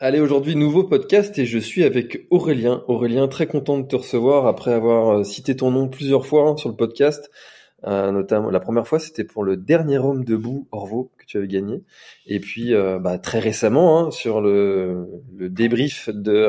Allez, 0.00 0.20
aujourd'hui, 0.20 0.54
nouveau 0.54 0.84
podcast 0.84 1.36
et 1.40 1.44
je 1.44 1.58
suis 1.58 1.82
avec 1.82 2.28
Aurélien. 2.30 2.84
Aurélien, 2.86 3.26
très 3.26 3.48
content 3.48 3.78
de 3.78 3.84
te 3.84 3.96
recevoir 3.96 4.46
après 4.46 4.72
avoir 4.72 5.08
euh, 5.08 5.24
cité 5.24 5.56
ton 5.56 5.72
nom 5.72 5.88
plusieurs 5.88 6.24
fois 6.24 6.48
hein, 6.48 6.56
sur 6.56 6.68
le 6.68 6.76
podcast. 6.76 7.32
Euh, 7.84 8.12
notamment, 8.12 8.48
la 8.50 8.60
première 8.60 8.86
fois, 8.86 9.00
c'était 9.00 9.24
pour 9.24 9.42
le 9.42 9.56
dernier 9.56 9.98
homme 9.98 10.24
debout, 10.24 10.68
Orvo, 10.70 11.10
que 11.18 11.26
tu 11.26 11.36
avais 11.36 11.48
gagné. 11.48 11.82
Et 12.26 12.38
puis, 12.38 12.74
euh, 12.74 13.00
bah, 13.00 13.18
très 13.18 13.40
récemment, 13.40 13.98
hein, 13.98 14.10
sur 14.12 14.40
le, 14.40 15.08
le 15.36 15.48
débrief 15.50 16.10
de, 16.10 16.48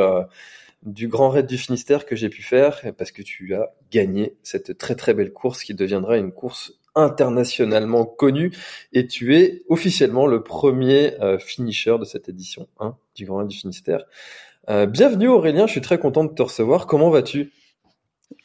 du 0.84 1.08
Grand 1.08 1.30
Raid 1.30 1.48
du 1.48 1.58
Finistère 1.58 2.06
que 2.06 2.16
j'ai 2.16 2.30
pu 2.30 2.44
faire, 2.44 2.84
parce 3.00 3.12
que 3.12 3.24
tu 3.24 3.56
as 3.56 3.74
gagné 3.90 4.36
cette 4.44 4.78
très 4.78 4.94
très 4.94 5.16
belle 5.16 5.34
course 5.34 5.64
qui 5.64 5.74
deviendra 5.74 6.18
une 6.20 6.32
course 6.32 6.79
internationalement 7.00 8.06
connue 8.06 8.52
et 8.94 9.08
tu 9.08 9.36
es 9.36 9.64
officiellement 9.70 10.28
le 10.28 10.44
premier 10.44 11.14
euh, 11.22 11.40
finisher 11.40 11.98
de 12.00 12.06
cette 12.06 12.30
édition 12.30 12.68
1 12.80 12.96
du 13.16 13.26
Grand 13.26 13.44
du 13.44 13.58
Finistère. 13.58 14.04
Euh, 14.70 14.86
bienvenue 14.86 15.28
Aurélien, 15.28 15.66
je 15.66 15.72
suis 15.72 15.82
très 15.82 15.98
content 15.98 16.24
de 16.24 16.34
te 16.34 16.42
recevoir. 16.42 16.86
Comment 16.86 17.10
vas-tu? 17.10 17.52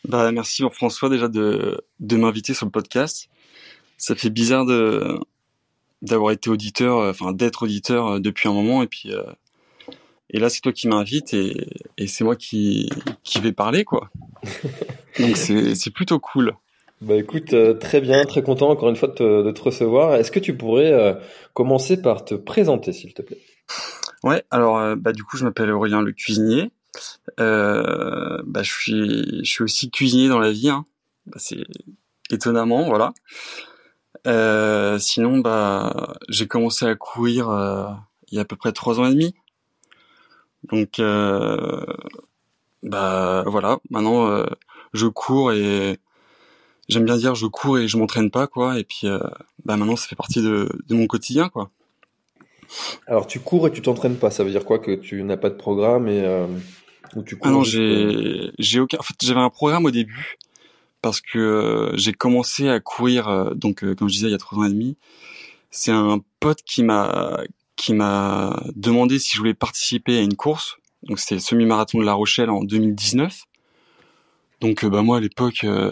Bah 0.08 0.30
merci 0.32 0.62
François 0.72 1.10
déjà 1.10 1.28
de, 1.28 1.80
de 2.00 2.16
m'inviter 2.16 2.54
sur 2.54 2.66
le 2.66 2.72
podcast. 2.72 3.28
Ça 3.98 4.14
fait 4.14 4.30
bizarre 4.30 4.64
de 4.64 5.18
d'avoir 6.00 6.32
été 6.32 6.50
auditeur, 6.50 6.98
euh, 6.98 7.10
enfin 7.10 7.32
d'être 7.32 7.64
auditeur 7.64 8.20
depuis 8.20 8.48
un 8.48 8.52
moment 8.52 8.82
et 8.82 8.86
puis 8.86 9.12
euh, 9.12 9.22
et 10.30 10.38
là 10.38 10.48
c'est 10.48 10.60
toi 10.60 10.72
qui 10.72 10.88
m'invites 10.88 11.34
et, 11.34 11.66
et 11.98 12.06
c'est 12.06 12.24
moi 12.24 12.36
qui 12.36 12.90
qui 13.22 13.40
vais 13.40 13.52
parler 13.52 13.84
quoi. 13.84 14.10
Donc 15.18 15.36
c'est 15.36 15.92
plutôt 15.92 16.18
cool. 16.18 16.56
Bah 17.04 17.16
écoute, 17.16 17.52
euh, 17.52 17.74
très 17.74 18.00
bien, 18.00 18.24
très 18.24 18.42
content 18.42 18.70
encore 18.70 18.88
une 18.88 18.96
fois 18.96 19.08
de 19.08 19.14
te, 19.14 19.42
de 19.42 19.50
te 19.50 19.60
recevoir. 19.60 20.14
Est-ce 20.14 20.30
que 20.30 20.40
tu 20.40 20.56
pourrais 20.56 20.90
euh, 20.90 21.12
commencer 21.52 22.00
par 22.00 22.24
te 22.24 22.34
présenter 22.34 22.94
s'il 22.94 23.12
te 23.12 23.20
plaît? 23.20 23.42
Ouais, 24.22 24.42
alors 24.50 24.78
euh, 24.78 24.96
bah 24.96 25.12
du 25.12 25.22
coup 25.22 25.36
je 25.36 25.44
m'appelle 25.44 25.70
Aurélien 25.70 26.00
le 26.00 26.12
cuisinier. 26.12 26.70
Euh, 27.40 28.38
bah 28.46 28.62
je 28.62 28.72
suis 28.72 29.44
je 29.44 29.50
suis 29.50 29.62
aussi 29.62 29.90
cuisinier 29.90 30.28
dans 30.28 30.38
la 30.38 30.50
vie. 30.50 30.70
Hein. 30.70 30.86
Bah, 31.26 31.36
c'est 31.38 31.64
étonnamment 32.30 32.84
voilà. 32.88 33.12
Euh, 34.26 34.98
sinon 34.98 35.40
bah 35.40 36.14
j'ai 36.30 36.46
commencé 36.46 36.86
à 36.86 36.94
courir 36.94 37.48
il 38.30 38.36
y 38.36 38.38
a 38.38 38.42
à 38.42 38.46
peu 38.46 38.56
près 38.56 38.72
trois 38.72 38.98
ans 38.98 39.04
et 39.04 39.10
demi. 39.10 39.34
Donc 40.70 41.02
bah 42.82 43.44
voilà, 43.46 43.78
maintenant 43.90 44.42
je 44.94 45.06
cours 45.06 45.52
et 45.52 45.98
j'aime 46.88 47.04
bien 47.04 47.16
dire 47.16 47.34
je 47.34 47.46
cours 47.46 47.78
et 47.78 47.88
je 47.88 47.96
m'entraîne 47.96 48.30
pas 48.30 48.46
quoi. 48.46 48.78
Et 48.78 48.84
puis 48.84 49.06
euh, 49.06 49.18
bah 49.64 49.76
maintenant 49.76 49.96
ça 49.96 50.06
fait 50.06 50.16
partie 50.16 50.42
de, 50.42 50.68
de 50.86 50.94
mon 50.94 51.06
quotidien 51.06 51.48
quoi. 51.48 51.70
Alors 53.06 53.26
tu 53.26 53.40
cours 53.40 53.66
et 53.66 53.72
tu 53.72 53.82
t'entraînes 53.82 54.16
pas, 54.16 54.30
ça 54.30 54.44
veut 54.44 54.50
dire 54.50 54.64
quoi 54.64 54.78
que 54.78 54.94
tu 54.94 55.22
n'as 55.22 55.36
pas 55.36 55.50
de 55.50 55.54
programme 55.54 56.08
et 56.08 56.20
euh, 56.22 56.46
ou 57.16 57.22
tu 57.22 57.36
cours 57.36 57.46
Ah 57.46 57.50
non, 57.50 57.62
juste, 57.62 57.78
euh, 57.78 58.10
j'ai 58.10 58.52
j'ai 58.58 58.80
aucun. 58.80 58.98
En 58.98 59.02
fait, 59.02 59.14
j'avais 59.22 59.40
un 59.40 59.50
programme 59.50 59.84
au 59.84 59.90
début 59.90 60.36
parce 61.02 61.20
que 61.20 61.38
euh, 61.38 61.96
j'ai 61.96 62.12
commencé 62.12 62.68
à 62.68 62.80
courir. 62.80 63.54
donc, 63.54 63.80
comme 63.96 64.08
je 64.08 64.14
disais, 64.14 64.28
il 64.28 64.32
y 64.32 64.34
a 64.34 64.38
trois 64.38 64.58
ans 64.58 64.64
et 64.64 64.70
demi. 64.70 64.96
C'est 65.70 65.92
un 65.92 66.20
pote 66.40 66.62
qui 66.64 66.82
m'a 66.82 67.40
qui 67.76 67.92
m'a 67.92 68.62
demandé 68.76 69.18
si 69.18 69.32
je 69.32 69.38
voulais 69.38 69.54
participer 69.54 70.18
à 70.18 70.22
une 70.22 70.36
course. 70.36 70.76
Donc, 71.02 71.18
c'était 71.18 71.34
le 71.34 71.40
semi-marathon 71.40 71.98
de 71.98 72.04
La 72.04 72.14
Rochelle 72.14 72.48
en 72.48 72.62
2019. 72.62 73.42
Donc, 74.60 74.84
bah 74.86 75.02
moi 75.02 75.18
à 75.18 75.20
l'époque, 75.20 75.64
euh, 75.64 75.90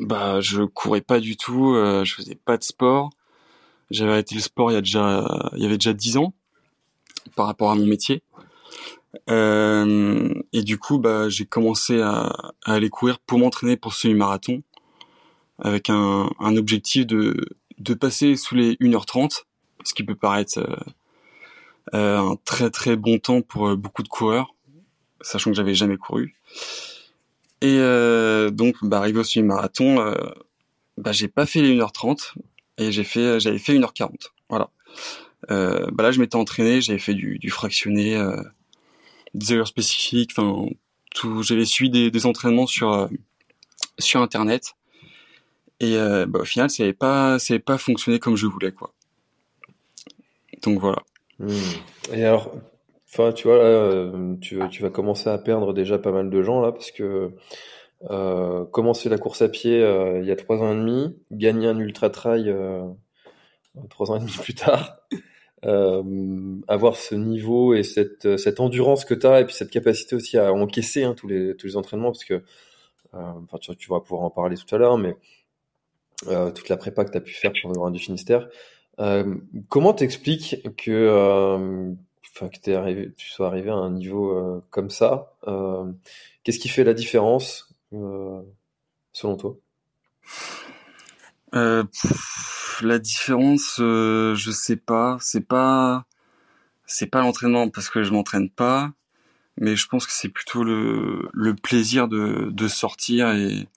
bah 0.00 0.40
je 0.40 0.62
courais 0.62 1.00
pas 1.00 1.20
du 1.20 1.36
tout. 1.36 1.74
euh, 1.74 2.04
je 2.04 2.14
faisais 2.14 2.34
pas 2.34 2.56
de 2.56 2.62
sport. 2.64 3.10
J'avais 3.90 4.12
arrêté 4.12 4.34
le 4.34 4.40
sport 4.40 4.70
il 4.70 4.74
y 4.74 4.76
a 4.76 4.80
déjà 4.80 5.50
il 5.56 5.62
y 5.62 5.66
avait 5.66 5.78
déjà 5.78 5.92
dix 5.92 6.16
ans 6.16 6.32
par 7.36 7.46
rapport 7.46 7.70
à 7.70 7.74
mon 7.74 7.86
métier. 7.86 8.22
Euh, 9.28 10.32
et 10.52 10.62
du 10.62 10.78
coup, 10.78 10.98
bah, 10.98 11.28
j'ai 11.28 11.44
commencé 11.44 12.00
à, 12.00 12.32
à 12.64 12.74
aller 12.74 12.90
courir 12.90 13.18
pour 13.18 13.38
m'entraîner 13.38 13.76
pour 13.76 13.92
ce 13.92 14.02
semi-marathon 14.02 14.62
avec 15.58 15.90
un, 15.90 16.30
un 16.38 16.56
objectif 16.56 17.06
de, 17.06 17.36
de 17.78 17.94
passer 17.94 18.36
sous 18.36 18.54
les 18.54 18.74
1h30, 18.76 19.44
ce 19.84 19.94
qui 19.94 20.04
peut 20.04 20.14
paraître 20.14 20.58
euh, 20.58 20.76
euh, 21.94 22.18
un 22.18 22.36
très 22.44 22.70
très 22.70 22.96
bon 22.96 23.18
temps 23.18 23.42
pour 23.42 23.68
euh, 23.68 23.76
beaucoup 23.76 24.02
de 24.02 24.08
coureurs, 24.08 24.54
sachant 25.20 25.50
que 25.50 25.56
j'avais 25.56 25.74
jamais 25.74 25.96
couru. 25.96 26.34
Et 27.62 27.78
euh, 27.78 28.50
donc, 28.50 28.76
bah, 28.82 28.98
arrivé 28.98 29.20
au 29.20 29.24
semi-marathon, 29.24 30.00
euh, 30.00 30.14
bah, 30.96 31.12
j'ai 31.12 31.28
pas 31.28 31.46
fait 31.46 31.60
les 31.60 31.76
1h30 31.76 32.34
et 32.78 32.92
j'ai 32.92 33.04
fait, 33.04 33.40
j'avais 33.40 33.58
fait 33.58 33.74
1h40. 33.74 34.30
Voilà. 34.48 34.70
Euh, 35.50 35.86
bah 35.92 36.02
là, 36.04 36.12
je 36.12 36.20
m'étais 36.20 36.36
entraîné, 36.36 36.80
j'avais 36.80 36.98
fait 36.98 37.14
du, 37.14 37.38
du 37.38 37.50
fractionné. 37.50 38.16
Euh, 38.16 38.42
des 39.34 39.52
heures 39.52 39.66
spécifiques, 39.68 40.32
enfin 40.36 40.68
tout. 41.14 41.42
J'avais 41.42 41.64
suivi 41.64 41.90
des, 41.90 42.10
des 42.10 42.26
entraînements 42.26 42.66
sur 42.66 42.92
euh, 42.92 43.08
sur 43.98 44.20
internet 44.20 44.74
et 45.80 45.96
euh, 45.96 46.26
bah, 46.26 46.40
au 46.40 46.44
final, 46.44 46.70
ça 46.70 46.82
n'avait 46.82 46.92
pas 46.92 47.38
ça 47.38 47.54
avait 47.54 47.62
pas 47.62 47.78
fonctionné 47.78 48.18
comme 48.18 48.36
je 48.36 48.46
voulais 48.46 48.72
quoi. 48.72 48.92
Donc 50.62 50.78
voilà. 50.78 51.02
hmm. 51.38 51.54
Et 52.12 52.24
alors, 52.24 52.54
enfin 53.12 53.32
tu 53.32 53.48
vois 53.48 53.58
là, 53.58 53.64
euh, 53.64 54.36
tu, 54.40 54.60
tu 54.70 54.82
vas 54.82 54.90
commencer 54.90 55.28
à 55.28 55.38
perdre 55.38 55.72
déjà 55.72 55.98
pas 55.98 56.12
mal 56.12 56.30
de 56.30 56.42
gens 56.42 56.60
là 56.60 56.72
parce 56.72 56.90
que 56.90 57.32
euh, 58.08 58.64
commencer 58.66 59.08
la 59.08 59.18
course 59.18 59.42
à 59.42 59.48
pied 59.48 59.82
euh, 59.82 60.20
il 60.20 60.26
y 60.26 60.30
a 60.30 60.36
trois 60.36 60.58
ans 60.58 60.72
et 60.72 60.76
demi, 60.76 61.16
gagner 61.30 61.66
un 61.68 61.78
ultra 61.78 62.08
trail 62.08 62.48
euh, 62.48 62.82
trois 63.90 64.10
ans 64.10 64.16
et 64.16 64.20
demi 64.20 64.32
plus 64.32 64.54
tard. 64.54 64.96
euh, 65.66 66.02
avoir 66.68 66.96
ce 66.96 67.14
niveau 67.14 67.74
et 67.74 67.82
cette, 67.82 68.38
cette 68.38 68.60
endurance 68.60 69.04
que 69.04 69.12
tu 69.12 69.26
as 69.26 69.40
et 69.42 69.44
puis 69.44 69.54
cette 69.54 69.70
capacité 69.70 70.16
aussi 70.16 70.38
à 70.38 70.54
encaisser 70.54 71.04
hein, 71.04 71.14
tous, 71.14 71.28
les, 71.28 71.54
tous 71.54 71.66
les 71.66 71.76
entraînements 71.76 72.12
parce 72.12 72.24
que 72.24 72.34
euh, 72.34 72.42
enfin, 73.12 73.58
tu, 73.60 73.76
tu 73.76 73.90
vas 73.90 74.00
pouvoir 74.00 74.22
en 74.22 74.30
parler 74.30 74.56
tout 74.56 74.74
à 74.74 74.78
l'heure 74.78 74.96
mais 74.96 75.14
toute 76.54 76.68
la 76.68 76.76
prépa 76.76 77.04
que 77.04 77.10
tu 77.12 77.18
as 77.18 77.22
pu 77.22 77.32
faire 77.32 77.52
pour 77.60 77.70
le 77.70 77.74
Grand 77.74 77.90
du 77.90 77.98
Finistère 77.98 78.48
comment 79.68 79.94
t'expliques 79.94 80.56
que 80.76 81.94
enfin 82.34 82.48
que 82.48 82.58
t'es 82.58 82.74
arrivé 82.74 83.12
tu 83.16 83.28
sois 83.28 83.46
arrivé 83.48 83.70
à 83.70 83.74
un 83.74 83.90
niveau 83.90 84.30
euh, 84.36 84.62
comme 84.70 84.90
ça 84.90 85.32
euh, 85.46 85.90
qu'est-ce 86.44 86.58
qui 86.58 86.68
fait 86.68 86.84
la 86.84 86.94
différence 86.94 87.74
euh, 87.92 88.40
selon 89.12 89.36
toi? 89.36 89.56
Euh, 91.54 91.84
pff, 91.84 92.80
la 92.82 92.98
différence, 92.98 93.78
euh, 93.80 94.34
je 94.34 94.50
sais 94.50 94.76
pas. 94.76 95.18
C'est 95.20 95.46
pas 95.46 96.06
c'est 96.86 97.06
pas 97.06 97.20
l'entraînement 97.20 97.68
parce 97.68 97.88
que 97.88 98.02
je 98.02 98.12
m'entraîne 98.12 98.50
pas, 98.50 98.92
mais 99.58 99.76
je 99.76 99.86
pense 99.88 100.06
que 100.06 100.12
c'est 100.12 100.28
plutôt 100.28 100.64
le 100.64 101.28
le 101.32 101.54
plaisir 101.54 102.08
de 102.08 102.50
de 102.50 102.68
sortir 102.68 103.30
et 103.32 103.68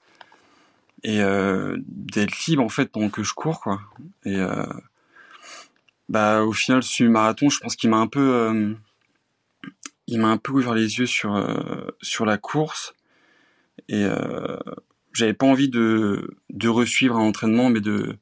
et 1.04 1.22
euh, 1.22 1.78
d'être 1.88 2.46
libre 2.48 2.64
en 2.64 2.70
fait 2.70 2.88
pendant 2.92 3.10
que 3.10 3.24
je 3.24 3.34
cours 3.34 3.60
quoi. 3.62 3.82
Et 4.26 4.38
bah 6.14 6.44
au 6.44 6.54
final 6.54 6.84
ce 6.84 7.04
marathon, 7.06 7.50
je 7.50 7.60
pense 7.60 7.76
qu'il 7.76 7.90
m'a 7.90 7.98
un 7.98 8.06
peu 8.06 8.36
euh, 8.36 8.76
il 10.06 10.20
m'a 10.20 10.28
un 10.28 10.38
peu 10.38 10.52
ouvert 10.52 10.76
les 10.76 11.00
yeux 11.00 11.08
sur 11.08 11.36
euh, 11.36 11.88
sur 12.04 12.24
la 12.28 12.38
course 12.38 12.94
et 13.90 14.04
euh, 14.06 14.60
j'avais 15.12 15.34
pas 15.34 15.48
envie 15.48 15.70
de 15.70 16.38
de 16.52 16.70
resuivre 16.70 17.16
un 17.18 17.24
entraînement 17.24 17.72
mais 17.72 17.82
de 17.82 18.16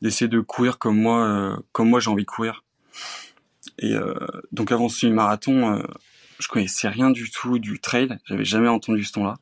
d'essayer 0.00 0.26
de 0.26 0.40
courir 0.40 0.78
comme 0.78 0.98
moi 0.98 1.62
comme 1.72 1.90
moi 1.90 2.00
j'ai 2.00 2.08
envie 2.08 2.24
de 2.24 2.30
courir. 2.30 2.64
Et 3.78 3.94
donc 4.50 4.72
avant 4.72 4.88
ce 4.88 5.06
marathon, 5.06 5.82
je 6.38 6.48
connaissais 6.48 6.88
rien 6.88 7.10
du 7.10 7.30
tout 7.30 7.58
du 7.58 7.78
trail, 7.78 8.18
j'avais 8.24 8.46
jamais 8.46 8.68
entendu 8.68 9.04
ce 9.04 9.18
nom-là. 9.18 9.36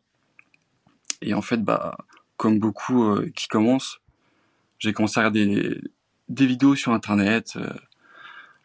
Et 1.23 1.35
en 1.35 1.43
fait 1.43 1.63
bah 1.63 1.97
comme 2.37 2.59
beaucoup 2.59 3.17
qui 3.37 3.47
commencent, 3.47 4.01
j'ai 4.79 4.93
commencé 4.93 5.21
à 5.21 5.23
regarder 5.23 5.81
des, 6.29 6.47
vidéos 6.47 6.75
sur 6.75 6.93
internet, 6.93 7.55
euh, 7.57 7.71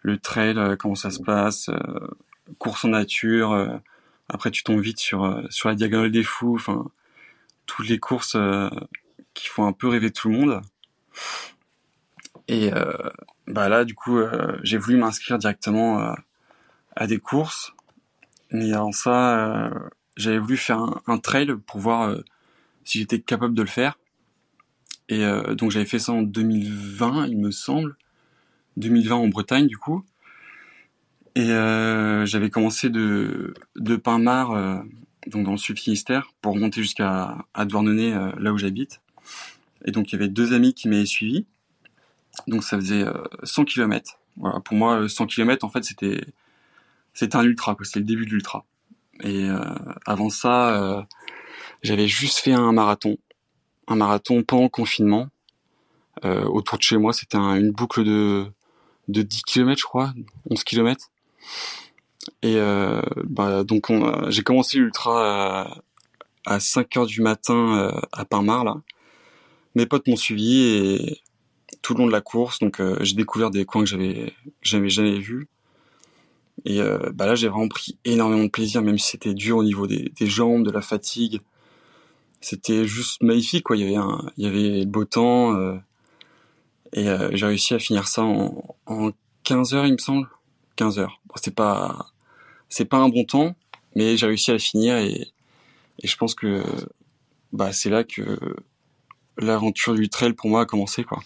le 0.04 0.18
trail, 0.18 0.56
comment 0.80 0.96
ça 0.96 1.12
se 1.12 1.22
passe, 1.22 1.70
course 2.58 2.86
en 2.86 2.90
nature. 2.90 3.80
après, 4.30 4.52
tu 4.52 4.64
tombes 4.64 4.82
vite 4.82 5.00
sur 5.00 5.46
sur 5.52 5.70
la 5.70 5.76
diagonale 5.76 6.12
des 6.12 6.24
fous. 6.24 6.56
Enfin, 6.56 6.86
toutes 7.68 7.88
les 7.88 8.00
courses 8.00 8.36
qui 9.36 9.48
font 9.48 9.68
un 9.68 9.74
peu 9.74 9.88
rêver 9.88 10.12
tout 10.12 10.30
le 10.30 10.38
monde. 10.38 10.62
Et 12.48 12.72
bah 13.46 13.70
là, 13.70 13.86
du 13.86 13.94
coup, 13.94 14.20
j'ai 14.64 14.78
voulu 14.80 14.98
m'inscrire 14.98 15.38
directement 15.38 16.16
à 16.96 17.06
des 17.06 17.20
courses. 17.20 17.74
Mais 18.50 18.74
avant 18.74 18.92
ça, 18.92 19.70
j'avais 20.18 20.40
voulu 20.40 20.58
faire 20.58 20.80
un, 21.06 21.20
trail 21.20 21.56
pour 21.68 21.80
voir 21.80 22.16
si 22.86 23.00
j'étais 23.00 23.20
capable 23.20 23.54
de 23.54 23.62
le 23.62 23.68
faire. 23.68 24.00
Et 25.12 25.26
euh, 25.26 25.56
donc 25.56 25.72
j'avais 25.72 25.86
fait 25.86 26.00
ça 26.00 26.14
en 26.14 26.22
2020, 26.22 27.28
il 27.28 27.38
me 27.38 27.52
semble. 27.52 27.98
2020 28.78 29.16
en 29.16 29.28
Bretagne, 29.28 29.68
du 29.68 29.78
coup. 29.78 30.06
Et 31.36 31.52
euh, 31.52 32.26
j'avais 32.26 32.50
commencé 32.50 32.90
de, 32.90 33.54
de 33.76 33.98
Pinmar, 33.98 34.52
euh, 34.52 34.78
donc 35.28 35.44
dans 35.44 35.52
le 35.52 35.58
sud 35.58 35.78
Finistère, 35.78 36.32
pour 36.42 36.54
remonter 36.54 36.82
jusqu'à 36.82 37.46
à 37.54 37.66
Douarnenez, 37.66 38.18
là 38.40 38.54
où 38.54 38.58
j'habite. 38.58 39.02
Et 39.84 39.92
donc 39.92 40.12
il 40.12 40.14
y 40.14 40.16
avait 40.16 40.30
deux 40.30 40.54
amis 40.54 40.74
qui 40.74 40.88
m'avaient 40.88 41.06
suivi. 41.06 41.46
Donc 42.48 42.64
ça 42.64 42.78
faisait 42.78 43.04
100 43.44 43.66
km. 43.66 44.18
Voilà, 44.38 44.62
pour 44.62 44.78
moi, 44.78 45.10
100 45.10 45.28
km, 45.28 45.66
en 45.66 45.70
fait, 45.70 45.84
c'était 45.84 46.22
c'était 47.14 47.36
un 47.36 47.44
ultra. 47.44 47.76
C'était 47.84 48.00
le 48.00 48.06
début 48.06 48.26
de 48.26 48.32
l'ultra. 48.32 48.66
Et 49.24 49.46
avant 50.06 50.30
ça, 50.30 51.06
j'avais 51.84 52.08
juste 52.08 52.40
fait 52.40 52.54
un 52.54 52.72
marathon 52.72 53.18
marathon 53.96 54.44
pendant 54.44 54.70
confinement. 54.70 55.28
Euh, 56.26 56.44
autour 56.46 56.78
de 56.78 56.84
chez 56.84 56.98
moi, 56.98 57.14
c'était 57.14 57.38
une 57.38 57.72
boucle 57.72 58.04
de, 58.04 58.46
de 59.08 59.22
10 59.22 59.44
km, 59.44 59.80
je 59.80 59.86
crois, 59.86 60.14
11 60.50 60.64
km. 60.64 61.10
Et 62.44 62.58
euh, 62.58 63.02
bah, 63.24 63.64
donc 63.64 63.92
j'ai 64.30 64.44
commencé 64.44 64.78
l'ultra 64.78 65.62
à, 65.62 66.54
à, 66.54 66.60
5 66.60 66.98
heures 66.98 67.06
du 67.06 67.22
matin 67.22 67.78
euh, 67.78 68.02
à 68.12 68.26
Pinmar, 68.26 68.64
là. 68.64 68.76
Mes 69.74 69.86
potes 69.86 70.08
m'ont 70.08 70.18
suivi 70.18 70.64
et 70.64 71.22
tout 71.82 71.94
le 71.94 72.00
long 72.00 72.08
de 72.08 72.12
la 72.12 72.22
course, 72.22 72.60
donc 72.60 72.82
euh, 72.82 72.98
j'ai 73.02 73.16
découvert 73.16 73.52
des 73.52 73.66
coins 73.66 73.84
que 73.84 73.90
j'avais 73.90 74.34
jamais 74.62 74.90
jamais 74.90 75.18
vus. 75.18 75.48
Et 76.66 76.82
euh, 76.82 77.10
bah 77.14 77.26
là, 77.26 77.36
j'ai 77.36 77.48
vraiment 77.48 77.70
pris 77.70 77.98
énormément 78.06 78.44
de 78.44 78.50
plaisir, 78.50 78.82
même 78.82 78.98
si 78.98 79.12
c'était 79.12 79.34
dur 79.34 79.58
au 79.58 79.64
niveau 79.64 79.88
des 79.88 80.12
jambes, 80.20 80.64
de 80.66 80.72
la 80.72 80.82
fatigue 80.82 81.42
c'était 82.42 82.86
juste 82.86 83.22
magnifique 83.24 83.64
quoi. 83.64 83.78
Il 83.78 83.84
y 83.84 83.86
avait 83.86 83.96
un 83.96 84.30
il 84.38 84.44
y 84.46 84.48
avait 84.48 84.80
le 84.80 84.86
beau 84.86 85.06
temps 85.06 85.56
euh, 85.56 85.78
et 86.94 87.08
euh, 87.08 87.30
j'ai 87.34 87.46
réussi 87.46 87.74
à 87.74 87.80
finir 87.80 88.08
ça 88.08 88.24
en, 88.24 88.76
en 88.88 89.12
15 89.44 89.74
heures 89.74 89.86
il 89.86 89.94
me 89.94 89.98
semble. 89.98 90.28
15 90.76 91.00
heures. 91.00 91.22
Bon, 91.28 91.36
c'est 91.42 91.56
pas 91.56 92.08
c'est 92.70 92.86
pas 92.86 92.98
un 92.98 93.10
bon 93.10 93.24
temps 93.26 93.56
mais 93.96 94.18
j'ai 94.18 94.26
réussi 94.26 94.52
à 94.52 94.60
finir 94.60 94.98
et, 94.98 95.28
et 96.00 96.08
je 96.08 96.18
pense 96.18 96.36
que 96.36 96.64
bah 97.54 97.74
c'est 97.74 97.90
là 97.90 98.04
que 98.04 98.40
l'aventure 99.38 99.96
du 99.96 100.10
trail 100.10 100.34
pour 100.34 100.50
moi 100.50 100.62
a 100.62 100.66
commencé 100.66 101.04
quoi 101.04 101.22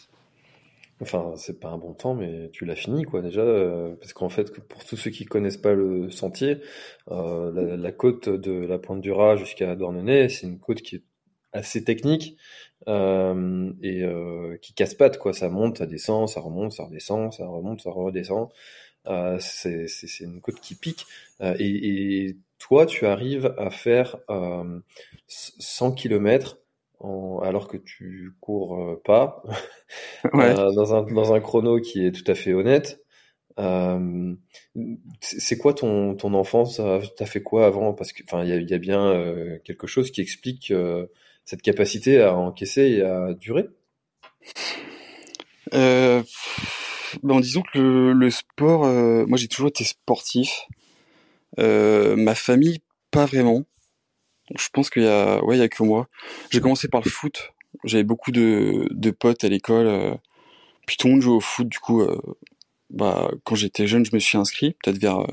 Enfin, 1.02 1.34
c'est 1.36 1.60
pas 1.60 1.70
un 1.70 1.78
bon 1.78 1.94
temps, 1.94 2.16
mais 2.16 2.50
tu 2.54 2.66
l'as 2.66 2.76
fini, 2.76 3.04
quoi, 3.04 3.22
déjà. 3.22 3.42
Euh, 3.42 3.96
parce 3.98 4.14
qu'en 4.14 4.30
fait, 4.30 4.52
pour 4.68 4.86
tous 4.86 4.96
ceux 4.96 5.12
qui 5.12 5.26
connaissent 5.26 5.58
pas 5.58 5.74
le 5.74 6.10
sentier, 6.10 6.62
euh, 7.12 7.52
la, 7.52 7.76
la, 7.76 7.92
côte 7.92 8.30
de 8.30 8.52
la 8.52 8.80
pointe 8.80 9.02
du 9.02 9.12
Raz 9.12 9.36
jusqu'à 9.38 9.76
Douarnenez, 9.76 10.30
c'est 10.30 10.48
une 10.48 10.60
côte 10.60 10.82
qui 10.82 10.98
est 10.98 11.04
assez 11.56 11.84
technique 11.84 12.38
euh, 12.88 13.72
et 13.82 14.04
euh, 14.04 14.58
qui 14.62 14.74
casse 14.74 14.94
patte, 14.94 15.18
quoi. 15.18 15.34
Ça 15.34 15.50
monte, 15.50 15.80
ça 15.80 15.86
descend, 15.86 16.30
ça 16.30 16.42
remonte, 16.42 16.74
ça 16.74 16.84
redescend, 16.86 17.34
ça 17.34 17.48
remonte, 17.48 17.82
ça 17.82 17.92
redescend. 17.92 18.50
Euh, 19.08 19.38
c'est 19.40 19.88
une 20.22 20.42
côte 20.42 20.60
qui 20.60 20.76
pique. 20.76 21.06
Euh, 21.42 21.56
et, 21.60 22.28
et, 22.28 22.38
toi, 22.58 22.86
tu 22.86 23.06
arrives 23.06 23.54
à 23.58 23.70
faire 23.70 24.18
100 25.28 25.92
km 25.92 26.58
alors 27.44 27.68
que 27.68 27.78
tu 27.78 28.36
cours 28.40 28.82
euh, 28.82 29.02
pas, 29.04 29.44
euh, 30.34 30.72
dans, 30.74 30.96
un, 30.96 31.04
dans 31.04 31.34
un 31.34 31.40
chrono 31.40 31.80
qui 31.80 32.06
est 32.06 32.12
tout 32.12 32.30
à 32.30 32.36
fait 32.36 32.54
honnête. 32.54 33.02
Euh, 33.58 34.36
c'est 35.22 35.58
quoi 35.58 35.74
ton, 35.74 36.16
ton 36.16 36.34
enfance? 36.34 36.82
T'as 37.18 37.26
fait 37.26 37.42
quoi 37.42 37.66
avant? 37.66 37.94
Parce 37.94 38.12
que, 38.12 38.24
enfin, 38.24 38.44
il 38.44 38.50
y 38.50 38.54
a, 38.54 38.58
y 38.58 38.74
a, 38.74 38.78
bien 38.78 39.02
euh, 39.06 39.58
quelque 39.64 39.88
chose 39.88 40.12
qui 40.12 40.22
explique 40.22 40.72
euh, 40.72 41.08
cette 41.46 41.62
capacité 41.62 42.22
à 42.22 42.36
encaisser 42.36 42.82
et 42.84 43.02
à 43.02 43.34
durer. 43.34 43.70
bon, 45.72 47.40
disons 47.40 47.62
que 47.62 47.78
le, 47.80 48.14
le 48.14 48.30
sport, 48.30 48.86
moi 49.28 49.38
j'ai 49.38 49.48
toujours 49.48 49.70
été 49.70 49.84
sportif. 49.84 50.68
ma 51.58 52.36
famille, 52.36 52.80
pas 53.12 53.26
vraiment. 53.26 53.64
Je 54.54 54.68
pense 54.72 54.90
qu'il 54.90 55.04
y 55.04 55.08
a, 55.08 55.44
ouais, 55.44 55.58
il 55.58 55.60
y 55.60 55.64
a 55.64 55.70
que 55.70 55.84
moi. 55.84 56.08
J'ai 56.52 56.62
commencé 56.62 56.88
par 56.88 57.02
le 57.04 57.10
foot. 57.10 57.54
J'avais 57.84 58.04
beaucoup 58.04 58.32
de, 58.32 58.88
de 58.92 59.12
potes 59.12 59.44
à 59.44 59.50
l'école. 59.50 59.88
Euh, 59.88 60.14
puis 60.86 60.98
tout 60.98 61.08
le 61.08 61.14
monde 61.14 61.22
jouait 61.22 61.36
au 61.36 61.42
foot. 61.42 61.68
Du 61.68 61.80
coup, 61.80 62.02
euh, 62.02 62.20
bah, 62.90 63.32
quand 63.44 63.56
j'étais 63.56 63.88
jeune, 63.88 64.06
je 64.06 64.14
me 64.14 64.20
suis 64.20 64.38
inscrit, 64.38 64.76
peut-être 64.84 65.00
vers, 65.00 65.20
euh, 65.20 65.28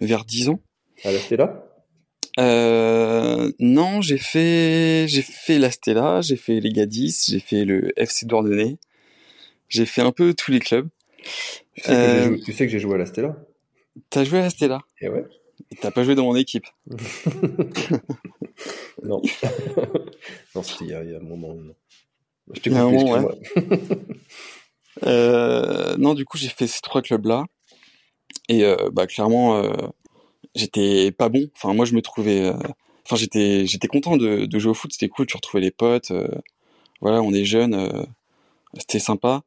vers 0.00 0.24
10 0.24 0.50
ans. 0.50 0.60
À 1.04 1.12
la 1.12 1.18
Stella? 1.18 1.64
Euh, 2.38 3.50
Non, 3.58 4.02
j'ai 4.02 4.18
fait, 4.18 5.06
j'ai 5.08 5.22
fait 5.22 5.58
la 5.58 5.70
Stella, 5.70 6.20
j'ai 6.20 6.36
fait 6.36 6.60
les 6.60 6.70
Gadis, 6.70 7.24
j'ai 7.28 7.40
fait 7.40 7.64
le 7.64 7.98
FC 7.98 8.26
Douarnenez. 8.26 8.78
J'ai 9.68 9.86
fait 9.86 10.02
un 10.02 10.12
peu 10.12 10.34
tous 10.34 10.50
les 10.50 10.60
clubs. 10.60 10.88
Tu 11.74 11.82
sais, 11.82 11.94
que, 11.94 12.22
joué, 12.22 12.40
tu 12.40 12.52
sais 12.52 12.66
que 12.66 12.72
j'ai 12.72 12.78
joué 12.78 12.94
à 12.94 12.98
la 12.98 13.06
Stella? 13.06 13.36
T'as 14.10 14.24
joué 14.24 14.38
à 14.40 14.42
la 14.42 14.50
Stella? 14.50 14.82
Et 15.00 15.06
eh 15.06 15.08
ouais. 15.08 15.24
T'as 15.80 15.90
pas 15.90 16.04
joué 16.04 16.14
dans 16.14 16.24
mon 16.24 16.36
équipe 16.36 16.66
Non. 19.02 19.20
non, 20.54 20.62
c'était 20.62 20.84
il 20.84 20.90
y, 20.90 20.94
a, 20.94 21.02
il 21.02 21.10
y 21.10 21.14
a 21.14 21.18
un 21.18 21.22
moment. 21.22 21.54
Non. 21.54 21.74
Je 22.52 22.60
t'ai 22.60 22.70
coupé, 22.70 22.94
excuse-moi. 22.94 23.34
euh, 25.06 25.96
non, 25.96 26.14
du 26.14 26.24
coup, 26.24 26.38
j'ai 26.38 26.48
fait 26.48 26.66
ces 26.66 26.80
trois 26.80 27.02
clubs-là. 27.02 27.44
Et 28.48 28.64
euh, 28.64 28.90
bah, 28.92 29.06
clairement, 29.06 29.56
euh, 29.56 29.72
j'étais 30.54 31.10
pas 31.12 31.28
bon. 31.28 31.50
Enfin, 31.56 31.74
moi, 31.74 31.84
je 31.84 31.94
me 31.94 32.02
trouvais... 32.02 32.50
Enfin, 33.06 33.16
j'étais 33.16 33.66
j'étais 33.66 33.88
content 33.88 34.16
de, 34.16 34.46
de 34.46 34.58
jouer 34.58 34.70
au 34.70 34.74
foot. 34.74 34.92
C'était 34.92 35.08
cool, 35.08 35.26
tu 35.26 35.36
retrouvais 35.36 35.62
les 35.62 35.70
potes. 35.70 36.12
Voilà, 37.00 37.22
on 37.22 37.32
est 37.32 37.44
jeunes. 37.44 38.06
C'était 38.78 38.98
sympa. 38.98 39.42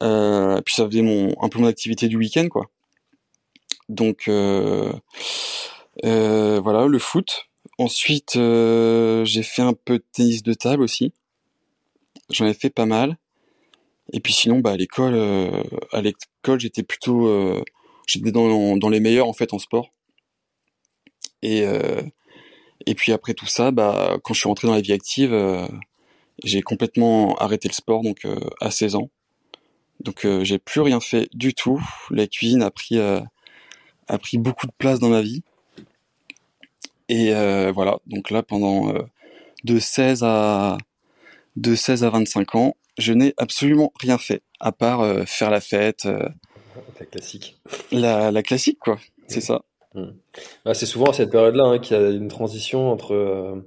puis 0.00 0.74
ça 0.74 0.86
faisait 0.86 1.02
mon, 1.02 1.34
un 1.40 1.48
peu 1.48 1.58
mon 1.58 1.66
activité 1.66 2.08
du 2.08 2.16
week-end, 2.16 2.48
quoi. 2.48 2.70
Donc 3.88 4.28
euh, 4.28 4.92
euh, 6.04 6.60
voilà, 6.60 6.86
le 6.86 6.98
foot. 6.98 7.48
Ensuite, 7.78 8.36
euh, 8.36 9.24
j'ai 9.24 9.42
fait 9.42 9.62
un 9.62 9.72
peu 9.72 9.98
de 9.98 10.04
tennis 10.12 10.42
de 10.42 10.52
table 10.52 10.82
aussi. 10.82 11.12
J'en 12.30 12.46
ai 12.46 12.54
fait 12.54 12.70
pas 12.70 12.86
mal. 12.86 13.16
Et 14.12 14.20
puis 14.20 14.32
sinon, 14.32 14.60
bah 14.60 14.72
à 14.72 14.76
l'école, 14.76 15.14
à 15.92 16.00
l'école, 16.00 16.60
j'étais 16.60 16.82
plutôt, 16.82 17.62
j'étais 18.06 18.32
dans, 18.32 18.76
dans 18.76 18.88
les 18.88 19.00
meilleurs 19.00 19.28
en 19.28 19.34
fait 19.34 19.52
en 19.52 19.58
sport. 19.58 19.90
Et 21.42 21.62
et 22.86 22.94
puis 22.94 23.12
après 23.12 23.34
tout 23.34 23.46
ça, 23.46 23.70
bah 23.70 24.16
quand 24.24 24.32
je 24.32 24.40
suis 24.40 24.48
rentré 24.48 24.66
dans 24.66 24.74
la 24.74 24.80
vie 24.80 24.94
active, 24.94 25.36
j'ai 26.42 26.62
complètement 26.62 27.36
arrêté 27.36 27.68
le 27.68 27.74
sport 27.74 28.02
donc 28.02 28.26
à 28.60 28.70
16 28.70 28.94
ans. 28.94 29.10
Donc 30.00 30.26
j'ai 30.42 30.58
plus 30.58 30.80
rien 30.80 31.00
fait 31.00 31.28
du 31.34 31.52
tout. 31.52 31.82
La 32.10 32.26
cuisine 32.26 32.62
a 32.62 32.70
pris 32.70 32.98
a 34.08 34.18
pris 34.18 34.38
beaucoup 34.38 34.66
de 34.66 34.72
place 34.78 34.98
dans 34.98 35.08
ma 35.08 35.22
vie. 35.22 35.42
Et 37.08 37.34
euh, 37.34 37.72
voilà, 37.74 37.98
donc 38.06 38.30
là 38.30 38.42
pendant 38.42 38.94
euh, 38.94 39.02
de 39.64 39.78
16 39.78 40.22
à 40.24 40.76
de 41.56 41.74
16 41.74 42.04
à 42.04 42.10
25 42.10 42.54
ans, 42.54 42.76
je 42.98 43.12
n'ai 43.12 43.34
absolument 43.38 43.92
rien 44.00 44.18
fait 44.18 44.42
à 44.60 44.72
part 44.72 45.00
euh, 45.00 45.24
faire 45.24 45.50
la 45.50 45.60
fête. 45.60 46.04
La 46.04 47.06
classique. 47.06 47.58
La, 47.90 48.30
la 48.30 48.42
classique 48.42 48.78
quoi, 48.78 48.98
c'est 49.26 49.40
ça. 49.40 49.62
Mmh. 49.94 50.08
Ah, 50.66 50.74
c'est 50.74 50.86
souvent 50.86 51.06
à 51.06 51.12
cette 51.14 51.30
période-là 51.30 51.64
hein, 51.64 51.78
qu'il 51.78 51.96
y 51.96 52.00
a 52.00 52.10
une 52.10 52.28
transition 52.28 52.90
entre 52.90 53.64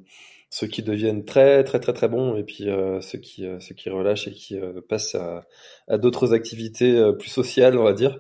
ceux 0.52 0.68
qui 0.68 0.84
deviennent 0.84 1.26
très 1.26 1.64
très 1.64 1.80
très 1.80 1.94
très 1.94 2.08
bons 2.08 2.36
et 2.36 2.44
puis 2.44 2.68
ceux 3.02 3.18
qui 3.18 3.46
ceux 3.60 3.74
qui 3.74 3.90
relâchent 3.90 4.28
et 4.28 4.34
qui 4.34 4.58
passent 4.88 5.16
à, 5.16 5.46
à 5.88 5.98
d'autres 5.98 6.34
activités 6.34 7.12
plus 7.18 7.30
sociales, 7.30 7.78
on 7.78 7.84
va 7.84 7.94
dire. 7.94 8.20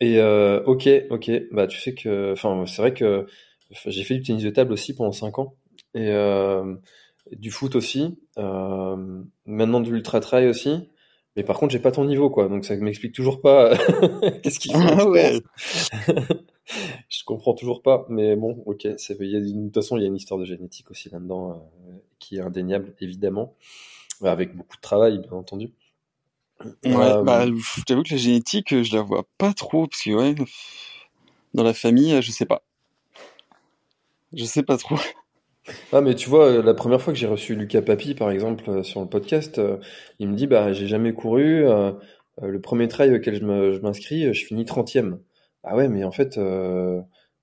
Et 0.00 0.18
euh, 0.18 0.62
ok, 0.64 0.88
ok, 1.10 1.30
bah 1.50 1.66
tu 1.66 1.78
sais 1.78 1.94
que, 1.94 2.32
enfin 2.32 2.64
c'est 2.66 2.82
vrai 2.82 2.94
que 2.94 3.26
j'ai 3.86 4.04
fait 4.04 4.14
du 4.14 4.22
tennis 4.22 4.44
de 4.44 4.50
table 4.50 4.72
aussi 4.72 4.94
pendant 4.94 5.12
5 5.12 5.38
ans 5.40 5.56
et 5.94 6.10
euh, 6.10 6.76
du 7.32 7.50
foot 7.50 7.74
aussi, 7.74 8.18
euh, 8.38 9.22
maintenant 9.46 9.80
du 9.80 9.90
ultra 9.92 10.20
trail 10.20 10.46
aussi. 10.46 10.88
Mais 11.36 11.44
par 11.44 11.58
contre 11.58 11.72
j'ai 11.72 11.78
pas 11.78 11.92
ton 11.92 12.04
niveau 12.04 12.30
quoi, 12.30 12.48
donc 12.48 12.64
ça 12.64 12.76
m'explique 12.76 13.14
toujours 13.14 13.40
pas 13.40 13.76
qu'est-ce 14.42 14.58
qu'il 14.58 14.72
faut. 14.72 14.78
Ah 14.80 15.08
ouais. 15.08 15.40
je 17.08 17.24
comprends 17.24 17.54
toujours 17.54 17.82
pas, 17.82 18.06
mais 18.08 18.36
bon, 18.36 18.62
ok, 18.66 18.84
y 18.84 18.88
a, 18.88 18.92
de 18.94 19.64
toute 19.64 19.74
façon 19.74 19.96
il 19.96 20.02
y 20.02 20.04
a 20.04 20.08
une 20.08 20.16
histoire 20.16 20.38
de 20.40 20.44
génétique 20.44 20.90
aussi 20.90 21.10
là-dedans 21.10 21.52
euh, 21.52 21.92
qui 22.18 22.36
est 22.36 22.40
indéniable 22.40 22.94
évidemment, 23.00 23.54
avec 24.22 24.56
beaucoup 24.56 24.76
de 24.76 24.82
travail 24.82 25.18
bien 25.18 25.32
entendu. 25.32 25.72
Ouais, 26.84 26.94
Euh, 26.96 27.22
bah, 27.22 27.46
je 27.46 27.82
t'avoue 27.84 28.02
que 28.02 28.10
la 28.10 28.16
génétique, 28.16 28.82
je 28.82 28.96
la 28.96 29.02
vois 29.02 29.24
pas 29.38 29.52
trop, 29.52 29.86
parce 29.86 30.02
que 30.02 30.10
ouais, 30.10 30.34
dans 31.54 31.62
la 31.62 31.74
famille, 31.74 32.20
je 32.22 32.30
sais 32.30 32.46
pas. 32.46 32.62
Je 34.32 34.44
sais 34.44 34.62
pas 34.62 34.76
trop. 34.76 34.96
Ah, 35.92 36.00
mais 36.00 36.14
tu 36.14 36.30
vois, 36.30 36.46
euh, 36.46 36.62
la 36.62 36.72
première 36.72 37.00
fois 37.02 37.12
que 37.12 37.18
j'ai 37.18 37.26
reçu 37.26 37.54
Lucas 37.54 37.82
Papi, 37.82 38.14
par 38.14 38.30
exemple, 38.30 38.64
euh, 38.70 38.82
sur 38.82 39.02
le 39.02 39.06
podcast, 39.06 39.58
euh, 39.58 39.76
il 40.18 40.28
me 40.28 40.34
dit, 40.34 40.46
bah, 40.46 40.72
j'ai 40.72 40.86
jamais 40.86 41.12
couru, 41.12 41.66
euh, 41.66 41.92
euh, 42.42 42.46
le 42.48 42.60
premier 42.60 42.88
trail 42.88 43.14
auquel 43.14 43.34
je 43.34 43.80
m'inscris, 43.80 44.24
euh, 44.26 44.32
je 44.32 44.46
finis 44.46 44.64
30e. 44.64 45.18
Ah 45.64 45.76
ouais, 45.76 45.88
mais 45.88 46.04
en 46.04 46.10
fait, 46.10 46.38
euh, 46.38 47.02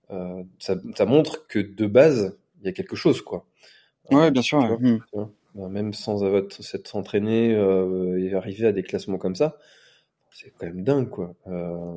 euh, 0.10 0.44
ça, 0.58 0.76
ça 0.96 1.06
montre 1.06 1.46
que 1.48 1.60
de 1.60 1.86
base, 1.86 2.36
il 2.62 2.66
y 2.66 2.70
a 2.70 2.72
quelque 2.72 2.96
chose, 2.96 3.22
quoi. 3.22 3.46
Euh, 4.12 4.16
Ouais, 4.18 4.32
bien 4.32 4.42
sûr. 4.42 4.60
tu 4.60 4.66
ouais. 4.66 4.70
vois, 4.70 4.80
tu 4.80 5.02
vois. 5.14 5.32
Bah, 5.56 5.70
même 5.70 5.94
sans 5.94 6.24
avoir 6.24 6.44
s'être 6.52 6.96
entraîné 6.96 7.54
euh, 7.56 8.20
et 8.22 8.34
arriver 8.36 8.68
à 8.68 8.72
des 8.74 8.84
classements 8.84 9.18
comme 9.18 9.36
ça, 9.36 9.58
c'est 10.32 10.52
quand 10.58 10.66
même 10.66 10.84
dingue, 10.84 11.10
quoi. 11.10 11.34
Euh, 11.48 11.96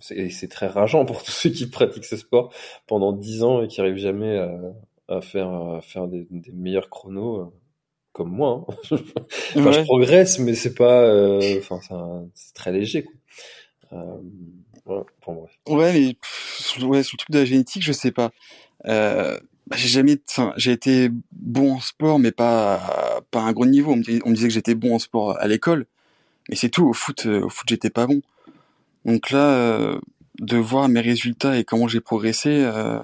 c'est 0.00 0.16
et 0.16 0.30
c'est 0.30 0.48
très 0.48 0.66
rageant 0.68 1.04
pour 1.04 1.22
tous 1.24 1.30
ceux 1.32 1.50
qui 1.50 1.66
pratiquent 1.68 2.04
ce 2.06 2.16
sport 2.16 2.52
pendant 2.86 3.12
10 3.12 3.42
ans 3.42 3.62
et 3.62 3.68
qui 3.68 3.80
arrivent 3.80 3.96
jamais 3.98 4.38
à, 4.38 4.58
à 5.08 5.20
faire, 5.20 5.50
à 5.50 5.80
faire 5.82 6.08
des, 6.08 6.26
des 6.30 6.52
meilleurs 6.52 6.88
chronos, 6.90 7.40
euh, 7.40 7.46
comme 8.12 8.30
moi. 8.30 8.64
hein. 8.68 8.74
Enfin, 9.56 9.72
je 9.72 9.80
Ouais. 9.80 9.84
progresse, 9.84 10.38
mais 10.38 10.54
c'est 10.54 10.74
pas, 10.74 11.02
euh, 11.04 11.58
enfin, 11.58 12.26
c'est 12.34 12.54
très 12.54 12.72
léger, 12.72 13.04
quoi. 13.04 13.14
Euh, 13.92 14.16
voilà, 14.86 15.04
bon, 15.26 15.34
bref. 15.34 15.58
Ouais, 15.68 15.92
mais 15.92 16.14
pff, 16.14 16.78
ouais, 16.84 17.02
sur 17.02 17.16
le 17.16 17.18
truc 17.18 17.30
de 17.30 17.38
la 17.38 17.44
génétique, 17.44 17.82
je 17.82 17.92
sais 17.92 18.12
pas. 18.12 18.30
Euh, 18.86 19.38
bah, 19.66 19.76
j'ai 19.78 19.88
jamais, 19.88 20.18
enfin, 20.28 20.52
j'ai 20.56 20.72
été 20.72 21.10
bon 21.32 21.74
en 21.74 21.80
sport, 21.80 22.18
mais 22.18 22.32
pas 22.32 23.22
pas 23.30 23.40
à 23.40 23.44
un 23.44 23.52
gros 23.52 23.66
niveau. 23.66 23.92
On 23.92 23.96
me, 23.96 24.34
disait 24.34 24.48
que 24.48 24.54
j'étais 24.54 24.74
bon 24.74 24.94
en 24.94 24.98
sport 24.98 25.38
à 25.40 25.46
l'école, 25.48 25.86
mais 26.48 26.56
c'est 26.56 26.68
tout. 26.68 26.86
Au 26.86 26.92
foot, 26.92 27.26
euh, 27.26 27.42
au 27.42 27.48
foot, 27.48 27.66
j'étais 27.68 27.90
pas 27.90 28.06
bon. 28.06 28.20
Donc 29.04 29.30
là, 29.30 29.54
euh, 29.54 30.00
de 30.40 30.56
voir 30.56 30.88
mes 30.88 31.00
résultats 31.00 31.58
et 31.58 31.64
comment 31.64 31.88
j'ai 31.88 32.00
progressé, 32.00 32.50
euh, 32.50 33.00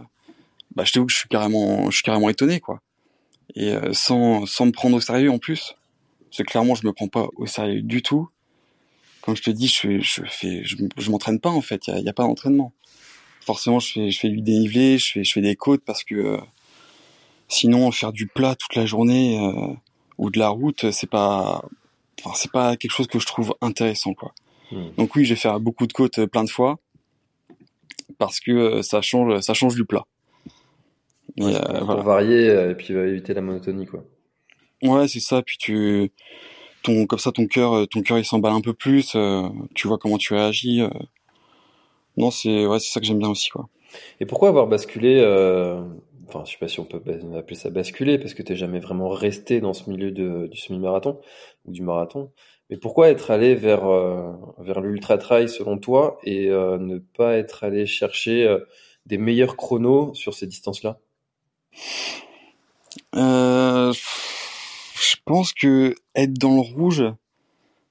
bah, 0.74 0.84
je 0.84 0.92
t'avoue 0.92 1.06
que 1.06 1.12
je 1.12 1.18
suis 1.18 1.28
carrément, 1.28 1.90
je 1.90 1.96
suis 1.96 2.02
carrément 2.02 2.28
étonné, 2.28 2.60
quoi. 2.60 2.80
Et 3.54 3.72
euh, 3.72 3.92
sans 3.92 4.46
sans 4.46 4.66
me 4.66 4.72
prendre 4.72 4.96
au 4.96 5.00
sérieux 5.00 5.30
en 5.30 5.38
plus, 5.38 5.74
parce 6.30 6.38
que 6.38 6.42
clairement, 6.44 6.74
je 6.74 6.86
me 6.86 6.92
prends 6.92 7.08
pas 7.08 7.28
au 7.36 7.46
sérieux 7.46 7.82
du 7.82 8.02
tout. 8.02 8.28
Comme 9.22 9.36
je 9.36 9.42
te 9.42 9.50
dis, 9.50 9.68
je 9.68 10.00
je 10.00 10.22
fais, 10.26 10.62
je, 10.64 11.10
m'entraîne 11.10 11.40
pas 11.40 11.50
en 11.50 11.60
fait. 11.62 11.88
Il 11.88 11.98
y 11.98 12.02
y 12.02 12.08
a 12.08 12.12
pas 12.12 12.24
d'entraînement 12.24 12.72
forcément 13.40 13.78
je 13.80 13.92
fais 13.92 14.10
je 14.10 14.18
fais 14.18 14.28
du 14.28 14.40
dénivelé, 14.42 14.98
je 14.98 15.12
fais 15.12 15.24
je 15.24 15.32
fais 15.32 15.40
des 15.40 15.56
côtes 15.56 15.82
parce 15.84 16.04
que 16.04 16.14
euh, 16.14 16.38
sinon 17.48 17.90
faire 17.90 18.12
du 18.12 18.26
plat 18.26 18.54
toute 18.54 18.74
la 18.74 18.86
journée 18.86 19.38
euh, 19.38 19.72
ou 20.18 20.30
de 20.30 20.38
la 20.38 20.48
route, 20.48 20.90
c'est 20.90 21.10
pas 21.10 21.64
enfin 22.22 22.34
c'est 22.36 22.50
pas 22.52 22.76
quelque 22.76 22.92
chose 22.92 23.06
que 23.06 23.18
je 23.18 23.26
trouve 23.26 23.54
intéressant 23.60 24.14
quoi. 24.14 24.32
Hmm. 24.72 24.90
Donc 24.96 25.16
oui, 25.16 25.24
je 25.24 25.30
vais 25.34 25.40
faire 25.40 25.58
beaucoup 25.60 25.86
de 25.86 25.92
côtes 25.92 26.18
euh, 26.20 26.26
plein 26.26 26.44
de 26.44 26.50
fois 26.50 26.78
parce 28.18 28.40
que 28.40 28.50
euh, 28.52 28.82
ça 28.82 29.00
change 29.02 29.40
ça 29.40 29.54
change 29.54 29.74
du 29.74 29.84
plat. 29.84 30.04
Et, 31.36 31.44
Ouais, 31.44 31.54
euh, 31.54 31.78
pour, 31.78 31.86
voilà. 31.86 32.02
varier 32.02 32.48
euh, 32.50 32.72
et 32.72 32.74
puis 32.74 32.92
euh, 32.92 33.08
éviter 33.08 33.34
la 33.34 33.40
monotonie, 33.40 33.86
quoi. 33.86 34.04
Ouais, 34.82 35.06
c'est 35.08 35.20
ça 35.20 35.42
puis 35.42 35.56
tu 35.58 36.10
ton 36.82 37.06
comme 37.06 37.18
ça 37.18 37.30
ton 37.32 37.46
cœur 37.46 37.72
euh, 37.74 37.86
ton 37.86 38.02
cœur 38.02 38.18
il 38.18 38.24
s'emballe 38.24 38.52
un 38.52 38.60
peu 38.60 38.72
plus, 38.74 39.12
euh, 39.14 39.48
tu 39.74 39.86
vois 39.88 39.98
comment 39.98 40.18
tu 40.18 40.34
réagis 40.34 40.82
euh. 40.82 40.88
Non, 42.16 42.30
c'est 42.30 42.66
ouais, 42.66 42.78
c'est 42.78 42.90
ça 42.92 43.00
que 43.00 43.06
j'aime 43.06 43.18
bien 43.18 43.30
aussi 43.30 43.50
quoi. 43.50 43.68
Et 44.20 44.26
pourquoi 44.26 44.48
avoir 44.50 44.66
basculé, 44.66 45.20
euh, 45.20 45.82
enfin, 46.28 46.44
je 46.44 46.52
sais 46.52 46.58
pas 46.58 46.68
si 46.68 46.80
on 46.80 46.84
peut 46.84 47.02
appeler 47.36 47.56
ça 47.56 47.70
basculer, 47.70 48.18
parce 48.18 48.34
que 48.34 48.42
t'es 48.42 48.56
jamais 48.56 48.78
vraiment 48.80 49.08
resté 49.08 49.60
dans 49.60 49.72
ce 49.72 49.90
milieu 49.90 50.10
de, 50.12 50.46
du 50.46 50.56
semi-marathon 50.56 51.20
ou 51.66 51.72
du 51.72 51.82
marathon. 51.82 52.30
Mais 52.68 52.76
pourquoi 52.76 53.08
être 53.10 53.30
allé 53.32 53.54
vers, 53.56 53.84
euh, 53.84 54.32
vers 54.58 54.80
l'ultra 54.80 55.18
trail 55.18 55.48
selon 55.48 55.78
toi 55.78 56.18
et 56.22 56.48
euh, 56.50 56.78
ne 56.78 56.98
pas 56.98 57.36
être 57.36 57.64
allé 57.64 57.84
chercher 57.84 58.44
euh, 58.46 58.60
des 59.06 59.18
meilleurs 59.18 59.56
chronos 59.56 60.14
sur 60.14 60.34
ces 60.34 60.46
distances-là? 60.46 61.00
Je 65.00 65.16
pense 65.24 65.52
que 65.52 65.94
être 66.14 66.34
dans 66.34 66.54
le 66.54 66.60
rouge, 66.60 67.04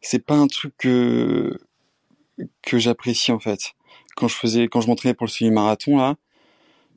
c'est 0.02 0.26
pas 0.26 0.36
un 0.36 0.48
truc 0.48 0.74
que 0.78 1.58
que 2.62 2.78
j'apprécie 2.78 3.34
en 3.34 3.40
fait. 3.40 3.74
Quand 4.20 4.28
je 4.28 4.36
faisais, 4.36 4.68
quand 4.68 4.82
je 4.82 4.88
m'entraînais 4.88 5.14
pour 5.14 5.26
le 5.26 5.32
semi-marathon 5.32 5.98
là, 5.98 6.16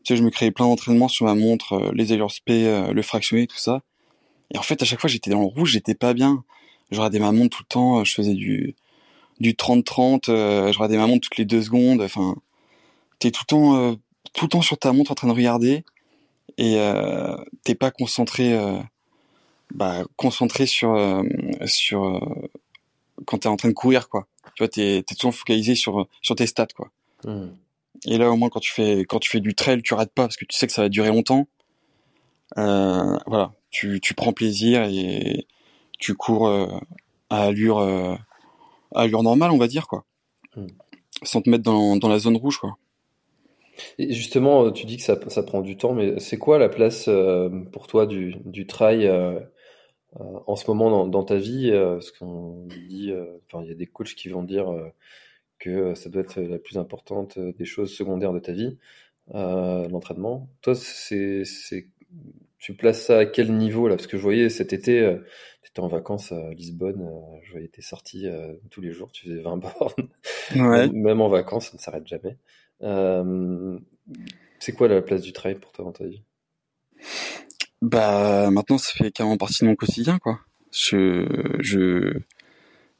tu 0.05 0.13
sais, 0.13 0.17
je 0.17 0.25
me 0.25 0.31
créais 0.31 0.51
plein 0.51 0.67
d'entraînements 0.67 1.09
sur 1.09 1.27
ma 1.27 1.35
montre, 1.35 1.75
euh, 1.75 1.93
les 1.95 2.13
allures 2.13 2.33
spé, 2.33 2.67
euh, 2.67 2.93
le 2.93 3.03
fractionné, 3.03 3.47
tout 3.47 3.57
ça. 3.57 3.83
Et 4.53 4.59
en 4.59 4.63
fait, 4.63 4.83
à 4.83 4.85
chaque 4.85 5.01
fois, 5.01 5.09
j'étais 5.09 5.31
dans 5.31 5.41
le 5.41 5.47
rouge, 5.47 5.71
j'étais 5.73 5.95
pas 5.95 6.15
bien. 6.15 6.45
Je 6.91 6.99
regardais 6.99 7.21
ma 7.21 7.33
montre 7.33 7.57
tout 7.59 7.63
le 7.63 7.73
temps, 7.73 8.01
euh, 8.01 8.05
je 8.05 8.15
faisais 8.15 8.35
du 8.35 8.75
du 9.41 9.55
30-30, 9.55 10.29
euh, 10.29 10.73
je 10.73 10.79
regardais 10.79 10.99
ma 10.99 11.07
montre 11.07 11.29
toutes 11.29 11.39
les 11.39 11.45
deux 11.45 11.63
secondes. 11.63 12.03
Enfin, 12.03 12.37
t'es 13.21 13.31
tout 13.31 13.43
le 13.45 13.51
temps 13.51 13.97
tout 14.35 14.47
le 14.47 14.51
temps 14.51 14.63
sur 14.63 14.79
ta 14.79 14.93
montre 14.93 15.13
en 15.13 15.15
train 15.15 15.29
de 15.29 15.33
regarder 15.33 15.85
et 16.59 16.77
t'es 17.65 17.75
pas 17.75 17.91
concentré 17.91 18.57
bah, 19.75 20.05
concentré 20.17 20.67
sur 20.67 20.95
euh, 20.95 21.23
sur 21.67 22.05
euh, 22.05 22.21
quand 23.25 23.39
t'es 23.39 23.49
en 23.49 23.57
train 23.57 23.69
de 23.69 23.75
courir 23.75 24.09
quoi 24.09 24.27
tu 24.55 24.63
vois 24.63 24.69
t'es 24.69 25.03
t'es 25.07 25.15
toujours 25.15 25.35
focalisé 25.35 25.75
sur 25.75 26.07
sur 26.21 26.37
tes 26.37 26.47
stats 26.47 26.67
quoi 26.77 26.91
Hmm. 27.25 27.51
et 28.07 28.19
là 28.19 28.31
au 28.31 28.37
moins 28.37 28.49
quand 28.49 28.61
tu 28.61 28.73
fais 28.73 29.01
quand 29.01 29.19
tu 29.19 29.31
fais 29.31 29.41
du 29.41 29.55
trail 29.55 29.83
tu 29.83 29.95
rates 29.95 30.13
pas 30.13 30.25
parce 30.25 30.37
que 30.37 30.45
tu 30.45 30.57
sais 30.57 30.67
que 30.67 30.73
ça 30.73 30.83
va 30.83 30.89
durer 30.89 31.09
longtemps 31.09 31.47
euh, 32.59 33.17
voilà 33.27 33.53
tu 33.71 34.01
tu 34.01 34.15
prends 34.15 34.33
plaisir 34.33 34.85
et 34.85 35.47
tu 35.99 36.15
cours 36.15 36.49
euh, 36.49 36.67
à 37.31 37.45
allure 37.45 37.79
euh, 37.79 38.15
à 38.95 39.03
allure 39.03 39.23
normale 39.23 39.51
on 39.53 39.59
va 39.59 39.69
dire 39.69 39.87
quoi 39.87 40.05
Mm. 40.55 40.67
sans 41.23 41.41
te 41.41 41.49
mettre 41.49 41.63
dans 41.65 41.97
dans 41.97 42.09
la 42.09 42.19
zone 42.19 42.37
rouge 42.37 42.59
quoi 42.59 42.77
Et 43.99 44.13
justement, 44.13 44.71
tu 44.71 44.85
dis 44.85 44.99
que 44.99 45.03
ça, 45.03 45.19
ça 45.29 45.43
prend 45.43 45.63
du 45.63 45.79
temps, 45.79 45.95
mais 45.95 46.21
c'est 46.21 46.37
quoi 46.37 46.59
la 46.59 46.69
place 46.69 47.09
pour 47.73 47.87
toi 47.87 48.07
du, 48.07 48.37
du 48.45 48.67
trail 48.67 49.11
en 50.15 50.57
ce 50.57 50.67
moment 50.69 50.91
dans, 50.91 51.07
dans 51.07 51.25
ta 51.25 51.37
vie? 51.37 51.71
Parce 51.73 52.11
qu'on 52.11 52.67
dit, 52.67 53.13
enfin, 53.47 53.65
il 53.65 53.69
y 53.69 53.73
a 53.73 53.75
des 53.75 53.87
coachs 53.87 54.15
qui 54.15 54.29
vont 54.29 54.43
dire 54.43 54.67
que 55.63 55.71
euh, 55.71 55.95
ça 55.95 56.11
doit 56.11 56.23
être 56.23 56.41
la 56.41 56.59
plus 56.59 56.77
importante 56.77 57.39
euh, 57.39 57.53
des 57.53 57.65
choses 57.65 57.95
secondaires 57.95 58.33
de 58.33 58.41
ta 58.41 58.53
vie, 58.53 58.79
euh, 59.35 59.89
l'entraînement. 59.89 60.49
Toi, 60.61 60.75
c'est, 60.75 61.45
c'est, 61.45 61.87
tu 62.59 62.75
places 62.75 63.07
ça 63.07 63.19
à 63.19 63.27
quel 63.27 63.57
niveau 63.57 63.87
là? 63.87 63.95
Parce 63.95 64.09
que 64.09 64.17
je 64.17 64.23
voyais 64.23 64.49
cet 64.49 64.73
été, 64.73 65.01
euh, 65.01 65.19
tu 65.63 65.71
étais 65.71 65.81
en 65.81 65.87
vacances 65.87 66.33
à 66.33 66.51
Lisbonne, 66.51 67.03
euh, 67.03 67.39
je 67.45 67.53
voyais 67.53 67.69
tes 67.69 67.83
sorties 67.83 68.27
tous 68.71 68.81
les 68.81 68.91
jours, 68.91 69.13
tu 69.13 69.29
faisais 69.29 69.41
20 69.41 69.57
bornes. 69.59 70.09
ouais 70.57 70.89
Même, 70.89 71.21
en 71.21 71.29
vacances, 71.29 71.69
ça 71.69 71.77
ne 71.77 71.81
s'arrête 71.81 72.07
jamais. 72.09 72.37
C'est 74.59 74.73
quoi 74.73 74.89
la 74.89 75.01
place 75.01 75.23
du 75.23 75.33
trail 75.33 75.55
pour 75.55 75.71
toi 75.71 75.85
dans 75.85 75.93
ta 75.93 76.05
vie? 76.05 76.23
Bah 77.81 78.49
maintenant 78.53 78.79
ça 78.79 78.93
fait 78.93 79.11
carrément 79.11 79.37
partie 79.37 79.65
de 79.65 79.69
mon 79.69 79.75
quotidien 79.75 80.19
quoi. 80.19 80.39
Je 80.71 81.27
je 81.59 82.21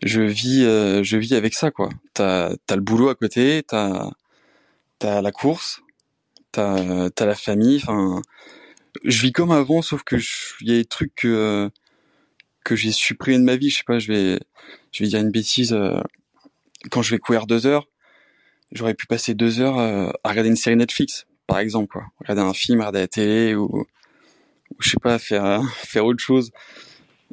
je 0.03 0.21
vis 0.23 0.65
euh, 0.65 1.03
je 1.03 1.17
vis 1.17 1.35
avec 1.35 1.55
ça 1.55 1.71
quoi. 1.71 1.89
T'as 2.15 2.55
t'as 2.67 2.77
le 2.77 2.83
boulot 2.83 3.09
à 3.09 3.15
côté, 3.15 3.63
t'as 3.67 4.11
t'as 4.99 5.23
la 5.23 5.33
course, 5.33 5.83
t'as 6.53 7.11
t'as 7.11 7.27
la 7.27 7.35
famille. 7.35 7.79
Enfin, 7.83 8.23
je 9.05 9.23
vis 9.23 9.33
comme 9.33 9.53
avant 9.53 9.83
sauf 9.83 10.03
que 10.05 10.17
il 10.61 10.69
y 10.69 10.73
a 10.73 10.77
des 10.79 10.85
trucs 10.85 11.15
que 11.15 11.71
que 12.65 12.77
j'ai 12.77 12.93
supprimé 12.93 13.39
de 13.39 13.45
ma 13.45 13.57
vie. 13.57 13.71
Je 13.71 13.79
sais 13.79 13.85
pas, 13.87 13.99
je 13.99 14.13
vais 14.13 14.41
je 14.93 15.05
vais 15.05 15.09
dire 15.11 15.21
une 15.21 15.31
bêtise. 15.31 15.73
euh, 15.73 16.01
quand 16.91 17.03
je 17.03 17.11
vais 17.13 17.19
courir 17.19 17.47
deux 17.47 17.67
heures, 17.67 17.89
j'aurais 18.73 18.95
pu 18.95 19.07
passer 19.07 19.35
deux 19.35 19.61
heures 19.61 19.79
euh, 19.79 20.11
à 20.25 20.31
regarder 20.31 20.51
une 20.51 20.57
série 20.57 20.77
Netflix 20.77 21.27
par 21.47 21.59
exemple 21.61 21.89
quoi. 21.93 22.05
Regarder 22.21 22.43
un 22.43 22.55
film, 22.55 22.81
regarder 22.81 23.01
la 23.01 23.09
télé 23.09 23.55
ou 23.55 23.87
ou 24.71 24.77
je 24.81 24.91
sais 24.91 24.99
pas 25.03 25.19
faire 25.19 25.63
faire 25.77 26.07
autre 26.07 26.21
chose 26.23 26.51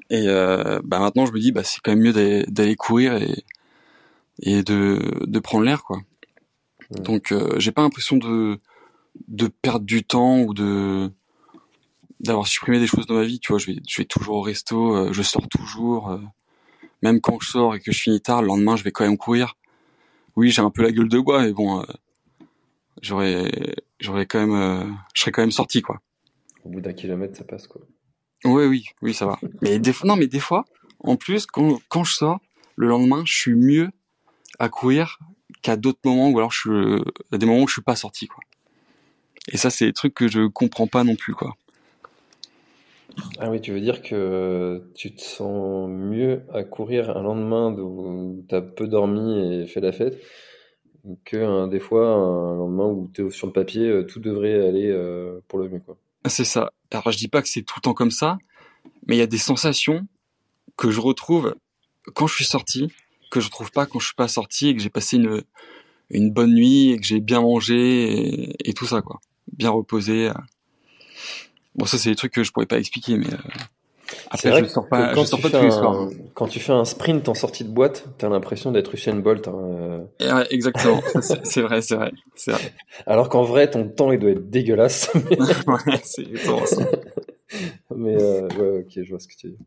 et 0.09 0.27
euh, 0.27 0.79
bah 0.83 0.99
maintenant 0.99 1.25
je 1.25 1.31
me 1.31 1.39
dis 1.39 1.51
bah 1.51 1.63
c'est 1.63 1.79
quand 1.81 1.91
même 1.91 2.01
mieux 2.01 2.45
d'aller 2.47 2.75
courir 2.75 3.15
et 3.15 3.43
et 4.41 4.63
de 4.63 4.99
de 5.25 5.39
prendre 5.39 5.65
l'air 5.65 5.83
quoi. 5.83 6.01
Donc 6.91 7.31
euh, 7.31 7.59
j'ai 7.59 7.71
pas 7.71 7.81
l'impression 7.81 8.17
de 8.17 8.59
de 9.27 9.47
perdre 9.47 9.85
du 9.85 10.03
temps 10.03 10.39
ou 10.41 10.53
de 10.53 11.11
d'avoir 12.19 12.47
supprimé 12.47 12.79
des 12.79 12.87
choses 12.87 13.05
dans 13.05 13.15
ma 13.15 13.23
vie 13.23 13.39
tu 13.39 13.51
vois. 13.51 13.59
Je 13.59 13.67
vais 13.67 13.77
je 13.87 13.97
vais 14.01 14.05
toujours 14.05 14.37
au 14.37 14.41
resto 14.41 14.95
euh, 14.95 15.13
je 15.13 15.21
sors 15.21 15.47
toujours 15.47 16.09
euh, 16.09 16.19
même 17.01 17.21
quand 17.21 17.37
je 17.41 17.49
sors 17.49 17.75
et 17.75 17.79
que 17.79 17.91
je 17.91 18.01
finis 18.01 18.21
tard 18.21 18.41
le 18.41 18.47
lendemain 18.47 18.75
je 18.75 18.83
vais 18.83 18.91
quand 18.91 19.05
même 19.05 19.17
courir. 19.17 19.55
Oui 20.35 20.49
j'ai 20.49 20.61
un 20.61 20.71
peu 20.71 20.81
la 20.83 20.91
gueule 20.91 21.09
de 21.09 21.19
bois 21.19 21.43
mais 21.43 21.53
bon 21.53 21.81
euh, 21.81 21.85
j'aurais 23.01 23.51
j'aurais 23.99 24.25
quand 24.25 24.39
même 24.39 24.55
euh, 24.55 24.91
je 25.13 25.21
serais 25.21 25.31
quand 25.31 25.41
même 25.41 25.51
sorti 25.51 25.81
quoi. 25.81 26.01
Au 26.65 26.69
bout 26.69 26.81
d'un 26.81 26.93
kilomètre, 26.93 27.37
ça 27.37 27.43
passe 27.43 27.67
quoi. 27.67 27.81
Oui, 28.45 28.65
oui, 28.65 28.85
oui, 29.01 29.13
ça 29.13 29.25
va. 29.25 29.39
Mais 29.61 29.79
des 29.79 29.93
fois, 29.93 30.07
non, 30.07 30.15
mais 30.15 30.27
des 30.27 30.39
fois, 30.39 30.65
en 30.99 31.15
plus, 31.15 31.45
quand, 31.45 32.03
je 32.03 32.13
sors, 32.13 32.39
le 32.75 32.87
lendemain, 32.87 33.23
je 33.25 33.37
suis 33.37 33.55
mieux 33.55 33.89
à 34.59 34.69
courir 34.69 35.19
qu'à 35.61 35.75
d'autres 35.75 35.99
moments 36.05 36.29
où 36.29 36.37
alors 36.37 36.51
je 36.51 36.59
suis, 36.59 37.03
a 37.31 37.37
des 37.37 37.45
moments 37.45 37.63
où 37.63 37.67
je 37.67 37.73
suis 37.73 37.81
pas 37.81 37.95
sorti, 37.95 38.27
quoi. 38.27 38.39
Et 39.51 39.57
ça, 39.57 39.69
c'est 39.69 39.85
des 39.85 39.93
trucs 39.93 40.13
que 40.13 40.27
je 40.27 40.47
comprends 40.47 40.87
pas 40.87 41.03
non 41.03 41.15
plus, 41.15 41.33
quoi. 41.33 41.55
Ah 43.39 43.49
oui, 43.49 43.59
tu 43.59 43.73
veux 43.73 43.81
dire 43.81 44.01
que 44.01 44.83
tu 44.95 45.13
te 45.13 45.21
sens 45.21 45.89
mieux 45.89 46.43
à 46.53 46.63
courir 46.63 47.17
un 47.17 47.23
lendemain 47.23 47.73
où 47.73 48.45
tu 48.47 48.55
as 48.55 48.61
peu 48.61 48.87
dormi 48.87 49.61
et 49.61 49.67
fait 49.67 49.81
la 49.81 49.91
fête 49.91 50.21
que 51.25 51.69
des 51.69 51.79
fois 51.79 52.07
un 52.07 52.55
lendemain 52.55 52.85
où 52.85 53.09
tu 53.13 53.25
es 53.25 53.29
sur 53.29 53.47
le 53.47 53.53
papier, 53.53 53.87
euh, 53.87 54.03
tout 54.03 54.19
devrait 54.19 54.67
aller 54.67 54.89
euh, 54.89 55.39
pour 55.47 55.59
le 55.59 55.69
mieux. 55.69 55.79
Quoi. 55.79 55.97
C'est 56.25 56.45
ça. 56.45 56.71
Alors 56.91 57.11
je 57.11 57.17
dis 57.17 57.27
pas 57.27 57.41
que 57.41 57.47
c'est 57.47 57.61
tout 57.63 57.75
le 57.77 57.81
temps 57.81 57.93
comme 57.93 58.11
ça, 58.11 58.37
mais 59.07 59.15
il 59.15 59.19
y 59.19 59.23
a 59.23 59.27
des 59.27 59.37
sensations 59.37 60.07
que 60.75 60.91
je 60.91 60.99
retrouve 60.99 61.55
quand 62.13 62.27
je 62.27 62.35
suis 62.35 62.45
sorti, 62.45 62.91
que 63.31 63.39
je 63.39 63.49
trouve 63.49 63.71
pas 63.71 63.85
quand 63.85 63.99
je 63.99 64.07
suis 64.07 64.15
pas 64.15 64.27
sorti 64.27 64.69
et 64.69 64.75
que 64.75 64.81
j'ai 64.81 64.89
passé 64.89 65.17
une, 65.17 65.43
une 66.09 66.31
bonne 66.31 66.53
nuit 66.53 66.91
et 66.91 66.99
que 66.99 67.05
j'ai 67.05 67.19
bien 67.19 67.41
mangé 67.41 68.55
et, 68.67 68.73
tout 68.73 68.85
ça 68.85 69.01
quoi. 69.01 69.19
Bien 69.53 69.69
reposé. 69.69 70.31
Bon 71.75 71.85
ça 71.85 71.97
c'est 71.97 72.09
des 72.09 72.15
trucs 72.15 72.33
que 72.33 72.43
je 72.43 72.51
pourrais 72.51 72.65
pas 72.65 72.79
expliquer 72.79 73.17
mais 73.17 73.33
euh, 73.33 73.37
après, 74.29 74.63
je 74.63 74.65
sors 74.65 74.87
pas, 74.87 75.13
quand, 75.13 75.25
tu 75.25 75.41
fais 75.41 75.57
un, 75.57 76.09
quand 76.33 76.47
tu 76.47 76.59
fais 76.59 76.73
un 76.73 76.85
sprint 76.85 77.29
en 77.29 77.33
sortie 77.33 77.63
de 77.63 77.69
boîte, 77.69 78.05
t'as 78.17 78.29
l'impression 78.29 78.71
d'être 78.71 78.93
Usain 78.93 79.15
Bolt. 79.15 79.47
Hein. 79.47 80.05
Ouais, 80.19 80.47
exactement. 80.51 81.01
c'est 81.43 81.61
vrai, 81.61 81.81
c'est 81.81 81.95
vrai, 81.95 82.11
vrai. 82.47 82.73
Alors 83.05 83.29
qu'en 83.29 83.43
vrai, 83.43 83.69
ton 83.69 83.87
temps, 83.87 84.11
il 84.11 84.19
doit 84.19 84.31
être 84.31 84.49
dégueulasse. 84.49 85.11
ouais, 85.67 85.99
c'est 86.03 86.21
exactement 86.21 86.65
ça. 86.65 86.83
Mais 87.95 88.21
euh, 88.21 88.47
ouais, 88.59 88.79
ok, 88.81 89.03
je 89.03 89.09
vois 89.09 89.19
ce 89.19 89.27
que 89.27 89.35
tu 89.35 89.47
dis. 89.49 89.57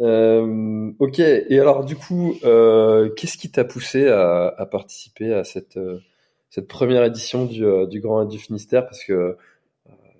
Euh, 0.00 0.90
ok, 0.98 1.18
et 1.20 1.60
alors 1.60 1.84
du 1.84 1.96
coup, 1.96 2.34
euh, 2.44 3.10
qu'est-ce 3.10 3.36
qui 3.36 3.50
t'a 3.50 3.64
poussé 3.64 4.08
à, 4.08 4.48
à, 4.48 4.66
participer 4.66 5.32
à 5.32 5.44
cette 5.44 5.76
euh, 5.76 6.00
cette 6.48 6.66
première 6.66 7.04
édition 7.04 7.44
du, 7.44 7.64
euh, 7.64 7.86
du 7.86 8.00
Grand 8.00 8.24
du 8.24 8.38
Finistère? 8.38 8.84
Parce 8.84 9.04
que 9.04 9.36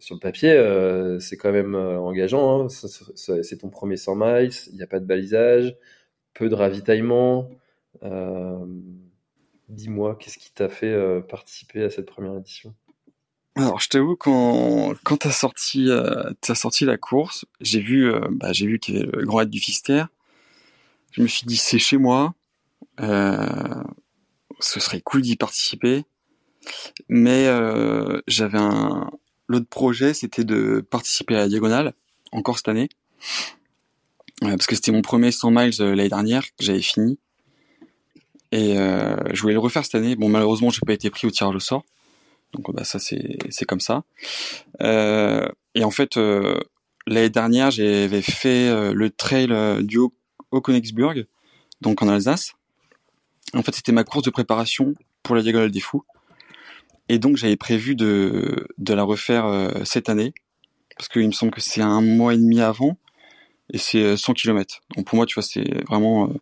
sur 0.01 0.15
le 0.15 0.21
papier, 0.21 0.51
euh, 0.51 1.21
c'est 1.21 1.37
quand 1.37 1.53
même 1.53 1.75
euh, 1.75 2.01
engageant. 2.01 2.65
Hein. 2.65 2.69
C'est 3.15 3.59
ton 3.59 3.69
premier 3.69 3.97
100 3.97 4.17
miles, 4.17 4.51
il 4.69 4.77
n'y 4.77 4.83
a 4.83 4.87
pas 4.87 4.99
de 4.99 5.05
balisage, 5.05 5.77
peu 6.35 6.49
de 6.49 6.55
ravitaillement. 6.55 7.49
Euh, 8.03 8.65
dis-moi, 9.69 10.17
qu'est-ce 10.19 10.39
qui 10.39 10.53
t'a 10.53 10.69
fait 10.69 10.97
participer 11.29 11.85
à 11.85 11.91
cette 11.91 12.07
première 12.07 12.37
édition? 12.37 12.75
Alors, 13.57 13.81
je 13.81 13.89
t'avoue, 13.89 14.17
quand, 14.17 14.95
quand 15.05 15.19
tu 15.19 15.29
as, 15.29 15.33
sorti, 15.33 15.91
as 15.91 16.55
sorti 16.55 16.87
la 16.87 16.97
course, 16.97 17.45
j'ai 17.61 17.81
vu, 17.81 18.11
bah, 18.31 18.53
vu 18.53 18.79
qu'il 18.79 18.97
y 18.97 19.03
avait 19.03 19.11
le 19.13 19.27
Grand 19.27 19.39
Raid 19.39 19.51
du 19.51 19.61
Fistère. 19.61 20.09
Je 21.13 21.21
me 21.23 21.27
suis 21.27 21.47
dit, 21.47 21.57
c'est 21.57 21.79
chez 21.79 21.99
moi. 21.99 22.35
ce 22.99 24.81
serait 24.81 25.03
cool 25.03 25.21
d'y 25.21 25.37
participer. 25.37 26.05
Mais 27.09 27.47
j'avais 28.27 28.59
un, 28.59 29.11
L'autre 29.51 29.67
projet, 29.67 30.15
c'était 30.15 30.45
de 30.45 30.81
participer 30.91 31.35
à 31.35 31.39
la 31.39 31.49
diagonale, 31.49 31.93
encore 32.31 32.57
cette 32.57 32.69
année. 32.69 32.89
Euh, 34.45 34.51
parce 34.51 34.69
que 34.69 34.77
c'était 34.77 34.93
mon 34.93 35.03
premier 35.03 35.33
100 35.33 35.51
miles 35.51 35.73
euh, 35.81 35.97
l'année 35.97 36.09
dernière 36.09 36.45
que 36.45 36.63
j'avais 36.63 36.81
fini. 36.81 37.19
Et 38.53 38.79
euh, 38.79 39.17
je 39.33 39.43
voulais 39.43 39.55
le 39.55 39.59
refaire 39.59 39.85
cette 39.85 39.97
année. 39.97 40.15
Bon, 40.15 40.29
malheureusement, 40.29 40.71
j'ai 40.71 40.79
pas 40.87 40.93
été 40.93 41.11
pris 41.11 41.27
au 41.27 41.33
tirage 41.33 41.57
au 41.57 41.59
sort. 41.59 41.85
Donc, 42.53 42.73
bah, 42.73 42.85
ça, 42.85 43.01
c'est, 43.01 43.65
comme 43.67 43.81
ça. 43.81 44.05
et 44.81 45.83
en 45.83 45.91
fait, 45.91 46.17
l'année 47.09 47.29
dernière, 47.29 47.73
j'avais 47.73 48.23
fait 48.23 48.93
le 48.95 49.11
trail 49.11 49.49
du 49.85 49.99
Haut-Königsburg, 50.53 51.27
donc 51.81 52.03
en 52.03 52.09
Alsace. 52.09 52.53
En 53.53 53.65
fait, 53.65 53.75
c'était 53.75 53.91
ma 53.91 54.05
course 54.05 54.25
de 54.25 54.31
préparation 54.31 54.95
pour 55.25 55.35
la 55.35 55.43
Diagonale 55.43 55.73
des 55.73 55.81
Fous. 55.81 56.05
Et 57.11 57.19
donc 57.19 57.37
j'avais 57.37 57.57
prévu 57.57 57.97
de, 57.97 58.69
de 58.79 58.95
la 58.95 59.03
refaire 59.03 59.45
euh, 59.47 59.83
cette 59.83 60.09
année, 60.09 60.33
parce 60.97 61.09
qu'il 61.09 61.27
me 61.27 61.33
semble 61.33 61.51
que 61.51 61.61
c'est 61.61 61.81
un 61.81 62.01
mois 62.01 62.35
et 62.35 62.37
demi 62.37 62.61
avant, 62.61 62.99
et 63.73 63.79
c'est 63.79 64.17
100 64.17 64.31
euh, 64.31 64.35
km. 64.35 64.81
Donc 64.95 65.07
pour 65.07 65.17
moi, 65.17 65.27
tu 65.27 65.35
vois, 65.35 65.43
c'est 65.43 65.85
vraiment, 65.89 66.29
euh, 66.29 66.35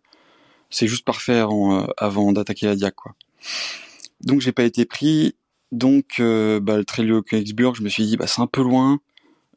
c'est 0.69 0.87
juste 0.87 1.05
parfait 1.05 1.39
avant, 1.39 1.87
avant 1.97 2.31
d'attaquer 2.33 2.67
la 2.67 2.75
Diac, 2.75 2.93
quoi. 2.93 3.15
Donc 4.21 4.41
j'ai 4.41 4.51
pas 4.51 4.61
été 4.61 4.85
pris. 4.85 5.33
Donc 5.71 6.17
bah, 6.19 6.77
le 6.77 6.83
trail 6.85 7.11
au 7.13 7.23
Königsburg, 7.23 7.75
je 7.75 7.81
me 7.81 7.89
suis 7.89 8.05
dit, 8.05 8.15
bah 8.15 8.27
c'est 8.27 8.41
un 8.41 8.47
peu 8.47 8.61
loin. 8.61 8.99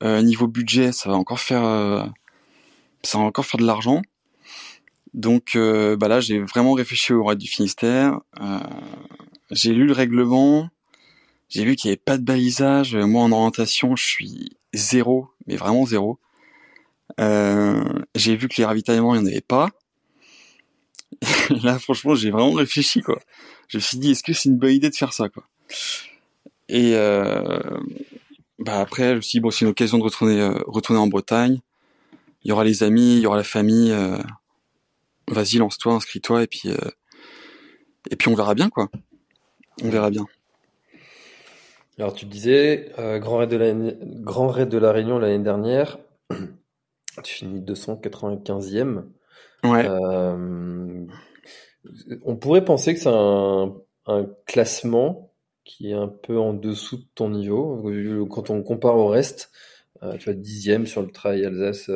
niveau 0.03 0.47
budget, 0.47 0.93
ça 0.93 1.11
va 1.11 1.17
encore 1.17 1.41
faire, 1.41 1.63
ça 3.03 3.19
va 3.19 3.25
encore 3.25 3.45
faire 3.45 3.61
de 3.61 3.67
l'argent. 3.67 4.01
Donc 5.13 5.59
bah 5.59 6.09
là, 6.09 6.21
j'ai 6.21 6.39
vraiment 6.39 6.73
réfléchi 6.73 7.13
au 7.13 7.23
roi 7.23 7.35
du 7.35 7.49
Finistère. 7.49 8.19
j'ai 9.51 9.75
lu 9.75 9.85
le 9.87 9.93
règlement. 9.93 10.71
J'ai 11.53 11.67
vu 11.67 11.77
qu'il 11.77 11.91
n'y 11.91 11.93
avait 11.93 12.03
pas 12.03 12.17
de 12.17 12.25
balisage. 12.25 12.97
Moi, 12.97 13.23
en 13.23 13.31
orientation, 13.31 13.95
je 13.95 14.07
suis 14.07 14.57
zéro, 14.73 15.29
mais 15.47 15.57
vraiment 15.57 15.85
zéro. 15.85 16.19
Euh, 17.21 17.85
j'ai 18.15 18.37
vu 18.37 18.49
que 18.49 18.55
les 18.57 18.65
ravitaillements, 18.65 19.15
il 19.15 19.21
n'y 19.21 19.29
en 19.29 19.31
avait 19.31 19.43
pas. 19.43 19.69
là, 21.63 21.79
franchement, 21.79 22.15
j'ai 22.15 22.31
vraiment 22.31 22.53
réfléchi, 22.53 23.03
quoi. 23.03 23.21
Je 23.69 23.77
me 23.77 23.83
suis 23.83 23.99
dit, 23.99 24.13
est-ce 24.13 24.23
que 24.23 24.33
c'est 24.33 24.49
une 24.49 24.57
bonne 24.57 24.73
idée 24.73 24.89
de 24.89 24.95
faire 24.95 25.13
ça, 25.13 25.29
quoi? 25.29 25.45
Et 26.71 26.95
euh, 26.95 27.61
bah 28.59 28.81
après, 28.81 29.11
je 29.11 29.17
me 29.17 29.21
suis 29.21 29.37
dit, 29.37 29.41
bon, 29.41 29.51
c'est 29.51 29.67
une 29.67 29.71
occasion 29.73 29.99
de 29.99 30.05
retourner, 30.05 30.41
euh, 30.41 30.59
retourner 30.67 31.01
en 31.01 31.07
Bretagne. 31.07 31.61
Il 32.45 32.49
y 32.49 32.53
aura 32.53 32.65
les 32.65 32.83
amis, 32.83 33.17
il 33.17 33.21
y 33.21 33.27
aura 33.27 33.37
la 33.37 33.45
famille. 33.45 33.93
Euh, 33.93 34.17
vas-y, 35.29 35.59
lance-toi, 35.59 35.93
inscris-toi, 35.93 36.45
et 36.45 36.47
puis 36.47 36.71
euh, 36.71 36.91
et 38.11 38.17
puis 38.17 38.31
on 38.31 38.35
verra 38.35 38.55
bien, 38.55 38.71
quoi. 38.71 38.89
On 39.83 39.91
verra 39.91 40.09
bien. 40.09 40.27
Alors 41.99 42.15
tu 42.15 42.27
disais, 42.27 42.91
euh, 42.99 43.19
Grand, 43.19 43.39
Raid 43.39 43.51
de 43.51 43.57
la, 43.57 43.73
Grand 44.23 44.49
Raid 44.49 44.69
de 44.69 44.79
la 44.79 44.93
Réunion 44.93 45.19
l'année 45.19 45.43
dernière, 45.43 45.99
tu 47.23 47.35
finis 47.35 47.61
295e. 47.61 49.05
Ouais. 49.65 49.87
Euh, 49.87 51.07
on 52.25 52.37
pourrait 52.37 52.65
penser 52.65 52.95
que 52.95 53.01
c'est 53.01 53.09
un, 53.09 53.77
un, 54.07 54.27
classement 54.47 55.33
qui 55.65 55.91
est 55.91 55.95
un 55.95 56.09
peu 56.09 56.39
en 56.39 56.55
dessous 56.55 56.97
de 56.97 57.07
ton 57.15 57.29
niveau. 57.29 57.83
Quand 58.31 58.51
on 58.51 58.63
compare 58.63 58.97
au 58.97 59.09
reste, 59.09 59.51
euh, 60.03 60.17
tu 60.17 60.25
vois, 60.25 60.35
dixième 60.35 60.87
sur 60.87 61.03
le 61.03 61.11
Trail 61.11 61.45
Alsace 61.45 61.91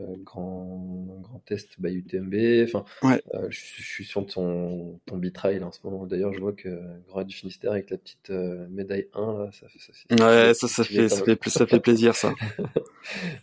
euh, 0.00 0.16
grand, 0.24 1.20
grand 1.22 1.42
test 1.46 1.70
by 1.78 1.94
UTMB. 1.94 2.64
Enfin, 2.64 2.84
euh, 3.04 3.46
je, 3.48 3.58
suis 3.58 4.04
sur 4.04 4.24
ton, 4.26 5.00
ton 5.06 5.16
bitrail 5.16 5.62
en 5.64 5.72
ce 5.72 5.80
moment. 5.84 6.06
D'ailleurs, 6.06 6.32
je 6.32 6.40
vois 6.40 6.52
que 6.52 6.80
Grand 7.08 7.24
du 7.24 7.34
Finistère 7.34 7.72
avec 7.72 7.90
la 7.90 7.96
petite 7.96 8.30
euh, 8.30 8.66
médaille 8.70 9.08
1, 9.14 9.20
là, 9.20 9.50
ça, 9.52 9.66
ça, 9.68 9.92
ça, 9.92 10.24
ouais, 10.24 10.54
ça, 10.54 10.68
ça, 10.68 10.84
fait, 10.84 11.08
ça, 11.08 11.24
fait, 11.24 11.38
ça 11.48 11.66
fait 11.66 11.80
plaisir, 11.80 12.14
ça. 12.14 12.32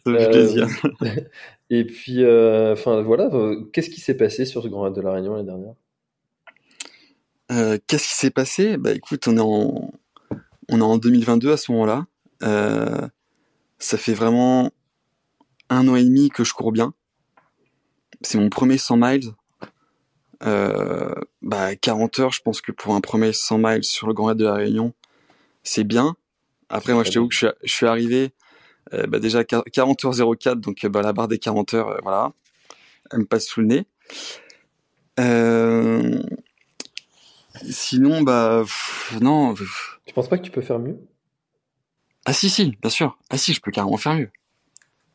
ça 0.06 0.18
fait 0.18 0.30
plaisir. 0.30 0.68
Et 1.70 1.84
puis, 1.86 2.26
enfin, 2.26 3.02
voilà, 3.02 3.30
qu'est-ce 3.74 3.89
qui 3.89 4.00
s'est 4.00 4.18
passé 4.18 4.46
sur 4.46 4.63
ce 4.63 4.68
Grand 4.68 4.89
de 4.89 5.02
la 5.02 5.12
Réunion 5.12 5.34
l'année 5.34 5.48
dernière? 5.48 5.76
Qu'est-ce 7.88 8.08
qui 8.08 8.15
s'est 8.15 8.32
passé? 8.32 8.78
Bah 8.78 8.94
écoute, 8.94 9.28
on 9.28 9.38
est 9.38 9.41
en, 9.41 9.91
on 10.70 10.80
est 10.80 10.84
en 10.84 10.98
2022 10.98 11.52
à 11.52 11.58
ce 11.58 11.72
moment-là. 11.72 12.06
Ça 13.78 13.98
fait 13.98 14.13
vraiment 14.13 14.72
un 15.69 15.88
an 15.88 15.95
et 15.95 16.04
demi 16.04 16.30
que 16.30 16.43
je 16.43 16.54
cours 16.54 16.71
bien. 16.71 16.93
C'est 18.21 18.38
mon 18.38 18.49
premier 18.49 18.78
100 18.78 18.97
miles. 18.97 19.32
Euh, 20.43 21.13
bah 21.41 21.75
40 21.75 22.19
heures, 22.19 22.32
je 22.32 22.41
pense 22.41 22.62
que 22.62 22.71
pour 22.71 22.93
un 22.95 23.01
premier 23.01 23.34
100 23.34 23.58
miles 23.58 23.84
sur 23.84 24.08
le 24.08 24.13
Grand 24.13 24.28
Raid 24.28 24.38
de 24.38 24.45
la 24.45 24.56
Réunion, 24.56 24.93
c'est 25.63 25.84
bien. 25.84 26.15
Après, 26.69 26.93
moi, 26.93 27.04
je 27.04 27.12
t'avoue 27.12 27.28
que 27.28 27.34
je 27.34 27.47
suis, 27.47 27.47
je 27.63 27.73
suis 27.73 27.86
arrivé 27.86 28.34
euh, 28.93 29.08
bah, 29.08 29.19
déjà 29.19 29.43
40h04, 29.43 30.56
donc 30.56 30.86
bah, 30.86 31.01
la 31.01 31.13
barre 31.13 31.28
des 31.28 31.39
40 31.39 31.73
heures, 31.73 31.89
euh, 31.89 31.99
voilà, 32.04 32.34
elle 33.12 33.19
me 33.19 33.25
passe 33.25 33.45
sous 33.45 33.62
le 33.62 33.67
nez. 33.67 33.86
Euh... 35.19 36.21
Sinon, 37.69 38.21
bah 38.21 38.63
non. 39.21 39.56
Tu 40.06 40.13
penses 40.13 40.28
pas 40.28 40.38
que 40.38 40.43
tu 40.43 40.51
peux 40.51 40.62
faire 40.62 40.78
mieux? 40.78 40.99
Ah 42.25 42.34
si, 42.34 42.49
si, 42.49 42.75
bien 42.82 42.89
sûr. 42.89 43.17
Ah 43.30 43.38
si, 43.38 43.54
je 43.54 43.62
peux 43.62 43.71
carrément 43.71 43.97
faire 43.97 44.15
mieux. 44.15 44.30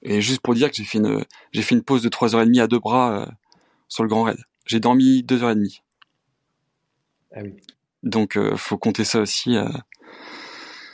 Et 0.03 0.21
juste 0.21 0.41
pour 0.41 0.55
dire 0.55 0.71
que 0.71 0.77
j'ai 0.77 0.85
fait 0.85 0.99
une, 0.99 1.25
j'ai 1.53 1.63
fait 1.63 1.75
une 1.75 1.83
pause 1.83 2.03
de 2.03 2.09
3h30 2.09 2.61
à 2.61 2.67
deux 2.67 2.79
bras 2.79 3.21
euh, 3.21 3.27
sur 3.89 4.03
le 4.03 4.09
Grand 4.09 4.23
Raid. 4.25 4.39
J'ai 4.67 4.81
dormi 4.81 5.23
2h30. 5.23 5.83
Ah 7.35 7.41
oui. 7.43 7.55
Donc 8.03 8.37
euh, 8.37 8.57
faut 8.57 8.79
compter 8.79 9.05
ça 9.05 9.21
aussi. 9.21 9.57
Euh... 9.57 9.69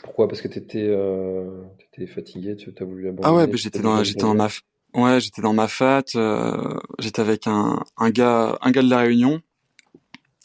Pourquoi? 0.03 0.29
Parce 0.29 0.41
que 0.41 0.49
t'étais, 0.49 0.87
euh, 0.89 1.63
étais 1.93 2.07
fatigué, 2.07 2.57
tu 2.57 2.73
as 2.79 2.85
voulu 2.85 3.09
abandonner. 3.09 3.29
Ah 3.29 3.35
ouais, 3.35 3.47
bah, 3.47 3.57
j'étais 3.57 3.81
dans, 3.81 4.03
j'étais 4.03 4.23
dans 4.23 4.35
ma, 4.35 4.49
ouais, 4.95 5.21
j'étais 5.21 5.43
dans 5.43 5.53
ma 5.53 5.69
fat. 5.69 6.05
Euh, 6.15 6.79
j'étais 6.99 7.21
avec 7.21 7.47
un, 7.47 7.83
un 7.97 8.11
gars, 8.11 8.59
un 8.61 8.71
gars 8.71 8.83
de 8.83 8.91
la 8.91 8.99
Réunion. 8.99 9.41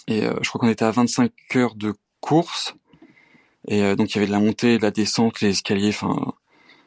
Et 0.08 0.26
euh, 0.26 0.34
je 0.42 0.50
crois 0.50 0.60
qu'on 0.60 0.70
était 0.70 0.86
à 0.86 0.92
25 0.92 1.32
heures 1.56 1.76
de 1.76 1.94
course. 2.20 2.76
Et 3.68 3.96
donc 3.96 4.12
il 4.12 4.16
y 4.16 4.18
avait 4.18 4.26
de 4.26 4.32
la 4.32 4.40
montée, 4.40 4.80
de 4.80 4.82
la 4.82 4.90
descente, 4.90 5.40
les 5.40 5.50
escaliers. 5.50 5.90
Enfin, 5.90 6.34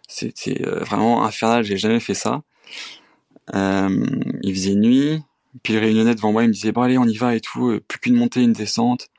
c'était 0.09 0.67
euh, 0.67 0.81
vraiment 0.81 1.25
infernal, 1.25 1.65
j'ai 1.65 1.77
jamais 1.77 2.01
fait 2.01 2.15
ça. 2.15 2.43
Euh, 3.55 4.07
il 4.43 4.55
faisait 4.55 4.75
nuit, 4.75 5.21
puis 5.63 5.75
le 5.75 5.81
réunionnais 5.81 6.15
devant 6.15 6.33
moi, 6.33 6.45
il 6.45 6.49
me 6.49 6.53
disait 6.53 6.73
bon 6.73 6.83
allez 6.83 6.99
on 6.99 7.05
y 7.05 7.17
va 7.17 7.35
et 7.35 7.41
tout, 7.41 7.71
euh, 7.71 7.81
plus 7.81 7.99
qu'une 7.99 8.15
montée, 8.15 8.43
une 8.43 8.53
descente. 8.53 9.11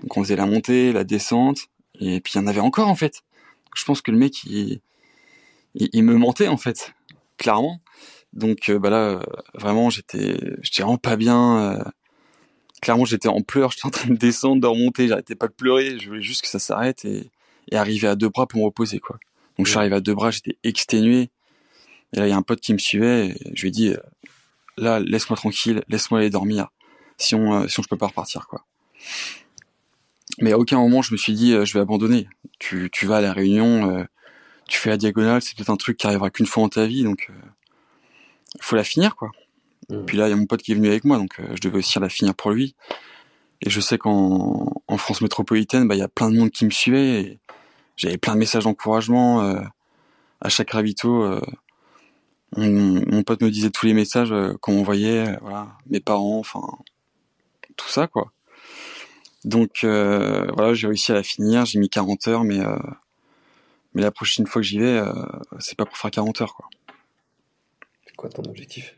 Donc 0.00 0.16
on 0.16 0.22
faisait 0.22 0.36
la 0.36 0.46
montée, 0.46 0.92
la 0.92 1.04
descente, 1.04 1.68
et 2.00 2.20
puis 2.20 2.34
il 2.34 2.38
y 2.38 2.40
en 2.40 2.46
avait 2.46 2.60
encore 2.60 2.88
en 2.88 2.94
fait. 2.94 3.22
Je 3.74 3.84
pense 3.84 4.02
que 4.02 4.10
le 4.10 4.18
mec 4.18 4.44
il, 4.44 4.80
il, 5.74 5.88
il 5.92 6.04
me 6.04 6.16
mentait 6.16 6.48
en 6.48 6.56
fait, 6.56 6.94
clairement. 7.38 7.80
Donc 8.32 8.68
euh, 8.68 8.78
bah 8.78 8.90
là, 8.90 9.24
vraiment, 9.54 9.90
j'étais, 9.90 10.36
j'étais 10.62 10.82
vraiment 10.82 10.98
pas 10.98 11.16
bien. 11.16 11.84
clairement, 12.82 13.04
j'étais 13.04 13.28
en 13.28 13.42
pleurs, 13.42 13.70
j'étais 13.72 13.86
en 13.86 13.90
train 13.90 14.10
de 14.10 14.16
descendre, 14.16 14.62
de 14.62 14.66
remonter, 14.66 15.08
j'arrêtais 15.08 15.36
pas 15.36 15.48
de 15.48 15.52
pleurer. 15.54 15.98
Je 15.98 16.08
voulais 16.08 16.22
juste 16.22 16.42
que 16.42 16.48
ça 16.48 16.58
s'arrête 16.58 17.04
et, 17.04 17.30
et 17.70 17.76
arriver 17.76 18.08
à 18.08 18.16
deux 18.16 18.28
bras 18.28 18.46
pour 18.46 18.60
me 18.60 18.66
reposer, 18.66 18.98
quoi. 19.00 19.18
Donc 19.56 19.66
je 19.66 19.70
suis 19.70 19.78
arrivé 19.78 19.96
à 19.96 20.00
deux 20.00 20.14
bras, 20.14 20.30
j'étais 20.30 20.58
exténué. 20.64 21.30
Et 22.12 22.18
là, 22.18 22.26
il 22.26 22.30
y 22.30 22.32
a 22.32 22.36
un 22.36 22.42
pote 22.42 22.60
qui 22.60 22.72
me 22.72 22.78
suivait. 22.78 23.28
Et 23.28 23.52
je 23.54 23.62
lui 23.62 23.68
ai 23.68 23.70
dit, 23.70 23.88
euh, 23.88 23.96
là, 24.76 25.00
laisse-moi 25.00 25.36
tranquille, 25.36 25.82
laisse-moi 25.88 26.20
aller 26.20 26.30
dormir. 26.30 26.68
Si 27.18 27.34
on, 27.34 27.62
euh, 27.62 27.68
si 27.68 27.78
on 27.80 27.82
je 27.82 27.88
peux 27.88 27.96
pas 27.96 28.08
repartir, 28.08 28.46
quoi. 28.48 28.64
Mais 30.40 30.52
à 30.52 30.58
aucun 30.58 30.78
moment, 30.78 31.02
je 31.02 31.12
me 31.12 31.16
suis 31.16 31.34
dit, 31.34 31.52
euh, 31.52 31.64
je 31.64 31.74
vais 31.74 31.80
abandonner. 31.80 32.28
Tu, 32.58 32.88
tu 32.90 33.06
vas 33.06 33.18
à 33.18 33.20
la 33.20 33.32
réunion, 33.32 34.06
tu 34.68 34.78
fais 34.78 34.90
la 34.90 34.96
diagonale, 34.96 35.42
c'est 35.42 35.56
peut-être 35.56 35.70
un 35.70 35.76
truc 35.76 35.98
qui 35.98 36.06
arrivera 36.06 36.30
qu'une 36.30 36.46
fois 36.46 36.62
dans 36.62 36.68
ta 36.70 36.86
vie, 36.86 37.04
donc 37.04 37.30
faut 38.60 38.76
la 38.76 38.84
finir, 38.84 39.16
quoi. 39.16 39.30
Mm. 39.90 40.04
Puis 40.06 40.16
là, 40.16 40.28
il 40.28 40.30
y 40.30 40.32
a 40.32 40.36
mon 40.36 40.46
pote 40.46 40.62
qui 40.62 40.72
est 40.72 40.74
venu 40.74 40.88
avec 40.88 41.04
moi, 41.04 41.18
donc 41.18 41.36
je 41.38 41.60
devais 41.60 41.78
aussi 41.78 41.98
la 41.98 42.08
finir 42.08 42.34
pour 42.34 42.52
lui. 42.52 42.74
Et 43.60 43.70
je 43.70 43.80
sais 43.80 43.98
qu'en 43.98 44.82
en 44.86 44.98
France 44.98 45.20
métropolitaine, 45.20 45.88
bah, 45.88 45.94
il 45.94 45.98
y 45.98 46.02
a 46.02 46.08
plein 46.08 46.30
de 46.30 46.36
monde 46.36 46.50
qui 46.50 46.64
me 46.64 46.70
suivait. 46.70 47.20
Et 47.20 47.40
j'avais 47.96 48.18
plein 48.18 48.34
de 48.34 48.38
messages 48.38 48.64
d'encouragement 48.64 49.42
euh, 49.42 49.60
à 50.40 50.48
chaque 50.48 50.70
ravito. 50.70 51.22
euh, 51.22 51.40
mon, 52.56 53.04
mon 53.06 53.22
pote 53.22 53.42
me 53.42 53.50
disait 53.50 53.70
tous 53.70 53.86
les 53.86 53.94
messages 53.94 54.32
euh, 54.32 54.54
qu'on 54.60 54.74
m'envoyait, 54.74 55.28
euh, 55.28 55.36
voilà, 55.40 55.76
mes 55.86 56.00
parents, 56.00 56.38
enfin 56.38 56.60
tout 57.76 57.88
ça, 57.88 58.06
quoi. 58.06 58.30
Donc 59.44 59.84
euh, 59.84 60.46
voilà, 60.54 60.74
j'ai 60.74 60.86
réussi 60.86 61.12
à 61.12 61.14
la 61.16 61.22
finir. 61.22 61.64
J'ai 61.66 61.78
mis 61.78 61.88
40 61.88 62.28
heures, 62.28 62.44
mais 62.44 62.60
euh, 62.60 62.76
mais 63.92 64.02
la 64.02 64.10
prochaine 64.10 64.46
fois 64.46 64.62
que 64.62 64.66
j'y 64.66 64.78
vais, 64.78 64.98
euh, 64.98 65.12
c'est 65.60 65.76
pas 65.76 65.84
pour 65.84 65.96
faire 65.96 66.10
40 66.10 66.40
heures, 66.40 66.54
quoi. 66.54 66.68
C'est 68.06 68.16
quoi 68.16 68.28
ton 68.28 68.42
objectif? 68.44 68.96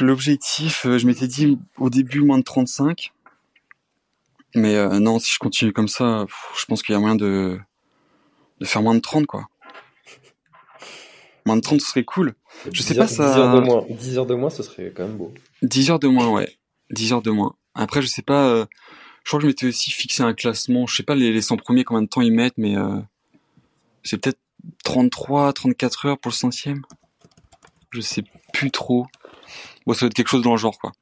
L'objectif, 0.00 0.82
je 0.84 1.06
m'étais 1.06 1.26
dit 1.26 1.58
au 1.78 1.88
début 1.88 2.20
moins 2.20 2.38
de 2.38 2.44
35. 2.44 3.12
Mais 4.56 4.74
euh, 4.74 4.98
non, 4.98 5.18
si 5.18 5.32
je 5.32 5.38
continue 5.38 5.72
comme 5.72 5.86
ça, 5.88 6.24
pff, 6.26 6.60
je 6.60 6.64
pense 6.64 6.82
qu'il 6.82 6.92
y 6.94 6.96
a 6.96 6.98
moyen 6.98 7.14
de, 7.14 7.58
de 8.60 8.64
faire 8.64 8.82
moins 8.82 8.94
de 8.94 9.00
30, 9.00 9.26
quoi. 9.26 9.46
Moins 11.44 11.56
de 11.56 11.60
30, 11.60 11.80
ce 11.80 11.88
serait 11.88 12.04
cool. 12.04 12.34
Je 12.72 12.82
sais 12.82 12.94
10 12.94 12.98
pas, 12.98 13.06
ça- 13.06 13.32
10 13.34 13.38
heures 13.38 13.54
de 13.54 13.60
moins. 13.60 13.84
10 13.90 14.18
heures 14.18 14.26
de 14.26 14.34
moins, 14.34 14.50
ce 14.50 14.62
serait 14.62 14.92
quand 14.96 15.04
même 15.06 15.16
beau. 15.16 15.32
10 15.62 15.90
heures 15.90 15.98
de 15.98 16.08
moins, 16.08 16.28
ouais. 16.28 16.56
10 16.90 17.12
heures 17.12 17.22
de 17.22 17.30
moins. 17.30 17.54
Après, 17.74 18.00
je 18.02 18.06
sais 18.06 18.22
pas, 18.22 18.48
euh, 18.48 18.66
je 19.22 19.30
crois 19.30 19.38
que 19.38 19.42
je 19.42 19.48
m'étais 19.48 19.66
aussi 19.66 19.90
fixé 19.90 20.22
un 20.22 20.32
classement. 20.34 20.86
Je 20.86 20.96
sais 20.96 21.02
pas 21.02 21.14
les, 21.14 21.32
les 21.32 21.42
100 21.42 21.58
premiers 21.58 21.84
combien 21.84 22.02
de 22.02 22.08
temps 22.08 22.22
ils 22.22 22.32
mettent, 22.32 22.56
mais 22.58 22.76
euh, 22.76 22.98
c'est 24.02 24.16
peut-être 24.18 24.40
33, 24.84 25.52
34 25.52 26.06
heures 26.06 26.18
pour 26.18 26.30
le 26.30 26.36
centième. 26.36 26.82
Je 27.90 28.00
sais 28.00 28.24
plus 28.52 28.70
trop. 28.70 29.06
Bon, 29.86 29.92
ça 29.92 30.00
doit 30.00 30.06
être 30.08 30.14
quelque 30.14 30.28
chose 30.28 30.42
dans 30.42 30.52
le 30.52 30.56
genre, 30.58 30.78
quoi. 30.78 30.92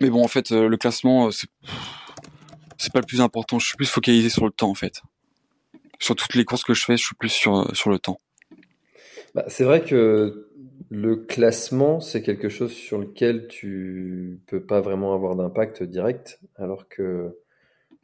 Mais 0.00 0.08
bon, 0.10 0.24
en 0.24 0.28
fait, 0.28 0.50
le 0.50 0.76
classement, 0.76 1.30
c'est 1.30 1.48
c'est 2.78 2.92
pas 2.92 3.00
le 3.00 3.06
plus 3.06 3.20
important. 3.20 3.58
Je 3.58 3.66
suis 3.66 3.76
plus 3.76 3.88
focalisé 3.90 4.28
sur 4.28 4.44
le 4.44 4.50
temps, 4.52 4.70
en 4.70 4.74
fait. 4.74 5.02
Sur 6.00 6.16
toutes 6.16 6.34
les 6.34 6.44
courses 6.44 6.64
que 6.64 6.74
je 6.74 6.84
fais, 6.84 6.96
je 6.96 7.04
suis 7.04 7.14
plus 7.14 7.28
sur, 7.30 7.56
euh, 7.56 7.74
sur 7.74 7.90
le 7.90 7.98
temps. 7.98 8.20
Bah, 9.34 9.44
c'est 9.48 9.64
vrai 9.64 9.82
que 9.82 10.48
le 10.90 11.16
classement, 11.16 12.00
c'est 12.00 12.22
quelque 12.22 12.48
chose 12.48 12.72
sur 12.72 12.98
lequel 12.98 13.48
tu 13.48 14.40
peux 14.46 14.62
pas 14.64 14.80
vraiment 14.80 15.14
avoir 15.14 15.34
d'impact 15.36 15.82
direct, 15.82 16.40
alors 16.56 16.88
que 16.88 17.38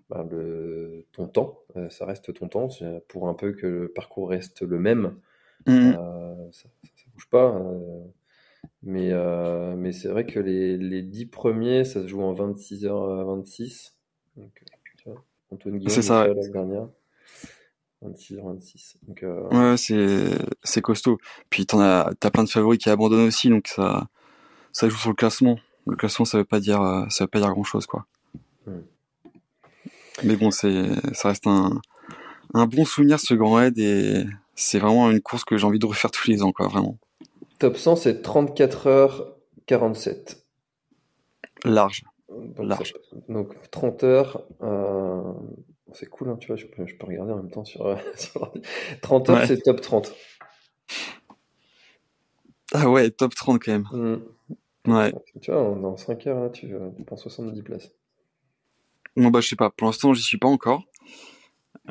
bah, 0.08 0.26
le, 0.30 1.04
ton 1.12 1.26
temps, 1.28 1.60
euh, 1.76 1.88
ça 1.90 2.06
reste 2.06 2.32
ton 2.34 2.48
temps. 2.48 2.68
C'est- 2.70 3.04
Pour 3.08 3.28
un 3.28 3.34
peu 3.34 3.52
que 3.52 3.66
le 3.66 3.88
parcours 3.92 4.30
reste 4.30 4.62
le 4.62 4.78
même, 4.78 5.16
Mhm. 5.66 5.94
euh, 5.98 6.50
ça, 6.52 6.68
bouge 7.14 7.28
pas. 7.30 7.54
euh, 7.56 8.00
mais 8.82 9.10
euh, 9.12 9.74
mais 9.76 9.92
c'est 9.92 10.08
vrai 10.08 10.26
que 10.26 10.40
les, 10.40 10.76
les 10.76 11.02
10 11.02 11.26
premiers, 11.26 11.84
ça 11.84 12.02
se 12.02 12.08
joue 12.08 12.22
en 12.22 12.32
26 12.32 12.86
heures 12.86 13.10
à 13.10 13.24
26. 13.24 13.96
Donc, 14.36 14.62
tu 14.96 15.08
vois, 15.08 15.24
Antoine 15.50 15.78
Guillaume, 15.78 15.94
C'est 15.94 16.02
ça, 16.02 16.26
dernière. 16.52 16.88
26 18.02 18.38
heures 18.38 18.46
26. 18.46 18.96
Donc, 19.06 19.22
euh, 19.22 19.48
Ouais, 19.50 19.76
c'est 19.76 20.30
c'est 20.62 20.80
costaud. 20.80 21.18
Puis 21.50 21.66
t'en 21.66 21.80
as 21.80 22.12
t'as 22.18 22.30
plein 22.30 22.44
de 22.44 22.48
favoris 22.48 22.78
qui 22.78 22.88
abandonnent 22.88 23.26
aussi, 23.26 23.48
donc 23.50 23.68
ça 23.68 24.08
ça 24.72 24.88
joue 24.88 24.96
sur 24.96 25.10
le 25.10 25.16
classement. 25.16 25.58
Le 25.86 25.96
classement, 25.96 26.24
ça 26.24 26.38
veut 26.38 26.44
pas 26.44 26.60
dire 26.60 26.80
euh, 26.80 27.04
ça 27.10 27.24
veut 27.24 27.28
pas 27.28 27.40
dire 27.40 27.50
grand 27.50 27.64
chose, 27.64 27.86
quoi. 27.86 28.06
Hmm. 28.66 28.80
Mais 30.24 30.36
bon, 30.36 30.50
c'est 30.50 30.86
ça 31.14 31.28
reste 31.28 31.46
un 31.46 31.80
un 32.54 32.66
bon 32.66 32.84
souvenir 32.84 33.20
ce 33.20 33.34
Grand 33.34 33.54
Raid 33.54 33.78
et 33.78 34.24
c'est 34.54 34.78
vraiment 34.78 35.10
une 35.10 35.20
course 35.20 35.44
que 35.44 35.56
j'ai 35.56 35.66
envie 35.66 35.78
de 35.78 35.86
refaire 35.86 36.10
tous 36.10 36.28
les 36.28 36.42
ans, 36.42 36.52
quoi, 36.52 36.68
vraiment 36.68 36.98
Top 37.58 37.76
100, 37.76 37.96
c'est 37.96 38.22
34 38.22 38.86
heures 38.86 39.36
47. 39.66 40.44
large. 41.64 42.04
Donc, 42.30 42.68
Large. 42.68 42.92
ça- 42.92 43.16
donc 43.28 43.54
30 43.70 44.04
heures, 44.04 44.46
euh, 44.62 45.32
c'est 45.92 46.06
cool, 46.06 46.28
hein, 46.30 46.36
tu 46.36 46.46
vois, 46.48 46.56
je 46.56 46.66
peux, 46.66 46.86
je 46.86 46.94
peux 46.96 47.06
regarder 47.06 47.32
en 47.32 47.36
même 47.36 47.50
temps 47.50 47.64
sur, 47.64 47.86
euh, 47.86 47.96
sur 48.16 48.40
l'ordi. 48.40 48.62
30 49.02 49.28
heures, 49.30 49.38
Ouais. 49.38 49.46
c'est 49.46 49.60
top 49.62 49.80
30. 49.80 50.14
Ah 52.72 52.88
ouais, 52.88 53.10
top 53.10 53.34
30 53.34 53.60
quand 53.64 53.72
même. 53.72 53.88
Mm. 54.86 54.92
Ouais. 54.92 55.12
Tu 55.42 55.50
vois, 55.50 55.74
dans 55.74 55.96
5 55.96 56.26
heures, 56.26 56.40
là, 56.40 56.50
tu, 56.50 56.72
euh, 56.74 56.90
tu 56.96 57.04
prends 57.04 57.16
70 57.16 57.62
places. 57.62 57.90
Bon 59.16 59.28
bah 59.30 59.40
je 59.40 59.48
sais 59.48 59.56
pas. 59.56 59.70
Pour 59.70 59.86
l'instant, 59.88 60.14
j'y 60.14 60.22
suis 60.22 60.38
pas 60.38 60.48
encore. 60.48 60.84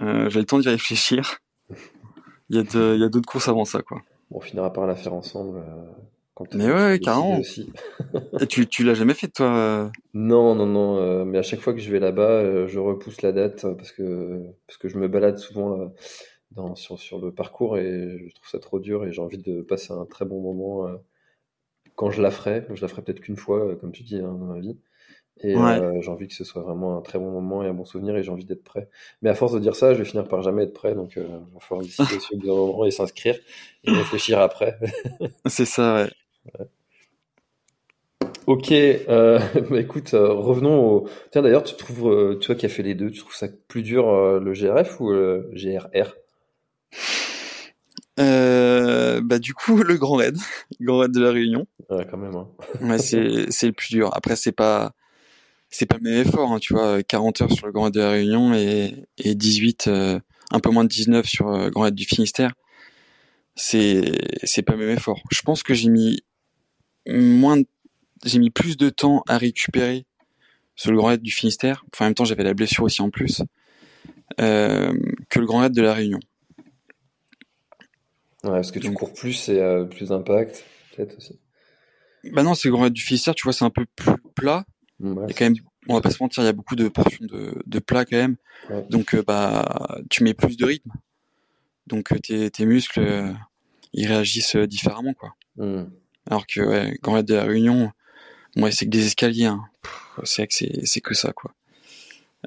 Euh, 0.01 0.29
j'ai 0.29 0.39
le 0.39 0.45
temps 0.45 0.59
d'y 0.59 0.69
réfléchir. 0.69 1.39
Il 2.49 2.55
y 2.55 2.59
a 2.59 2.63
de, 2.63 2.95
il 2.95 3.01
y 3.01 3.03
a 3.03 3.09
d'autres 3.09 3.29
courses 3.29 3.47
avant 3.47 3.63
ça, 3.65 3.83
quoi. 3.83 4.01
Bon, 4.31 4.37
on 4.37 4.41
finira 4.41 4.73
par 4.73 4.87
la 4.87 4.95
faire 4.95 5.13
ensemble. 5.13 5.59
euh, 5.59 5.91
quand 6.39 6.55
Mais 6.55 6.71
ouais, 6.71 6.99
carrément. 6.99 7.39
Aussi. 7.39 7.69
Et 8.41 8.47
tu 8.47 8.67
tu 8.67 8.83
l'as 8.83 8.93
jamais 8.93 9.13
fait 9.13 9.27
toi 9.27 9.47
euh 9.55 9.89
Non, 10.13 10.55
non, 10.55 10.65
non, 10.65 10.97
euh, 10.97 11.25
mais 11.25 11.37
à 11.37 11.41
chaque 11.43 11.59
fois 11.59 11.73
que 11.73 11.79
je 11.79 11.91
vais 11.91 11.99
là-bas, 11.99 12.29
euh, 12.29 12.67
je 12.67 12.79
repousse 12.79 13.21
la 13.21 13.31
date 13.31 13.65
parce 13.77 13.91
que, 13.91 14.41
parce 14.67 14.77
que 14.77 14.87
je 14.87 14.97
me 14.97 15.07
balade 15.07 15.37
souvent 15.37 15.91
dans, 16.51 16.75
sur, 16.75 16.99
sur 16.99 17.19
le 17.19 17.31
parcours 17.33 17.77
et 17.77 18.17
je 18.27 18.33
trouve 18.35 18.47
ça 18.49 18.59
trop 18.59 18.79
dur 18.79 19.05
et 19.05 19.11
j'ai 19.11 19.21
envie 19.21 19.37
de 19.37 19.61
passer 19.61 19.93
un 19.93 20.05
très 20.05 20.25
bon 20.25 20.41
moment 20.41 20.87
quand 21.95 22.11
je 22.11 22.21
la 22.21 22.31
ferai. 22.31 22.65
Je 22.73 22.81
la 22.81 22.87
ferai 22.87 23.01
peut-être 23.01 23.19
qu'une 23.19 23.35
fois, 23.37 23.75
comme 23.75 23.91
tu 23.91 24.03
dis, 24.03 24.17
hein, 24.17 24.33
dans 24.39 24.45
ma 24.53 24.59
vie. 24.59 24.77
Et 25.41 25.55
Ouais. 25.55 25.79
euh, 25.79 26.01
j'ai 26.01 26.09
envie 26.11 26.27
que 26.27 26.33
ce 26.35 26.43
soit 26.43 26.61
vraiment 26.63 26.97
un 26.97 27.01
très 27.01 27.19
bon 27.19 27.31
moment 27.31 27.63
et 27.63 27.67
un 27.67 27.73
bon 27.73 27.85
souvenir 27.85 28.15
et 28.17 28.23
j'ai 28.23 28.31
envie 28.31 28.45
d'être 28.45 28.63
prêt. 28.63 28.89
Mais 29.21 29.29
à 29.29 29.35
force 29.35 29.53
de 29.53 29.59
dire 29.59 29.75
ça, 29.75 29.93
je 29.93 29.99
vais 29.99 30.05
finir 30.05 30.27
par 30.27 30.41
jamais 30.43 30.63
être 30.63 30.73
prêt, 30.73 30.95
donc 30.95 31.17
euh, 31.17 31.27
il 31.27 31.53
va 31.55 31.59
falloir 31.61 31.83
décider 31.87 32.15
aussi 32.15 32.33
au 32.35 32.37
bout 32.39 32.47
d'un 32.47 32.53
moment 32.55 32.85
et 32.85 32.91
s'inscrire 32.91 33.37
et 33.85 33.91
réfléchir 33.93 34.39
après. 34.39 34.79
C'est 35.47 35.65
ça, 35.65 35.95
ouais. 36.03 36.09
Ok, 38.47 38.71
euh, 38.71 39.39
bah 39.69 39.79
écoute, 39.79 40.13
euh, 40.13 40.33
revenons 40.33 40.83
au. 40.83 41.09
Tiens, 41.31 41.41
d'ailleurs, 41.41 41.63
tu 41.63 41.75
trouves, 41.75 42.09
euh, 42.09 42.35
toi 42.35 42.55
qui 42.55 42.65
as 42.65 42.69
fait 42.69 42.83
les 42.83 42.95
deux, 42.95 43.11
tu 43.11 43.19
trouves 43.19 43.35
ça 43.35 43.47
plus 43.67 43.83
dur 43.83 44.11
le 44.39 44.53
GRF 44.53 44.99
ou 44.99 45.11
le 45.11 45.51
GRR? 45.53 46.15
Euh, 48.19 49.21
bah 49.23 49.39
du 49.39 49.53
coup 49.53 49.77
le 49.83 49.97
Grand 49.97 50.15
Raid, 50.15 50.37
Grand 50.81 50.99
Raid 50.99 51.11
de 51.11 51.21
la 51.21 51.31
Réunion. 51.31 51.67
Ouais, 51.89 52.05
quand 52.09 52.17
même, 52.17 52.35
hein. 52.35 52.47
Ouais, 52.81 52.97
c'est 52.97 53.51
c'est 53.51 53.67
le 53.67 53.73
plus 53.73 53.89
dur. 53.89 54.09
Après 54.13 54.35
c'est 54.35 54.51
pas 54.51 54.93
c'est 55.69 55.85
pas 55.85 55.97
le 55.97 56.09
même 56.09 56.27
effort, 56.27 56.51
hein, 56.51 56.59
tu 56.59 56.73
vois, 56.73 57.01
40 57.03 57.41
heures 57.41 57.51
sur 57.51 57.67
le 57.67 57.73
Grand 57.73 57.85
Raid 57.85 57.93
de 57.93 58.01
la 58.01 58.11
Réunion 58.11 58.53
et 58.53 59.05
et 59.17 59.35
18 59.35 59.87
euh, 59.87 60.19
un 60.51 60.59
peu 60.59 60.69
moins 60.69 60.83
de 60.83 60.89
19 60.89 61.25
sur 61.25 61.49
euh, 61.49 61.69
Grand 61.69 61.83
Raid 61.83 61.95
du 61.95 62.05
Finistère. 62.05 62.53
C'est 63.55 64.11
c'est 64.43 64.63
pas 64.63 64.73
le 64.73 64.79
même 64.79 64.97
effort. 64.97 65.21
Je 65.31 65.41
pense 65.41 65.63
que 65.63 65.73
j'ai 65.73 65.89
mis 65.89 66.21
moins 67.09 67.57
j'ai 68.25 68.39
mis 68.39 68.49
plus 68.49 68.75
de 68.77 68.89
temps 68.89 69.23
à 69.27 69.37
récupérer 69.37 70.05
sur 70.75 70.91
le 70.91 70.97
Grand 70.97 71.07
Raid 71.07 71.21
du 71.21 71.31
Finistère. 71.31 71.85
Enfin, 71.93 72.05
en 72.05 72.07
même 72.09 72.15
temps, 72.15 72.25
j'avais 72.25 72.43
la 72.43 72.53
blessure 72.53 72.83
aussi 72.83 73.01
en 73.01 73.09
plus. 73.09 73.41
Euh, 74.39 74.93
que 75.29 75.39
le 75.39 75.45
Grand 75.45 75.59
Raid 75.59 75.73
de 75.73 75.81
la 75.81 75.93
Réunion. 75.93 76.19
Ouais, 78.43 78.51
parce 78.51 78.71
que 78.71 78.79
tu 78.79 78.87
Donc- 78.87 78.97
cours 78.97 79.13
plus 79.13 79.49
et 79.49 79.59
euh, 79.59 79.83
plus 79.85 80.09
d'impact, 80.09 80.63
peut-être 80.95 81.17
aussi. 81.17 81.39
Bah 82.31 82.43
non, 82.43 82.53
c'est 82.55 82.67
le 82.67 82.73
Grand 82.73 82.83
Raid 82.83 82.93
du 82.93 83.01
Finistère, 83.01 83.35
tu 83.35 83.43
vois, 83.43 83.53
c'est 83.53 83.65
un 83.65 83.69
peu 83.69 83.85
plus 83.95 84.13
plat. 84.35 84.65
Mm, 84.99 85.17
ouais, 85.17 85.23
Il 85.27 85.31
y 85.31 85.33
a 85.33 85.37
quand 85.37 85.45
même, 85.45 85.55
on 85.87 85.93
va 85.95 86.01
pas 86.01 86.11
se 86.11 86.21
mentir, 86.21 86.43
il 86.43 86.45
y 86.45 86.49
a 86.49 86.53
beaucoup 86.53 86.75
de 86.75 86.87
portions 86.89 87.25
de, 87.25 87.61
de 87.65 87.79
plat 87.79 88.05
quand 88.05 88.17
même. 88.17 88.35
Ouais. 88.69 88.85
Donc, 88.89 89.15
euh, 89.15 89.23
bah, 89.23 89.99
tu 90.09 90.23
mets 90.23 90.33
plus 90.33 90.55
de 90.57 90.65
rythme. 90.65 90.91
Donc, 91.87 92.13
tes, 92.21 92.49
tes 92.51 92.65
muscles, 92.65 93.33
ils 93.93 94.07
réagissent 94.07 94.55
différemment, 94.55 95.13
quoi. 95.13 95.35
Mm. 95.57 95.85
Alors 96.29 96.45
que, 96.47 96.61
ouais, 96.61 96.97
Grand 97.01 97.13
Raid 97.13 97.25
de 97.25 97.35
la 97.35 97.43
Réunion, 97.43 97.91
moi, 98.55 98.71
c'est 98.71 98.85
que 98.85 98.91
des 98.91 99.05
escaliers, 99.05 99.45
hein. 99.45 99.63
C'est 100.23 100.45
que 100.47 100.53
c'est, 100.53 100.85
c'est 100.85 101.01
que 101.01 101.13
ça, 101.13 101.31
quoi. 101.33 101.53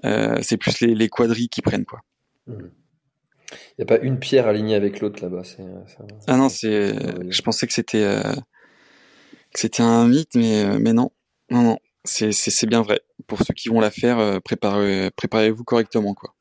Euh, 0.04 0.38
c'est 0.42 0.56
plus 0.56 0.80
les, 0.80 0.94
les 0.94 1.08
quadrilles 1.08 1.48
qui 1.48 1.62
prennent, 1.62 1.84
quoi. 1.84 2.00
Il 2.46 2.54
n'y 3.78 3.82
a 3.82 3.86
pas 3.86 3.98
une 3.98 4.18
pierre 4.18 4.46
alignée 4.46 4.74
avec 4.74 5.00
l'autre 5.00 5.22
là-bas. 5.22 5.42
C'est, 5.44 5.60
euh, 5.62 6.06
Ah 6.26 6.36
non, 6.36 6.48
c'est, 6.48 6.92
Ouais. 6.92 7.26
je 7.30 7.42
pensais 7.42 7.66
que 7.66 7.72
c'était, 7.72 8.02
euh, 8.04 8.22
que 9.52 9.60
c'était 9.60 9.82
un 9.82 10.06
mythe, 10.06 10.34
mais, 10.34 10.64
euh, 10.64 10.78
mais 10.78 10.92
non. 10.92 11.10
Non, 11.50 11.62
non. 11.62 11.78
C'est, 12.04 12.32
c'est, 12.32 12.50
c'est 12.50 12.66
bien 12.66 12.82
vrai. 12.82 13.00
Pour 13.26 13.38
ceux 13.42 13.54
qui 13.54 13.68
vont 13.68 13.80
la 13.80 13.90
faire, 13.90 14.18
euh, 14.18 14.40
préparez, 14.40 15.10
préparez-vous 15.16 15.64
correctement, 15.64 16.14
quoi. 16.14 16.34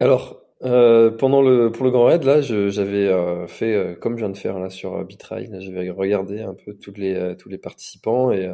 Alors, 0.00 0.40
euh, 0.62 1.10
pendant 1.10 1.42
le 1.42 1.70
pour 1.70 1.84
le 1.84 1.90
Grand 1.90 2.06
Raid, 2.06 2.24
là, 2.24 2.40
j'avais 2.40 3.06
euh, 3.08 3.46
fait 3.46 3.74
euh, 3.74 3.94
comme 3.94 4.16
je 4.16 4.24
viens 4.24 4.30
de 4.30 4.36
faire 4.36 4.58
là 4.58 4.70
sur 4.70 4.94
euh, 4.96 5.04
Bitrail. 5.04 5.50
J'avais 5.60 5.90
regardé 5.90 6.40
un 6.40 6.54
peu 6.54 6.74
tous 6.74 6.94
les 6.96 7.14
euh, 7.14 7.34
tous 7.34 7.48
les 7.48 7.58
participants 7.58 8.32
et 8.32 8.50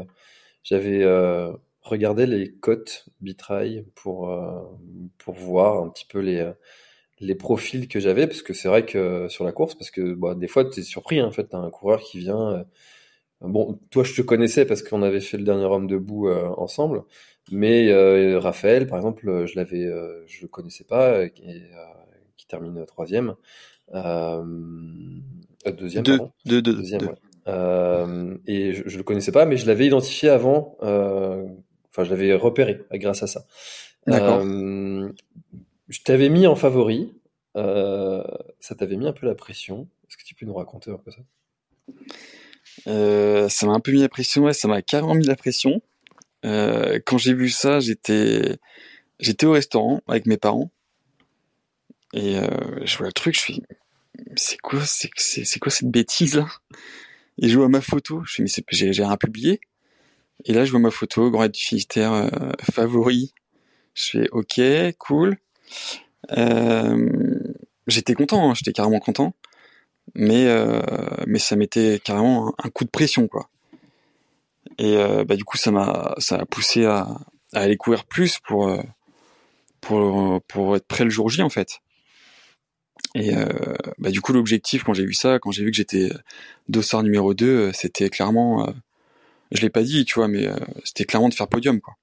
j'avais 0.65 1.05
regardé 1.83 2.27
les 2.27 2.53
cotes 2.53 3.07
Bitrail 3.21 3.85
pour 3.95 4.31
pour 5.19 5.35
voir 5.35 5.83
un 5.83 5.89
petit 5.91 6.07
peu 6.07 6.21
les 6.21 6.51
les 7.21 7.35
profils 7.35 7.89
que 7.89 8.01
j'avais 8.01 8.27
parce 8.27 8.43
que 8.43 8.55
c'est 8.55 8.69
vrai 8.69 8.85
que 8.87 9.29
sur 9.29 9.45
la 9.45 9.53
course 9.53 9.75
parce 9.75 9.91
que 9.91 10.15
bah, 10.15 10.35
des 10.35 10.49
fois 10.49 10.65
tu 10.69 10.81
es 10.81 10.83
surpris 10.83 11.21
hein, 11.21 11.27
en 11.27 11.33
fait 11.33 11.45
t'as 11.51 11.59
un 11.59 11.71
coureur 11.71 12.01
qui 12.01 12.19
vient 12.19 12.65
bon 13.43 13.79
toi 13.91 14.05
je 14.05 14.15
te 14.15 14.23
connaissais 14.23 14.65
parce 14.65 14.83
qu'on 14.83 15.03
avait 15.03 15.21
fait 15.21 15.37
le 15.37 15.45
dernier 15.45 15.65
homme 15.65 15.87
debout 15.87 16.29
euh, 16.29 16.49
ensemble 16.57 17.03
mais 17.51 17.91
euh, 17.91 18.39
Raphaël 18.39 18.87
par 18.87 18.99
exemple 18.99 19.29
euh, 19.29 19.47
je 19.47 19.57
l'avais 19.57 19.85
euh, 19.85 20.23
je 20.27 20.43
le 20.43 20.49
connaissais 20.49 20.85
pas 20.85 21.29
qui, 21.29 21.45
qui 22.37 22.47
termine 22.47 22.85
troisième 22.87 23.35
deuxième 25.77 26.05
Deux, 26.05 26.19
pardon. 26.19 26.33
deux, 26.47 26.63
deux, 26.63 26.75
Deuxième, 26.75 27.01
deux. 27.01 27.07
ouais. 27.09 27.15
Et 28.47 28.73
je, 28.75 28.89
je 28.89 28.97
le 28.97 29.03
connaissais 29.03 29.33
pas 29.33 29.45
mais 29.47 29.57
je 29.57 29.67
l'avais 29.67 29.87
identifié 29.87 30.29
avant 30.29 30.77
enfin 30.81 32.05
je 32.05 32.11
l'avais 32.11 32.33
repéré 32.35 32.81
grâce 32.93 33.23
à 33.23 33.27
ça 33.27 33.45
D'accord. 34.07 34.41
je 35.89 36.01
t'avais 36.05 36.29
mis 36.29 36.47
en 36.47 36.55
favori. 36.57 37.13
Ça 37.55 38.75
t'avait 38.79 38.97
mis 38.97 39.07
un 39.07 39.13
peu 39.13 39.27
la 39.27 39.35
pression. 39.35 39.89
Est-ce 40.09 40.17
que 40.17 40.25
tu 40.25 40.35
peux 40.35 40.47
nous 40.47 40.55
raconter 40.55 40.91
un 40.91 40.97
peu 40.97 41.11
ça? 41.11 41.21
Euh, 42.87 43.49
ça 43.49 43.67
m'a 43.67 43.73
un 43.73 43.81
peu 43.81 43.93
mis 43.93 44.01
la 44.01 44.09
pression, 44.09 44.45
ouais, 44.45 44.53
ça 44.53 44.69
m'a 44.69 44.83
carrément 44.83 45.15
mis 45.15 45.27
la 45.27 45.37
pression. 45.37 45.83
Euh, 46.45 46.99
quand 47.05 47.19
j'ai 47.19 47.35
vu 47.35 47.51
ça, 47.51 47.81
j'étais, 47.81 48.59
j'étais 49.21 49.47
au 49.47 49.53
restaurant 49.53 50.01
avec 50.09 50.27
mes 50.27 50.37
parents 50.37 50.71
et 52.13 52.39
euh, 52.39 52.85
je 52.85 52.97
vois 52.99 53.07
le 53.07 53.13
truc, 53.13 53.35
je 53.35 53.41
suis, 53.41 53.63
c'est 54.37 54.59
quoi, 54.59 54.85
c'est, 54.85 55.11
c'est, 55.17 55.59
quoi 55.59 55.71
cette 55.71 55.91
bêtise 55.91 56.35
là? 56.37 56.47
Et 57.39 57.49
je 57.49 57.57
vois 57.57 57.69
ma 57.69 57.81
photo, 57.81 58.23
je 58.25 58.33
suis, 58.33 58.43
mais 58.43 58.65
j'ai, 58.71 58.93
j'ai 58.93 59.05
rien 59.05 59.17
publié. 59.17 59.61
Et 60.45 60.53
là, 60.53 60.65
je 60.65 60.71
vois 60.71 60.81
ma 60.81 60.91
photo, 60.91 61.31
Grand 61.31 61.49
du 61.49 61.61
Finistère, 61.61 62.13
euh, 62.13 62.29
favori. 62.71 63.33
Je 63.95 64.11
fais, 64.11 64.29
ok, 64.31 64.61
cool. 64.99 65.39
Euh, 66.33 67.39
j'étais 67.87 68.15
content, 68.15 68.51
hein, 68.51 68.55
j'étais 68.55 68.73
carrément 68.73 69.01
content, 69.01 69.35
mais 70.15 70.47
euh, 70.47 70.83
mais 71.27 71.39
ça 71.39 71.57
m'était 71.57 72.01
carrément 72.03 72.55
un, 72.63 72.71
coup 72.71 72.85
de 72.85 72.91
pression 72.91 73.29
quoi. 73.29 73.49
Et 74.79 74.97
euh, 74.97 75.25
bah 75.25 75.37
du 75.37 75.45
coup 75.45 75.57
ça 75.57 75.71
m'a 75.71 76.15
ça 76.19 76.37
a 76.37 76.47
poussé 76.47 76.85
à, 76.85 77.09
à 77.53 77.61
aller 77.61 77.77
courir 77.77 78.05
plus 78.05 78.39
pour 78.41 78.69
euh, 78.69 78.83
pour 79.81 80.41
pour 80.49 80.77
être 80.77 80.87
prêt 80.87 81.05
le 81.05 81.11
jour 81.11 81.29
J 81.29 81.43
en 81.43 81.51
fait. 81.51 81.81
Et 83.15 83.35
euh, 83.37 83.47
bah 83.99 84.11
du 84.11 84.21
coup 84.21 84.33
l'objectif 84.33 84.85
quand 84.85 84.95
j'ai 84.95 85.05
vu 85.05 85.15
ça, 85.15 85.39
quand 85.39 85.51
j'ai 85.51 85.65
vu 85.65 85.71
que 85.71 85.77
j'étais 85.77 86.11
dossard 86.69 87.03
numéro 87.03 87.35
2, 87.35 87.47
euh, 87.47 87.73
c'était 87.73 88.09
clairement 88.09 88.69
euh, 88.69 88.73
je 89.51 89.61
l'ai 89.61 89.71
pas 89.71 89.83
dit, 89.83 90.07
tu 90.07 90.15
vois, 90.15 90.29
mais 90.29 90.47
euh, 90.47 90.57
c'était 90.85 91.05
clairement 91.05 91.29
de 91.29 91.35
faire 91.35 91.49
podium 91.49 91.81
quoi. 91.81 91.95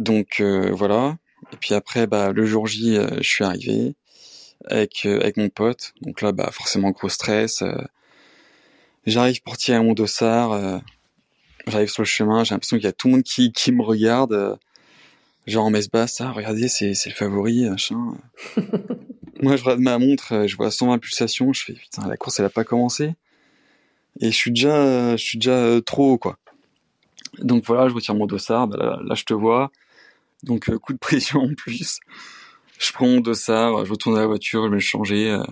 Donc 0.00 0.42
voilà. 0.72 1.16
Et 1.52 1.56
puis 1.56 1.74
après 1.74 2.06
bah 2.06 2.32
le 2.32 2.46
jour 2.46 2.66
J, 2.66 2.98
je 3.20 3.28
suis 3.28 3.44
arrivé 3.44 3.94
avec 4.68 5.06
euh, 5.06 5.20
avec 5.20 5.36
mon 5.36 5.48
pote. 5.48 5.94
Donc 6.02 6.22
là 6.22 6.32
bah 6.32 6.50
forcément 6.52 6.90
gros 6.90 7.08
stress. 7.08 7.62
euh, 7.62 7.74
J'arrive 9.06 9.42
pour 9.42 9.56
tirer 9.56 9.80
mon 9.80 9.92
dossard. 9.92 10.52
euh, 10.52 10.78
J'arrive 11.66 11.88
sur 11.88 12.02
le 12.02 12.06
chemin, 12.06 12.44
j'ai 12.44 12.54
l'impression 12.54 12.76
qu'il 12.76 12.84
y 12.84 12.88
a 12.88 12.92
tout 12.92 13.08
le 13.08 13.14
monde 13.14 13.22
qui, 13.22 13.52
qui 13.52 13.72
me 13.72 13.82
regarde. 13.82 14.58
genre 15.46 15.64
en 15.66 15.70
messe 15.70 15.90
basse, 15.90 16.20
ah, 16.20 16.32
regardez, 16.32 16.68
c'est, 16.68 16.94
c'est 16.94 17.10
le 17.10 17.14
favori, 17.14 17.68
machin. 17.68 18.14
Moi, 19.42 19.56
je 19.56 19.62
regarde 19.62 19.80
ma 19.80 19.98
montre, 19.98 20.46
je 20.46 20.56
vois 20.56 20.70
120 20.70 20.98
pulsations, 20.98 21.52
je 21.52 21.64
fais, 21.64 21.72
putain, 21.74 22.06
la 22.08 22.16
course, 22.16 22.38
elle 22.40 22.46
a 22.46 22.50
pas 22.50 22.64
commencé. 22.64 23.14
Et 24.20 24.30
je 24.30 24.36
suis 24.36 24.50
déjà, 24.52 25.16
je 25.16 25.22
suis 25.22 25.38
déjà 25.38 25.80
trop 25.84 26.12
haut, 26.12 26.18
quoi. 26.18 26.38
Donc 27.38 27.64
voilà, 27.66 27.88
je 27.88 27.94
retire 27.94 28.14
mon 28.14 28.26
dossard, 28.26 28.68
bah, 28.68 28.76
là, 28.78 28.98
là, 29.04 29.14
je 29.14 29.24
te 29.24 29.34
vois. 29.34 29.70
Donc, 30.44 30.70
coup 30.78 30.92
de 30.92 30.98
pression 30.98 31.40
en 31.40 31.54
plus. 31.54 32.00
Je 32.78 32.92
prends 32.92 33.06
mon 33.06 33.20
dossard, 33.20 33.84
je 33.84 33.90
retourne 33.90 34.16
à 34.16 34.20
la 34.20 34.26
voiture, 34.26 34.64
je 34.64 34.68
vais 34.68 34.74
me 34.74 34.80
changer, 34.80 35.30
euh, 35.30 35.42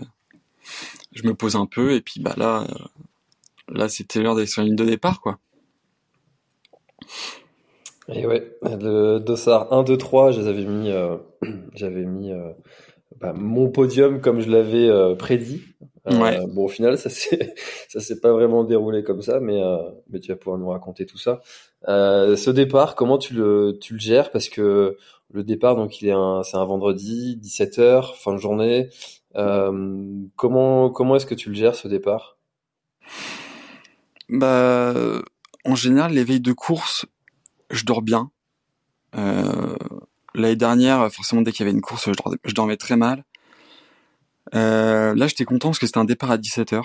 je 1.12 1.26
me 1.26 1.34
pose 1.34 1.56
un 1.56 1.66
peu, 1.66 1.92
et 1.92 2.00
puis 2.00 2.20
bah 2.20 2.34
là, 2.36 2.66
euh, 2.68 2.74
là, 3.68 3.88
c'était 3.88 4.20
l'heure 4.20 4.34
d'aller 4.34 4.46
sur 4.46 4.62
la 4.62 4.66
ligne 4.66 4.76
de 4.76 4.84
départ, 4.84 5.20
quoi. 5.20 5.38
Et 8.08 8.26
ouais, 8.26 8.56
le 8.62 9.18
dossard 9.18 9.72
1, 9.72 9.84
2, 9.84 9.96
3, 9.96 10.32
je 10.32 10.40
les 10.40 10.48
avais 10.48 10.64
mis, 10.64 10.90
euh, 10.90 11.16
j'avais 11.74 12.04
mis 12.04 12.32
euh, 12.32 12.50
bah, 13.20 13.32
mon 13.34 13.68
podium 13.70 14.20
comme 14.20 14.40
je 14.40 14.50
l'avais 14.50 14.88
euh, 14.88 15.14
prédit. 15.14 15.62
Ouais. 16.04 16.44
Bon, 16.48 16.64
au 16.64 16.68
final, 16.68 16.98
ça 16.98 17.10
s'est, 17.10 17.54
ça 17.88 18.00
s'est 18.00 18.20
pas 18.20 18.32
vraiment 18.32 18.64
déroulé 18.64 19.04
comme 19.04 19.22
ça, 19.22 19.38
mais, 19.38 19.60
mais 20.10 20.18
tu 20.18 20.32
vas 20.32 20.36
pouvoir 20.36 20.58
nous 20.58 20.68
raconter 20.68 21.06
tout 21.06 21.18
ça. 21.18 21.40
Ce 21.86 22.50
départ, 22.50 22.96
comment 22.96 23.18
tu 23.18 23.34
le, 23.34 23.78
tu 23.80 23.94
le 23.94 24.00
gères? 24.00 24.32
Parce 24.32 24.48
que 24.48 24.96
le 25.32 25.44
départ, 25.44 25.76
donc, 25.76 26.00
il 26.00 26.08
est 26.08 26.12
un, 26.12 26.42
c'est 26.42 26.56
un 26.56 26.64
vendredi, 26.64 27.38
17h, 27.42 28.14
fin 28.16 28.32
de 28.32 28.38
journée. 28.38 28.88
Euh, 29.36 30.06
comment, 30.36 30.90
comment 30.90 31.16
est-ce 31.16 31.26
que 31.26 31.34
tu 31.34 31.48
le 31.48 31.54
gères, 31.54 31.74
ce 31.74 31.88
départ? 31.88 32.36
Bah, 34.28 34.94
en 35.64 35.74
général, 35.74 36.12
les 36.12 36.24
veilles 36.24 36.40
de 36.40 36.52
course, 36.52 37.06
je 37.70 37.84
dors 37.84 38.02
bien. 38.02 38.30
Euh, 39.16 39.76
L'année 40.34 40.56
dernière, 40.56 41.12
forcément, 41.12 41.42
dès 41.42 41.52
qu'il 41.52 41.60
y 41.66 41.68
avait 41.68 41.76
une 41.76 41.82
course, 41.82 42.10
je 42.10 42.16
dormais, 42.16 42.38
je 42.44 42.54
dormais 42.54 42.76
très 42.78 42.96
mal. 42.96 43.24
Euh, 44.54 45.14
là, 45.14 45.26
j'étais 45.26 45.44
content 45.44 45.68
parce 45.68 45.78
que 45.78 45.86
c'était 45.86 45.98
un 45.98 46.06
départ 46.06 46.30
à 46.30 46.38
17h. 46.38 46.82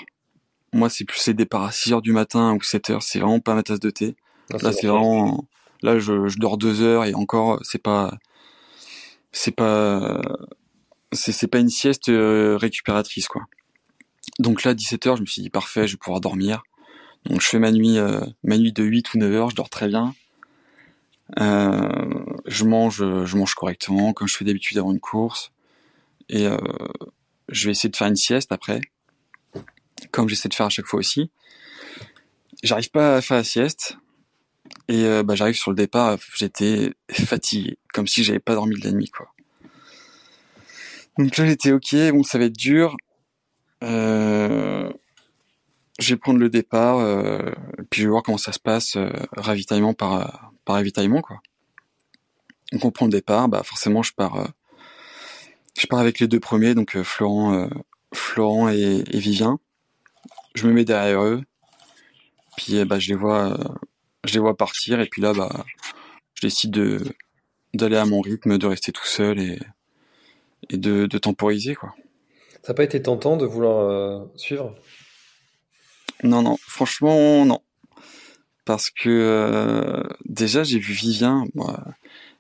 Moi, 0.74 0.90
c'est 0.90 1.06
plus 1.06 1.26
les 1.28 1.34
départs 1.34 1.64
à 1.64 1.70
6h 1.70 2.02
du 2.02 2.12
matin 2.12 2.54
ou 2.54 2.58
7h, 2.58 3.00
c'est 3.02 3.20
vraiment 3.20 3.40
pas 3.40 3.56
ma 3.56 3.64
tasse 3.64 3.80
de 3.80 3.90
thé. 3.90 4.18
Ah, 4.54 4.58
Là, 4.62 4.74
c'est 4.74 4.88
vraiment, 4.88 5.46
là, 5.82 5.98
je, 5.98 6.28
je 6.28 6.38
dors 6.40 6.58
deux 6.58 6.82
heures 6.82 7.06
et 7.06 7.14
encore, 7.14 7.60
c'est 7.64 7.82
pas, 7.82 8.18
c'est 9.38 9.52
pas, 9.52 10.20
c'est, 11.12 11.48
pas 11.48 11.60
une 11.60 11.70
sieste 11.70 12.10
euh, 12.10 12.58
récupératrice, 12.58 13.28
quoi. 13.28 13.46
Donc 14.40 14.64
là, 14.64 14.74
17h, 14.74 15.18
je 15.18 15.22
me 15.22 15.26
suis 15.26 15.42
dit, 15.42 15.50
parfait, 15.50 15.88
je 15.88 15.94
vais 15.94 15.98
pouvoir 15.98 16.20
dormir. 16.20 16.64
Donc 17.26 17.42
je 17.42 17.48
fais 17.48 17.60
ma 17.60 17.72
nuit, 17.72 17.98
euh, 17.98 18.20
ma 18.44 18.58
nuit 18.58 18.74
de 18.74 18.84
8 18.84 19.14
ou 19.14 19.18
9 19.20 19.34
heures, 19.34 19.50
je 19.52 19.56
dors 19.56 19.70
très 19.70 19.88
bien. 19.88 20.16
Euh, 21.40 22.24
je 22.46 22.64
mange, 22.64 22.98
je 22.98 23.38
mange 23.38 23.54
correctement, 23.54 24.14
comme 24.14 24.28
je 24.28 24.36
fais 24.36 24.46
d'habitude 24.46 24.78
avant 24.78 24.92
une 24.92 25.00
course. 25.00 25.52
Et 26.30 26.46
je 27.48 27.66
vais 27.66 27.72
essayer 27.72 27.90
de 27.90 27.96
faire 27.96 28.08
une 28.08 28.18
sieste 28.18 28.52
après, 28.52 28.82
comme 30.12 30.28
j'essaie 30.28 30.50
de 30.50 30.54
faire 30.54 30.66
à 30.66 30.70
chaque 30.70 30.88
fois 30.88 31.00
aussi. 31.00 31.32
J'arrive 32.64 32.92
pas 32.92 33.16
à 33.16 33.22
faire 33.22 33.38
la 33.38 33.46
sieste. 33.46 33.98
Et 34.90 35.06
bah, 35.24 35.36
j'arrive 35.36 35.56
sur 35.56 35.72
le 35.72 35.78
départ, 35.78 36.18
j'étais 36.36 36.94
fatigué, 37.12 37.78
comme 37.98 38.06
si 38.06 38.24
j'avais 38.24 38.38
pas 38.38 38.54
dormi 38.54 38.80
de 38.80 38.86
la 38.86 38.92
nuit, 38.92 39.10
quoi. 39.10 39.34
Donc 41.18 41.36
là, 41.36 41.48
j'étais 41.48 41.72
ok, 41.72 41.96
bon, 42.12 42.22
ça 42.22 42.38
va 42.38 42.46
être 42.46 42.56
dur. 42.56 42.96
Euh, 43.84 44.88
je 45.98 46.14
vais 46.14 46.18
prendre 46.18 46.38
le 46.38 46.48
départ, 46.48 47.00
euh, 47.00 47.54
puis 47.90 48.02
je 48.02 48.06
vais 48.06 48.12
voir 48.12 48.22
comment 48.22 48.38
ça 48.38 48.52
se 48.52 48.60
passe, 48.60 48.98
euh, 48.98 49.10
ravitaillement 49.36 49.96
par, 49.96 50.52
par 50.64 50.76
ravitaillement, 50.76 51.22
quoi. 51.22 51.40
Donc 52.72 52.86
on 52.86 52.92
prend 52.92 53.06
le 53.08 53.12
départ, 53.12 53.50
bah 53.50 53.64
forcément 53.64 54.04
je 54.04 54.14
pars, 54.14 54.48
je 55.80 55.88
pars 55.88 55.98
avec 55.98 56.20
les 56.20 56.28
deux 56.28 56.40
premiers, 56.40 56.76
donc 56.76 57.02
Florent, 57.02 57.68
Florent 58.14 58.70
et, 58.70 59.04
et 59.10 59.20
Vivien. 59.20 59.58
Je 60.54 60.68
me 60.68 60.74
mets 60.74 60.86
derrière 60.86 61.24
eux, 61.24 61.42
puis 62.58 62.86
bah 62.86 63.00
je 63.00 63.08
les 63.08 63.16
vois, 63.16 63.58
je 64.26 64.34
les 64.34 64.40
vois 64.40 64.56
partir, 64.56 65.00
et 65.00 65.08
puis 65.08 65.22
là 65.22 65.34
bah 65.34 65.66
je 66.36 66.42
décide 66.42 66.72
de 66.72 67.02
d'aller 67.78 67.98
à 67.98 68.06
mon 68.06 68.22
rythme, 68.22 68.58
de 68.58 68.68
rester 68.68 68.92
tout 68.92 69.06
seul 69.06 69.40
et 69.40 69.60
et 70.70 70.78
de, 70.78 71.06
de 71.06 71.18
temporiser 71.18 71.76
quoi. 71.76 71.94
Ça 72.64 72.74
n'a 72.74 72.76
pas 72.76 72.84
été 72.84 73.02
tentant 73.02 73.38
de 73.38 73.46
vouloir 73.46 73.80
euh, 73.80 74.26
suivre? 74.36 74.76
Non, 76.24 76.42
non, 76.42 76.58
franchement, 76.60 77.46
non. 77.46 77.62
Parce 78.66 78.90
que 78.90 79.08
euh, 79.08 80.04
déjà, 80.26 80.64
j'ai 80.64 80.80
vu 80.80 80.92
Vivien, 80.92 81.46
moi, 81.56 81.82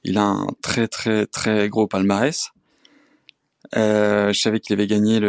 il 0.03 0.17
a 0.17 0.23
un 0.23 0.47
très 0.61 0.89
très 0.89 1.25
très 1.27 1.69
gros 1.69 1.87
palmarès. 1.87 2.51
Euh, 3.77 4.33
je 4.33 4.39
savais 4.39 4.59
qu'il 4.59 4.73
avait 4.73 4.87
gagné 4.87 5.21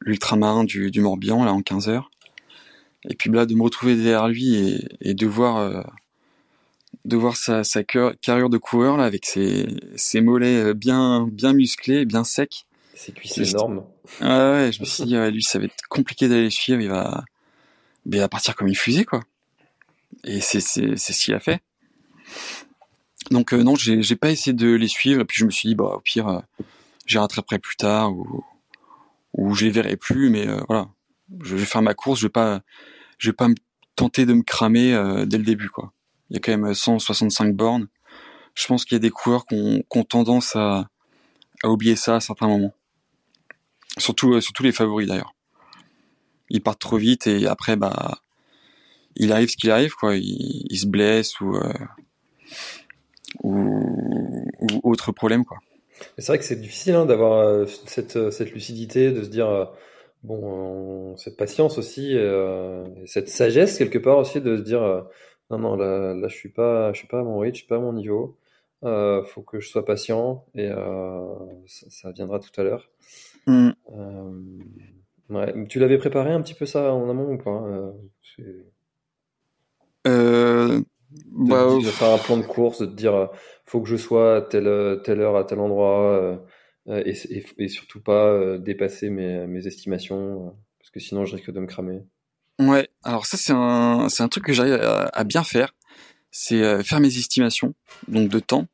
l'ultramarin 0.00 0.64
du, 0.64 0.90
du 0.90 1.00
Morbihan 1.00 1.44
là 1.44 1.54
en 1.54 1.62
15 1.62 1.88
heures. 1.88 2.10
Et 3.08 3.14
puis 3.14 3.30
là, 3.30 3.46
de 3.46 3.54
me 3.54 3.62
retrouver 3.62 3.96
derrière 3.96 4.28
lui 4.28 4.54
et, 4.56 4.88
et 5.00 5.14
de 5.14 5.26
voir 5.26 5.90
de 7.04 7.16
voir 7.16 7.36
sa, 7.36 7.64
sa 7.64 7.82
carrure 7.82 8.50
de 8.50 8.58
coureur 8.58 8.96
là 8.96 9.04
avec 9.04 9.24
ses, 9.26 9.66
ses 9.96 10.20
mollets 10.20 10.62
euh, 10.62 10.74
bien 10.74 11.26
bien 11.30 11.52
musclés, 11.52 12.04
bien 12.04 12.24
secs. 12.24 12.66
Ces 12.94 13.12
cuisses 13.12 13.38
énormes. 13.38 13.84
Ah 14.20 14.52
ouais, 14.52 14.72
je 14.72 14.80
me 14.80 14.84
suis 14.86 15.04
dit, 15.04 15.16
ouais, 15.16 15.30
lui, 15.30 15.42
ça 15.42 15.58
va 15.58 15.64
être 15.64 15.86
compliqué 15.88 16.28
d'aller 16.28 16.44
le 16.44 16.50
suivre, 16.50 16.80
il 16.80 16.88
va, 16.88 17.24
il 18.06 18.18
va 18.18 18.28
partir 18.28 18.54
comme 18.54 18.68
une 18.68 18.74
fusée, 18.74 19.04
quoi. 19.04 19.22
Et 20.24 20.40
c'est, 20.40 20.60
ce 20.60 21.24
qu'il 21.24 21.34
a 21.34 21.40
fait. 21.40 21.62
Donc, 23.30 23.54
euh, 23.54 23.62
non, 23.62 23.74
j'ai, 23.74 24.16
pas 24.16 24.30
essayé 24.30 24.52
de 24.52 24.74
les 24.74 24.88
suivre, 24.88 25.22
et 25.22 25.24
puis 25.24 25.38
je 25.38 25.46
me 25.46 25.50
suis 25.50 25.68
dit, 25.68 25.74
bah, 25.74 25.94
au 25.96 26.00
pire, 26.00 26.28
euh, 26.28 26.40
j'y 27.06 27.16
rattraperai 27.16 27.58
plus 27.58 27.76
tard 27.76 28.12
ou, 28.12 28.44
ou 29.32 29.54
je 29.54 29.64
les 29.64 29.70
verrai 29.70 29.96
plus, 29.96 30.28
mais 30.28 30.46
voilà, 30.68 30.88
je 31.42 31.56
vais 31.56 31.64
faire 31.64 31.82
ma 31.82 31.94
course, 31.94 32.20
je 32.20 32.26
vais 32.26 32.30
pas, 32.30 32.60
je 33.16 33.30
vais 33.30 33.36
pas 33.36 33.48
me 33.48 33.54
tenter 33.96 34.26
de 34.26 34.34
me 34.34 34.42
cramer 34.42 35.24
dès 35.26 35.38
le 35.38 35.44
début, 35.44 35.70
quoi. 35.70 35.92
Il 36.30 36.34
y 36.34 36.36
a 36.36 36.40
quand 36.40 36.56
même 36.56 36.72
165 36.72 37.54
bornes. 37.54 37.88
Je 38.54 38.66
pense 38.66 38.84
qu'il 38.84 38.94
y 38.94 38.96
a 38.96 39.00
des 39.00 39.10
coureurs 39.10 39.46
qui 39.46 39.84
ont, 39.90 40.04
tendance 40.04 40.54
à, 40.56 40.88
oublier 41.64 41.96
ça 41.96 42.16
à 42.16 42.20
certains 42.20 42.46
moments. 42.46 42.74
Surtout, 43.98 44.40
surtout 44.40 44.62
les 44.62 44.72
favoris 44.72 45.08
d'ailleurs. 45.08 45.34
Ils 46.48 46.62
partent 46.62 46.80
trop 46.80 46.96
vite 46.96 47.26
et 47.26 47.46
après, 47.46 47.76
bah, 47.76 48.18
il 49.16 49.32
arrive 49.32 49.48
ce 49.48 49.56
qu'il 49.56 49.70
arrive, 49.70 49.94
quoi. 49.94 50.16
Il, 50.16 50.78
se 50.78 50.86
blesse 50.86 51.40
ou, 51.40 51.56
euh, 51.56 51.72
ou, 53.42 54.80
autre 54.82 55.12
problème, 55.12 55.44
quoi. 55.44 55.58
C'est 56.18 56.28
vrai 56.28 56.38
que 56.38 56.44
c'est 56.44 56.60
difficile 56.60 56.94
hein, 56.94 57.06
d'avoir 57.06 57.40
euh, 57.40 57.66
cette, 57.86 58.16
euh, 58.16 58.30
cette 58.30 58.52
lucidité, 58.52 59.10
de 59.10 59.22
se 59.22 59.28
dire 59.28 59.70
bon, 60.22 61.16
cette 61.16 61.36
patience 61.36 61.78
aussi, 61.78 62.16
cette 63.06 63.28
sagesse 63.28 63.78
quelque 63.78 63.98
part 63.98 64.18
aussi 64.18 64.40
de 64.40 64.56
se 64.56 64.62
dire 64.62 65.06
non 65.50 65.58
non 65.58 65.76
là, 65.76 66.14
là 66.14 66.28
je 66.28 66.36
suis 66.36 66.48
pas 66.48 66.92
je 66.92 66.98
suis 66.98 67.08
pas 67.08 67.20
à 67.20 67.24
mon 67.24 67.38
rythme, 67.38 67.54
je 67.54 67.60
suis 67.60 67.68
pas 67.68 67.76
à 67.76 67.80
mon 67.80 67.92
niveau. 67.92 68.38
Euh, 68.82 69.22
faut 69.24 69.42
que 69.42 69.60
je 69.60 69.68
sois 69.68 69.84
patient 69.84 70.46
et 70.54 70.68
ça, 71.66 71.86
ça, 71.90 72.12
viendra 72.12 72.38
tout 72.38 72.58
à 72.58 72.64
l'heure. 72.64 72.90
Mm. 73.46 73.70
Ouais. 75.28 75.66
Tu 75.68 75.78
l'avais 75.78 75.98
préparé 75.98 76.32
un 76.32 76.40
petit 76.42 76.54
peu 76.54 76.66
ça 76.66 76.92
en 76.92 77.08
amont 77.08 77.34
ou 77.34 77.38
pas 77.38 77.62
euh, 80.06 80.80
bah, 81.30 81.66
de, 81.76 81.84
faire 81.84 82.10
un 82.10 82.18
plan 82.18 82.36
de 82.36 82.42
course, 82.42 82.80
de 82.80 82.86
te 82.86 82.94
dire 82.94 83.30
faut 83.66 83.80
que 83.80 83.88
je 83.88 83.96
sois 83.96 84.36
à 84.36 84.42
telle, 84.42 85.00
telle 85.04 85.20
heure 85.20 85.36
à 85.36 85.44
tel 85.44 85.60
endroit 85.60 86.40
euh, 86.88 87.02
et, 87.04 87.14
et, 87.58 87.68
surtout 87.68 88.00
pas 88.00 88.26
euh, 88.26 88.58
dépasser 88.58 89.10
mes, 89.10 89.46
mes 89.46 89.66
estimations 89.66 90.56
parce 90.78 90.90
que 90.90 91.00
sinon 91.00 91.24
je 91.26 91.36
risque 91.36 91.50
de 91.50 91.60
me 91.60 91.66
cramer. 91.66 92.00
Ouais, 92.60 92.88
alors 93.04 93.26
ça 93.26 93.36
c'est 93.36 93.52
un, 93.54 94.08
c'est 94.08 94.22
un 94.22 94.28
truc 94.28 94.44
que 94.44 94.52
j'arrive 94.52 94.74
à, 94.74 95.24
bien 95.24 95.42
faire, 95.42 95.74
c'est 96.30 96.84
faire 96.84 97.00
mes 97.00 97.16
estimations, 97.16 97.74
donc 98.06 98.28
de 98.28 98.38
temps. 98.38 98.66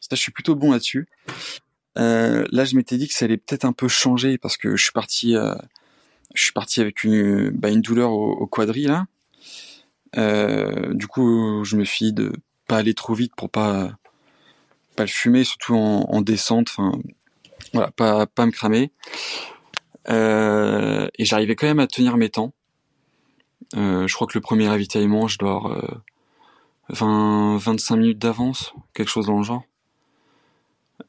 Ça, 0.00 0.16
je 0.16 0.20
suis 0.20 0.32
plutôt 0.32 0.54
bon 0.54 0.72
là-dessus. 0.72 1.08
là, 1.96 2.64
je 2.64 2.76
m'étais 2.76 2.98
dit 2.98 3.08
que 3.08 3.14
ça 3.14 3.24
allait 3.24 3.38
peut-être 3.38 3.64
un 3.64 3.72
peu 3.72 3.88
changer 3.88 4.36
parce 4.36 4.56
que 4.56 4.76
je 4.76 4.82
suis 4.82 4.92
parti, 4.92 5.36
je 6.34 6.42
suis 6.42 6.52
parti 6.52 6.80
avec 6.80 7.02
une, 7.02 7.50
bah, 7.50 7.70
douleur 7.74 8.12
au, 8.12 8.32
au 8.32 8.62
là. 8.86 9.06
Euh, 10.16 10.92
du 10.94 11.06
coup, 11.06 11.64
je 11.64 11.76
me 11.76 11.84
suis 11.84 12.06
dit 12.06 12.12
de 12.12 12.32
pas 12.66 12.78
aller 12.78 12.94
trop 12.94 13.14
vite 13.14 13.32
pour 13.36 13.50
pas 13.50 13.96
pas 14.96 15.04
le 15.04 15.08
fumer, 15.08 15.44
surtout 15.44 15.74
en, 15.74 16.06
en 16.08 16.20
descente. 16.20 16.68
Enfin, 16.70 16.92
voilà, 17.72 17.90
pas 17.92 18.26
pas 18.26 18.46
me 18.46 18.50
cramer. 18.50 18.92
Euh, 20.08 21.08
et 21.18 21.24
j'arrivais 21.24 21.54
quand 21.56 21.66
même 21.66 21.80
à 21.80 21.86
tenir 21.86 22.16
mes 22.16 22.30
temps. 22.30 22.52
Euh, 23.76 24.06
je 24.06 24.14
crois 24.14 24.26
que 24.26 24.36
le 24.36 24.40
premier 24.40 24.68
ravitaillement, 24.68 25.28
je 25.28 25.38
dois 25.38 25.56
avoir 25.56 26.02
20, 26.88 27.58
25 27.58 27.96
minutes 27.96 28.18
d'avance, 28.18 28.72
quelque 28.94 29.08
chose 29.08 29.26
dans 29.26 29.38
le 29.38 29.44
genre. 29.44 29.64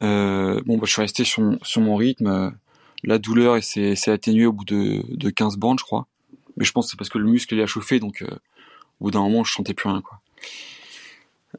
bon, 0.00 0.78
bah, 0.78 0.84
je 0.84 0.92
suis 0.92 1.02
resté 1.02 1.24
sur, 1.24 1.42
mon 1.78 1.96
rythme. 1.96 2.54
La 3.04 3.18
douleur 3.18 3.62
s'est 3.62 4.10
atténuée 4.10 4.46
au 4.46 4.52
bout 4.52 4.64
de, 4.64 5.02
de 5.08 5.30
15 5.30 5.56
bandes, 5.56 5.78
je 5.80 5.84
crois. 5.84 6.06
Mais 6.56 6.64
je 6.64 6.72
pense 6.72 6.86
que 6.86 6.90
c'est 6.92 6.96
parce 6.96 7.08
que 7.08 7.18
le 7.18 7.24
muscle 7.24 7.54
il 7.54 7.60
a 7.60 7.66
chauffé, 7.66 7.98
donc 7.98 8.24
au 9.02 9.06
bout 9.06 9.10
d'un 9.10 9.22
moment, 9.22 9.42
je 9.42 9.52
sentais 9.52 9.74
plus 9.74 9.88
rien, 9.88 10.00
quoi. 10.00 10.20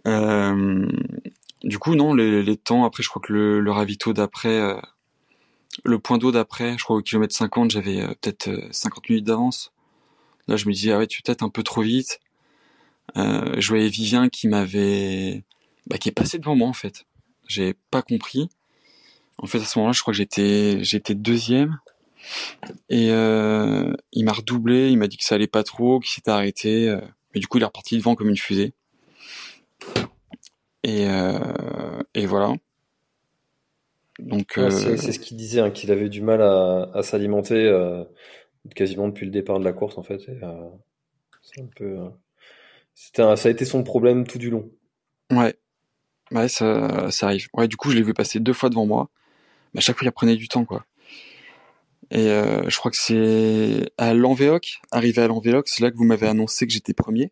Euh, 0.08 0.88
du 1.66 1.78
coup, 1.78 1.94
non, 1.96 2.14
les, 2.14 2.56
temps, 2.56 2.86
après, 2.86 3.04
je 3.04 3.10
crois 3.10 3.22
que 3.22 3.34
le, 3.34 3.60
le 3.60 3.72
ravito 3.72 4.14
d'après, 4.14 4.58
euh, 4.58 4.80
le 5.84 6.00
point 6.00 6.18
d'eau 6.18 6.32
d'après, 6.32 6.78
je 6.78 6.84
crois 6.86 6.96
au 6.96 7.02
kilomètre 7.02 7.36
50, 7.36 7.72
j'avais 7.72 8.02
euh, 8.02 8.14
peut-être 8.22 8.50
50 8.72 9.10
minutes 9.10 9.26
d'avance. 9.26 9.73
Là, 10.48 10.58
je 10.58 10.68
me 10.68 10.74
disais, 10.74 10.92
ah 10.92 10.98
ouais, 10.98 11.08
tu 11.08 11.20
es 11.20 11.22
peut-être 11.24 11.44
un 11.44 11.50
peu 11.50 11.64
trop 11.64 11.82
vite. 11.82 12.20
je 13.16 13.68
voyais 13.68 13.88
Vivien 13.90 14.30
qui 14.30 14.48
m'avait, 14.48 15.44
bah, 15.88 15.98
qui 15.98 16.10
est 16.10 16.14
passé 16.14 16.38
devant 16.38 16.56
moi, 16.56 16.68
en 16.68 16.74
fait. 16.74 17.06
J'ai 17.48 17.76
pas 17.92 18.02
compris. 18.02 18.50
En 19.38 19.48
fait, 19.48 19.60
à 19.60 19.66
ce 19.66 19.80
moment-là, 19.80 19.94
je 19.94 20.02
crois 20.02 20.14
que 20.14 20.18
j'étais, 20.18 20.84
j'étais 20.84 21.16
deuxième. 21.16 21.80
Et 22.90 23.08
il 23.10 24.26
m'a 24.26 24.34
redoublé, 24.34 24.90
il 24.90 24.98
m'a 24.98 25.08
dit 25.08 25.18
que 25.18 25.24
ça 25.24 25.36
allait 25.36 25.48
pas 25.48 25.64
trop, 25.64 26.00
qu'il 26.00 26.12
s'était 26.12 26.32
arrêté. 26.32 26.96
Mais 27.34 27.40
du 27.40 27.48
coup, 27.48 27.58
il 27.58 27.62
est 27.62 27.66
reparti 27.66 27.98
devant 27.98 28.16
comme 28.16 28.30
une 28.30 28.38
fusée. 28.38 28.74
Et, 30.84 31.08
euh, 31.08 32.02
et 32.14 32.26
voilà. 32.26 32.54
Donc, 34.20 34.58
euh, 34.58 34.70
c'est 34.70 35.12
ce 35.12 35.20
qu'il 35.20 35.38
disait, 35.38 35.62
hein, 35.62 35.72
qu'il 35.72 35.92
avait 35.92 36.10
du 36.10 36.22
mal 36.22 36.42
à, 36.42 36.90
à 36.94 37.02
s'alimenter 37.02 37.56
euh, 37.56 38.04
quasiment 38.76 39.08
depuis 39.08 39.26
le 39.26 39.32
départ 39.32 39.60
de 39.60 39.66
la 39.66 39.74
course, 39.74 39.98
en 39.98 40.04
fait. 40.04 40.22
Euh, 40.30 40.70
c'est 41.42 41.62
un 41.62 41.70
peu, 41.76 41.98
c'était 42.96 43.36
ça 43.36 43.50
a 43.50 43.52
été 43.52 43.66
son 43.66 43.84
problème 43.84 44.26
tout 44.26 44.38
du 44.38 44.50
long. 44.50 44.70
Ouais, 45.32 45.56
ouais, 46.32 46.48
ça, 46.48 47.12
ça 47.12 47.28
arrive. 47.28 47.48
Ouais, 47.54 47.68
du 47.68 47.76
coup, 47.76 47.90
je 47.90 47.96
l'ai 47.96 48.04
vu 48.04 48.14
passer 48.14 48.40
deux 48.40 48.54
fois 48.54 48.70
devant 48.70 48.86
moi. 48.86 49.10
Mais 49.74 49.80
à 49.80 49.82
chaque 49.82 49.98
fois, 49.98 50.06
il 50.06 50.12
prenait 50.12 50.36
du 50.36 50.48
temps, 50.48 50.66
quoi. 50.66 50.86
Et 52.12 52.30
euh, 52.30 52.70
je 52.70 52.78
crois 52.78 52.92
que 52.92 52.98
c'est 52.98 53.92
à 53.98 54.14
l'Envéoc, 54.14 54.82
arrivé 54.92 55.22
à 55.22 55.28
l'Envéoc, 55.28 55.68
c'est 55.68 55.82
là 55.82 55.90
que 55.90 55.98
vous 55.98 56.04
m'avez 56.04 56.28
annoncé 56.28 56.68
que 56.68 56.74
j'étais 56.74 56.94
premier. 56.94 57.32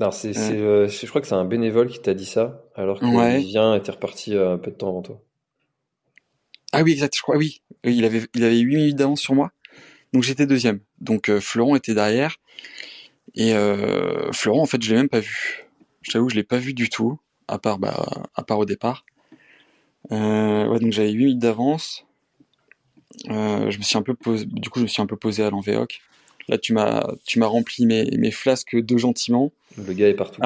Alors 0.00 0.14
c'est, 0.14 0.36
euh, 0.38 0.88
je 0.88 1.06
crois 1.06 1.20
que 1.20 1.26
c'est 1.26 1.34
un 1.34 1.44
bénévole 1.44 1.88
qui 1.88 2.00
t'a 2.00 2.14
dit 2.14 2.24
ça, 2.24 2.64
alors 2.74 3.00
que 3.00 3.04
ouais. 3.04 3.38
Vivien 3.38 3.74
était 3.74 3.90
reparti 3.90 4.34
euh, 4.34 4.54
un 4.54 4.58
peu 4.58 4.70
de 4.70 4.76
temps 4.76 4.88
avant 4.88 5.02
toi. 5.02 5.20
Ah 6.72 6.82
oui, 6.82 6.92
exact, 6.92 7.16
je 7.16 7.20
crois, 7.20 7.36
oui. 7.36 7.62
Il 7.84 8.04
avait, 8.04 8.22
il 8.34 8.44
avait 8.44 8.58
8 8.58 8.76
minutes 8.76 8.96
d'avance 8.96 9.20
sur 9.20 9.34
moi, 9.34 9.50
donc 10.12 10.22
j'étais 10.22 10.46
deuxième. 10.46 10.80
Donc 11.00 11.30
Florent 11.38 11.76
était 11.76 11.94
derrière, 11.94 12.36
et 13.34 13.52
Florent, 14.32 14.62
en 14.62 14.66
fait, 14.66 14.82
je 14.82 14.90
l'ai 14.90 14.96
même 14.96 15.08
pas 15.08 15.20
vu. 15.20 15.66
Je 16.02 16.12
t'avoue, 16.12 16.28
je 16.28 16.34
l'ai 16.34 16.44
pas 16.44 16.58
vu 16.58 16.74
du 16.74 16.88
tout, 16.88 17.18
à 17.46 17.58
part, 17.58 17.78
bah, 17.78 18.06
à 18.34 18.42
part 18.42 18.58
au 18.58 18.64
départ. 18.64 19.04
ouais, 20.10 20.78
donc 20.80 20.92
j'avais 20.92 21.12
8 21.12 21.24
minutes 21.24 21.38
d'avance. 21.38 22.06
Euh, 23.30 23.70
je 23.70 23.78
me 23.78 23.82
suis 23.82 23.98
un 23.98 24.02
peu 24.02 24.14
posé, 24.14 24.44
du 24.46 24.70
coup, 24.70 24.78
je 24.78 24.84
me 24.84 24.88
suis 24.88 25.02
un 25.02 25.06
peu 25.06 25.16
posé 25.16 25.42
à 25.42 25.50
l'envéoc. 25.50 26.00
Là, 26.48 26.58
tu 26.58 26.72
m'as, 26.72 27.06
tu 27.26 27.38
m'as 27.38 27.46
rempli 27.46 27.86
mes, 27.86 28.10
mes 28.16 28.30
flasques 28.30 28.76
de 28.76 28.96
gentiment. 28.96 29.52
Le 29.76 29.92
gars 29.92 30.08
est 30.08 30.14
partout. 30.14 30.40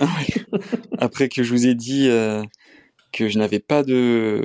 Après 0.98 1.28
que 1.28 1.42
je 1.42 1.52
vous 1.52 1.66
ai 1.66 1.74
dit 1.74 2.08
euh, 2.08 2.42
que 3.12 3.28
je 3.28 3.38
n'avais 3.38 3.60
pas 3.60 3.82
de, 3.82 4.42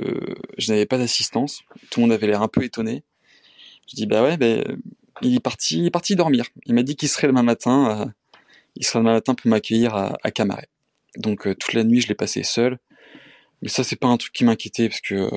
je 0.58 0.72
n'avais 0.72 0.86
pas 0.86 0.98
d'assistance, 0.98 1.62
tout 1.90 2.00
le 2.00 2.06
monde 2.06 2.12
avait 2.12 2.26
l'air 2.26 2.42
un 2.42 2.48
peu 2.48 2.62
étonné. 2.62 3.02
Je 3.88 3.96
dis 3.96 4.06
bah 4.06 4.22
ouais, 4.22 4.36
ben 4.36 4.64
il 5.22 5.34
est 5.34 5.40
parti, 5.40 5.78
il 5.78 5.86
est 5.86 5.90
parti 5.90 6.16
dormir. 6.16 6.46
Il 6.66 6.74
m'a 6.74 6.82
dit 6.82 6.96
qu'il 6.96 7.08
serait 7.08 7.26
demain 7.26 7.42
matin, 7.42 8.00
euh, 8.00 8.06
il 8.76 8.84
serait 8.84 9.00
demain 9.00 9.14
matin 9.14 9.34
pour 9.34 9.48
m'accueillir 9.48 9.94
à, 9.94 10.16
à 10.22 10.30
Camaret. 10.30 10.68
Donc 11.16 11.42
toute 11.42 11.72
la 11.72 11.84
nuit, 11.84 12.00
je 12.00 12.08
l'ai 12.08 12.14
passé 12.14 12.42
seul. 12.42 12.78
Mais 13.62 13.68
ça, 13.68 13.84
c'est 13.84 13.96
pas 13.96 14.08
un 14.08 14.16
truc 14.18 14.32
qui 14.32 14.44
m'inquiétait 14.44 14.88
parce 14.88 15.00
que 15.00 15.30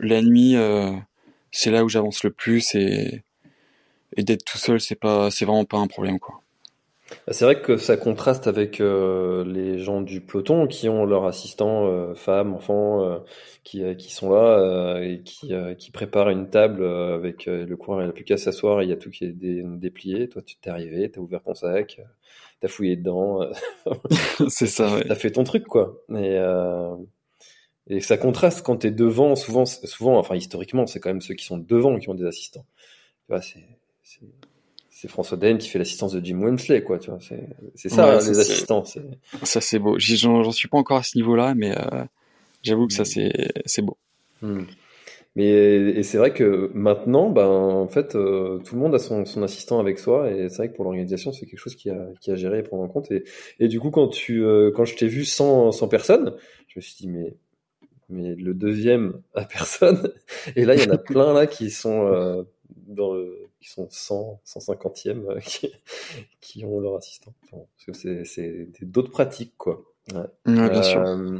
la 0.00 0.20
nuit, 0.20 0.56
c'est 1.52 1.70
là 1.70 1.84
où 1.84 1.88
j'avance 1.88 2.24
le 2.24 2.30
plus 2.30 2.74
et, 2.74 3.22
et 4.16 4.22
d'être 4.24 4.44
tout 4.44 4.58
seul, 4.58 4.80
c'est 4.80 4.96
pas, 4.96 5.30
c'est 5.30 5.44
vraiment 5.44 5.64
pas 5.64 5.78
un 5.78 5.86
problème, 5.86 6.18
quoi. 6.18 6.42
Bah, 7.10 7.32
c'est 7.32 7.44
vrai 7.44 7.60
que 7.60 7.76
ça 7.76 7.96
contraste 7.96 8.48
avec 8.48 8.80
euh, 8.80 9.44
les 9.44 9.78
gens 9.78 10.00
du 10.00 10.20
peloton 10.20 10.66
qui 10.66 10.88
ont 10.88 11.04
leurs 11.04 11.24
assistants, 11.26 11.86
euh, 11.86 12.14
femmes, 12.14 12.52
enfants, 12.54 13.04
euh, 13.04 13.18
qui, 13.62 13.82
qui 13.96 14.12
sont 14.12 14.30
là 14.30 15.00
et 15.02 15.22
qui, 15.22 15.52
qui 15.78 15.90
préparent 15.90 16.30
une 16.30 16.50
table 16.50 16.84
avec 16.84 17.46
le 17.46 17.74
coureur, 17.76 18.02
il 18.02 18.06
n'a 18.06 18.12
plus 18.12 18.24
qu'à 18.24 18.36
s'asseoir, 18.36 18.82
il 18.82 18.88
y 18.90 18.92
a 18.92 18.96
tout 18.96 19.10
qui 19.10 19.24
est 19.24 19.32
déplié. 19.32 20.28
Toi, 20.28 20.42
tu 20.42 20.56
t'es 20.56 20.70
arrivé, 20.70 21.10
t'as 21.10 21.20
ouvert 21.20 21.42
ton 21.42 21.54
sac, 21.54 22.00
t'as 22.60 22.68
fouillé 22.68 22.96
dedans. 22.96 23.40
c'est 24.48 24.66
ça, 24.66 24.92
ouais. 24.94 25.04
T'as 25.06 25.16
fait 25.16 25.32
ton 25.32 25.44
truc, 25.44 25.64
quoi. 25.64 26.00
Et, 26.14 26.38
et 27.88 28.00
ça 28.00 28.16
contraste 28.18 28.64
quand 28.64 28.78
tu 28.78 28.88
es 28.88 28.90
devant, 28.90 29.36
souvent, 29.36 29.64
souvent, 29.64 30.18
enfin 30.18 30.36
historiquement, 30.36 30.86
c'est 30.86 31.00
quand 31.00 31.10
même 31.10 31.20
ceux 31.20 31.34
qui 31.34 31.44
sont 31.44 31.58
devant 31.58 31.98
qui 31.98 32.08
ont 32.08 32.14
des 32.14 32.26
assistants. 32.26 32.66
Tu 33.26 33.32
vois, 33.32 33.42
c'est, 33.42 33.64
c'est 34.98 35.08
François 35.08 35.36
Daen 35.36 35.58
qui 35.58 35.68
fait 35.68 35.78
l'assistance 35.78 36.14
de 36.14 36.24
Jim 36.24 36.40
Wensley, 36.40 36.82
quoi. 36.82 36.98
Tu 36.98 37.10
vois, 37.10 37.18
c'est, 37.20 37.90
ça, 37.90 38.14
les 38.14 38.38
assistants. 38.38 38.82
Ça, 39.42 39.60
c'est 39.60 39.78
beau. 39.78 39.98
J'en, 39.98 40.50
suis 40.52 40.68
pas 40.68 40.78
encore 40.78 40.96
à 40.96 41.02
ce 41.02 41.18
niveau-là, 41.18 41.54
mais 41.54 41.76
euh, 41.76 42.04
j'avoue 42.62 42.86
que 42.86 42.94
ça, 42.94 43.04
c'est, 43.04 43.52
c'est 43.66 43.82
beau. 43.82 43.98
Hmm. 44.40 44.62
Mais 45.34 45.44
et 45.50 46.02
c'est 46.02 46.16
vrai 46.16 46.32
que 46.32 46.70
maintenant, 46.72 47.28
ben 47.28 47.46
en 47.46 47.88
fait, 47.88 48.14
euh, 48.14 48.58
tout 48.64 48.74
le 48.74 48.80
monde 48.80 48.94
a 48.94 48.98
son, 48.98 49.26
son, 49.26 49.42
assistant 49.42 49.80
avec 49.80 49.98
soi, 49.98 50.30
et 50.30 50.48
c'est 50.48 50.56
vrai 50.56 50.70
que 50.70 50.76
pour 50.76 50.84
l'organisation, 50.84 51.30
c'est 51.30 51.44
quelque 51.44 51.58
chose 51.58 51.76
qui 51.76 51.90
a, 51.90 52.06
qui 52.22 52.30
a 52.30 52.36
géré 52.36 52.60
et 52.60 52.62
prendre 52.62 52.82
en 52.82 52.88
compte. 52.88 53.10
Et, 53.10 53.24
et 53.60 53.68
du 53.68 53.78
coup, 53.78 53.90
quand 53.90 54.08
tu, 54.08 54.42
euh, 54.42 54.70
quand 54.74 54.86
je 54.86 54.96
t'ai 54.96 55.08
vu 55.08 55.26
sans, 55.26 55.72
sans 55.72 55.88
personne, 55.88 56.32
je 56.68 56.78
me 56.78 56.80
suis 56.80 56.94
dit 56.96 57.08
mais 57.08 57.34
mais 58.08 58.34
le 58.34 58.54
deuxième 58.54 59.20
à 59.34 59.44
personne. 59.44 60.10
Et 60.56 60.64
là, 60.64 60.76
il 60.76 60.80
y 60.80 60.88
en 60.88 60.94
a 60.94 60.98
plein 60.98 61.34
là 61.34 61.48
qui 61.48 61.70
sont 61.70 62.46
dans 62.86 63.14
le, 63.14 63.45
qui 63.66 63.72
sont 63.72 63.88
100, 63.90 64.40
150e, 64.46 65.28
euh, 65.28 65.40
qui, 65.44 65.72
qui, 66.40 66.64
ont 66.64 66.78
leur 66.78 66.96
assistant. 66.96 67.34
c'est 67.92 68.68
d'autres 68.82 69.10
pratiques, 69.10 69.54
quoi. 69.56 69.82
Ouais. 70.14 70.22
bien 70.44 70.82
sûr. 70.82 71.00
Euh, 71.00 71.38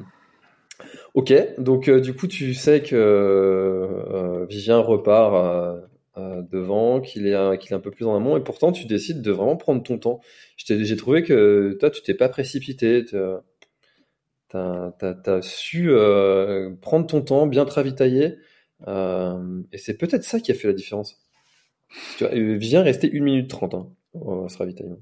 Ok, 1.14 1.32
donc 1.56 1.88
du 1.88 2.14
coup 2.14 2.26
tu 2.26 2.52
sais 2.52 2.82
que 2.82 4.44
Vivien 4.50 4.76
repart 4.76 5.80
devant, 6.14 7.00
qu'il 7.00 7.26
est, 7.26 7.58
qu'il 7.58 7.72
est 7.72 7.74
un 7.74 7.80
peu 7.80 7.90
plus 7.90 8.04
en 8.04 8.14
amont, 8.14 8.36
et 8.36 8.40
pourtant 8.40 8.72
tu 8.72 8.84
décides 8.84 9.22
de 9.22 9.30
vraiment 9.30 9.56
prendre 9.56 9.82
ton 9.82 9.98
temps. 9.98 10.20
J'ai 10.58 10.96
trouvé 10.96 11.22
que 11.22 11.78
toi 11.80 11.88
tu 11.88 12.02
t'es 12.02 12.12
pas 12.12 12.28
précipité, 12.28 13.06
t'as 14.50 14.92
as, 15.00 15.40
su 15.40 15.90
prendre 16.82 17.06
ton 17.06 17.22
temps, 17.22 17.46
bien 17.46 17.64
te 17.64 17.72
ravitailler, 17.72 18.36
et 18.86 19.78
c'est 19.78 19.96
peut-être 19.96 20.24
ça 20.24 20.40
qui 20.40 20.52
a 20.52 20.54
fait 20.54 20.68
la 20.68 20.74
différence. 20.74 21.25
Tu 22.16 22.24
vois, 22.24 22.34
Vivien 22.34 22.82
restait 22.82 23.10
1 23.12 23.20
minute 23.22 23.48
30 23.48 23.74
hein, 23.74 23.88
au 24.14 24.48
ce 24.48 24.58
ravitaillement. 24.58 24.98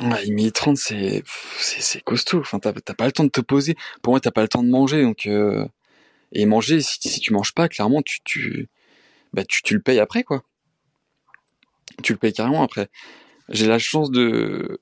Ouais, 0.00 0.28
1 0.28 0.32
minute 0.32 0.54
30, 0.54 0.76
c'est, 0.76 1.22
c'est, 1.58 2.02
costaud. 2.02 2.40
Enfin, 2.40 2.58
t'as, 2.58 2.72
pas 2.72 3.06
le 3.06 3.12
temps 3.12 3.24
de 3.24 3.30
te 3.30 3.40
poser. 3.40 3.76
Pour 4.02 4.12
moi, 4.12 4.20
t'as 4.20 4.30
pas 4.30 4.42
le 4.42 4.48
temps 4.48 4.62
de 4.62 4.70
manger. 4.70 5.02
Donc, 5.02 5.26
euh... 5.26 5.66
Et 6.32 6.46
manger, 6.46 6.80
si, 6.80 6.98
si 7.00 7.20
tu 7.20 7.32
manges 7.32 7.52
pas, 7.52 7.68
clairement, 7.68 8.02
tu, 8.02 8.20
tu, 8.24 8.68
bah, 9.32 9.44
tu, 9.44 9.62
tu 9.62 9.74
le 9.74 9.80
payes 9.80 9.98
après, 9.98 10.22
quoi. 10.22 10.44
Tu 12.02 12.12
le 12.12 12.18
payes 12.18 12.32
carrément 12.32 12.62
après. 12.62 12.88
J'ai 13.48 13.66
la 13.66 13.78
chance 13.78 14.10
de, 14.10 14.80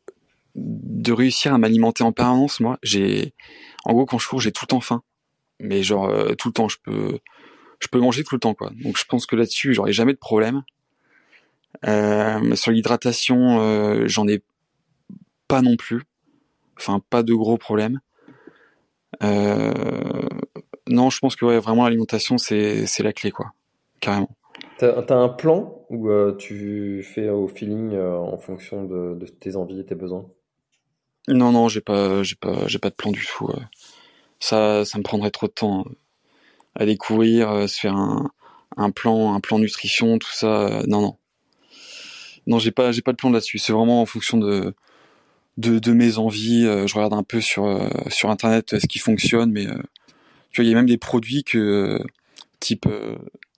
de 0.54 1.12
réussir 1.12 1.54
à 1.54 1.58
m'alimenter 1.58 2.04
en 2.04 2.12
permanence, 2.12 2.60
moi. 2.60 2.78
J'ai, 2.82 3.32
en 3.84 3.94
gros, 3.94 4.06
quand 4.06 4.18
je 4.18 4.28
cours, 4.28 4.40
j'ai 4.40 4.52
tout 4.52 4.64
le 4.64 4.68
temps 4.68 4.80
faim. 4.80 5.02
Mais 5.60 5.82
genre, 5.82 6.08
euh, 6.08 6.34
tout 6.34 6.48
le 6.48 6.52
temps, 6.52 6.68
je 6.68 6.76
peux, 6.82 7.18
je 7.78 7.88
peux 7.88 8.00
manger 8.00 8.24
tout 8.24 8.34
le 8.34 8.40
temps, 8.40 8.54
quoi. 8.54 8.70
Donc, 8.82 8.98
je 8.98 9.04
pense 9.04 9.26
que 9.26 9.36
là-dessus, 9.36 9.74
j'aurai 9.74 9.92
jamais 9.92 10.12
de 10.12 10.18
problème. 10.18 10.62
Euh, 11.86 12.54
sur 12.54 12.72
l'hydratation, 12.72 13.60
euh, 13.60 14.04
j'en 14.06 14.26
ai 14.26 14.42
pas 15.46 15.62
non 15.62 15.76
plus. 15.76 16.02
Enfin, 16.76 17.00
pas 17.10 17.22
de 17.22 17.34
gros 17.34 17.58
problèmes. 17.58 18.00
Euh, 19.22 19.72
non, 20.86 21.10
je 21.10 21.18
pense 21.18 21.36
que 21.36 21.44
ouais, 21.44 21.58
vraiment 21.58 21.84
l'alimentation, 21.84 22.38
c'est, 22.38 22.86
c'est 22.86 23.02
la 23.02 23.12
clé, 23.12 23.30
quoi. 23.30 23.52
Carrément. 24.00 24.30
T'as, 24.78 25.00
as 25.00 25.14
un 25.14 25.28
plan 25.28 25.84
ou 25.90 26.08
tu 26.38 27.02
fais 27.02 27.28
au 27.28 27.48
feeling 27.48 27.96
en 27.98 28.38
fonction 28.38 28.84
de, 28.84 29.14
de, 29.14 29.26
tes 29.26 29.56
envies 29.56 29.80
et 29.80 29.84
tes 29.84 29.94
besoins? 29.94 30.26
Non, 31.26 31.52
non, 31.52 31.68
j'ai 31.68 31.80
pas, 31.80 32.22
j'ai 32.22 32.36
pas, 32.36 32.66
j'ai 32.66 32.78
pas 32.78 32.90
de 32.90 32.94
plan 32.94 33.10
du 33.10 33.26
tout. 33.26 33.50
Ça, 34.40 34.84
ça 34.84 34.98
me 34.98 35.02
prendrait 35.02 35.30
trop 35.30 35.46
de 35.46 35.52
temps. 35.52 35.80
Hein. 35.80 35.92
Aller 36.74 36.96
courir, 36.96 37.68
se 37.68 37.78
faire 37.78 37.96
un, 37.96 38.30
un 38.76 38.90
plan, 38.90 39.34
un 39.34 39.40
plan 39.40 39.58
nutrition, 39.58 40.18
tout 40.18 40.32
ça. 40.32 40.82
non, 40.86 41.00
non. 41.00 41.16
Non, 42.48 42.58
j'ai 42.58 42.70
pas, 42.70 42.92
j'ai 42.92 43.02
pas 43.02 43.12
de 43.12 43.18
plan 43.18 43.30
là-dessus. 43.30 43.58
C'est 43.58 43.74
vraiment 43.74 44.00
en 44.00 44.06
fonction 44.06 44.38
de, 44.38 44.74
de, 45.58 45.78
de 45.78 45.92
mes 45.92 46.16
envies. 46.16 46.64
Euh, 46.64 46.86
je 46.86 46.94
regarde 46.94 47.12
un 47.12 47.22
peu 47.22 47.42
sur 47.42 47.66
euh, 47.66 47.88
sur 48.08 48.30
internet 48.30 48.72
euh, 48.72 48.80
ce 48.80 48.86
qui 48.86 48.98
fonctionne, 48.98 49.52
mais 49.52 49.66
tu 50.50 50.62
vois, 50.62 50.64
il 50.64 50.68
y 50.68 50.72
a 50.72 50.74
même 50.74 50.88
des 50.88 50.96
produits 50.96 51.44
que 51.44 52.00
type 52.58 52.88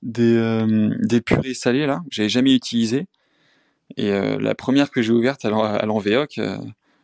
des 0.02 0.66
des 0.98 1.20
purées 1.20 1.54
salées 1.54 1.86
là, 1.86 2.02
que 2.10 2.14
j'avais 2.14 2.28
jamais 2.28 2.52
utilisé. 2.52 3.06
Et 3.96 4.10
la 4.10 4.54
première 4.54 4.90
que 4.90 5.02
j'ai 5.02 5.12
ouverte 5.12 5.44
à 5.44 5.50
l'envéoc, 5.86 6.40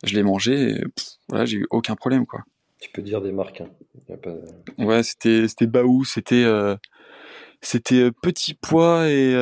je 0.05 0.15
l'ai 0.15 0.23
mangée. 0.23 0.71
Et, 0.71 0.85
voilà, 1.29 1.45
j'ai 1.45 1.59
eu 1.59 1.67
aucun 1.71 1.95
problème 1.95 2.27
quoi. 2.27 2.41
Tu 2.81 2.91
peux 2.91 3.03
dire 3.03 3.22
des 3.22 3.33
marques. 3.33 3.62
Hein. 3.62 3.70
Pas... 4.22 4.35
Ouais, 4.79 5.03
c'était 5.03 5.49
c'était 5.49 5.66
Baou, 5.66 6.05
c'était 6.05 6.45
c'était 7.61 8.11
petit 8.22 8.55
pois 8.55 9.09
et 9.09 9.33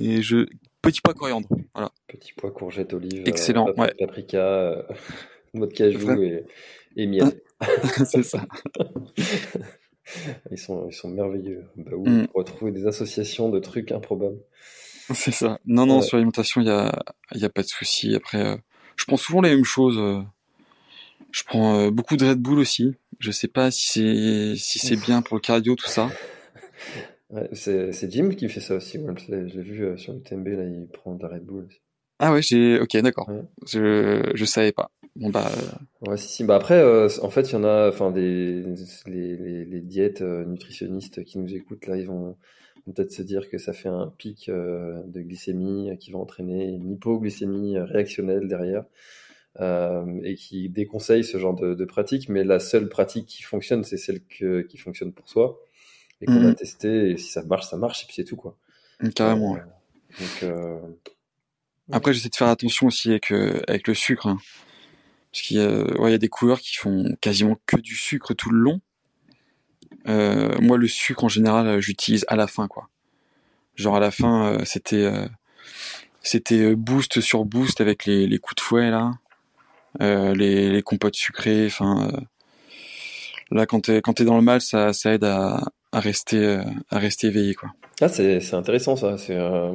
et 0.00 0.22
je 0.22 0.46
petit 0.82 1.00
pois 1.00 1.14
coriandre. 1.14 1.48
Voilà. 1.74 1.90
Petit 2.08 2.32
pois 2.36 2.50
courgette 2.50 2.92
olive. 2.92 3.22
Excellent. 3.26 3.68
Euh, 3.68 3.86
paprika, 3.98 4.38
euh, 4.38 4.82
noix 5.54 5.66
de 5.66 5.72
cajou 5.72 6.22
et, 6.22 6.44
et, 6.96 7.06
miel. 7.06 7.40
c'est 8.04 8.22
ça. 8.22 8.46
ils 10.50 10.58
sont 10.58 10.88
ils 10.88 10.94
sont 10.94 11.08
merveilleux. 11.08 11.66
Oui, 11.76 12.10
mm. 12.10 12.26
pour 12.28 12.36
retrouver 12.36 12.72
des 12.72 12.86
associations 12.86 13.50
de 13.50 13.58
trucs 13.58 13.92
improbables. 13.92 14.40
C'est 15.12 15.32
ça. 15.32 15.58
Non 15.66 15.86
non, 15.86 16.02
sur 16.02 16.16
l'alimentation, 16.16 16.60
il 16.60 16.68
y 16.68 16.70
a 16.70 17.02
il 17.34 17.40
y 17.40 17.44
a 17.44 17.50
pas 17.50 17.62
de 17.62 17.68
souci. 17.68 18.14
Après, 18.14 18.44
euh, 18.44 18.56
je 18.96 19.04
prends 19.04 19.16
souvent 19.16 19.40
les 19.40 19.50
mêmes 19.50 19.64
choses. 19.64 19.98
Euh. 21.30 21.32
je 21.32 21.44
prends 21.44 21.90
beaucoup 21.90 22.16
de 22.16 22.26
Red 22.26 22.38
Bull 22.38 22.58
aussi. 22.58 22.94
Je 23.18 23.30
sais 23.30 23.48
pas 23.48 23.70
si 23.70 23.88
c'est 23.88 24.56
si 24.56 24.78
c'est 24.78 24.96
bien 24.96 25.22
pour 25.22 25.36
le 25.36 25.40
cardio 25.40 25.74
tout 25.76 25.88
ça. 25.88 26.10
Ouais, 27.30 27.48
c'est 27.52 28.10
Jim 28.10 28.30
qui 28.30 28.48
fait 28.48 28.60
ça 28.60 28.74
aussi. 28.74 28.98
Ouais. 28.98 29.14
Je 29.16 29.32
l'ai 29.34 29.62
vu 29.62 29.84
euh, 29.84 29.96
sur 29.96 30.12
le 30.12 30.20
TMB, 30.20 30.48
là, 30.48 30.64
il 30.64 30.88
prend 30.88 31.14
de 31.14 31.22
la 31.22 31.28
Red 31.28 31.44
Bull 31.44 31.64
aussi. 31.66 31.80
Ah 32.18 32.32
ouais, 32.32 32.42
j'ai. 32.42 32.80
Ok, 32.80 32.96
d'accord. 32.98 33.30
Je 33.66 34.30
je 34.34 34.44
savais 34.44 34.72
pas. 34.72 34.90
Bon 35.16 35.30
bah. 35.30 35.48
Euh, 35.48 36.10
ouais, 36.10 36.16
si 36.16 36.28
si. 36.28 36.44
Bah 36.44 36.56
après, 36.56 36.78
euh, 36.78 37.08
en 37.22 37.30
fait, 37.30 37.48
il 37.50 37.52
y 37.52 37.56
en 37.56 37.64
a, 37.64 37.88
enfin 37.88 38.10
des 38.10 38.64
les, 39.06 39.36
les, 39.36 39.64
les 39.64 39.80
diètes 39.80 40.22
nutritionnistes 40.22 41.24
qui 41.24 41.38
nous 41.38 41.54
écoutent 41.54 41.86
là, 41.86 41.96
ils 41.96 42.06
vont, 42.06 42.36
peut-être 42.84 43.12
se 43.12 43.22
dire 43.22 43.48
que 43.48 43.58
ça 43.58 43.72
fait 43.72 43.88
un 43.88 44.12
pic 44.18 44.50
de 44.50 45.20
glycémie 45.20 45.96
qui 45.98 46.10
va 46.10 46.18
entraîner 46.18 46.64
une 46.64 46.90
hypoglycémie 46.90 47.78
réactionnelle 47.78 48.48
derrière. 48.48 48.84
Et 49.58 50.34
qui 50.36 50.68
déconseille 50.68 51.24
ce 51.24 51.38
genre 51.38 51.54
de, 51.54 51.74
de 51.74 51.84
pratique, 51.84 52.28
mais 52.28 52.44
la 52.44 52.60
seule 52.60 52.88
pratique 52.88 53.26
qui 53.26 53.42
fonctionne, 53.42 53.84
c'est 53.84 53.96
celle 53.96 54.20
que, 54.24 54.62
qui 54.62 54.78
fonctionne 54.78 55.12
pour 55.12 55.28
soi 55.28 55.60
et 56.20 56.26
qu'on 56.26 56.44
a 56.44 56.48
mhm. 56.48 56.54
testé. 56.54 57.10
Et 57.10 57.16
si 57.16 57.30
ça 57.30 57.42
marche, 57.42 57.66
ça 57.66 57.76
marche, 57.76 58.02
et 58.02 58.06
puis 58.06 58.14
c'est 58.16 58.24
tout, 58.24 58.36
quoi. 58.36 58.56
Carrément. 59.14 59.56
Euh, 59.56 59.60
donc, 60.18 60.42
euh... 60.42 60.80
Après, 61.92 62.12
j'essaie 62.12 62.28
de 62.28 62.36
faire 62.36 62.48
attention 62.48 62.86
aussi 62.86 63.10
avec, 63.10 63.32
euh, 63.32 63.60
avec 63.66 63.88
le 63.88 63.94
sucre. 63.94 64.26
Hein. 64.26 64.38
Parce 65.32 65.42
qu'il 65.42 65.56
y, 65.58 65.60
a, 65.60 65.82
ouais, 65.98 66.10
il 66.10 66.12
y 66.12 66.14
a 66.14 66.18
des 66.18 66.28
coureurs 66.28 66.60
qui 66.60 66.76
font 66.76 67.04
quasiment 67.20 67.56
que 67.66 67.76
du 67.76 67.94
sucre 67.94 68.34
tout 68.34 68.50
le 68.50 68.58
long. 68.58 68.80
Euh, 70.08 70.56
moi, 70.60 70.76
le 70.76 70.88
sucre, 70.88 71.24
en 71.24 71.28
général, 71.28 71.80
j'utilise 71.80 72.24
à 72.28 72.36
la 72.36 72.46
fin, 72.46 72.68
quoi. 72.68 72.88
Genre, 73.76 73.96
à 73.96 74.00
la 74.00 74.10
fin, 74.10 74.58
c'était 74.64 75.10
c'était 76.22 76.74
boost 76.74 77.20
sur 77.20 77.44
boost 77.46 77.80
avec 77.80 78.04
les, 78.04 78.26
les 78.26 78.38
coups 78.38 78.56
de 78.56 78.60
fouet, 78.60 78.90
là. 78.90 79.12
Les, 79.98 80.70
les 80.70 80.82
compotes 80.82 81.16
sucrées, 81.16 81.66
enfin... 81.66 82.10
là, 83.50 83.66
quand 83.66 83.80
t'es 83.80 84.00
quand 84.00 84.20
es 84.20 84.24
dans 84.24 84.36
le 84.36 84.42
mal, 84.42 84.60
ça, 84.60 84.92
ça 84.92 85.12
aide 85.14 85.24
à, 85.24 85.72
à 85.92 85.98
rester 85.98 86.38
euh, 86.38 86.62
à 86.88 86.98
rester 87.00 87.26
éveillé 87.26 87.54
quoi. 87.54 87.70
Ah 88.00 88.08
c'est 88.08 88.40
c'est 88.40 88.54
intéressant 88.54 88.94
ça. 88.94 89.18
C'est 89.18 89.36
euh, 89.36 89.72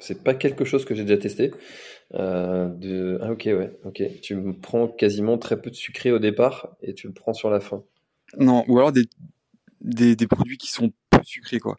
c'est 0.00 0.24
pas 0.24 0.34
quelque 0.34 0.64
chose 0.64 0.84
que 0.84 0.94
j'ai 0.96 1.04
déjà 1.04 1.20
testé. 1.20 1.52
Euh, 2.14 2.68
de 2.68 3.18
ah 3.22 3.30
ok 3.30 3.44
ouais 3.46 3.78
ok. 3.84 4.02
Tu 4.20 4.34
me 4.34 4.52
prends 4.52 4.88
quasiment 4.88 5.38
très 5.38 5.60
peu 5.60 5.70
de 5.70 5.76
sucré 5.76 6.10
au 6.10 6.18
départ 6.18 6.70
et 6.82 6.92
tu 6.92 7.06
le 7.06 7.12
prends 7.12 7.34
sur 7.34 7.50
la 7.50 7.60
fin. 7.60 7.84
Non 8.36 8.64
ou 8.66 8.78
alors 8.78 8.90
des 8.90 9.06
des, 9.80 10.16
des 10.16 10.26
produits 10.26 10.58
qui 10.58 10.72
sont 10.72 10.92
peu 11.10 11.20
sucrés 11.22 11.60
quoi. 11.60 11.78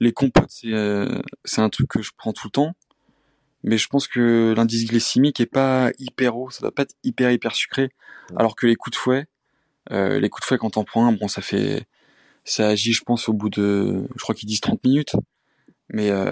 Les 0.00 0.12
compotes 0.12 0.50
c'est 0.50 0.72
euh, 0.72 1.20
c'est 1.44 1.62
un 1.62 1.70
truc 1.70 1.88
que 1.88 2.02
je 2.02 2.10
prends 2.16 2.34
tout 2.34 2.48
le 2.48 2.52
temps. 2.52 2.74
Mais 3.64 3.78
je 3.78 3.88
pense 3.88 4.06
que 4.06 4.54
l'indice 4.56 4.86
glycémique 4.86 5.40
est 5.40 5.46
pas 5.46 5.90
hyper 5.98 6.36
haut, 6.36 6.50
ça 6.50 6.60
doit 6.60 6.74
pas 6.74 6.82
être 6.82 6.94
hyper 7.02 7.30
hyper 7.32 7.54
sucré. 7.54 7.90
Alors 8.36 8.56
que 8.56 8.66
les 8.66 8.76
coups 8.76 8.96
de 8.96 9.00
fouet, 9.00 9.26
euh, 9.90 10.20
les 10.20 10.28
coups 10.28 10.42
de 10.42 10.46
fouet 10.46 10.58
quand 10.58 10.70
t'en 10.70 10.84
prends 10.84 11.06
un, 11.06 11.12
bon 11.12 11.28
ça 11.28 11.42
fait 11.42 11.86
ça 12.44 12.68
agit, 12.68 12.92
je 12.92 13.02
pense, 13.02 13.28
au 13.28 13.32
bout 13.32 13.48
de, 13.48 14.06
je 14.14 14.22
crois 14.22 14.34
qu'ils 14.34 14.48
disent 14.48 14.60
30 14.60 14.84
minutes. 14.84 15.16
Mais 15.88 16.10
euh, 16.10 16.30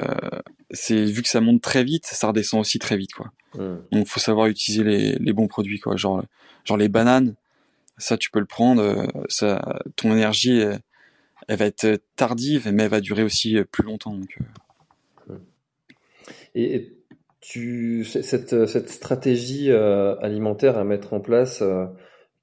c'est 0.71 1.05
vu 1.05 1.23
que 1.23 1.29
ça 1.29 1.41
monte 1.41 1.63
très 1.63 1.85
vite, 1.85 2.07
ça 2.07 2.29
redescend 2.29 2.61
aussi 2.61 2.79
très 2.79 2.97
vite, 2.97 3.15
quoi. 3.15 3.33
Hmm. 3.55 3.79
Donc, 3.91 4.07
faut 4.07 4.21
savoir 4.21 4.47
utiliser 4.47 4.85
les, 4.85 5.13
les 5.13 5.33
bons 5.33 5.49
produits, 5.49 5.81
quoi. 5.81 5.97
Genre, 5.97 6.25
genre 6.65 6.77
les 6.77 6.89
bananes, 6.89 7.35
ça, 7.99 8.17
tu 8.17 8.31
peux 8.31 8.41
le 8.41 8.47
prendre. 8.47 8.83
Euh, 8.83 9.07
ça, 9.29 9.81
ton 9.97 10.13
énergie, 10.13 10.63
elle, 11.49 11.57
va 11.57 11.67
être 11.67 12.03
tardive, 12.17 12.71
mais 12.73 12.85
elle 12.85 12.91
va 12.91 13.01
durer 13.01 13.23
aussi 13.23 13.57
plus 13.71 13.85
longtemps. 13.85 14.15
Donc, 14.15 14.39
euh. 15.31 15.35
hmm. 15.35 15.41
Et 16.55 16.93
tu, 17.43 18.05
cette, 18.07 18.67
cette 18.67 18.89
stratégie 18.89 19.71
euh, 19.71 20.17
alimentaire 20.21 20.79
à 20.79 20.85
mettre 20.85 21.13
en 21.13 21.21
place 21.21 21.63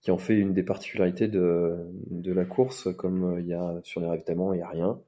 qui 0.02 0.12
en 0.12 0.18
fait 0.18 0.36
une 0.36 0.54
des 0.54 0.64
particularités 0.64 1.28
de, 1.28 1.76
de 2.10 2.32
la 2.32 2.46
course, 2.46 2.88
comme 2.98 3.36
euh, 3.36 3.42
il 3.42 3.48
y 3.48 3.54
a 3.54 3.80
sur 3.84 4.00
les 4.02 4.08
ravitaillements, 4.08 4.54
il 4.54 4.58
n'y 4.58 4.64
a 4.64 4.70
rien, 4.70 5.00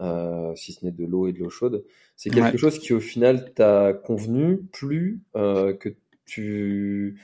euh, 0.00 0.54
si 0.54 0.72
ce 0.72 0.84
n'est 0.84 0.92
de 0.92 1.04
l'eau 1.04 1.26
et 1.26 1.32
de 1.32 1.40
l'eau 1.40 1.50
chaude. 1.50 1.84
C'est 2.16 2.30
quelque 2.30 2.56
chose 2.56 2.78
qui 2.78 2.92
au 2.92 3.00
final 3.00 3.52
t'a 3.54 3.92
convenu 3.92 4.58
plus 4.72 5.22
euh, 5.36 5.72
que 5.72 5.88
tu... 6.24 7.20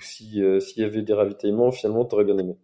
Si, 0.00 0.42
euh, 0.42 0.60
s'il 0.60 0.82
y 0.82 0.86
avait 0.86 1.02
des 1.02 1.14
ravitaillements, 1.14 1.70
finalement, 1.70 2.04
t'aurais 2.04 2.24
bien 2.24 2.36
aimé? 2.36 2.56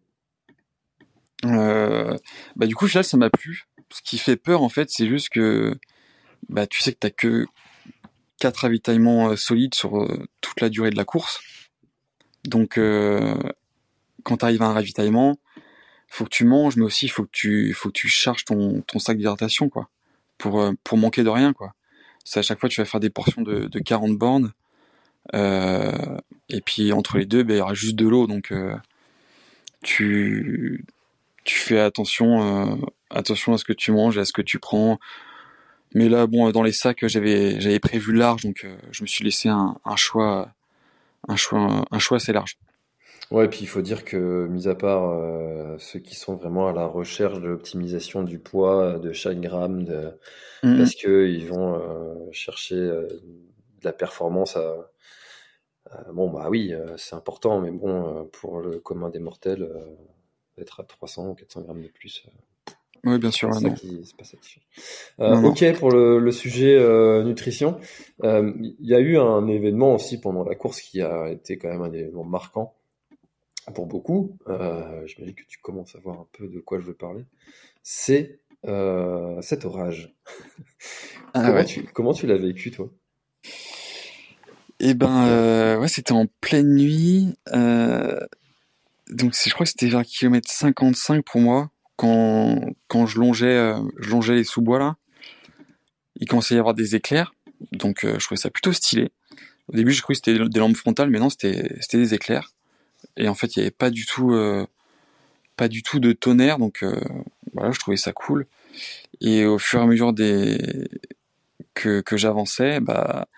Euh, 1.46 2.16
bah 2.56 2.66
du 2.66 2.74
coup, 2.74 2.84
au 2.84 2.88
final, 2.88 3.04
ça 3.04 3.16
m'a 3.16 3.30
plu. 3.30 3.64
Ce 3.90 4.02
qui 4.02 4.18
fait 4.18 4.36
peur, 4.36 4.62
en 4.62 4.68
fait, 4.68 4.90
c'est 4.90 5.06
juste 5.06 5.30
que 5.30 5.74
bah, 6.50 6.66
tu 6.66 6.82
sais 6.82 6.92
que 6.92 6.98
t'as 6.98 7.10
que 7.10 7.46
quatre 8.38 8.58
ravitaillements 8.58 9.36
solides 9.36 9.74
sur 9.74 10.08
toute 10.40 10.60
la 10.60 10.68
durée 10.68 10.90
de 10.90 10.96
la 10.96 11.04
course. 11.04 11.40
Donc, 12.44 12.78
euh, 12.78 13.34
quand 14.22 14.38
tu 14.38 14.44
à 14.44 14.48
un 14.48 14.72
ravitaillement, 14.72 15.38
faut 16.08 16.24
que 16.24 16.30
tu 16.30 16.44
manges, 16.44 16.76
mais 16.76 16.84
aussi 16.84 17.08
faut 17.08 17.24
que 17.24 17.30
tu, 17.32 17.72
faut 17.72 17.88
que 17.88 17.94
tu 17.94 18.08
charges 18.08 18.44
ton, 18.44 18.82
ton 18.82 18.98
sac 18.98 19.16
d'hydratation, 19.16 19.68
quoi, 19.68 19.88
pour, 20.38 20.60
euh, 20.60 20.72
pour 20.84 20.98
manquer 20.98 21.22
de 21.24 21.28
rien, 21.28 21.52
quoi. 21.52 21.74
C'est 22.24 22.38
à 22.40 22.42
chaque 22.42 22.60
fois 22.60 22.68
tu 22.68 22.80
vas 22.80 22.86
faire 22.86 23.00
des 23.00 23.10
portions 23.10 23.42
de, 23.42 23.66
de 23.66 23.78
40 23.78 24.16
bornes, 24.16 24.52
euh, 25.34 26.18
et 26.48 26.60
puis 26.60 26.92
entre 26.92 27.18
les 27.18 27.26
deux, 27.26 27.42
ben, 27.42 27.54
il 27.54 27.58
y 27.58 27.62
aura 27.62 27.74
juste 27.74 27.96
de 27.96 28.06
l'eau, 28.06 28.26
donc 28.26 28.52
euh, 28.52 28.76
tu, 29.82 30.84
tu 31.44 31.58
fais 31.58 31.80
attention, 31.80 32.42
euh, 32.42 32.76
attention 33.10 33.54
à 33.54 33.58
ce 33.58 33.64
que 33.64 33.72
tu 33.72 33.92
manges 33.92 34.18
à 34.18 34.24
ce 34.24 34.32
que 34.32 34.42
tu 34.42 34.58
prends. 34.58 34.98
Mais 35.94 36.08
là, 36.08 36.26
bon, 36.26 36.50
dans 36.50 36.62
les 36.62 36.72
sacs, 36.72 37.06
j'avais, 37.06 37.60
j'avais 37.60 37.78
prévu 37.80 38.12
large, 38.12 38.42
donc 38.42 38.64
euh, 38.64 38.76
je 38.90 39.02
me 39.02 39.06
suis 39.06 39.24
laissé 39.24 39.48
un, 39.48 39.78
un 39.84 39.96
choix, 39.96 40.52
un 41.28 41.36
choix, 41.36 41.84
un 41.90 41.98
choix 41.98 42.18
assez 42.18 42.32
large. 42.32 42.58
Ouais, 43.30 43.46
et 43.46 43.48
puis 43.48 43.60
il 43.62 43.66
faut 43.66 43.80
dire 43.82 44.04
que, 44.04 44.46
mis 44.48 44.68
à 44.68 44.74
part 44.74 45.08
euh, 45.10 45.76
ceux 45.78 45.98
qui 45.98 46.14
sont 46.14 46.36
vraiment 46.36 46.68
à 46.68 46.72
la 46.72 46.86
recherche 46.86 47.40
de 47.40 47.48
l'optimisation 47.48 48.22
du 48.22 48.38
poids 48.38 48.98
de 48.98 49.12
chaque 49.12 49.40
gramme, 49.40 49.84
de, 49.84 50.12
Mhm. 50.62 50.78
parce 50.78 50.94
que 50.94 51.26
ils 51.28 51.46
vont 51.48 51.74
euh, 51.76 52.30
chercher 52.32 52.76
euh, 52.76 53.06
de 53.08 53.84
la 53.84 53.92
performance 53.92 54.56
à, 54.56 54.90
bon 56.12 56.30
bah 56.30 56.48
oui, 56.50 56.72
c'est 56.96 57.14
important, 57.14 57.60
mais 57.60 57.70
bon, 57.70 58.26
pour 58.32 58.60
le 58.60 58.78
commun 58.80 59.10
des 59.10 59.18
mortels, 59.18 59.62
euh, 59.62 59.96
être 60.58 60.80
à 60.80 60.84
300 60.84 61.30
ou 61.30 61.34
400 61.34 61.62
grammes 61.62 61.82
de 61.82 61.88
plus, 61.88 62.24
Oui, 63.04 63.18
bien 63.18 63.30
sûr. 63.30 63.52
c'est 63.54 63.60
ça 63.68 63.70
qui, 63.70 64.00
c'est 64.04 64.16
pas 64.16 64.24
ça 64.24 64.36
qui 64.40 64.50
change. 64.50 64.62
Euh, 65.20 65.34
Non, 65.34 65.40
non. 65.42 65.48
ok 65.50 65.78
pour 65.78 65.90
le, 65.90 66.18
le 66.18 66.32
sujet 66.32 66.74
euh, 66.76 67.22
nutrition. 67.22 67.78
Euh, 68.22 68.52
Il 68.58 68.86
y 68.88 68.94
a 68.94 69.00
eu 69.00 69.18
un 69.18 69.46
événement 69.48 69.94
aussi 69.94 70.20
pendant 70.20 70.44
la 70.44 70.54
course 70.54 70.80
qui 70.80 71.02
a 71.02 71.28
été 71.30 71.58
quand 71.58 71.68
même 71.68 71.82
un 71.82 71.92
événement 71.92 72.24
marquant 72.24 72.74
pour 73.74 73.86
beaucoup. 73.86 74.36
Euh, 74.48 75.06
J'imagine 75.06 75.34
que 75.34 75.44
tu 75.46 75.58
commences 75.60 75.94
à 75.96 75.98
voir 75.98 76.20
un 76.20 76.26
peu 76.32 76.48
de 76.48 76.60
quoi 76.60 76.78
je 76.80 76.84
veux 76.86 76.94
parler. 76.94 77.24
C'est 77.82 78.40
cet 79.42 79.64
orage. 79.66 80.14
Ah 81.34 81.42
comment, 81.42 81.54
ouais. 81.54 81.64
tu, 81.66 81.82
comment 81.82 82.12
tu 82.14 82.26
l'as 82.26 82.38
vécu 82.38 82.70
toi? 82.70 82.88
Eh 84.80 84.94
ben, 84.94 85.78
ouais, 85.78 85.88
c'était 85.88 86.12
en 86.12 86.26
pleine 86.40 86.74
nuit. 86.74 87.34
Donc, 89.10 89.34
je 89.34 89.50
crois 89.52 89.64
que 89.66 89.70
c'était 89.70 89.88
vers 89.88 90.02
kilomètre 90.02 90.50
55 90.50 91.22
pour 91.24 91.40
moi, 91.42 91.70
quand, 91.96 92.60
quand 92.88 93.06
je 93.06 93.18
longeais, 93.18 93.56
euh, 93.56 93.78
je 93.98 94.10
longeais 94.10 94.34
les 94.34 94.44
sous-bois 94.44 94.78
là. 94.78 94.96
Il 96.16 96.28
commençait 96.28 96.54
à 96.54 96.56
y 96.56 96.60
avoir 96.60 96.74
des 96.74 96.94
éclairs, 96.94 97.34
donc 97.72 98.04
euh, 98.04 98.18
je 98.18 98.24
trouvais 98.24 98.40
ça 98.40 98.50
plutôt 98.50 98.72
stylé. 98.72 99.10
Au 99.68 99.76
début, 99.76 99.92
je 99.92 100.02
croyais 100.02 100.18
que 100.18 100.24
c'était 100.24 100.48
des 100.48 100.60
lampes 100.60 100.76
frontales, 100.76 101.10
mais 101.10 101.18
non, 101.18 101.30
c'était 101.30 101.68
des 101.92 102.14
éclairs. 102.14 102.52
Et 103.16 103.28
en 103.28 103.34
fait, 103.34 103.56
il 103.56 103.60
y 103.60 103.62
avait 103.62 103.70
pas 103.70 103.90
du 103.90 104.06
tout, 104.06 104.32
euh, 104.32 104.66
pas 105.56 105.68
du 105.68 105.82
tout 105.82 105.98
de 106.00 106.12
tonnerre, 106.12 106.58
donc 106.58 106.84
voilà, 107.52 107.70
je 107.70 107.78
trouvais 107.78 107.96
ça 107.96 108.12
cool. 108.12 108.46
Et 109.20 109.44
au 109.44 109.58
fur 109.58 109.80
et 109.80 109.82
à 109.82 109.86
mesure 109.86 110.12
des 110.12 110.88
que 111.74 112.00
que 112.00 112.16
j'avançais, 112.16 112.80
bah 112.80 113.28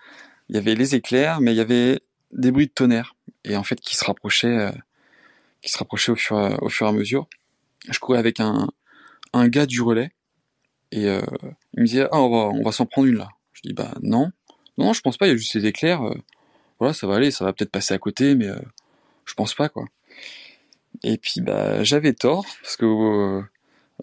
il 0.49 0.55
y 0.55 0.59
avait 0.59 0.75
les 0.75 0.95
éclairs, 0.95 1.41
mais 1.41 1.53
il 1.53 1.57
y 1.57 1.61
avait 1.61 2.01
des 2.31 2.51
bruits 2.51 2.67
de 2.67 2.71
tonnerre, 2.71 3.15
et 3.43 3.55
en 3.55 3.63
fait 3.63 3.79
qui 3.79 3.95
se 3.95 4.05
rapprochaient, 4.05 4.71
qui 5.61 5.71
se 5.71 5.77
rapprochaient 5.77 6.11
au 6.11 6.15
fur, 6.15 6.57
au 6.61 6.69
fur 6.69 6.87
et 6.87 6.89
à 6.89 6.93
mesure. 6.93 7.27
Je 7.89 7.99
courais 7.99 8.19
avec 8.19 8.39
un, 8.39 8.69
un 9.33 9.47
gars 9.47 9.65
du 9.65 9.81
relais, 9.81 10.11
et 10.91 11.05
euh, 11.07 11.21
il 11.73 11.81
me 11.81 11.85
disait 11.85 12.07
ah 12.11 12.21
on 12.21 12.29
va, 12.29 12.37
on 12.49 12.63
va 12.63 12.71
s'en 12.71 12.85
prendre 12.85 13.07
une 13.07 13.17
là. 13.17 13.29
Je 13.53 13.61
dis 13.63 13.73
bah 13.73 13.93
non, 14.01 14.31
non 14.77 14.93
je 14.93 15.01
pense 15.01 15.17
pas, 15.17 15.27
il 15.27 15.29
y 15.29 15.33
a 15.33 15.37
juste 15.37 15.51
ces 15.51 15.65
éclairs, 15.65 16.03
euh, 16.03 16.15
voilà 16.79 16.93
ça 16.93 17.07
va 17.07 17.15
aller, 17.15 17.31
ça 17.31 17.45
va 17.45 17.53
peut-être 17.53 17.71
passer 17.71 17.93
à 17.93 17.97
côté, 17.97 18.35
mais 18.35 18.47
euh, 18.47 18.59
je 19.25 19.33
pense 19.33 19.53
pas 19.53 19.69
quoi. 19.69 19.85
Et 21.03 21.17
puis 21.17 21.41
bah 21.41 21.83
j'avais 21.83 22.13
tort 22.13 22.45
parce 22.61 22.77
que 22.77 22.85
au, 22.85 23.43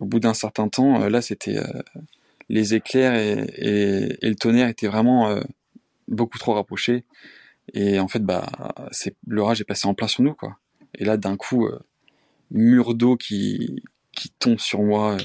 au 0.00 0.04
bout 0.04 0.20
d'un 0.20 0.34
certain 0.34 0.68
temps, 0.68 1.02
euh, 1.02 1.08
là 1.08 1.22
c'était 1.22 1.58
euh, 1.58 1.82
les 2.48 2.74
éclairs 2.74 3.14
et, 3.14 4.16
et, 4.22 4.28
le 4.28 4.34
tonnerre 4.34 4.68
étaient 4.68 4.88
vraiment 4.88 5.28
euh, 5.28 5.40
beaucoup 6.08 6.38
trop 6.38 6.54
rapprochés 6.54 7.04
et 7.72 7.98
en 7.98 8.08
fait 8.08 8.20
bah 8.20 8.46
c'est 8.90 9.16
l'orage 9.26 9.60
est 9.60 9.64
passé 9.64 9.88
en 9.88 9.94
plein 9.94 10.08
sur 10.08 10.22
nous 10.22 10.34
quoi. 10.34 10.58
Et 10.96 11.04
là 11.04 11.16
d'un 11.16 11.36
coup 11.36 11.66
euh, 11.66 11.78
mur 12.54 12.94
d'eau 12.94 13.16
qui 13.16 13.82
qui 14.12 14.30
tombe 14.30 14.58
sur 14.58 14.82
moi, 14.82 15.16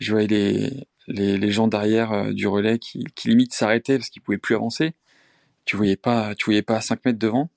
je 0.00 0.12
voyais 0.12 0.28
les 0.28 0.86
les, 1.08 1.38
les 1.38 1.50
gens 1.50 1.68
derrière 1.68 2.12
euh, 2.12 2.32
du 2.32 2.46
relais 2.46 2.78
qui, 2.78 3.04
qui 3.14 3.28
limite 3.28 3.54
s'arrêtaient 3.54 3.98
parce 3.98 4.10
qu'ils 4.10 4.22
pouvaient 4.22 4.38
plus 4.38 4.54
avancer. 4.54 4.94
Tu 5.64 5.76
voyais 5.76 5.96
pas 5.96 6.34
tu 6.34 6.46
voyais 6.46 6.62
pas 6.62 6.76
à 6.76 6.80
5 6.80 7.04
mètres 7.04 7.18
devant 7.18 7.50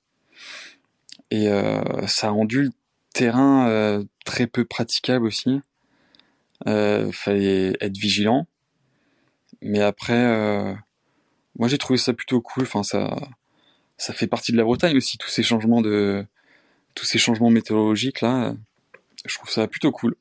et 1.30 1.48
euh, 1.48 2.06
ça 2.06 2.28
a 2.28 2.30
rendu 2.30 2.64
le 2.64 2.70
terrain 3.12 3.68
euh, 3.68 4.04
très 4.24 4.46
peu 4.46 4.64
praticable 4.64 5.26
aussi. 5.26 5.60
Euh, 6.66 7.12
fallait 7.12 7.76
être 7.80 7.96
vigilant. 7.96 8.48
Mais 9.62 9.80
après, 9.80 10.14
euh, 10.14 10.74
moi 11.58 11.68
j'ai 11.68 11.78
trouvé 11.78 11.98
ça 11.98 12.12
plutôt 12.12 12.40
cool. 12.40 12.64
Enfin, 12.64 12.82
ça, 12.82 13.16
ça 13.96 14.12
fait 14.12 14.26
partie 14.26 14.52
de 14.52 14.56
la 14.56 14.64
Bretagne 14.64 14.96
aussi 14.96 15.18
tous 15.18 15.30
ces 15.30 15.42
changements 15.42 15.82
de, 15.82 16.24
tous 16.94 17.04
ces 17.04 17.18
changements 17.18 17.50
météorologiques 17.50 18.20
là. 18.20 18.54
Je 19.26 19.34
trouve 19.36 19.50
ça 19.50 19.66
plutôt 19.66 19.92
cool. 19.92 20.14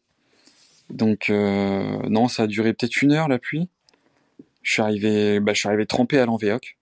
Donc 0.90 1.30
euh, 1.30 2.00
non, 2.10 2.28
ça 2.28 2.44
a 2.44 2.48
duré 2.48 2.74
peut-être 2.74 3.02
une 3.02 3.12
heure 3.12 3.28
la 3.28 3.40
pluie. 3.40 3.68
Je 4.64 4.74
suis 4.74 4.82
arrivé, 4.82 5.40
bah, 5.40 5.54
je 5.54 5.60
suis 5.60 5.68
arrivé 5.68 5.86
trempé 5.86 6.18
à 6.20 6.26
l'Envéoc. 6.26 6.78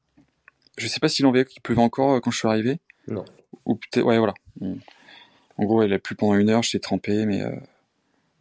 Je 0.78 0.88
sais 0.88 1.00
pas 1.00 1.10
si 1.10 1.22
l'Envéoc 1.22 1.56
il 1.56 1.62
pleuvait 1.62 1.82
encore 1.82 2.14
euh, 2.14 2.20
quand 2.20 2.32
je 2.32 2.38
suis 2.38 2.48
arrivé. 2.48 2.80
Non. 3.08 3.26
Ou 3.66 3.76
peut-être, 3.76 4.06
ouais 4.06 4.18
voilà. 4.18 4.34
Bon. 4.58 4.78
En 5.58 5.66
gros, 5.66 5.84
il 5.84 5.94
a 5.94 6.00
plu 6.00 6.16
pendant 6.16 6.36
une 6.36 6.50
heure, 6.50 6.64
j'étais 6.64 6.80
trempé, 6.80 7.26
mais 7.26 7.42
euh, 7.42 7.56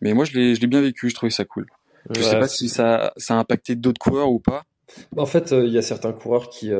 mais 0.00 0.12
moi 0.14 0.24
je 0.24 0.32
l'ai 0.32 0.54
je 0.54 0.60
l'ai 0.60 0.66
bien 0.66 0.80
vécu, 0.80 1.08
je 1.08 1.14
trouvais 1.14 1.30
ça 1.30 1.44
cool. 1.44 1.66
Je 2.14 2.20
sais 2.20 2.34
Ouais, 2.34 2.40
pas 2.40 2.48
si 2.48 2.68
ça 2.68 3.12
ça 3.16 3.34
a 3.34 3.38
impacté 3.38 3.76
d'autres 3.76 4.00
coureurs 4.00 4.30
ou 4.30 4.40
pas. 4.40 4.64
En 5.16 5.26
fait, 5.26 5.52
euh, 5.52 5.66
il 5.66 5.72
y 5.72 5.78
a 5.78 5.82
certains 5.82 6.12
coureurs 6.12 6.50
qui, 6.50 6.70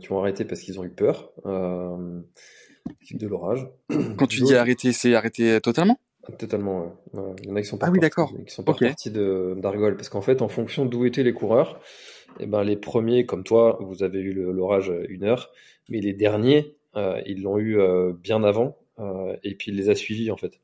qui 0.00 0.12
ont 0.12 0.18
arrêté 0.18 0.44
parce 0.44 0.60
qu'ils 0.60 0.80
ont 0.80 0.84
eu 0.84 0.90
peur 0.90 1.30
de 1.44 3.26
l'orage. 3.26 3.68
Quand 4.16 4.26
tu 4.26 4.40
dis 4.42 4.54
arrêter, 4.56 4.92
c'est 4.92 5.14
arrêter 5.14 5.60
totalement? 5.60 5.98
Totalement, 6.38 6.96
ouais. 7.12 7.20
Ouais, 7.20 7.34
Il 7.42 7.48
y 7.48 7.52
en 7.52 7.56
a 7.56 7.60
qui 7.62 7.68
sont 7.68 7.76
pas 7.78 7.86
Ah 7.86 7.90
oui, 7.90 8.00
qui 8.00 8.52
sont 8.54 8.62
pas 8.64 8.72
Ok. 8.72 8.80
repartis 8.80 9.10
de 9.10 9.54
d'Argol 9.58 9.96
parce 9.96 10.08
qu'en 10.08 10.22
fait, 10.22 10.40
en 10.42 10.48
fonction 10.48 10.86
d'où 10.86 11.04
étaient 11.04 11.22
les 11.22 11.34
coureurs, 11.34 11.80
eh 12.40 12.46
ben 12.46 12.64
les 12.64 12.76
premiers, 12.76 13.26
comme 13.26 13.44
toi, 13.44 13.78
vous 13.80 14.02
avez 14.02 14.20
eu 14.20 14.32
le- 14.32 14.50
l'orage 14.52 14.90
à 14.90 14.98
une 15.08 15.24
heure, 15.24 15.50
mais 15.90 16.00
les 16.00 16.12
derniers, 16.14 16.76
euh, 16.96 17.20
ils 17.26 17.42
l'ont 17.42 17.58
eu 17.58 17.78
euh, 17.78 18.12
bien 18.12 18.42
avant 18.42 18.78
euh, 19.00 19.36
et 19.42 19.54
puis 19.54 19.70
il 19.70 19.76
les 19.76 19.90
a 19.90 19.94
suivis 19.94 20.30
en 20.30 20.36
fait. 20.36 20.60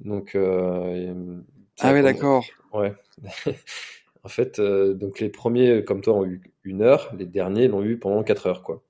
Donc 0.00 0.34
euh, 0.34 1.14
Ah 1.80 1.92
quand- 1.92 2.02
d'accord. 2.02 2.44
Ouais. 2.72 2.92
en 4.24 4.28
fait, 4.28 4.58
euh, 4.58 4.94
donc 4.94 5.20
les 5.20 5.28
premiers, 5.28 5.84
comme 5.84 6.00
toi, 6.00 6.14
ont 6.14 6.24
eu 6.26 6.40
une 6.64 6.82
heure, 6.82 7.12
les 7.16 7.26
derniers 7.26 7.68
l'ont 7.68 7.84
eu 7.84 7.96
pendant 7.98 8.22
quatre 8.24 8.46
heures, 8.46 8.62
quoi. 8.62 8.82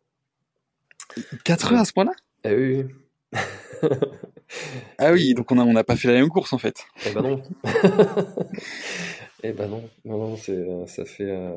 4 1.45 1.73
heures 1.73 1.81
à 1.81 1.85
ce 1.85 1.93
point-là? 1.93 2.13
Eh 2.45 2.55
oui, 2.55 2.85
oui. 2.85 3.39
Ah 4.99 5.13
oui, 5.13 5.35
donc 5.35 5.51
on 5.53 5.59
a 5.59 5.63
on 5.65 5.73
n'a 5.73 5.85
pas 5.85 5.97
fait 5.97 6.09
la 6.09 6.15
même 6.15 6.29
course 6.29 6.53
en 6.53 6.59
fait. 6.59 6.85
Eh 7.07 7.11
ben 7.11 7.23
non. 7.23 7.43
Eh 9.43 9.53
ben 9.53 9.69
non, 9.69 9.83
non, 10.05 10.19
non, 10.19 10.37
c'est, 10.37 10.53
euh, 10.53 10.87
ça 10.87 11.07
fait, 11.07 11.25
euh, 11.31 11.51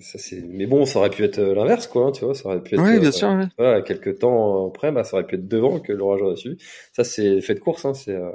ça 0.00 0.18
c'est, 0.18 0.42
mais 0.46 0.66
bon, 0.66 0.84
ça 0.84 0.98
aurait 0.98 1.08
pu 1.08 1.24
être 1.24 1.38
euh, 1.38 1.54
l'inverse, 1.54 1.86
quoi, 1.86 2.08
hein, 2.08 2.12
tu 2.12 2.22
vois, 2.26 2.34
ça 2.34 2.46
aurait 2.46 2.62
pu 2.62 2.74
être, 2.74 2.82
Oui, 2.82 2.98
bien 3.00 3.08
euh, 3.08 3.12
sûr. 3.12 3.28
ouais. 3.30 3.46
voilà, 3.56 3.80
quelques 3.80 4.18
temps 4.18 4.68
après, 4.68 4.92
bah, 4.92 5.04
ça 5.04 5.16
aurait 5.16 5.26
pu 5.26 5.36
être 5.36 5.48
devant 5.48 5.80
que 5.80 5.90
l'orage 5.94 6.20
aurait 6.20 6.36
suivi. 6.36 6.58
Ça, 6.92 7.02
c'est 7.02 7.40
fait 7.40 7.54
de 7.54 7.60
course, 7.60 7.86
hein, 7.86 7.94
c'est, 7.94 8.14
euh, 8.14 8.30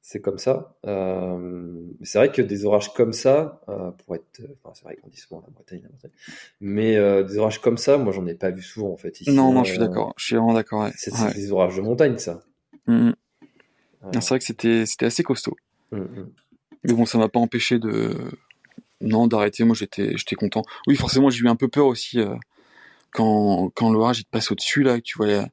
c'est 0.00 0.20
comme 0.20 0.38
ça. 0.38 0.76
Euh, 0.86 1.74
c'est 2.04 2.18
vrai 2.18 2.30
que 2.30 2.40
des 2.40 2.64
orages 2.66 2.94
comme 2.94 3.12
ça, 3.12 3.62
euh, 3.68 3.90
pour 4.06 4.14
être, 4.14 4.22
enfin, 4.62 4.74
c'est 4.76 4.84
vrai 4.84 4.94
qu'on 5.02 5.08
dit 5.08 5.18
souvent 5.18 5.42
la 5.44 5.50
Bretagne, 5.52 5.80
la 5.82 5.88
Bretagne, 5.88 6.12
mais 6.60 6.96
euh, 6.98 7.24
des 7.24 7.36
orages 7.38 7.60
comme 7.60 7.78
ça, 7.78 7.98
moi, 7.98 8.12
j'en 8.12 8.26
ai 8.28 8.34
pas 8.34 8.50
vu 8.52 8.62
souvent, 8.62 8.92
en 8.92 8.96
fait, 8.96 9.20
ici. 9.20 9.32
Non, 9.32 9.52
non, 9.52 9.64
je 9.64 9.70
suis 9.70 9.80
d'accord. 9.80 10.14
Je 10.16 10.26
suis 10.26 10.36
vraiment 10.36 10.54
d'accord. 10.54 10.82
Ouais. 10.84 10.92
C'est, 10.94 11.10
c'est 11.12 11.24
Ouais. 11.24 11.34
des 11.34 11.50
orages 11.50 11.74
de 11.74 11.80
montagne, 11.82 12.16
ça. 12.18 12.38
Mm, 12.86 13.08
mm. 13.08 13.14
C'est 14.12 14.28
vrai 14.28 14.38
que 14.38 14.44
c'était 14.44 14.86
c'était 14.86 15.06
assez 15.06 15.22
costaud. 15.22 15.56
mm, 15.92 15.98
mm. 15.98 16.30
Mais 16.84 16.92
bon, 16.94 17.04
ça 17.04 17.18
m'a 17.18 17.28
pas 17.28 17.40
empêché 17.40 17.78
de 17.78 18.14
non 19.00 19.26
d'arrêter. 19.26 19.64
Moi, 19.64 19.74
j'étais 19.74 20.16
j'étais 20.16 20.34
content. 20.36 20.62
Oui, 20.86 20.96
forcément, 20.96 21.30
j'ai 21.30 21.40
eu 21.44 21.48
un 21.48 21.56
peu 21.56 21.68
peur 21.68 21.86
aussi 21.86 22.18
euh, 22.20 22.34
quand 23.12 23.70
quand 23.74 23.90
l'orage 23.92 24.20
il 24.20 24.24
te 24.24 24.30
passe 24.30 24.50
au-dessus 24.50 24.82
là, 24.82 24.96
que 24.98 25.04
tu 25.04 25.18
vois 25.18 25.26
les- 25.26 25.44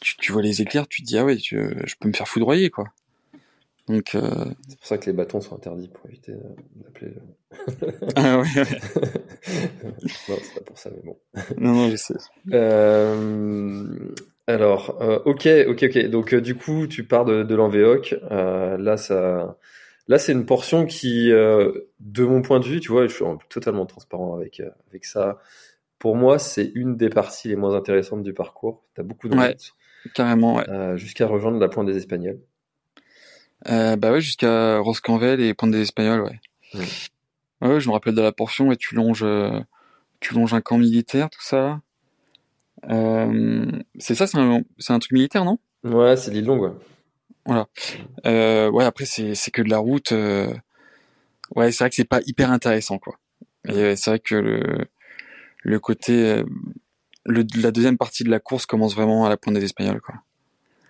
tu, 0.00 0.16
tu 0.16 0.32
vois 0.32 0.42
les 0.42 0.60
éclairs, 0.62 0.86
tu 0.88 1.02
te 1.02 1.06
dis 1.06 1.16
ah 1.18 1.24
ouais, 1.24 1.36
tu- 1.36 1.56
je 1.84 1.94
peux 1.98 2.08
me 2.08 2.12
faire 2.12 2.28
foudroyer 2.28 2.70
quoi. 2.70 2.84
Donc 3.88 4.14
euh, 4.14 4.44
C'est 4.68 4.78
pour 4.78 4.86
ça 4.86 4.98
que 4.98 5.06
les 5.06 5.12
bâtons 5.12 5.40
sont 5.40 5.56
interdits 5.56 5.88
pour 5.88 6.06
éviter 6.08 6.34
d'appeler. 6.76 7.12
le- 7.14 8.08
ah 8.16 8.38
ouais, 8.38 8.46
ouais. 8.56 8.64
non, 10.28 10.36
c'est 10.42 10.54
pas 10.54 10.60
pour 10.66 10.78
ça, 10.78 10.90
mais 10.90 11.02
bon. 11.02 11.18
non 11.58 11.72
non, 11.72 11.90
je 11.90 11.96
sais. 11.96 12.14
Euh, 12.52 14.14
alors, 14.46 15.00
euh, 15.02 15.20
ok, 15.24 15.48
ok, 15.68 15.82
ok. 15.84 16.06
Donc, 16.06 16.34
euh, 16.34 16.40
du 16.40 16.54
coup, 16.56 16.86
tu 16.86 17.04
pars 17.04 17.24
de, 17.24 17.42
de 17.42 17.54
l'Envéoc. 17.54 18.14
Euh, 18.30 18.76
là, 18.76 18.96
ça, 18.96 19.56
là, 20.08 20.18
c'est 20.18 20.32
une 20.32 20.46
portion 20.46 20.84
qui, 20.86 21.28
de 21.30 22.24
mon 22.24 22.42
point 22.42 22.60
de 22.60 22.64
vue, 22.64 22.80
tu 22.80 22.90
vois, 22.90 23.06
je 23.06 23.14
suis 23.14 23.24
en- 23.24 23.36
totalement 23.48 23.86
transparent 23.86 24.34
avec 24.36 24.60
avec 24.88 25.04
ça. 25.04 25.38
Pour 25.98 26.16
moi, 26.16 26.38
c'est 26.38 26.72
une 26.74 26.96
des 26.96 27.08
parties 27.08 27.48
les 27.48 27.56
moins 27.56 27.74
intéressantes 27.76 28.24
du 28.24 28.34
parcours. 28.34 28.82
T'as 28.94 29.04
beaucoup 29.04 29.28
de 29.28 29.36
Ouais. 29.36 29.48
routes, 29.48 29.74
Carrément, 30.14 30.56
ouais. 30.56 30.98
jusqu'à 30.98 31.26
rejoindre 31.26 31.60
la 31.60 31.68
pointe 31.68 31.86
des 31.86 31.96
Espagnols. 31.96 32.40
Bah 33.64 34.10
ouais, 34.10 34.20
jusqu'à 34.20 34.78
Roscanvel 34.78 35.40
et 35.40 35.54
Pointe 35.54 35.70
des 35.70 35.82
Espagnols, 35.82 36.22
ouais. 36.22 36.40
Ouais. 36.74 36.84
Ouais, 37.60 37.80
je 37.80 37.86
me 37.88 37.92
rappelle 37.92 38.16
de 38.16 38.22
la 38.22 38.32
portion 38.32 38.72
et 38.72 38.76
tu 38.76 38.96
longes, 38.96 39.24
tu 40.18 40.34
longes 40.34 40.52
un 40.54 40.60
camp 40.60 40.78
militaire, 40.78 41.30
tout 41.30 41.42
ça. 41.42 41.80
Euh, 42.90 43.70
c'est 43.98 44.14
ça, 44.14 44.26
c'est 44.26 44.38
un, 44.38 44.62
un 44.88 44.98
truc 44.98 45.12
militaire, 45.12 45.44
non? 45.44 45.58
Ouais, 45.84 46.16
c'est 46.16 46.30
l'île 46.30 46.46
longue. 46.46 46.62
Ouais. 46.62 46.72
Voilà. 47.46 47.68
Euh, 48.26 48.70
ouais, 48.70 48.84
après 48.84 49.04
c'est 49.04 49.50
que 49.50 49.62
de 49.62 49.68
la 49.70 49.78
route. 49.78 50.12
euh, 50.12 50.52
Ouais, 51.54 51.70
c'est 51.70 51.84
vrai 51.84 51.90
que 51.90 51.96
c'est 51.96 52.04
pas 52.04 52.20
hyper 52.26 52.50
intéressant, 52.50 52.98
quoi. 52.98 53.18
Et 53.68 53.94
c'est 53.96 54.10
vrai 54.10 54.18
que 54.20 54.34
le 54.34 54.86
le 55.64 55.78
côté 55.80 56.42
le 57.26 57.44
la 57.60 57.70
deuxième 57.70 57.98
partie 57.98 58.24
de 58.24 58.30
la 58.30 58.40
course 58.40 58.64
commence 58.66 58.94
vraiment 58.94 59.26
à 59.26 59.28
la 59.28 59.36
pointe 59.36 59.54
des 59.54 59.64
Espagnols, 59.64 60.00
quoi. 60.00 60.14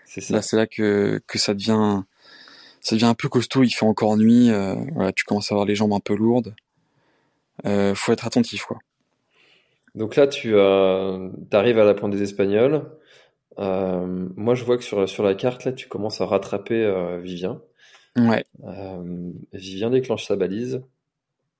C'est 0.06 0.20
ça. 0.20 0.34
Là, 0.34 0.42
c'est 0.42 0.56
là 0.56 0.66
que 0.66 1.20
que 1.26 1.38
ça 1.38 1.54
devient 1.54 2.02
ça 2.80 2.94
devient 2.96 3.06
un 3.06 3.14
peu 3.14 3.28
costaud. 3.28 3.62
Il 3.64 3.70
fait 3.70 3.86
encore 3.86 4.16
nuit. 4.16 4.50
euh, 4.50 4.74
voilà, 4.94 5.12
tu 5.12 5.24
commences 5.24 5.50
à 5.50 5.54
avoir 5.54 5.66
les 5.66 5.74
jambes 5.74 5.92
un 5.94 6.00
peu 6.00 6.14
lourdes. 6.14 6.54
Euh, 7.66 7.94
faut 7.94 8.12
être 8.12 8.26
attentif, 8.26 8.64
quoi. 8.64 8.78
Donc 9.94 10.16
là, 10.16 10.26
tu 10.26 10.54
euh, 10.54 11.28
arrives 11.52 11.78
à 11.78 11.84
la 11.84 11.94
pointe 11.94 12.12
des 12.12 12.22
Espagnols. 12.22 12.90
Euh, 13.58 14.28
moi, 14.36 14.54
je 14.54 14.64
vois 14.64 14.78
que 14.78 14.84
sur, 14.84 15.08
sur 15.08 15.22
la 15.22 15.34
carte, 15.34 15.64
là, 15.64 15.72
tu 15.72 15.88
commences 15.88 16.20
à 16.20 16.26
rattraper 16.26 16.82
euh, 16.84 17.18
Vivien. 17.18 17.62
Ouais. 18.16 18.44
Euh, 18.64 19.32
Vivien 19.52 19.90
déclenche 19.90 20.26
sa 20.26 20.36
balise. 20.36 20.82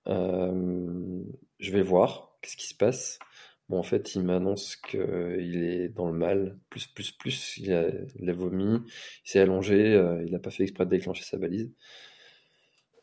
Euh, 0.08 1.22
je 1.58 1.72
vais 1.72 1.82
voir 1.82 2.36
qu'est-ce 2.40 2.56
qui 2.56 2.68
se 2.68 2.74
passe. 2.74 3.18
Bon, 3.68 3.78
en 3.78 3.82
fait, 3.82 4.14
il 4.14 4.22
m'annonce 4.22 4.76
qu'il 4.76 5.64
est 5.64 5.88
dans 5.88 6.06
le 6.06 6.18
mal, 6.18 6.58
plus, 6.68 6.86
plus, 6.86 7.12
plus. 7.12 7.56
Il 7.58 7.72
a, 7.72 7.86
il 8.16 8.28
a 8.28 8.32
vomi, 8.32 8.80
il 9.24 9.30
s'est 9.30 9.40
allongé, 9.40 9.94
euh, 9.94 10.22
il 10.26 10.32
n'a 10.32 10.38
pas 10.38 10.50
fait 10.50 10.64
exprès 10.64 10.84
de 10.84 10.90
déclencher 10.90 11.24
sa 11.24 11.38
balise. 11.38 11.70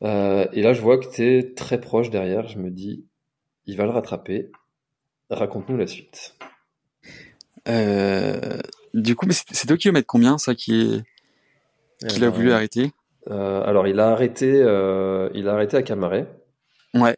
Euh, 0.04 0.48
et 0.54 0.62
là, 0.62 0.74
je 0.74 0.82
vois 0.82 0.98
que 0.98 1.10
tu 1.10 1.24
es 1.24 1.54
très 1.54 1.80
proche 1.80 2.10
derrière. 2.10 2.48
Je 2.48 2.60
me 2.60 2.70
dis, 2.70 3.06
il 3.66 3.78
va 3.78 3.86
le 3.86 3.92
rattraper. 3.92 4.52
Raconte-nous 5.30 5.78
la 5.78 5.88
suite. 5.88 6.36
Euh, 7.68 8.58
du 8.94 9.16
coup, 9.16 9.26
c'est 9.32 9.44
c'est 9.52 9.68
2 9.68 9.78
km 9.78 10.06
combien 10.08 10.38
ça 10.38 10.56
qui 10.56 10.82
est 12.02 12.08
qu'il 12.08 12.24
a 12.24 12.28
Euh, 12.28 12.32
voulu 12.32 12.52
arrêter? 12.52 12.92
Euh, 13.30 13.62
alors, 13.64 13.88
il 13.88 14.00
a 14.00 14.10
arrêté, 14.12 14.48
il 14.50 15.48
a 15.48 15.54
arrêté 15.54 15.78
à 15.78 15.84
Camaret, 15.84 16.28
Ouais. 16.96 17.16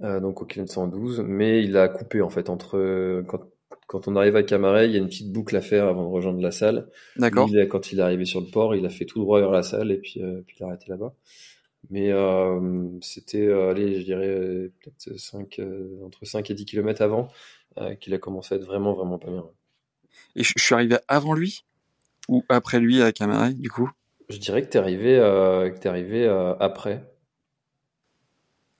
donc 0.00 0.42
au 0.42 0.44
kilomètre 0.44 0.72
112, 0.74 1.22
mais 1.26 1.62
il 1.64 1.76
a 1.76 1.88
coupé 1.88 2.20
en 2.20 2.28
fait 2.28 2.50
entre 2.50 3.22
quand, 3.28 3.40
quand 3.86 4.08
on 4.08 4.16
arrive 4.16 4.36
à 4.36 4.42
Camaret, 4.42 4.86
il 4.86 4.92
y 4.92 4.96
a 4.96 4.98
une 4.98 5.06
petite 5.08 5.32
boucle 5.32 5.56
à 5.56 5.62
faire 5.62 5.86
avant 5.86 6.02
de 6.02 6.08
rejoindre 6.12 6.40
la 6.42 6.50
salle. 6.50 6.88
D'accord. 7.16 7.48
Quand 7.70 7.92
il 7.92 8.00
est 8.00 8.02
arrivé 8.02 8.24
sur 8.26 8.40
le 8.40 8.48
port, 8.48 8.74
il 8.74 8.84
a 8.84 8.90
fait 8.90 9.04
tout 9.06 9.20
droit 9.20 9.40
vers 9.40 9.50
la 9.52 9.62
salle 9.62 9.90
et 9.92 9.98
puis, 9.98 10.20
euh, 10.22 10.42
puis 10.46 10.56
il 10.60 10.64
a 10.64 10.66
arrêté 10.66 10.86
là-bas. 10.88 11.14
Mais 11.90 12.12
euh, 12.12 12.88
c'était, 13.02 13.46
euh, 13.46 13.70
allez, 13.70 14.00
je 14.00 14.04
dirais 14.04 14.28
euh, 14.28 14.72
peut-être 14.80 15.18
5, 15.18 15.60
entre 16.04 16.24
5 16.24 16.50
et 16.50 16.54
10 16.54 16.64
kilomètres 16.64 17.02
avant 17.02 17.28
euh, 17.78 17.94
qu'il 17.96 18.14
a 18.14 18.18
commencé 18.18 18.54
à 18.54 18.58
être 18.58 18.64
vraiment, 18.64 18.94
vraiment 18.94 19.18
pas 19.18 19.30
bien. 19.30 19.44
Et 20.36 20.44
je, 20.44 20.52
suis 20.56 20.74
arrivé 20.74 20.96
avant 21.08 21.34
lui 21.34 21.64
ou 22.28 22.44
après 22.48 22.78
lui 22.78 23.02
à 23.02 23.12
Camaret, 23.12 23.54
du 23.54 23.70
coup? 23.70 23.90
Je 24.28 24.38
dirais 24.38 24.62
que 24.62 24.68
t'es 24.68 24.78
arrivé, 24.78 25.18
euh, 25.18 25.70
que 25.70 25.78
t'es 25.78 25.88
arrivé 25.88 26.24
euh, 26.24 26.54
après. 26.58 27.04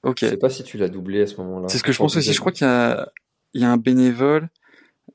Ok. 0.05 0.19
Je 0.23 0.29
sais 0.29 0.37
pas 0.37 0.51
si 0.51 0.63
tu 0.63 0.79
l'as 0.79 0.89
doublé 0.89 1.23
à 1.23 1.27
ce 1.27 1.37
moment-là. 1.39 1.69
C'est 1.69 1.79
ce 1.79 1.83
que 1.83 1.93
je 1.93 1.99
pense 1.99 2.17
aussi. 2.17 2.33
Je 2.33 2.41
crois 2.41 2.53
qu'il 2.53 2.67
y 2.67 2.71
a, 2.71 3.13
il 3.53 3.61
y 3.61 3.65
a 3.65 3.71
un 3.71 3.77
bénévole, 3.77 4.49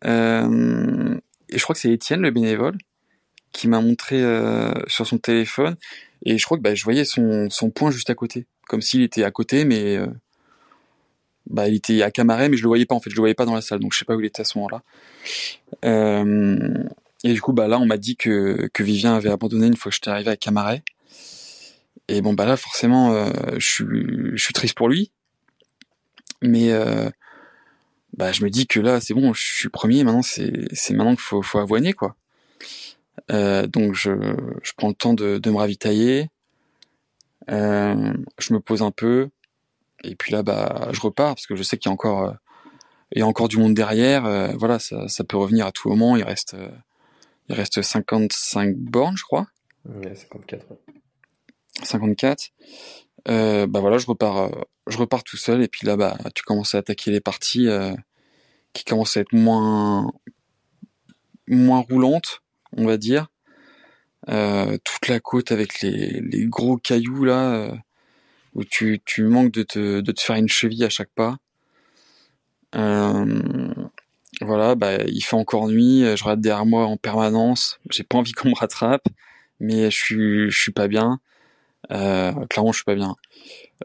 euh, 0.05 1.17
et 1.49 1.57
je 1.57 1.63
crois 1.63 1.73
que 1.73 1.79
c'est 1.79 1.91
Étienne, 1.91 2.21
le 2.21 2.31
bénévole, 2.31 2.77
qui 3.51 3.67
m'a 3.67 3.81
montré 3.81 4.21
euh, 4.21 4.73
sur 4.87 5.07
son 5.07 5.17
téléphone. 5.17 5.75
Et 6.23 6.37
je 6.37 6.45
crois 6.45 6.57
que 6.57 6.63
bah, 6.63 6.75
je 6.75 6.83
voyais 6.83 7.05
son, 7.05 7.49
son 7.49 7.69
point 7.69 7.91
juste 7.91 8.09
à 8.09 8.15
côté. 8.15 8.45
Comme 8.67 8.81
s'il 8.81 9.01
était 9.01 9.23
à 9.23 9.31
côté, 9.31 9.65
mais 9.65 9.97
euh, 9.97 10.07
bah, 11.47 11.67
il 11.67 11.75
était 11.75 12.01
à 12.03 12.11
Camaret, 12.11 12.49
mais 12.49 12.57
je 12.57 12.63
le 12.63 12.67
voyais 12.67 12.85
pas 12.85 12.95
en 12.95 12.99
fait. 12.99 13.09
Je 13.09 13.15
le 13.15 13.21
voyais 13.21 13.35
pas 13.35 13.45
dans 13.45 13.55
la 13.55 13.61
salle, 13.61 13.79
donc 13.79 13.93
je 13.93 13.99
sais 13.99 14.05
pas 14.05 14.15
où 14.15 14.19
il 14.19 14.25
était 14.25 14.41
à 14.41 14.45
ce 14.45 14.57
moment-là. 14.57 14.83
Euh, 15.85 16.83
et 17.23 17.33
du 17.33 17.41
coup, 17.41 17.53
bah, 17.53 17.67
là, 17.67 17.79
on 17.79 17.85
m'a 17.85 17.97
dit 17.97 18.15
que, 18.15 18.69
que 18.73 18.83
Vivien 18.83 19.15
avait 19.15 19.29
abandonné 19.29 19.67
une 19.67 19.75
fois 19.75 19.89
que 19.89 19.95
j'étais 19.95 20.09
arrivé 20.09 20.31
à 20.31 20.37
Camaret. 20.37 20.83
Et 22.07 22.21
bon, 22.21 22.33
bah 22.33 22.45
là, 22.45 22.57
forcément, 22.57 23.13
euh, 23.13 23.29
je, 23.57 23.67
suis, 23.67 23.85
je 24.33 24.43
suis 24.43 24.53
triste 24.53 24.75
pour 24.75 24.89
lui. 24.89 25.11
Mais 26.41 26.71
euh, 26.71 27.09
bah, 28.17 28.31
je 28.31 28.43
me 28.43 28.49
dis 28.49 28.67
que 28.67 28.79
là, 28.79 28.99
c'est 29.01 29.13
bon, 29.13 29.33
je 29.33 29.41
suis 29.41 29.69
premier. 29.69 30.03
Maintenant, 30.03 30.21
c'est 30.21 30.67
c'est 30.73 30.93
maintenant 30.93 31.11
qu'il 31.11 31.21
faut, 31.21 31.41
faut 31.41 31.59
avoiner, 31.59 31.93
quoi. 31.93 32.15
Euh, 33.31 33.67
donc, 33.67 33.93
je, 33.93 34.11
je 34.63 34.71
prends 34.77 34.89
le 34.89 34.93
temps 34.93 35.13
de, 35.13 35.37
de 35.37 35.51
me 35.51 35.57
ravitailler. 35.57 36.29
Euh, 37.49 38.13
je 38.39 38.53
me 38.53 38.59
pose 38.59 38.81
un 38.81 38.91
peu. 38.91 39.29
Et 40.03 40.15
puis 40.15 40.31
là, 40.31 40.43
bah, 40.43 40.89
je 40.91 41.01
repars 41.01 41.35
parce 41.35 41.47
que 41.47 41.55
je 41.55 41.63
sais 41.63 41.77
qu'il 41.77 41.89
y 41.89 41.91
a 41.91 41.93
encore, 41.93 42.23
euh, 42.23 42.33
il 43.11 43.19
y 43.19 43.21
a 43.21 43.27
encore 43.27 43.47
du 43.47 43.57
monde 43.57 43.73
derrière. 43.73 44.23
Voilà, 44.57 44.79
ça, 44.79 45.07
ça 45.07 45.23
peut 45.23 45.37
revenir 45.37 45.65
à 45.65 45.71
tout 45.71 45.89
moment. 45.89 46.15
Il 46.15 46.23
reste, 46.23 46.55
il 47.49 47.55
reste 47.55 47.81
55 47.81 48.75
bornes, 48.75 49.17
je 49.17 49.23
crois. 49.23 49.47
Ouais, 49.85 50.15
54. 50.15 50.69
ouais. 50.69 50.77
54. 51.83 52.51
Euh, 53.27 53.67
bah 53.67 53.79
voilà, 53.79 53.97
je 53.97 54.05
repars, 54.05 54.49
je 54.87 54.97
repars 54.97 55.23
tout 55.23 55.37
seul 55.37 55.61
et 55.61 55.67
puis 55.67 55.85
là, 55.85 55.97
bah, 55.97 56.17
tu 56.35 56.43
commences 56.43 56.75
à 56.75 56.79
attaquer 56.79 57.11
les 57.11 57.19
parties 57.19 57.67
euh, 57.67 57.93
qui 58.73 58.83
commencent 58.85 59.17
à 59.17 59.21
être 59.21 59.33
moins, 59.33 60.11
moins 61.47 61.79
roulantes, 61.79 62.41
on 62.77 62.85
va 62.85 62.97
dire. 62.97 63.27
Euh, 64.27 64.77
toute 64.83 65.07
la 65.07 65.19
côte 65.19 65.51
avec 65.51 65.81
les, 65.81 66.19
les 66.21 66.45
gros 66.45 66.77
cailloux 66.77 67.23
là, 67.23 67.53
euh, 67.53 67.71
où 68.53 68.63
tu, 68.63 69.01
tu 69.05 69.23
manques 69.23 69.51
de 69.51 69.63
te, 69.63 70.01
de 70.01 70.11
te 70.11 70.21
faire 70.21 70.35
une 70.35 70.49
cheville 70.49 70.83
à 70.83 70.89
chaque 70.89 71.09
pas. 71.09 71.37
Euh, 72.75 73.73
voilà, 74.41 74.75
bah, 74.75 74.97
il 75.07 75.21
fait 75.21 75.35
encore 75.35 75.67
nuit, 75.69 76.03
je 76.15 76.23
regarde 76.23 76.41
derrière 76.41 76.65
moi 76.65 76.85
en 76.85 76.97
permanence. 76.97 77.79
J'ai 77.89 78.03
pas 78.03 78.17
envie 78.17 78.31
qu'on 78.33 78.49
me 78.49 78.55
rattrape, 78.55 79.07
mais 79.59 79.89
je 79.91 79.97
suis, 79.97 80.51
je 80.51 80.61
suis 80.61 80.71
pas 80.71 80.87
bien. 80.87 81.19
Euh, 81.91 82.33
clairement, 82.47 82.71
je 82.71 82.77
suis 82.77 82.85
pas 82.85 82.95
bien. 82.95 83.15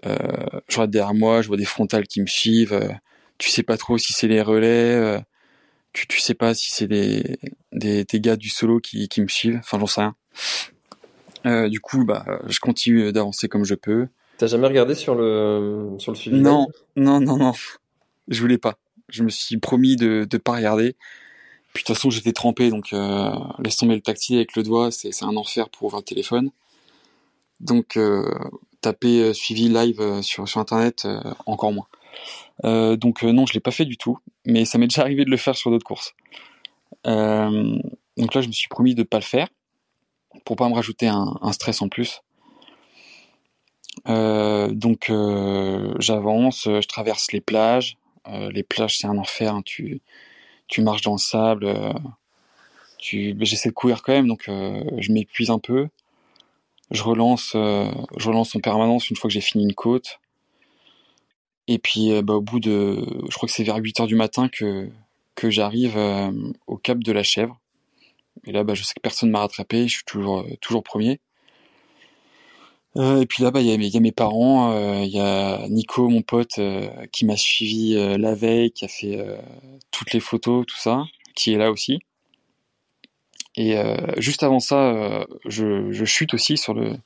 Euh, 0.06 0.16
je 0.68 0.76
regarde 0.76 0.90
derrière 0.90 1.14
moi, 1.14 1.42
je 1.42 1.48
vois 1.48 1.56
des 1.56 1.64
frontales 1.64 2.06
qui 2.06 2.20
me 2.20 2.26
suivent. 2.26 2.78
tu 3.38 3.50
sais 3.50 3.62
pas 3.62 3.76
trop 3.76 3.98
si 3.98 4.12
c'est 4.12 4.28
les 4.28 4.42
relais. 4.42 5.22
Euh, 5.94 5.98
tu, 5.98 6.06
tu 6.06 6.20
sais 6.20 6.34
pas 6.34 6.54
si 6.54 6.70
c'est 6.70 6.86
des, 6.86 7.38
des, 7.72 8.04
des 8.04 8.20
gars 8.20 8.36
du 8.36 8.48
solo 8.48 8.80
qui, 8.80 9.08
qui 9.08 9.20
me 9.20 9.28
suivent. 9.28 9.58
Enfin, 9.58 9.78
j'en 9.78 9.86
sais 9.86 10.00
rien. 10.00 10.14
Euh, 11.46 11.68
du 11.68 11.80
coup, 11.80 12.04
bah, 12.04 12.24
je 12.46 12.58
continue 12.58 13.12
d'avancer 13.12 13.48
comme 13.48 13.64
je 13.64 13.74
peux. 13.74 14.08
T'as 14.38 14.46
jamais 14.46 14.66
regardé 14.66 14.94
sur 14.94 15.14
le, 15.14 15.94
sur 15.98 16.12
le 16.12 16.16
suivi 16.16 16.40
Non, 16.40 16.66
non, 16.96 17.20
non, 17.20 17.36
non. 17.36 17.52
Je 18.28 18.40
voulais 18.40 18.58
pas. 18.58 18.78
Je 19.08 19.22
me 19.22 19.28
suis 19.28 19.58
promis 19.58 19.96
de 19.96 20.26
de 20.28 20.38
pas 20.38 20.52
regarder. 20.52 20.96
Puis 21.72 21.82
de 21.82 21.86
toute 21.86 21.96
façon, 21.96 22.10
j'étais 22.10 22.32
trempé, 22.32 22.70
donc 22.70 22.92
euh, 22.92 23.30
laisse 23.62 23.76
tomber 23.76 23.94
le 23.94 24.00
tactile 24.00 24.36
avec 24.36 24.56
le 24.56 24.62
doigt, 24.62 24.90
c'est 24.90 25.12
c'est 25.12 25.24
un 25.24 25.36
enfer 25.36 25.68
pour 25.68 25.84
ouvrir 25.86 26.00
le 26.00 26.04
téléphone. 26.04 26.50
Donc 27.60 27.96
euh, 27.96 28.24
taper 28.80 29.20
euh, 29.22 29.32
suivi 29.32 29.68
live 29.68 30.00
euh, 30.00 30.22
sur 30.22 30.48
sur 30.48 30.60
internet, 30.60 31.04
euh, 31.04 31.20
encore 31.46 31.72
moins. 31.72 31.86
Euh, 32.64 32.96
donc 32.96 33.24
euh, 33.24 33.32
non, 33.32 33.46
je 33.46 33.54
l'ai 33.54 33.60
pas 33.60 33.70
fait 33.70 33.84
du 33.84 33.96
tout, 33.96 34.18
mais 34.44 34.64
ça 34.64 34.78
m'est 34.78 34.86
déjà 34.86 35.02
arrivé 35.02 35.24
de 35.24 35.30
le 35.30 35.36
faire 35.36 35.56
sur 35.56 35.70
d'autres 35.70 35.84
courses. 35.84 36.14
Euh, 37.06 37.78
donc 38.16 38.34
là, 38.34 38.40
je 38.40 38.46
me 38.48 38.52
suis 38.52 38.68
promis 38.68 38.94
de 38.94 39.02
pas 39.02 39.18
le 39.18 39.24
faire 39.24 39.48
pour 40.44 40.56
pas 40.56 40.68
me 40.68 40.74
rajouter 40.74 41.06
un, 41.06 41.52
stress 41.52 41.80
en 41.80 41.88
plus. 41.88 42.22
Donc 44.06 45.12
j'avance, 45.98 46.64
je 46.64 46.86
traverse 46.86 47.32
les 47.32 47.40
plages. 47.40 47.96
Les 48.26 48.62
plages, 48.62 48.98
c'est 48.98 49.06
un 49.06 49.16
enfer. 49.16 49.54
hein. 49.54 49.62
Tu, 49.64 50.00
tu 50.66 50.82
marches 50.82 51.02
dans 51.02 51.12
le 51.12 51.18
sable. 51.18 51.72
tu, 52.98 53.36
j'essaie 53.40 53.68
de 53.68 53.74
courir 53.74 54.02
quand 54.02 54.12
même, 54.12 54.26
donc 54.26 54.44
je 54.48 55.12
m'épuise 55.12 55.50
un 55.50 55.60
peu. 55.60 55.88
Je 56.90 57.02
relance, 57.02 57.52
je 57.52 58.28
relance 58.28 58.54
en 58.56 58.60
permanence 58.60 59.08
une 59.10 59.16
fois 59.16 59.28
que 59.28 59.34
j'ai 59.34 59.40
fini 59.40 59.64
une 59.64 59.74
côte. 59.74 60.18
Et 61.68 61.78
puis, 61.78 62.12
euh, 62.12 62.22
bah, 62.22 62.34
au 62.34 62.40
bout 62.40 62.60
de, 62.60 63.04
je 63.28 63.34
crois 63.36 63.46
que 63.46 63.54
c'est 63.54 63.64
vers 63.64 63.76
8 63.76 64.00
heures 64.00 64.06
du 64.06 64.16
matin 64.16 64.48
que 64.48 64.90
que 65.34 65.50
j'arrive 65.50 65.96
euh, 65.96 66.30
au 66.68 66.76
cap 66.76 66.98
de 66.98 67.12
la 67.12 67.24
Chèvre. 67.24 67.60
Et 68.46 68.52
là, 68.52 68.64
bah, 68.64 68.74
je 68.74 68.84
sais 68.84 68.94
que 68.94 69.00
personne 69.00 69.30
m'a 69.30 69.40
rattrapé. 69.40 69.88
Je 69.88 69.94
suis 69.96 70.04
toujours 70.04 70.40
euh, 70.40 70.56
toujours 70.60 70.82
premier. 70.82 71.20
Et 72.96 73.26
puis 73.26 73.42
là, 73.42 73.50
bah, 73.50 73.60
il 73.60 73.66
y 73.66 73.96
a 73.96 74.00
mes, 74.00 74.12
parents, 74.12 74.72
il 75.02 75.10
y 75.10 75.18
a 75.18 75.66
Nico, 75.68 76.08
mon 76.08 76.22
pote, 76.22 76.60
qui 77.10 77.24
m'a 77.24 77.36
suivi 77.36 77.94
la 77.94 78.34
veille, 78.36 78.70
qui 78.70 78.84
a 78.84 78.88
fait 78.88 79.18
toutes 79.90 80.12
les 80.12 80.20
photos, 80.20 80.64
tout 80.64 80.76
ça, 80.76 81.02
qui 81.34 81.52
est 81.52 81.58
là 81.58 81.72
aussi. 81.72 81.98
Et 83.56 83.74
juste 84.18 84.44
avant 84.44 84.60
ça, 84.60 85.26
je, 85.44 85.90
je 85.90 86.04
chute 86.04 86.34
aussi 86.34 86.56
sur 86.56 86.72
le 86.72 86.96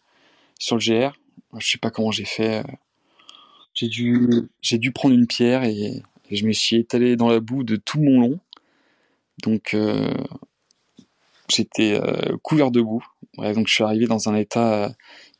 sur 0.58 0.76
le 0.76 0.82
GR. 0.82 1.16
Je 1.58 1.66
sais 1.66 1.78
pas 1.78 1.90
comment 1.90 2.10
j'ai 2.10 2.26
fait. 2.26 2.62
J'ai 3.78 3.86
dû 3.86 4.28
j'ai 4.60 4.78
dû 4.78 4.90
prendre 4.90 5.14
une 5.14 5.28
pierre 5.28 5.62
et, 5.62 6.02
je 6.32 6.44
me 6.44 6.52
suis 6.52 6.76
étalé 6.76 7.14
dans 7.14 7.28
la 7.28 7.38
boue 7.38 7.62
de 7.62 7.76
tout 7.76 8.02
mon 8.02 8.20
long. 8.20 8.40
Donc 9.44 9.72
euh, 9.72 10.12
j'étais 11.48 11.92
euh, 11.92 12.36
couvert 12.42 12.72
de 12.72 12.80
boue. 12.80 13.04
Donc 13.36 13.68
je 13.68 13.74
suis 13.74 13.84
arrivé 13.84 14.06
dans 14.06 14.28
un 14.28 14.34
état 14.34 14.86
euh, 14.86 14.88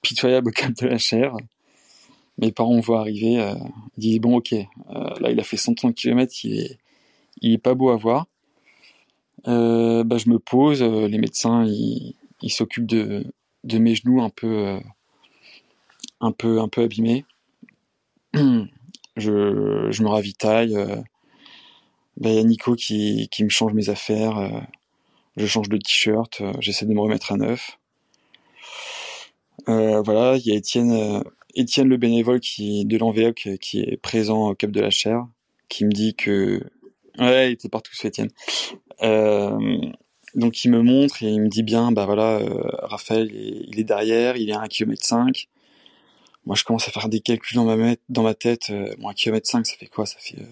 pitoyable 0.03 0.51
au 0.51 0.53
cap 0.53 0.73
de 0.73 0.87
la 0.87 0.99
Chèvre. 0.99 1.37
Mes 2.39 2.53
parents 2.53 2.77
me 2.77 2.81
voient 2.81 3.01
arriver, 3.01 3.55
ils 3.97 4.01
disent 4.01 4.21
bon 4.21 4.37
ok, 4.37 4.53
là 4.53 5.31
il 5.33 5.41
a 5.41 5.43
fait 5.43 5.57
130 5.57 5.97
km, 5.97 6.33
il 6.45 6.61
est, 6.61 6.79
il 7.41 7.53
est 7.55 7.59
pas 7.59 7.75
beau 7.75 7.91
à 7.91 7.97
voir. 7.97 8.27
Bah, 9.45 10.17
je 10.17 10.31
me 10.31 10.39
pose, 10.39 10.81
les 10.81 11.19
médecins 11.19 11.65
ils, 11.65 12.15
ils 12.41 12.53
s'occupent 12.53 12.87
de, 12.87 13.27
de 13.65 13.79
mes 13.79 13.97
genoux 13.97 14.23
un 14.23 14.31
peu, 14.31 14.79
un 16.21 16.31
peu, 16.31 16.61
un 16.61 16.69
peu 16.69 16.83
abîmés. 16.83 17.25
Je, 18.35 19.89
je 19.91 20.03
me 20.05 20.09
ravitaille. 20.09 20.77
Ben, 22.19 22.31
il 22.31 22.37
y 22.37 22.39
a 22.39 22.45
Nico 22.45 22.77
qui, 22.77 23.29
qui 23.33 23.43
me 23.43 23.49
change 23.49 23.73
mes 23.75 23.89
affaires. 23.89 24.67
je 25.37 25.47
change 25.47 25.69
de 25.69 25.77
t-shirt. 25.77 26.41
J'essaie 26.61 26.87
de 26.87 26.93
me 26.93 27.01
remettre 27.01 27.33
à 27.33 27.37
neuf. 27.37 27.79
voilà, 29.67 30.37
il 30.37 30.47
y 30.47 30.53
a 30.53 30.55
Étienne, 30.55 31.25
Étienne 31.55 31.89
le 31.89 31.97
bénévole 31.97 32.39
qui, 32.39 32.85
de 32.85 32.97
l'enveloppe 32.97 33.35
qui 33.61 33.81
est 33.81 33.97
présent 33.97 34.51
au 34.51 34.55
Cap 34.55 34.71
de 34.71 34.81
la 34.81 34.91
Chair, 34.91 35.27
qui 35.69 35.85
me 35.85 35.91
dit 35.91 36.15
que 36.15 36.63
ouais, 37.19 37.51
il 37.51 37.53
était 37.53 37.69
partout 37.69 37.95
ce 37.95 38.07
Étienne. 38.07 38.31
Euh, 39.03 39.79
donc 40.35 40.65
il 40.65 40.71
me 40.71 40.83
montre 40.83 41.23
et 41.23 41.27
il 41.27 41.41
me 41.41 41.49
dit 41.49 41.63
bien, 41.63 41.93
bah 41.93 42.07
voilà, 42.07 42.39
euh, 42.39 42.63
Raphaël, 42.83 43.31
il 43.33 43.79
est 43.79 43.85
derrière, 43.85 44.37
il 44.37 44.51
est 44.51 44.55
à 44.55 44.61
1 44.61 44.69
km 44.69 45.05
5. 45.05 45.49
Moi 46.49 46.57
je 46.57 46.65
commence 46.65 46.89
à 46.89 46.91
faire 46.91 47.11
des 47.11 47.21
calculs 47.21 47.59
dans 47.59 48.23
ma, 48.23 48.35
tête. 48.35 48.71
Euh, 48.71 48.95
bon, 48.99 49.11
1 49.11 49.13
km 49.13 49.47
5, 49.47 49.67
ça 49.67 49.77
fait 49.77 49.87
quoi? 49.87 50.07
Ça 50.07 50.17
fait, 50.19 50.41
euh, 50.41 50.47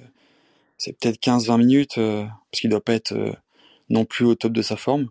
c'est 0.77 0.93
peut-être 0.93 1.19
15-20 1.19 1.57
minutes, 1.57 1.97
euh, 1.97 2.27
parce 2.51 2.61
qu'il 2.61 2.69
doit 2.69 2.85
pas 2.85 2.93
être 2.93 3.15
non 3.89 4.05
plus 4.05 4.27
au 4.27 4.35
top 4.35 4.53
de 4.53 4.61
sa 4.61 4.77
forme. 4.77 5.09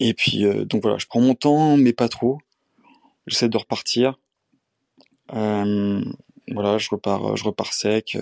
Et 0.00 0.12
puis 0.12 0.44
donc 0.66 0.82
voilà, 0.82 0.98
je 0.98 1.06
prends 1.06 1.20
mon 1.20 1.36
temps, 1.36 1.76
mais 1.76 1.92
pas 1.92 2.08
trop. 2.08 2.38
J'essaie 3.28 3.48
de 3.48 3.56
repartir. 3.56 4.18
voilà, 5.28 6.78
je 6.78 6.88
repars, 6.90 7.36
je 7.36 7.44
repars 7.44 7.72
sec. 7.72 8.18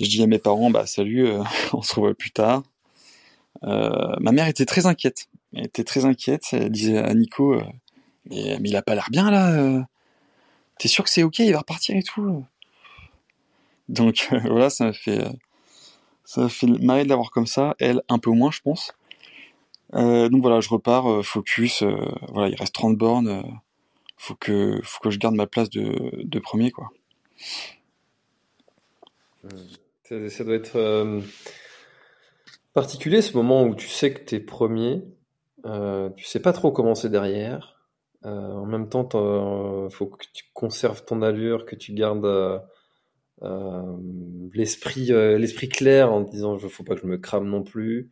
je 0.00 0.06
dis 0.08 0.22
à 0.22 0.28
mes 0.28 0.38
parents, 0.38 0.70
bah 0.70 0.86
salut, 0.86 1.28
on 1.72 1.82
se 1.82 1.96
revoit 1.96 2.14
plus 2.14 2.30
tard. 2.30 2.62
Euh, 3.64 4.14
ma 4.20 4.30
mère 4.30 4.46
était 4.46 4.66
très 4.66 4.86
inquiète. 4.86 5.26
Elle 5.52 5.66
était 5.66 5.84
très 5.84 6.04
inquiète. 6.04 6.44
Elle 6.52 6.70
disait 6.70 6.98
à 6.98 7.12
Nico, 7.14 7.60
euh, 8.32 8.56
mais, 8.60 8.68
il 8.68 8.76
a 8.76 8.82
pas 8.82 8.94
l'air 8.94 9.08
bien 9.10 9.30
là. 9.30 9.52
Euh. 9.52 9.82
T'es 10.78 10.88
sûr 10.88 11.04
que 11.04 11.10
c'est 11.10 11.22
ok 11.22 11.40
Il 11.40 11.52
va 11.52 11.58
repartir 11.58 11.96
et 11.96 12.02
tout. 12.02 12.44
Donc 13.88 14.28
voilà, 14.44 14.70
ça 14.70 14.86
m'a 14.86 14.92
fait, 14.92 15.24
ça 16.24 16.42
m'a 16.42 16.48
fait 16.48 16.66
marrer 16.66 17.04
de 17.04 17.08
l'avoir 17.08 17.30
comme 17.30 17.46
ça. 17.46 17.74
Elle, 17.78 18.02
un 18.08 18.18
peu 18.18 18.30
moins, 18.30 18.50
je 18.50 18.60
pense. 18.60 18.92
donc 19.92 20.40
voilà, 20.42 20.60
je 20.60 20.68
repars, 20.68 21.24
focus. 21.24 21.82
voilà, 22.28 22.48
il 22.48 22.54
reste 22.54 22.74
30 22.74 22.96
bornes. 22.96 23.42
faut 24.16 24.34
que, 24.34 24.80
faut 24.82 25.00
que 25.00 25.10
je 25.10 25.18
garde 25.18 25.34
ma 25.34 25.46
place 25.46 25.70
de, 25.70 26.22
de 26.24 26.38
premier, 26.38 26.70
quoi. 26.70 26.90
Ça, 30.04 30.44
doit 30.44 30.54
être 30.54 31.22
particulier 32.72 33.22
ce 33.22 33.36
moment 33.36 33.64
où 33.64 33.74
tu 33.74 33.88
sais 33.88 34.12
que 34.12 34.24
tu 34.24 34.36
es 34.36 34.40
premier, 34.40 35.02
euh, 35.66 36.10
tu 36.10 36.24
sais 36.24 36.40
pas 36.40 36.52
trop 36.52 36.72
comment 36.72 36.94
c'est 36.94 37.10
derrière. 37.10 37.79
Euh, 38.24 38.52
en 38.52 38.66
même 38.66 38.88
temps, 38.88 39.08
il 39.88 39.94
faut 39.94 40.06
que 40.06 40.24
tu 40.32 40.44
conserves 40.52 41.04
ton 41.04 41.22
allure, 41.22 41.64
que 41.64 41.76
tu 41.76 41.92
gardes 41.92 42.26
euh, 42.26 42.58
euh 43.42 43.96
l'esprit 44.52 45.12
euh, 45.12 45.38
l'esprit 45.38 45.70
clair 45.70 46.12
en 46.12 46.20
disant 46.20 46.58
il 46.58 46.68
faut 46.68 46.84
pas 46.84 46.94
que 46.94 47.00
je 47.00 47.06
me 47.06 47.16
crame 47.16 47.48
non 47.48 47.62
plus. 47.62 48.10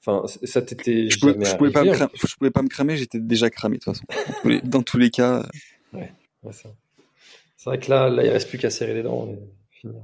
Enfin, 0.00 0.24
ça 0.44 0.60
t'était 0.62 1.08
je, 1.08 1.18
pouvais, 1.18 1.44
je 1.44 1.56
pouvais 1.56 1.70
pas 1.72 1.84
me 1.84 1.92
cramer, 1.92 2.12
je 2.14 2.36
pouvais 2.36 2.50
pas 2.50 2.62
me 2.62 2.68
cramer, 2.68 2.96
j'étais 2.96 3.18
déjà 3.18 3.48
cramé 3.48 3.78
de 3.78 3.82
toute 3.82 3.94
façon. 3.94 4.60
Dans 4.64 4.82
tous 4.82 4.98
les, 4.98 5.10
cas. 5.10 5.46
Ouais, 5.92 6.12
ouais 6.42 6.52
c'est 6.52 7.70
vrai 7.70 7.80
que 7.80 7.90
là, 7.90 8.08
là, 8.08 8.24
il 8.24 8.28
reste 8.28 8.48
plus 8.48 8.58
qu'à 8.58 8.70
serrer 8.70 8.94
les 8.94 9.02
dents 9.02 9.26
et 9.26 9.38
finir. 9.70 10.02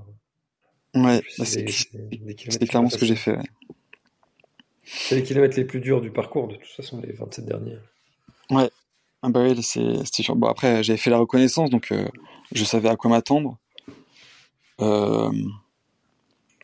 Ouais, 0.94 1.22
c'est 1.28 2.66
clairement 2.66 2.90
ce 2.90 2.98
que 2.98 3.06
j'ai 3.06 3.16
fait. 3.16 3.36
Ouais. 3.36 3.44
C'est 4.84 5.14
les 5.14 5.22
kilomètres 5.22 5.56
les 5.56 5.64
plus 5.64 5.80
durs 5.80 6.00
du 6.00 6.10
parcours, 6.10 6.48
de 6.48 6.56
toute 6.56 6.66
façon, 6.66 7.00
les 7.00 7.12
27 7.12 7.46
derniers. 7.46 7.78
Ouais. 8.50 8.70
Ah 9.22 9.28
bah 9.28 9.42
oui, 9.42 9.62
c'était 9.62 10.22
sûr. 10.22 10.36
Bon, 10.36 10.48
après, 10.48 10.82
j'avais 10.82 10.96
fait 10.98 11.10
la 11.10 11.18
reconnaissance, 11.18 11.70
donc 11.70 11.92
euh, 11.92 12.08
je 12.52 12.64
savais 12.64 12.88
à 12.88 12.96
quoi 12.96 13.10
m'attendre. 13.10 13.58
Euh, 14.80 15.30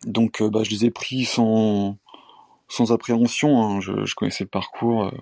donc, 0.05 0.43
euh, 0.43 0.51
bah, 0.51 0.65
je 0.65 0.71
les 0.71 0.85
ai 0.85 0.91
pris 0.91 1.25
sans, 1.25 1.97
sans 2.69 2.93
appréhension. 2.93 3.63
Hein. 3.63 3.81
Je, 3.81 4.05
je, 4.05 4.15
connaissais 4.15 4.45
le 4.45 4.49
parcours. 4.49 5.13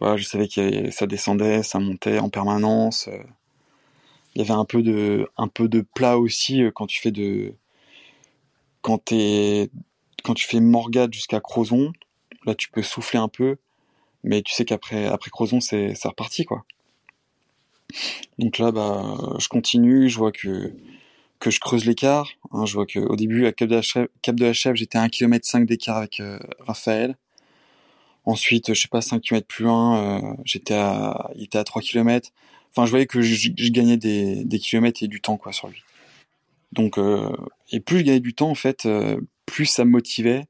voilà, 0.00 0.16
je 0.16 0.24
savais 0.24 0.48
que 0.48 0.90
ça 0.90 1.06
descendait, 1.06 1.62
ça 1.62 1.78
montait 1.78 2.18
en 2.18 2.28
permanence. 2.28 3.08
Il 4.34 4.42
y 4.42 4.44
avait 4.44 4.58
un 4.58 4.66
peu 4.66 4.82
de, 4.82 5.28
un 5.38 5.48
peu 5.48 5.68
de 5.68 5.80
plat 5.80 6.18
aussi 6.18 6.62
quand 6.74 6.86
tu 6.86 7.00
fais 7.00 7.10
de, 7.10 7.54
quand 8.82 8.98
t'es, 8.98 9.70
quand 10.22 10.34
tu 10.34 10.46
fais 10.46 10.60
Morgade 10.60 11.12
jusqu'à 11.14 11.40
Crozon 11.40 11.92
Là, 12.46 12.54
tu 12.54 12.70
peux 12.70 12.82
souffler 12.82 13.18
un 13.18 13.28
peu, 13.28 13.58
mais 14.28 14.42
tu 14.42 14.52
sais 14.52 14.66
qu'après 14.66 15.06
après 15.06 15.30
Crozon, 15.30 15.60
c'est 15.60 15.94
reparti, 16.04 16.44
quoi. 16.44 16.64
Donc 18.38 18.58
là, 18.58 18.70
bah, 18.70 19.16
je 19.38 19.48
continue, 19.48 20.10
je 20.10 20.18
vois 20.18 20.32
que 20.32 20.72
que 21.40 21.50
je 21.50 21.60
creuse 21.60 21.86
l'écart. 21.86 22.28
Hein, 22.52 22.66
je 22.66 22.74
vois 22.74 22.86
qu'au 22.86 23.16
début, 23.16 23.46
à 23.46 23.52
Cap 23.52 23.68
de 23.68 24.44
la 24.44 24.52
Chèvre, 24.52 24.76
j'étais 24.76 24.98
à 24.98 25.02
1 25.02 25.08
km 25.08 25.46
5 25.46 25.66
d'écart 25.66 25.96
avec 25.96 26.20
euh, 26.20 26.38
Raphaël. 26.60 27.16
Ensuite, 28.26 28.74
je 28.74 28.80
sais 28.80 28.88
pas, 28.88 29.00
5 29.00 29.22
km 29.22 29.46
plus 29.46 29.64
loin, 29.64 30.18
euh, 30.18 30.34
j'étais 30.44 30.74
à, 30.74 31.30
il 31.36 31.44
était 31.44 31.58
à 31.58 31.64
3 31.64 31.80
km. 31.80 32.30
Enfin, 32.70 32.84
je 32.84 32.90
voyais 32.90 33.06
que 33.06 33.22
je, 33.22 33.50
gagnais 33.70 33.96
des, 33.96 34.44
des 34.44 34.58
kilomètres 34.58 35.02
et 35.02 35.08
du 35.08 35.20
temps, 35.22 35.38
quoi, 35.38 35.52
sur 35.52 35.68
lui. 35.68 35.82
Donc, 36.72 36.98
euh, 36.98 37.34
et 37.72 37.80
plus 37.80 38.00
je 38.00 38.04
gagnais 38.04 38.20
du 38.20 38.34
temps, 38.34 38.50
en 38.50 38.54
fait, 38.54 38.86
plus 39.46 39.66
ça 39.66 39.84
me 39.86 39.90
motivait 39.90 40.44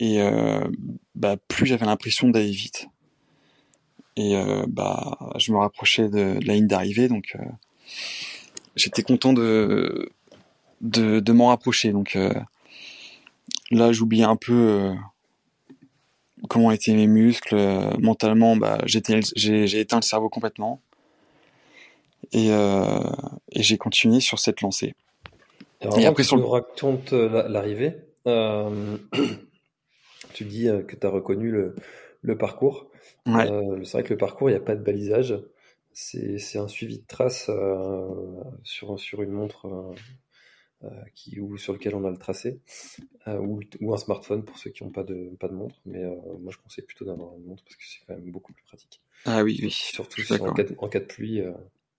et 0.00 0.22
euh, 0.22 0.66
bah, 1.14 1.36
plus 1.46 1.66
j'avais 1.66 1.84
l'impression 1.86 2.30
d'aller 2.30 2.50
vite. 2.50 2.88
Et 4.16 4.36
euh, 4.36 4.64
bah, 4.66 5.18
je 5.36 5.52
me 5.52 5.58
rapprochais 5.58 6.08
de, 6.08 6.38
la 6.44 6.54
ligne 6.54 6.66
d'arrivée, 6.66 7.06
donc 7.06 7.36
euh, 7.38 7.44
j'étais 8.76 9.02
content 9.02 9.32
de, 9.32 10.10
de, 10.80 11.20
de 11.20 11.32
m'en 11.32 11.48
rapprocher. 11.48 11.92
Donc 11.92 12.18
là, 13.70 13.92
j'oubliais 13.92 14.24
un 14.24 14.36
peu 14.36 14.94
comment 16.48 16.70
étaient 16.70 16.94
mes 16.94 17.06
muscles. 17.06 17.56
mentalement, 18.00 18.56
bah, 18.56 18.78
j'ai, 18.86 18.98
éteint 19.78 19.96
le 19.96 20.02
cerveau 20.02 20.30
complètement. 20.30 20.80
Et, 22.32 22.48
et 22.48 23.62
j'ai 23.62 23.76
continué 23.76 24.20
sur 24.20 24.38
cette 24.38 24.62
lancée. 24.62 24.94
et 25.82 26.06
après, 26.06 26.22
sur 26.22 26.36
le... 26.36 26.44
raconte 26.44 27.12
l'arrivée. 27.12 27.96
Tu 30.32 30.44
dis 30.44 30.68
euh, 30.68 30.82
que 30.82 30.96
tu 30.96 31.06
as 31.06 31.10
reconnu 31.10 31.50
le, 31.50 31.74
le 32.22 32.38
parcours. 32.38 32.90
Euh, 33.26 33.82
c'est 33.84 33.92
vrai 33.92 34.02
que 34.02 34.12
le 34.12 34.18
parcours, 34.18 34.50
il 34.50 34.52
n'y 34.52 34.58
a 34.58 34.62
pas 34.62 34.76
de 34.76 34.82
balisage. 34.82 35.38
C'est 35.92 36.58
un 36.58 36.68
suivi 36.68 36.98
de 36.98 37.06
traces 37.06 37.48
euh, 37.48 38.08
sur, 38.62 38.98
sur 38.98 39.22
une 39.22 39.32
montre 39.32 39.94
qui, 41.14 41.38
ou 41.40 41.58
sur 41.58 41.74
lequel 41.74 41.94
on 41.94 42.06
a 42.06 42.10
le 42.10 42.16
tracé, 42.16 42.60
ou, 43.26 43.60
ou, 43.80 43.92
un 43.92 43.98
smartphone 43.98 44.44
pour 44.44 44.56
ceux 44.56 44.70
qui 44.70 44.82
n'ont 44.82 44.90
pas 44.90 45.02
de, 45.02 45.36
pas 45.38 45.48
de 45.48 45.52
montre. 45.52 45.76
Mais 45.84 46.02
moi, 46.40 46.52
je 46.52 46.58
conseille 46.58 46.84
plutôt 46.84 47.04
d'avoir 47.04 47.34
une 47.34 47.44
montre 47.44 47.64
parce 47.64 47.76
que 47.76 47.82
c'est 47.84 47.98
quand 48.06 48.14
même 48.14 48.30
beaucoup 48.30 48.52
plus 48.52 48.64
pratique. 48.64 49.02
Ah 49.26 49.42
oui, 49.42 49.58
oui. 49.62 49.70
Surtout 49.70 50.22
en, 50.32 50.52
cas 50.54 50.62
de, 50.62 50.74
en 50.78 50.88
cas 50.88 51.00
de 51.00 51.04
pluie. 51.04 51.42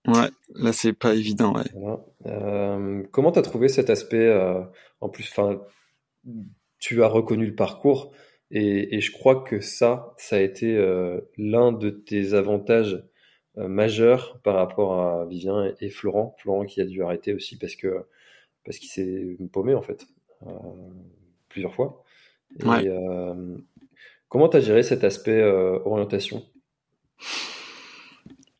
Ouais, 0.08 0.30
là 0.54 0.72
c'est 0.72 0.94
pas 0.94 1.14
évident. 1.14 1.54
Ouais. 1.54 3.04
Comment 3.12 3.30
t'as 3.30 3.42
trouvé 3.42 3.68
cet 3.68 3.88
aspect 3.88 4.34
En 5.00 5.08
plus, 5.08 5.28
enfin, 5.30 5.60
tu 6.82 7.04
as 7.04 7.06
reconnu 7.06 7.46
le 7.46 7.54
parcours 7.54 8.12
et, 8.50 8.96
et, 8.96 9.00
je 9.00 9.12
crois 9.12 9.36
que 9.40 9.60
ça, 9.60 10.12
ça 10.18 10.36
a 10.36 10.40
été 10.40 10.76
euh, 10.76 11.20
l'un 11.38 11.72
de 11.72 11.88
tes 11.88 12.34
avantages 12.34 13.02
euh, 13.56 13.68
majeurs 13.68 14.40
par 14.42 14.56
rapport 14.56 15.00
à 15.00 15.24
Vivien 15.24 15.72
et, 15.80 15.88
Florent. 15.88 16.36
Florent 16.40 16.66
qui 16.66 16.80
a 16.80 16.84
dû 16.84 17.02
arrêter 17.02 17.32
aussi 17.32 17.56
parce 17.56 17.76
que 17.76 18.04
parce 18.64 18.78
qu'il 18.78 18.88
s'est 18.88 19.38
paumé 19.52 19.74
en 19.74 19.80
fait 19.80 20.06
euh, 20.46 20.50
plusieurs 21.48 21.72
fois. 21.72 22.02
Et, 22.60 22.90
comment 24.28 24.48
tu 24.48 24.56
as 24.56 24.60
géré 24.60 24.82
cet 24.82 25.04
aspect 25.04 25.42
orientation? 25.42 26.44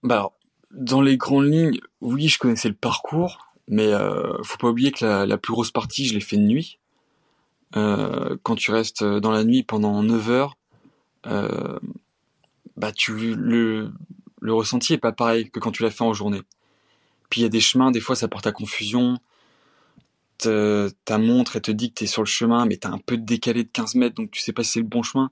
Bah 0.02 0.14
alors, 0.14 0.38
dans 0.70 1.02
les 1.02 1.16
grandes 1.16 1.52
lignes, 1.52 1.78
oui, 2.00 2.28
je 2.28 2.38
connaissais 2.38 2.68
le 2.68 2.74
parcours, 2.74 3.52
mais 3.68 3.90
faut 4.42 4.58
pas 4.58 4.70
oublier 4.70 4.92
que 4.92 5.04
la, 5.04 5.26
la 5.26 5.38
plus 5.38 5.52
grosse 5.52 5.70
partie, 5.70 6.06
je 6.06 6.14
l'ai 6.14 6.20
fait 6.20 6.36
de 6.36 6.42
nuit. 6.42 6.78
Euh, 7.76 8.36
quand 8.42 8.56
tu 8.56 8.70
restes 8.70 9.02
dans 9.04 9.30
la 9.30 9.44
nuit 9.44 9.62
pendant 9.62 10.02
9 10.02 10.30
heures, 10.30 10.56
euh, 11.26 11.78
bah 12.76 12.92
tu 12.92 13.34
le, 13.34 13.92
le 14.40 14.54
ressenti 14.54 14.92
est 14.94 14.98
pas 14.98 15.12
pareil 15.12 15.50
que 15.50 15.60
quand 15.60 15.72
tu 15.72 15.82
l'as 15.82 15.90
fait 15.90 16.04
en 16.04 16.12
journée. 16.12 16.42
Puis 17.30 17.40
il 17.40 17.44
y 17.44 17.46
a 17.46 17.50
des 17.50 17.60
chemins, 17.60 17.90
des 17.90 18.00
fois 18.00 18.16
ça 18.16 18.28
porte 18.28 18.46
à 18.46 18.52
confusion. 18.52 19.18
Ta 20.38 21.18
montre, 21.18 21.56
elle 21.56 21.62
te 21.62 21.70
dit 21.70 21.90
que 21.90 21.98
tu 21.98 22.04
es 22.04 22.06
sur 22.08 22.22
le 22.22 22.26
chemin, 22.26 22.66
mais 22.66 22.76
tu 22.76 22.88
as 22.88 22.90
un 22.90 22.98
peu 22.98 23.16
décalé 23.16 23.62
de 23.62 23.68
15 23.68 23.94
mètres, 23.94 24.16
donc 24.16 24.32
tu 24.32 24.40
sais 24.40 24.52
pas 24.52 24.64
si 24.64 24.72
c'est 24.72 24.80
le 24.80 24.86
bon 24.86 25.02
chemin. 25.02 25.30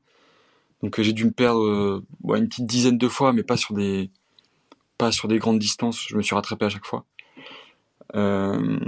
Donc 0.82 0.98
euh, 0.98 1.02
j'ai 1.02 1.12
dû 1.12 1.24
me 1.24 1.30
perdre 1.30 1.62
euh, 1.62 2.04
une 2.36 2.48
petite 2.48 2.66
dizaine 2.66 2.98
de 2.98 3.08
fois, 3.08 3.32
mais 3.32 3.42
pas 3.42 3.56
sur 3.56 3.74
des 3.74 4.10
pas 4.98 5.12
sur 5.12 5.28
des 5.28 5.38
grandes 5.38 5.58
distances. 5.58 6.06
Je 6.08 6.16
me 6.16 6.22
suis 6.22 6.34
rattrapé 6.34 6.66
à 6.66 6.68
chaque 6.68 6.86
fois. 6.86 7.04
Euh, 8.14 8.78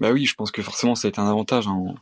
bah 0.00 0.10
oui, 0.12 0.26
je 0.26 0.34
pense 0.34 0.50
que 0.50 0.62
forcément 0.62 0.94
ça 0.94 1.08
a 1.08 1.10
été 1.10 1.20
un 1.20 1.28
avantage. 1.28 1.66
Hein 1.68 1.94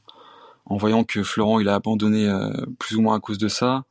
en 0.67 0.77
voyant 0.77 1.05
que 1.05 1.23
Florent 1.23 1.61
il 1.61 1.69
a 1.69 1.75
abandonné 1.75 2.29
euh, 2.29 2.51
plus 2.79 2.97
ou 2.97 3.03
moins 3.03 3.17
à 3.17 3.21
cause 3.21 3.39
de 3.39 3.49
ça. 3.49 3.85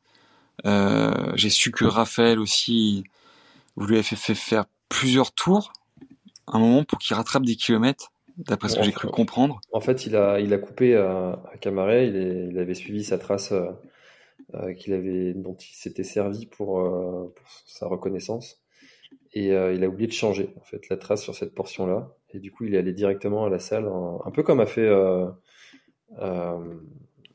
Euh, 0.66 1.32
j'ai 1.34 1.50
su 1.50 1.70
que 1.70 1.84
Raphaël 1.84 2.38
aussi, 2.38 3.04
vous 3.76 3.86
lui 3.86 3.94
avez 3.96 4.02
fait, 4.02 4.16
fait 4.16 4.34
faire 4.34 4.64
plusieurs 4.88 5.32
tours, 5.32 5.72
un 6.46 6.58
moment 6.58 6.84
pour 6.84 6.98
qu'il 6.98 7.16
rattrape 7.16 7.44
des 7.44 7.56
kilomètres, 7.56 8.12
d'après 8.38 8.68
ce 8.68 8.76
que 8.76 8.82
j'ai 8.82 8.92
cru 8.92 9.08
comprendre. 9.08 9.60
En 9.72 9.80
fait, 9.80 10.06
il 10.06 10.16
a, 10.16 10.40
il 10.40 10.52
a 10.52 10.58
coupé 10.58 10.96
à, 10.96 11.42
à 11.52 11.56
Camaret, 11.58 12.08
il, 12.08 12.16
est- 12.16 12.48
il 12.50 12.58
avait 12.58 12.74
suivi 12.74 13.04
sa 13.04 13.18
trace 13.18 13.52
euh, 14.54 14.74
qu'il 14.74 14.92
avait, 14.92 15.34
dont 15.34 15.54
il 15.54 15.74
s'était 15.74 16.04
servi 16.04 16.46
pour, 16.46 16.80
euh, 16.80 17.32
pour 17.34 17.46
sa 17.66 17.86
reconnaissance. 17.86 18.60
Et 19.32 19.52
euh, 19.52 19.74
il 19.74 19.82
a 19.84 19.88
oublié 19.88 20.06
de 20.06 20.12
changer 20.12 20.54
en 20.60 20.64
fait 20.64 20.88
la 20.88 20.96
trace 20.96 21.22
sur 21.22 21.34
cette 21.34 21.54
portion-là. 21.54 22.14
Et 22.30 22.38
du 22.38 22.52
coup, 22.52 22.64
il 22.64 22.74
est 22.74 22.78
allé 22.78 22.92
directement 22.92 23.44
à 23.46 23.50
la 23.50 23.58
salle, 23.58 23.86
un 24.24 24.30
peu 24.30 24.42
comme 24.42 24.60
a 24.60 24.66
fait 24.66 24.88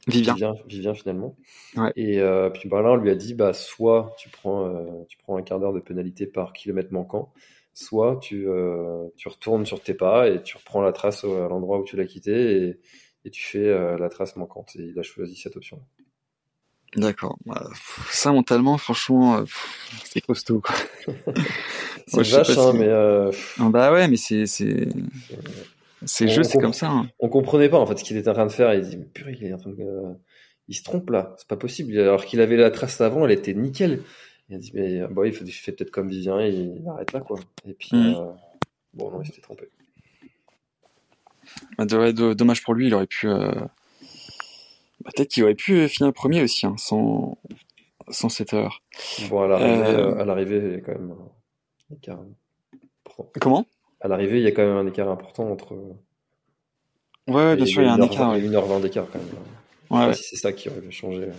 Vivien. 0.08 0.34
Vivien, 0.34 0.54
Vivien, 0.68 0.94
finalement. 0.94 1.36
Ouais. 1.76 1.92
Et 1.96 2.20
euh, 2.20 2.50
puis 2.50 2.68
bah, 2.70 2.82
là, 2.82 2.92
on 2.92 2.96
lui 2.96 3.10
a 3.12 3.16
dit, 3.16 3.34
bah, 3.36 3.54
soit 3.54 4.16
tu 4.18 4.30
prends, 4.30 4.66
euh, 4.68 4.86
tu 5.08 5.18
prends 5.18 5.38
un 5.38 5.42
quart 5.44 5.60
d'heure 5.60 5.74
de 5.74 5.80
pénalité 5.80 6.26
par 6.26 6.54
kilomètre 6.54 6.92
manquant, 6.92 7.32
soit 7.74 8.18
tu, 8.22 8.48
euh, 8.50 9.08
tu 9.18 9.28
retournes 9.28 9.66
sur 9.66 9.82
tes 9.82 9.94
pas 9.94 10.28
et 10.30 10.42
tu 10.42 10.58
reprends 10.58 10.82
la 10.82 10.92
trace 10.94 11.24
au- 11.24 11.36
à 11.44 11.48
l'endroit 11.48 11.80
où 11.80 11.84
tu 11.84 11.96
l'as 11.96 12.06
quitté 12.06 12.64
et, 12.64 12.80
et 13.26 13.30
tu 13.30 13.44
fais 13.44 13.68
euh, 13.68 13.98
la 13.98 14.10
trace 14.10 14.36
manquante. 14.36 14.76
Et 14.78 14.84
il 14.84 14.98
a 15.00 15.04
choisi 15.04 15.36
cette 15.36 15.56
option. 15.58 15.80
D'accord. 16.96 17.38
Bah, 17.46 17.68
ça, 18.10 18.32
mentalement, 18.32 18.80
franchement, 18.80 19.38
euh, 19.38 19.44
c'est 20.06 20.22
costaud, 20.22 20.62
quoi. 20.62 20.76
C'est 22.08 22.24
vache, 22.24 22.58
hein, 22.58 22.74
mais 22.74 22.88
euh, 22.88 23.32
Ah 23.60 23.70
Bah 23.70 23.94
ouais, 23.94 24.08
mais 24.08 24.18
c'est, 24.18 24.46
c'est, 26.06 26.08
c'est 26.08 26.26
On 26.26 26.28
jeu, 26.30 26.43
c'est 26.43 26.58
comme 26.60 26.74
ça. 26.74 26.89
hein. 26.89 27.10
on 27.20 27.30
comprenait 27.30 27.70
pas 27.70 27.80
en 27.80 27.86
fait 27.86 27.97
ce 27.97 28.04
qu'il 28.04 28.18
était 28.18 28.30
en 28.30 28.34
train 28.34 28.45
de 28.45 28.52
faire. 28.52 28.74
Il 28.74 28.82
dit, 28.82 28.97
purée, 28.97 29.38
il 29.39 29.47
est 29.47 29.54
en 29.54 29.58
train 29.58 29.72
de, 29.72 30.04
il 30.68 30.76
se 30.76 30.84
trompe 30.84 31.10
là, 31.10 31.34
c'est 31.38 31.47
pas 31.47 31.58
possible. 31.58 31.97
Alors 32.00 32.26
qu'il 32.26 32.41
avait 32.41 32.56
la 32.58 32.72
trace 32.72 33.00
avant, 33.02 33.26
elle 33.26 33.32
était 33.32 33.54
nickel. 33.54 34.04
Il 34.50 34.56
a 34.56 34.60
dit, 34.60 34.72
mais 34.74 35.08
bon, 35.08 35.24
il 35.26 35.34
fait, 35.34 35.45
fait 35.45 35.72
peut-être 35.72 35.91
comme 35.91 36.10
Vivien, 36.10 36.41
il 36.41 36.84
arrête 36.88 37.12
là 37.14 37.20
quoi. 37.22 37.39
Et 37.68 37.74
puis, 37.74 37.89
Mhm. 37.93 38.16
euh, 38.16 38.32
bon, 38.93 39.12
non, 39.12 39.22
il 39.22 39.28
s'était 39.28 39.41
trompé. 39.41 39.70
Bah, 41.78 41.86
dommage 41.86 42.64
pour 42.64 42.74
lui, 42.74 42.88
il 42.88 42.93
aurait 42.93 43.08
pu. 43.08 43.28
euh, 43.28 43.52
bah, 45.02 45.12
peut-être 45.16 45.30
qu'il 45.30 45.43
aurait 45.43 45.56
pu 45.56 45.88
finir 45.88 46.12
premier 46.14 46.41
aussi, 46.43 46.66
hein, 46.66 46.76
sans, 46.78 47.38
sans 48.10 48.30
cette 48.30 48.54
heure. 48.54 48.82
Bon, 49.30 49.41
à 49.43 49.47
l'arrivée, 49.47 50.56
Euh, 50.56 50.78
euh, 50.78 50.82
quand 50.86 52.18
même. 52.18 52.34
Comment? 53.39 53.66
À 54.02 54.08
l'arrivée, 54.08 54.38
il 54.38 54.43
y 54.43 54.47
a 54.47 54.52
quand 54.52 54.66
même 54.66 54.78
un 54.78 54.88
écart 54.88 55.10
important 55.10 55.50
entre. 55.52 55.76
Ouais, 57.28 57.56
bien 57.56 57.66
sûr, 57.66 57.82
il 57.82 57.86
y 57.86 57.88
a 57.88 57.93
un 57.93 57.97
1h20 57.97 58.06
écart. 58.06 58.32
Ouais. 58.32 58.41
1h20 58.41 58.82
d'écart 58.82 59.08
quand 59.12 59.20
même. 59.20 59.28
Ouais, 59.89 60.08
Ouais. 60.08 60.14
Si 60.14 60.24
c'est 60.24 60.36
ça 60.36 60.54
qui 60.54 60.70
aurait 60.70 60.89
changé. 60.91 61.24
euh. 61.24 61.32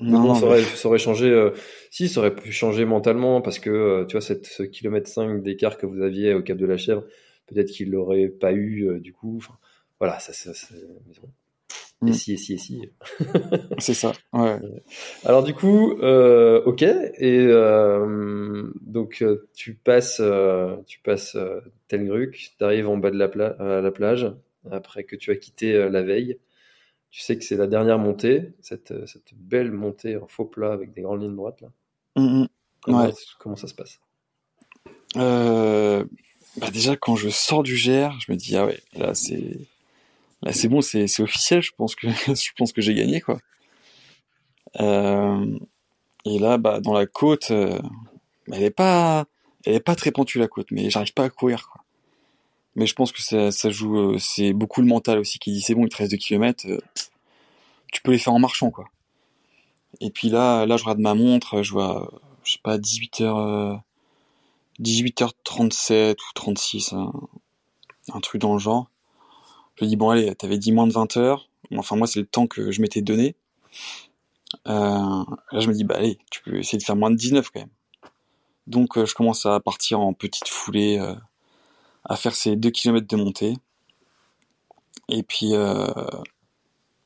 Non, 0.00 0.20
non, 0.20 0.34
ça, 0.34 0.46
aurait, 0.46 0.62
ça 0.62 0.88
aurait 0.88 0.98
changé. 0.98 1.28
euh, 1.30 1.50
si, 1.90 2.08
ça 2.08 2.20
aurait 2.20 2.34
pu 2.34 2.52
changer 2.52 2.84
mentalement 2.84 3.40
parce 3.42 3.58
que 3.58 3.70
euh, 3.70 4.04
tu 4.06 4.12
vois, 4.12 4.20
cette, 4.20 4.46
ce 4.46 4.62
kilomètre 4.62 5.08
5 5.08 5.42
d'écart 5.42 5.76
que 5.78 5.86
vous 5.86 6.02
aviez 6.02 6.34
au 6.34 6.42
Cap 6.42 6.58
de 6.58 6.66
la 6.66 6.76
Chèvre, 6.76 7.04
peut-être 7.46 7.70
qu'il 7.70 7.90
l'aurait 7.90 8.28
pas 8.28 8.52
eu 8.52 8.88
euh, 8.88 9.00
du 9.00 9.12
coup. 9.12 9.36
Enfin, 9.38 9.54
voilà, 9.98 10.18
ça, 10.18 10.32
ça, 10.32 10.52
ça-. 10.54 10.74
Et 12.06 12.10
Mm. 12.10 12.12
si, 12.14 12.32
et 12.32 12.36
si, 12.38 12.54
et 12.54 12.58
si. 12.58 12.88
c'est 13.78 13.92
ça. 13.94 14.12
Ouais. 14.32 14.58
Alors 15.24 15.42
du 15.42 15.52
coup, 15.54 15.98
euh, 16.00 16.62
ok. 16.64 16.82
Et 16.82 17.38
euh, 17.46 18.70
donc 18.80 19.20
euh, 19.22 19.48
tu 19.54 19.74
passes, 19.74 20.18
euh, 20.20 20.76
tu 20.86 20.98
passes 21.00 21.34
euh, 21.36 21.60
Telgruc, 21.88 22.52
tu 22.58 22.64
arrives 22.64 22.88
en 22.88 22.96
bas 22.96 23.10
de 23.10 23.18
la, 23.18 23.28
pla- 23.28 23.54
à 23.58 23.80
la 23.82 23.90
plage 23.90 24.32
après 24.70 25.04
que 25.04 25.14
tu 25.16 25.30
as 25.30 25.36
quitté 25.36 25.74
euh, 25.74 25.90
la 25.90 26.02
veille. 26.02 26.38
Tu 27.10 27.20
sais 27.20 27.36
que 27.36 27.44
c'est 27.44 27.56
la 27.56 27.66
dernière 27.66 27.98
montée, 27.98 28.52
cette, 28.60 28.92
euh, 28.92 29.04
cette 29.06 29.34
belle 29.34 29.72
montée 29.72 30.16
en 30.16 30.26
faux 30.28 30.44
plat 30.46 30.72
avec 30.72 30.92
des 30.94 31.02
grandes 31.02 31.22
lignes 31.22 31.36
droites 31.36 31.60
là. 31.60 31.68
Mm, 32.16 32.42
mm. 32.42 32.48
Comment, 32.82 33.04
Ouais. 33.06 33.12
comment 33.40 33.56
ça 33.56 33.66
se 33.66 33.74
passe? 33.74 34.00
Euh, 35.16 36.04
bah 36.56 36.70
déjà 36.70 36.96
quand 36.96 37.16
je 37.16 37.28
sors 37.28 37.62
du 37.62 37.74
GR, 37.74 38.12
je 38.20 38.30
me 38.32 38.36
dis 38.36 38.56
ah 38.56 38.64
ouais, 38.66 38.78
là 38.94 39.12
c'est 39.14 39.58
là 40.42 40.52
c'est 40.52 40.68
bon, 40.68 40.80
c'est 40.80 41.20
officiel, 41.20 41.62
je 41.62 41.70
pense 41.76 42.72
que 42.72 42.80
j'ai 42.80 42.94
gagné 42.94 43.20
quoi. 43.20 43.38
Euh, 44.80 45.58
et 46.24 46.38
là 46.38 46.58
bah 46.58 46.80
dans 46.80 46.92
la 46.92 47.06
côte, 47.06 47.50
euh, 47.50 47.78
bah, 48.48 48.56
elle 48.56 48.64
est 48.64 48.70
pas 48.70 49.26
elle 49.64 49.74
est 49.74 49.80
pas 49.80 49.96
très 49.96 50.12
pentue 50.12 50.38
la 50.38 50.48
côte, 50.48 50.68
mais 50.70 50.90
j'arrive 50.90 51.12
pas 51.12 51.24
à 51.24 51.30
courir 51.30 51.68
quoi. 51.68 51.82
Mais 52.76 52.86
je 52.86 52.94
pense 52.94 53.12
que 53.12 53.50
ça 53.50 53.70
joue 53.70 53.98
euh, 53.98 54.18
c'est 54.18 54.52
beaucoup 54.52 54.80
le 54.80 54.86
mental 54.86 55.18
aussi 55.18 55.38
qui 55.38 55.52
dit 55.52 55.60
c'est 55.60 55.74
bon, 55.74 55.84
il 55.86 55.90
te 55.90 55.96
reste 55.96 56.12
2 56.12 56.16
km, 56.16 56.66
tu 57.92 58.02
peux 58.02 58.12
les 58.12 58.18
faire 58.18 58.32
en 58.32 58.38
marchant 58.38 58.70
quoi. 58.70 58.86
Et 60.00 60.10
puis 60.10 60.28
là 60.30 60.66
là 60.66 60.76
je 60.76 60.84
regarde 60.84 61.00
ma 61.00 61.14
montre, 61.14 61.62
je 61.62 61.72
vois 61.72 62.10
je 62.44 62.52
sais 62.52 62.60
pas 62.62 62.78
18h 62.78 63.80
18h37 64.80 66.12
ou 66.14 66.32
36, 66.34 66.92
un, 66.94 67.12
un 68.12 68.20
truc 68.20 68.40
dans 68.40 68.54
le 68.54 68.58
genre. 68.58 68.90
Je 69.80 69.86
me 69.86 69.88
dis, 69.88 69.96
bon, 69.96 70.10
allez, 70.10 70.34
t'avais 70.34 70.58
dit 70.58 70.72
moins 70.72 70.86
de 70.86 70.92
20 70.92 71.16
heures. 71.16 71.48
Enfin, 71.74 71.96
moi, 71.96 72.06
c'est 72.06 72.20
le 72.20 72.26
temps 72.26 72.46
que 72.46 72.70
je 72.70 72.82
m'étais 72.82 73.00
donné. 73.00 73.34
Euh, 74.68 75.24
là, 75.52 75.60
je 75.60 75.68
me 75.68 75.72
dis, 75.72 75.84
bah, 75.84 75.94
allez, 75.96 76.18
tu 76.30 76.42
peux 76.42 76.58
essayer 76.58 76.76
de 76.76 76.82
faire 76.82 76.96
moins 76.96 77.10
de 77.10 77.16
19 77.16 77.48
quand 77.50 77.60
même. 77.60 77.70
Donc, 78.66 78.98
euh, 78.98 79.06
je 79.06 79.14
commence 79.14 79.46
à 79.46 79.58
partir 79.58 80.00
en 80.00 80.12
petite 80.12 80.48
foulée, 80.48 80.98
euh, 80.98 81.14
à 82.04 82.16
faire 82.16 82.34
ces 82.34 82.56
2 82.56 82.70
km 82.70 83.06
de 83.06 83.16
montée. 83.16 83.54
Et 85.08 85.22
puis, 85.22 85.54
euh, 85.54 85.86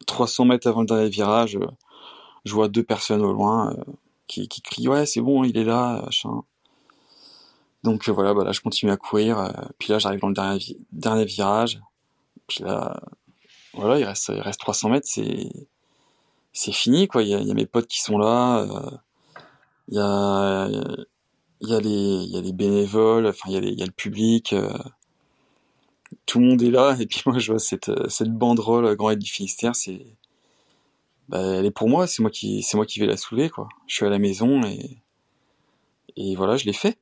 300 0.06 0.44
mètres 0.46 0.66
avant 0.66 0.80
le 0.80 0.86
dernier 0.86 1.08
virage, 1.08 1.56
je 2.44 2.54
vois 2.54 2.68
deux 2.68 2.82
personnes 2.82 3.22
au 3.22 3.32
loin 3.32 3.76
qui, 4.26 4.48
crient, 4.48 4.88
ouais, 4.88 5.06
c'est 5.06 5.20
bon, 5.20 5.44
il 5.44 5.56
est 5.56 5.64
là, 5.64 6.02
machin. 6.02 6.42
Donc 7.84 8.08
voilà, 8.08 8.34
bah 8.34 8.44
là 8.44 8.52
je 8.52 8.60
continue 8.62 8.90
à 8.90 8.96
courir. 8.96 9.52
puis 9.78 9.92
là 9.92 9.98
j'arrive 9.98 10.20
dans 10.20 10.28
le 10.28 10.58
dernier 10.92 11.24
virage. 11.26 11.80
Puis 12.48 12.64
là, 12.64 13.00
voilà, 13.74 13.98
il 13.98 14.04
reste, 14.04 14.30
il 14.34 14.40
reste 14.40 14.60
300 14.60 14.90
mètres, 14.90 15.06
c'est 15.08 15.48
c'est 16.52 16.72
fini 16.72 17.08
quoi. 17.08 17.22
Il 17.22 17.28
y 17.30 17.34
a, 17.34 17.40
il 17.40 17.48
y 17.48 17.50
a 17.50 17.54
mes 17.54 17.66
potes 17.66 17.88
qui 17.88 18.00
sont 18.02 18.18
là. 18.18 18.60
euh, 18.62 18.90
Il 19.88 19.94
y 19.96 20.00
a 20.00 20.68
il 21.60 21.68
y 21.68 21.74
a 21.74 21.80
les 21.80 21.90
il 22.24 22.30
y 22.30 22.36
a 22.38 22.40
les 22.42 22.52
bénévoles. 22.52 23.26
Enfin 23.26 23.48
il 23.50 23.54
y 23.54 23.56
a 23.56 23.60
les, 23.60 23.70
il 23.70 23.78
y 23.78 23.82
a 23.82 23.86
le 23.86 23.92
public. 23.92 24.52
euh, 24.52 24.72
tout 26.26 26.38
le 26.38 26.46
monde 26.46 26.62
est 26.62 26.70
là. 26.70 26.96
Et 27.00 27.06
puis 27.06 27.22
moi 27.26 27.38
je 27.38 27.50
vois 27.52 27.58
cette 27.58 27.90
cette 28.10 28.32
banderole 28.32 28.94
Grand 28.96 29.10
Aide 29.10 29.18
du 29.20 29.30
Finistère. 29.30 29.74
C'est 29.76 30.04
bah, 31.28 31.40
elle 31.40 31.66
est 31.66 31.70
pour 31.70 31.88
moi. 31.88 32.06
C'est 32.06 32.22
moi 32.22 32.30
qui 32.30 32.62
c'est 32.62 32.76
moi 32.76 32.86
qui 32.86 33.00
vais 33.00 33.06
la 33.06 33.16
soulever 33.16 33.50
quoi. 33.50 33.68
Je 33.86 33.94
suis 33.96 34.06
à 34.06 34.10
la 34.10 34.18
maison 34.18 34.62
et 34.64 34.98
et 36.16 36.36
voilà, 36.36 36.56
je 36.56 36.64
l'ai 36.66 36.72
fait. 36.72 36.98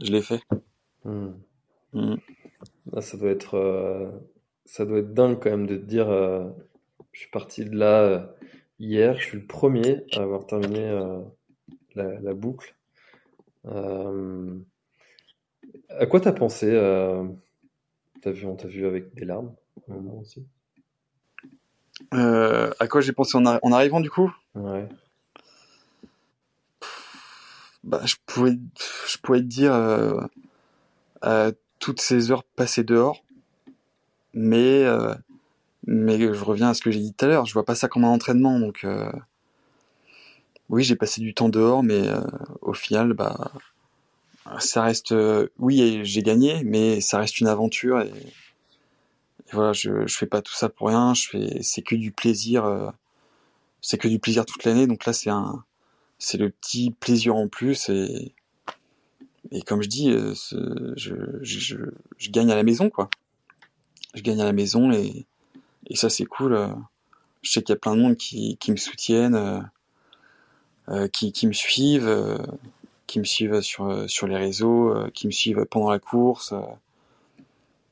Je 0.00 0.10
l'ai 0.12 0.22
fait. 0.22 0.42
Hmm. 1.04 1.32
Mm. 1.92 2.16
Ah, 2.96 3.00
ça 3.00 3.16
doit 3.16 3.30
être, 3.30 3.54
euh, 3.56 4.10
ça 4.70 4.84
doit 4.84 5.00
être 5.00 5.12
dingue 5.12 5.40
quand 5.42 5.50
même 5.50 5.66
de 5.66 5.74
te 5.76 5.82
dire, 5.84 6.08
euh, 6.08 6.48
je 7.10 7.18
suis 7.22 7.30
parti 7.30 7.64
de 7.64 7.76
là 7.76 8.02
euh, 8.02 8.24
hier, 8.78 9.18
je 9.18 9.24
suis 9.24 9.38
le 9.38 9.44
premier 9.44 10.04
à 10.14 10.20
avoir 10.20 10.46
terminé 10.46 10.88
euh, 10.88 11.18
la, 11.96 12.20
la 12.20 12.34
boucle. 12.34 12.76
À 15.88 16.06
quoi 16.06 16.20
t'as 16.20 16.32
pensé 16.32 16.70
T'as 18.22 18.30
vu, 18.30 18.46
on 18.46 18.54
t'a 18.54 18.68
vu 18.68 18.86
avec 18.86 19.12
des 19.14 19.24
larmes 19.24 19.54
au 19.88 19.92
moment 19.94 20.18
aussi? 20.20 20.46
À 22.12 22.86
quoi 22.88 23.00
j'ai 23.00 23.12
pensé 23.12 23.36
en, 23.36 23.42
arri- 23.44 23.58
en 23.62 23.72
arrivant 23.72 24.00
du 24.00 24.08
coup? 24.10 24.32
Ouais. 24.54 24.88
bah, 27.82 28.02
je 28.04 28.14
pouvais, 28.24 28.52
je 29.08 29.18
pouvais 29.18 29.40
te 29.40 29.46
dire 29.46 29.72
toutes 31.80 32.00
ces 32.00 32.30
heures 32.30 32.44
passées 32.44 32.84
dehors, 32.84 33.24
mais 34.34 34.84
euh, 34.84 35.14
mais 35.86 36.18
je 36.20 36.44
reviens 36.44 36.70
à 36.70 36.74
ce 36.74 36.82
que 36.82 36.90
j'ai 36.90 37.00
dit 37.00 37.12
tout 37.14 37.24
à 37.24 37.28
l'heure. 37.28 37.46
Je 37.46 37.52
vois 37.54 37.64
pas 37.64 37.74
ça 37.74 37.88
comme 37.88 38.04
un 38.04 38.08
entraînement, 38.08 38.58
donc 38.60 38.84
euh, 38.84 39.10
oui, 40.68 40.84
j'ai 40.84 40.96
passé 40.96 41.20
du 41.20 41.34
temps 41.34 41.48
dehors, 41.48 41.82
mais 41.82 42.08
euh, 42.08 42.20
au 42.62 42.72
final, 42.74 43.12
bah 43.12 43.50
ça 44.58 44.82
reste, 44.82 45.12
euh, 45.12 45.48
oui, 45.58 46.00
j'ai 46.04 46.22
gagné, 46.22 46.64
mais 46.64 47.00
ça 47.00 47.18
reste 47.18 47.40
une 47.40 47.46
aventure 47.48 48.00
et, 48.00 48.12
voilà, 49.52 49.72
je 49.72 50.06
je 50.06 50.16
fais 50.16 50.26
pas 50.26 50.42
tout 50.42 50.54
ça 50.54 50.68
pour 50.68 50.88
rien. 50.88 51.14
Je 51.14 51.28
fais, 51.28 51.62
c'est 51.62 51.82
que 51.82 51.96
du 51.96 52.12
plaisir, 52.12 52.64
euh, 52.64 52.90
c'est 53.82 53.98
que 53.98 54.08
du 54.08 54.18
plaisir 54.20 54.46
toute 54.46 54.64
l'année, 54.64 54.86
donc 54.86 55.04
là 55.06 55.12
c'est 55.12 55.30
un 55.30 55.64
c'est 56.18 56.38
le 56.38 56.50
petit 56.50 56.92
plaisir 56.92 57.36
en 57.36 57.48
plus 57.48 57.88
et 57.88 58.32
et 59.52 59.62
comme 59.62 59.82
je 59.82 59.88
dis 59.88 60.10
euh, 60.10 60.34
je, 60.96 61.14
je, 61.42 61.58
je, 61.58 61.76
je 62.18 62.30
gagne 62.30 62.52
à 62.52 62.56
la 62.56 62.62
maison 62.62 62.90
quoi 62.90 63.08
je 64.14 64.22
gagne 64.22 64.40
à 64.40 64.44
la 64.44 64.52
maison 64.52 64.92
et 64.92 65.26
et 65.86 65.96
ça 65.96 66.10
c'est 66.10 66.24
cool 66.24 66.54
euh. 66.54 66.68
je 67.42 67.50
sais 67.50 67.62
qu'il 67.62 67.72
y 67.74 67.76
a 67.76 67.80
plein 67.80 67.96
de 67.96 68.00
monde 68.00 68.16
qui 68.16 68.56
qui 68.58 68.70
me 68.72 68.76
soutiennent 68.76 69.34
euh, 69.34 69.60
euh, 70.88 71.08
qui 71.08 71.32
qui 71.32 71.46
me 71.46 71.52
suivent 71.52 72.08
euh, 72.08 72.38
qui 73.06 73.18
me 73.18 73.24
suivent 73.24 73.60
sur 73.60 73.86
euh, 73.88 74.06
sur 74.08 74.26
les 74.26 74.36
réseaux 74.36 74.94
euh, 74.94 75.10
qui 75.14 75.26
me 75.26 75.32
suivent 75.32 75.64
pendant 75.70 75.90
la 75.90 75.98
course 75.98 76.54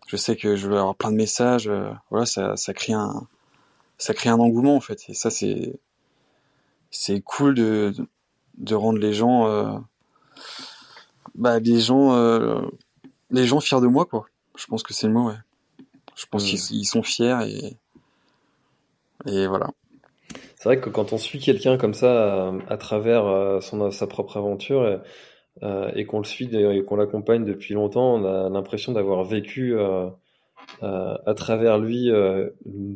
je 0.07 0.16
sais 0.16 0.37
que 0.37 0.57
je 0.57 0.69
vais 0.69 0.77
avoir 0.77 0.95
plein 0.95 1.11
de 1.11 1.16
messages 1.16 1.71
voilà 2.11 2.27
ça 2.27 2.57
ça 2.57 2.73
crée 2.75 2.95
un 2.95 3.27
ça 3.99 4.14
crée 4.14 4.31
un 4.31 4.39
engouement 4.39 4.77
en 4.77 4.81
fait 4.81 5.05
et 5.09 5.14
ça 5.14 5.31
c'est 5.31 5.79
c'est 6.91 7.21
cool 7.21 7.55
de 7.55 7.93
de 8.59 8.75
rendre 8.75 8.99
les 8.99 9.12
gens, 9.12 9.83
bah, 11.35 11.61
les 11.61 11.81
gens, 11.81 12.69
les 13.31 13.47
gens 13.47 13.61
fiers 13.61 13.81
de 13.81 13.87
moi, 13.87 14.05
quoi. 14.05 14.27
Je 14.57 14.66
pense 14.66 14.83
que 14.83 14.93
c'est 14.93 15.07
le 15.07 15.12
mot, 15.12 15.29
ouais. 15.29 15.37
Je 16.19 16.27
pense 16.31 16.45
Mm. 16.45 16.47
qu'ils 16.49 16.79
ils 16.81 16.85
sont 16.85 17.03
fiers 17.05 17.39
et, 17.47 17.77
et 19.31 19.47
voilà. 19.47 19.71
C'est 20.57 20.64
vrai 20.64 20.81
que 20.81 20.91
quand 20.91 21.12
on 21.12 21.19
suit 21.19 21.39
quelqu'un 21.39 21.79
comme 21.79 21.95
ça 21.95 22.49
à, 22.49 22.53
à 22.69 22.77
travers 22.77 23.27
euh, 23.27 23.61
son, 23.61 23.91
sa 23.93 24.07
propre 24.09 24.37
aventure 24.37 24.83
euh, 24.83 24.99
euh, 25.62 25.91
et 25.95 26.05
qu'on 26.07 26.19
le 26.19 26.25
suit 26.25 26.55
et 26.55 26.85
qu'on 26.85 26.97
l'accompagne 26.97 27.45
depuis 27.45 27.75
longtemps, 27.75 28.14
on 28.16 28.25
a 28.25 28.49
l'impression 28.51 28.93
d'avoir 28.93 29.25
vécu 29.25 29.77
euh, 29.79 30.09
euh, 30.83 31.16
à 31.27 31.35
travers 31.35 31.79
lui 31.79 32.11
euh, 32.11 32.51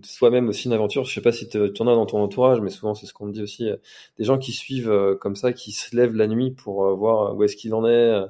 soi-même 0.04 0.48
aussi 0.48 0.66
une 0.68 0.74
aventure. 0.74 1.04
Je 1.04 1.14
sais 1.14 1.22
pas 1.22 1.32
si 1.32 1.48
tu 1.48 1.58
en 1.58 1.88
as 1.88 1.94
dans 1.94 2.06
ton 2.06 2.20
entourage, 2.22 2.60
mais 2.60 2.70
souvent 2.70 2.94
c'est 2.94 3.06
ce 3.06 3.14
qu'on 3.14 3.26
me 3.26 3.32
dit 3.32 3.42
aussi. 3.42 3.68
euh, 3.70 3.76
des 4.18 4.24
gens 4.24 4.38
qui 4.38 4.52
suivent 4.52 4.90
euh, 4.90 5.16
comme 5.16 5.36
ça, 5.36 5.52
qui 5.52 5.72
se 5.72 5.96
lèvent 5.96 6.16
la 6.16 6.26
nuit 6.28 6.50
pour 6.52 6.84
euh, 6.86 6.94
voir 6.94 7.36
où 7.36 7.44
est-ce 7.44 7.56
qu'il 7.56 7.74
en 7.74 7.86
est, 7.86 7.90
euh, 7.90 8.26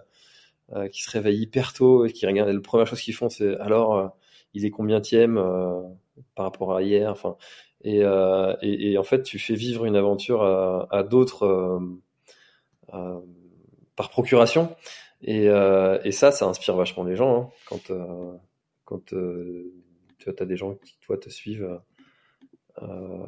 euh, 0.75 0.89
qui 0.89 1.03
se 1.03 1.11
réveillent 1.11 1.43
hyper 1.43 1.73
tôt 1.75 2.07
et 2.07 2.13
qui 2.13 2.27
regardent. 2.27 2.51
La 2.51 2.61
première 2.61 2.87
chose 2.87 3.01
qu'ils 3.01 3.15
font, 3.15 3.29
c'est 3.31 3.57
alors 3.61 3.97
euh, 3.99 4.09
il 4.55 4.65
est 4.65 4.71
combienième 4.71 5.39
euh, 5.39 5.83
par 6.35 6.47
rapport 6.47 6.75
à 6.75 6.83
hier. 6.83 7.11
Enfin, 7.11 7.37
et, 7.83 8.05
euh, 8.05 8.55
et, 8.63 8.93
et 8.93 8.99
en 8.99 9.03
fait, 9.03 9.23
tu 9.23 9.39
fais 9.39 9.55
vivre 9.55 9.85
une 9.85 9.97
aventure 9.97 10.43
à, 10.43 11.03
d'autres 11.03 11.81
euh, 12.95 13.21
par 13.97 14.11
procuration. 14.11 14.75
Et, 15.23 15.45
et 15.47 16.13
ça, 16.13 16.33
ça 16.33 16.47
inspire 16.47 16.77
vachement 16.77 17.05
les 17.05 17.17
gens. 17.17 17.43
Hein, 17.43 17.51
quand 17.69 17.93
quand 18.85 19.05
tu 19.07 20.31
as 20.39 20.45
des 20.45 20.57
gens 20.57 20.75
qui, 20.75 20.99
toi, 21.01 21.17
te 21.17 21.31
suivent, 21.31 21.81
euh, 22.83 23.27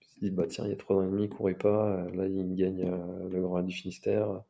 se 0.00 0.20
disent, 0.20 0.32
bah 0.32 0.46
tiens, 0.48 0.64
il 0.64 0.70
y 0.70 0.72
a 0.72 0.76
trois 0.76 0.96
ans 0.96 1.02
et 1.02 1.10
demi, 1.10 1.28
il 1.48 1.54
pas. 1.56 2.06
Là, 2.14 2.26
il 2.26 2.54
gagne 2.54 2.90
le 3.30 3.40
Grand 3.40 3.62
du 3.62 3.74
Finistère. 3.74 4.42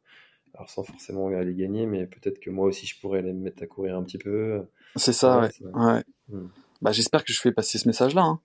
Alors, 0.54 0.68
sans 0.68 0.82
forcément 0.82 1.28
aller 1.28 1.54
gagner, 1.54 1.86
mais 1.86 2.06
peut-être 2.06 2.40
que 2.40 2.50
moi 2.50 2.66
aussi, 2.66 2.86
je 2.86 2.98
pourrais 3.00 3.22
les 3.22 3.32
mettre 3.32 3.62
à 3.62 3.66
courir 3.66 3.96
un 3.96 4.02
petit 4.02 4.18
peu. 4.18 4.66
C'est 4.96 5.12
ça, 5.12 5.36
Ouais, 5.38 5.42
ouais. 5.46 5.50
c'est- 5.56 5.64
ouais. 5.64 6.04
Mm. 6.28 6.46
Bah, 6.82 6.92
j'espère 6.92 7.24
que 7.24 7.32
je 7.32 7.40
fais 7.40 7.52
passer 7.52 7.78
ce 7.78 7.86
message-là. 7.86 8.22
hein. 8.22 8.40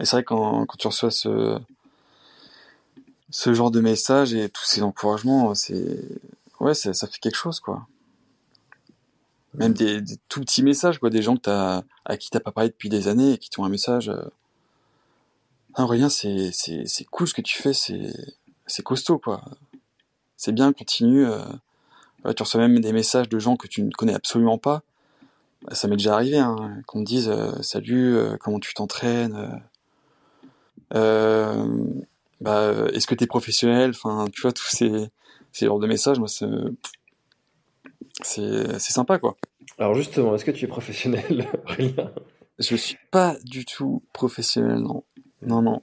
Et 0.00 0.04
c'est 0.04 0.16
vrai 0.16 0.24
quand, 0.24 0.66
quand 0.66 0.76
tu 0.76 0.86
reçois 0.88 1.10
ce, 1.10 1.58
ce 3.30 3.54
genre 3.54 3.70
de 3.70 3.80
message 3.80 4.34
et 4.34 4.48
tous 4.48 4.64
ces 4.64 4.82
encouragements, 4.82 5.54
c'est, 5.54 6.00
ouais, 6.60 6.74
ça, 6.74 6.92
ça 6.94 7.06
fait 7.06 7.18
quelque 7.18 7.36
chose, 7.36 7.60
quoi. 7.60 7.86
Même 9.54 9.72
des, 9.72 10.00
des 10.00 10.16
tout 10.28 10.40
petits 10.40 10.64
messages, 10.64 10.98
quoi, 10.98 11.10
des 11.10 11.22
gens 11.22 11.36
que 11.36 11.42
t'as, 11.42 11.82
à 12.04 12.16
qui 12.16 12.28
t'as 12.28 12.40
pas 12.40 12.50
parlé 12.50 12.70
depuis 12.70 12.88
des 12.88 13.06
années 13.06 13.34
et 13.34 13.38
qui 13.38 13.50
t'ont 13.50 13.64
un 13.64 13.68
message. 13.68 14.08
Euh... 14.08 14.24
Ah, 15.74 15.84
Aurélien, 15.84 16.08
c'est, 16.08 16.50
cool 17.12 17.28
ce 17.28 17.34
que 17.34 17.40
tu 17.42 17.62
fais, 17.62 17.72
c'est, 17.72 18.12
c'est 18.66 18.82
costaud, 18.82 19.18
quoi. 19.18 19.44
C'est 20.36 20.50
bien, 20.52 20.72
continue. 20.72 21.24
Euh... 21.24 21.44
Ouais, 22.24 22.34
tu 22.34 22.42
reçois 22.42 22.60
même 22.60 22.80
des 22.80 22.92
messages 22.92 23.28
de 23.28 23.38
gens 23.38 23.56
que 23.56 23.68
tu 23.68 23.82
ne 23.84 23.92
connais 23.92 24.14
absolument 24.14 24.58
pas. 24.58 24.82
Bah, 25.64 25.74
ça 25.74 25.88
m'est 25.88 25.96
déjà 25.96 26.14
arrivé, 26.14 26.36
hein, 26.36 26.82
qu'on 26.86 27.00
me 27.00 27.04
dise 27.04 27.28
euh, 27.30 27.50
salut, 27.62 28.16
euh, 28.16 28.36
comment 28.38 28.60
tu 28.60 28.74
t'entraînes, 28.74 29.62
euh, 30.94 31.66
bah, 32.42 32.72
est-ce 32.92 33.06
que 33.06 33.14
t'es 33.14 33.26
professionnel, 33.26 33.90
enfin, 33.90 34.26
tu 34.30 34.42
vois, 34.42 34.52
tous 34.52 34.68
ces, 34.68 35.08
ces 35.52 35.66
genres 35.66 35.78
de 35.78 35.86
messages, 35.86 36.18
moi, 36.18 36.28
c'est, 36.28 36.46
c'est, 38.22 38.78
sympa, 38.78 39.18
quoi. 39.18 39.36
Alors 39.78 39.94
justement, 39.94 40.34
est-ce 40.34 40.44
que 40.44 40.50
tu 40.50 40.66
es 40.66 40.68
professionnel, 40.68 41.46
Aurélien? 41.66 42.12
Je 42.58 42.76
suis 42.76 42.98
pas 43.10 43.36
du 43.44 43.64
tout 43.64 44.02
professionnel, 44.12 44.80
non. 44.80 45.02
Non, 45.40 45.62
non. 45.62 45.80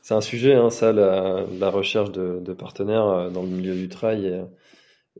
C'est 0.00 0.14
un 0.14 0.20
sujet, 0.20 0.54
hein, 0.54 0.70
ça, 0.70 0.92
la, 0.92 1.44
la 1.58 1.70
recherche 1.70 2.12
de, 2.12 2.38
de 2.40 2.52
partenaires 2.52 3.30
dans 3.32 3.42
le 3.42 3.48
milieu 3.48 3.74
du 3.74 3.88
trail. 3.88 4.26
Et, 4.26 4.42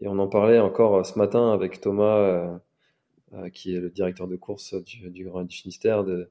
et 0.03 0.09
on 0.09 0.19
en 0.19 0.29
parlait 0.29 0.61
encore 0.61 1.05
ce 1.05 1.19
matin 1.19 1.53
avec 1.53 1.81
Thomas, 1.81 2.59
qui 3.53 3.74
est 3.74 3.80
le 3.80 3.91
directeur 3.91 4.28
de 4.28 4.37
course 4.37 4.74
du, 4.74 5.24
Grand 5.24 5.45
du 5.45 5.57
Finistère, 5.57 6.05
de, 6.05 6.30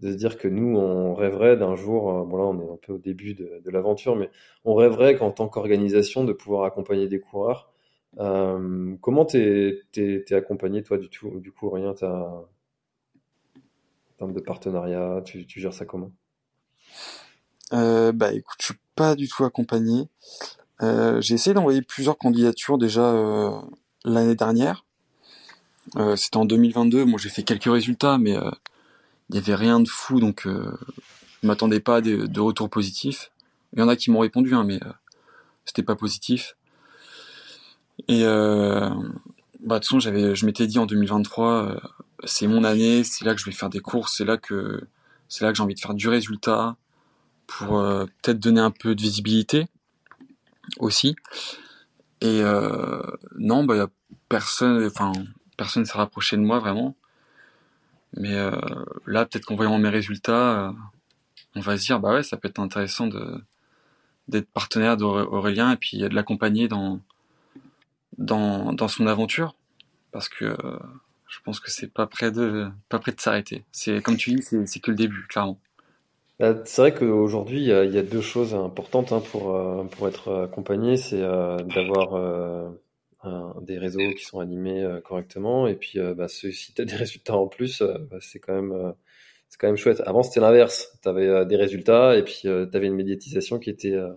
se 0.00 0.08
dire 0.08 0.38
que 0.38 0.48
nous, 0.48 0.76
on 0.76 1.14
rêverait 1.14 1.56
d'un 1.56 1.74
jour, 1.74 2.10
euh, 2.10 2.24
bon 2.24 2.36
là, 2.36 2.44
on 2.44 2.60
est 2.60 2.72
un 2.72 2.76
peu 2.76 2.92
au 2.94 2.98
début 2.98 3.34
de, 3.34 3.70
l'aventure, 3.70 4.16
mais 4.16 4.30
on 4.64 4.74
rêverait 4.74 5.16
qu'en 5.16 5.30
tant 5.30 5.48
qu'organisation, 5.48 6.24
de 6.24 6.32
pouvoir 6.32 6.64
accompagner 6.64 7.08
des 7.08 7.20
coureurs. 7.20 7.72
Euh, 8.18 8.96
comment 9.00 9.24
t'es, 9.24 9.82
accompagné, 10.30 10.82
toi, 10.82 10.98
du, 10.98 11.08
du 11.40 11.52
coup, 11.52 11.70
rien, 11.70 11.94
t'as, 11.94 12.08
en 12.12 12.46
termes 14.18 14.32
de 14.32 14.40
partenariat, 14.40 15.22
tu, 15.24 15.46
gères 15.48 15.74
ça 15.74 15.84
comment? 15.84 16.12
Euh, 17.72 18.12
bah, 18.12 18.32
écoute, 18.32 18.56
je 18.60 18.66
suis 18.66 18.80
pas 18.94 19.14
du 19.14 19.28
tout 19.28 19.44
accompagné. 19.44 20.08
Euh, 20.82 21.20
j'ai 21.20 21.34
essayé 21.34 21.54
d'envoyer 21.54 21.82
plusieurs 21.82 22.18
candidatures 22.18 22.78
déjà 22.78 23.12
euh, 23.12 23.60
l'année 24.04 24.34
dernière. 24.34 24.84
Euh, 25.96 26.16
c'était 26.16 26.36
en 26.36 26.44
2022. 26.44 27.04
Moi, 27.04 27.18
j'ai 27.22 27.28
fait 27.28 27.42
quelques 27.42 27.70
résultats, 27.70 28.18
mais 28.18 28.36
euh, 28.36 28.50
il 29.30 29.36
y 29.36 29.38
avait 29.38 29.54
rien 29.54 29.80
de 29.80 29.88
fou, 29.88 30.20
donc 30.20 30.46
euh, 30.46 30.76
je 31.42 31.46
m'attendais 31.46 31.80
pas 31.80 31.96
à 31.96 32.00
de, 32.00 32.40
retours 32.40 32.70
positifs. 32.70 33.30
Il 33.72 33.80
y 33.80 33.82
en 33.82 33.88
a 33.88 33.96
qui 33.96 34.10
m'ont 34.10 34.20
répondu, 34.20 34.54
hein, 34.54 34.64
mais 34.64 34.82
euh, 34.82 34.92
c'était 35.64 35.82
pas 35.82 35.96
positif. 35.96 36.56
Et 38.06 38.24
bah, 39.60 39.74
de 39.74 39.80
toute 39.80 39.84
façon, 39.88 40.00
j'avais, 40.00 40.34
je 40.34 40.46
m'étais 40.46 40.66
dit 40.66 40.78
en 40.78 40.86
2023, 40.86 41.52
euh, 41.52 41.80
c'est 42.24 42.46
mon 42.46 42.62
année, 42.64 43.02
c'est 43.02 43.24
là 43.24 43.34
que 43.34 43.40
je 43.40 43.46
vais 43.46 43.52
faire 43.52 43.70
des 43.70 43.80
courses, 43.80 44.16
c'est 44.16 44.24
là 44.24 44.36
que, 44.36 44.86
c'est 45.28 45.44
là 45.44 45.50
que 45.50 45.56
j'ai 45.56 45.62
envie 45.62 45.74
de 45.74 45.80
faire 45.80 45.94
du 45.94 46.08
résultat 46.08 46.76
pour 47.46 47.78
euh, 47.78 48.06
peut-être 48.22 48.38
donner 48.38 48.60
un 48.60 48.70
peu 48.70 48.94
de 48.94 49.02
visibilité 49.02 49.66
aussi. 50.78 51.16
Et 52.20 52.40
euh, 52.42 53.02
non, 53.36 53.64
bah 53.64 53.88
personne, 54.28 54.86
enfin 54.86 55.12
personne 55.58 55.84
s'est 55.84 55.98
rapproché 55.98 56.38
de 56.38 56.42
moi 56.42 56.58
vraiment. 56.58 56.96
Mais 58.16 58.34
euh, 58.34 58.52
là, 59.06 59.26
peut-être 59.26 59.44
qu'en 59.44 59.56
voyant 59.56 59.76
mes 59.78 59.90
résultats, 59.90 60.68
euh, 60.68 60.72
on 61.56 61.60
va 61.60 61.76
se 61.76 61.84
dire 61.84 62.00
bah 62.00 62.14
ouais, 62.14 62.22
ça 62.22 62.38
peut 62.38 62.48
être 62.48 62.60
intéressant 62.60 63.06
d'être 64.28 64.50
partenaire 64.50 64.96
d'Aurélien 64.96 65.72
et 65.72 65.76
puis 65.76 65.98
de 65.98 66.14
l'accompagner 66.14 66.68
dans 66.68 67.00
dans 68.16 68.72
dans 68.72 68.88
son 68.88 69.06
aventure 69.06 69.54
parce 70.10 70.28
que 70.28 70.46
euh, 70.46 70.78
je 71.26 71.38
pense 71.44 71.60
que 71.60 71.70
c'est 71.70 71.92
pas 71.92 72.06
près 72.06 72.30
de 72.30 72.68
pas 72.88 72.98
près 72.98 73.12
de 73.12 73.20
s'arrêter. 73.20 73.64
C'est 73.72 74.00
comme 74.00 74.16
tu 74.16 74.32
dis, 74.32 74.42
c'est 74.42 74.80
que 74.80 74.90
le 74.90 74.96
début, 74.96 75.26
clairement. 75.28 75.58
Bah, 76.40 76.54
C'est 76.64 76.80
vrai 76.80 76.94
qu'aujourd'hui, 76.94 77.60
il 77.60 77.66
y 77.66 77.72
a, 77.72 78.02
deux 78.02 78.20
choses 78.20 78.54
importantes 78.54 79.12
hein, 79.12 79.20
pour, 79.32 79.60
pour 79.90 80.08
être 80.08 80.44
accompagné, 80.44 80.96
c'est 80.96 81.20
d'avoir 81.20 82.14
des 83.62 83.78
réseaux 83.78 84.12
qui 84.14 84.24
sont 84.24 84.40
animés 84.40 84.82
euh, 84.82 85.00
correctement, 85.00 85.66
et 85.66 85.74
puis 85.74 85.98
euh, 85.98 86.14
bah, 86.14 86.28
si 86.28 86.72
tu 86.74 86.82
as 86.82 86.84
des 86.84 86.94
résultats 86.96 87.36
en 87.36 87.48
plus, 87.48 87.82
euh, 87.82 87.98
bah, 88.10 88.18
c'est 88.20 88.38
quand 88.38 88.54
même, 88.54 88.72
euh, 88.72 88.92
c'est 89.48 89.58
quand 89.58 89.68
même 89.68 89.76
chouette. 89.76 90.02
Avant, 90.06 90.22
c'était 90.22 90.40
l'inverse, 90.40 90.96
tu 91.02 91.08
avais 91.08 91.46
des 91.46 91.56
résultats, 91.56 92.16
et 92.16 92.22
puis 92.22 92.40
tu 92.42 92.48
avais 92.48 92.86
une 92.86 92.94
médiatisation 92.94 93.58
qui 93.58 93.70
était, 93.70 93.94
euh, 93.94 94.12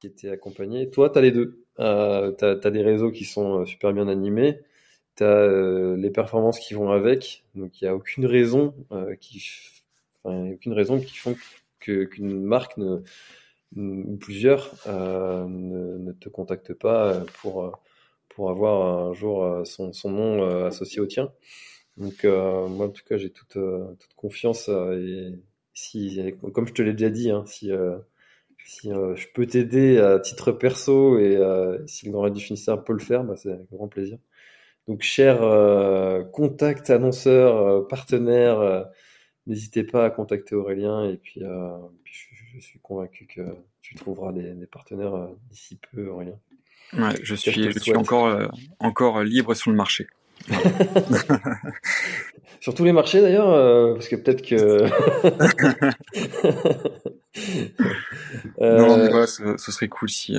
qui 0.00 0.06
était 0.06 0.30
accompagnée. 0.30 0.90
Toi, 0.90 1.10
tu 1.10 1.18
as 1.18 1.22
les 1.22 1.32
deux. 1.32 1.64
Euh, 1.78 2.32
tu 2.32 2.44
as, 2.44 2.70
des 2.70 2.82
réseaux 2.82 3.10
qui 3.10 3.24
sont 3.24 3.60
euh, 3.60 3.66
super 3.66 3.92
bien 3.92 4.08
animés, 4.08 4.60
tu 5.16 5.24
as 5.24 5.96
les 5.96 6.10
performances 6.10 6.58
qui 6.58 6.74
vont 6.74 6.90
avec, 6.90 7.44
donc 7.54 7.80
il 7.80 7.84
n'y 7.84 7.88
a 7.88 7.94
aucune 7.94 8.26
raison 8.26 8.74
euh, 8.92 9.14
qui 9.16 9.44
Enfin, 10.24 10.50
aucune 10.52 10.72
raison 10.72 10.98
qui 10.98 11.16
font 11.16 11.36
qu'une 11.78 12.42
marque 12.42 12.76
ne, 12.78 13.02
ou 13.76 14.16
plusieurs 14.16 14.74
euh, 14.88 15.46
ne, 15.46 15.98
ne, 15.98 16.12
te 16.12 16.28
contactent 16.28 16.74
pas 16.74 17.20
pour 17.40 17.78
pour 18.36 18.50
avoir 18.50 19.08
un 19.08 19.14
jour 19.14 19.62
son, 19.64 19.94
son 19.94 20.10
nom 20.10 20.42
euh, 20.42 20.66
associé 20.66 21.00
au 21.00 21.06
tien. 21.06 21.32
Donc 21.96 22.26
euh, 22.26 22.68
moi 22.68 22.86
en 22.86 22.90
tout 22.90 23.02
cas 23.08 23.16
j'ai 23.16 23.30
toute 23.30 23.56
euh, 23.56 23.94
toute 23.98 24.12
confiance 24.14 24.68
et 24.68 25.32
si 25.72 26.20
comme 26.52 26.68
je 26.68 26.74
te 26.74 26.82
l'ai 26.82 26.92
déjà 26.92 27.08
dit 27.08 27.30
hein, 27.30 27.44
si 27.46 27.70
si 28.66 28.90
je 28.90 29.26
peux 29.34 29.46
t'aider 29.46 29.98
à 29.98 30.20
titre 30.20 30.52
perso 30.52 31.18
et 31.18 31.38
si 31.86 32.06
le 32.06 32.12
Grand 32.12 32.34
Finistère 32.34 32.84
peut 32.84 32.92
le 32.92 32.98
faire, 32.98 33.24
bah, 33.24 33.36
c'est 33.36 33.52
avec 33.52 33.70
grand 33.70 33.88
plaisir. 33.88 34.18
Donc 34.86 35.02
chers 35.02 35.40
contacts 36.32 36.90
annonceurs 36.90 37.88
partenaires 37.88 38.86
N'hésitez 39.46 39.84
pas 39.84 40.04
à 40.04 40.10
contacter 40.10 40.56
Aurélien 40.56 41.08
et 41.08 41.16
puis, 41.16 41.44
euh, 41.44 41.78
puis 42.02 42.14
je, 42.54 42.58
suis 42.58 42.80
convaincu 42.80 43.26
que 43.26 43.42
tu 43.80 43.94
trouveras 43.94 44.32
des, 44.32 44.54
des 44.54 44.66
partenaires 44.66 45.14
euh, 45.14 45.28
d'ici 45.50 45.78
peu, 45.92 46.08
Aurélien. 46.08 46.36
Ouais, 46.92 47.14
je 47.22 47.34
suis, 47.34 47.72
je, 47.72 47.78
suis 47.78 47.96
encore, 47.96 48.26
euh, 48.26 48.46
encore 48.78 49.22
libre 49.22 49.54
sur 49.54 49.70
le 49.70 49.76
marché. 49.76 50.06
sur 52.60 52.74
tous 52.74 52.84
les 52.84 52.92
marchés 52.92 53.20
d'ailleurs, 53.20 53.50
euh, 53.50 53.94
parce 53.94 54.08
que 54.08 54.16
peut-être 54.16 54.42
que. 54.42 54.86
non, 58.60 58.98
mais 58.98 59.08
voilà, 59.08 59.26
ce, 59.26 59.56
ce, 59.56 59.72
serait 59.72 59.88
cool 59.88 60.08
si. 60.08 60.36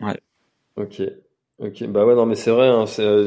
Ouais. 0.00 0.20
Ok. 0.76 1.02
Ok, 1.62 1.86
bah 1.86 2.04
ouais, 2.04 2.16
non, 2.16 2.26
mais 2.26 2.34
c'est 2.34 2.50
vrai. 2.50 2.66
Hein, 2.66 2.86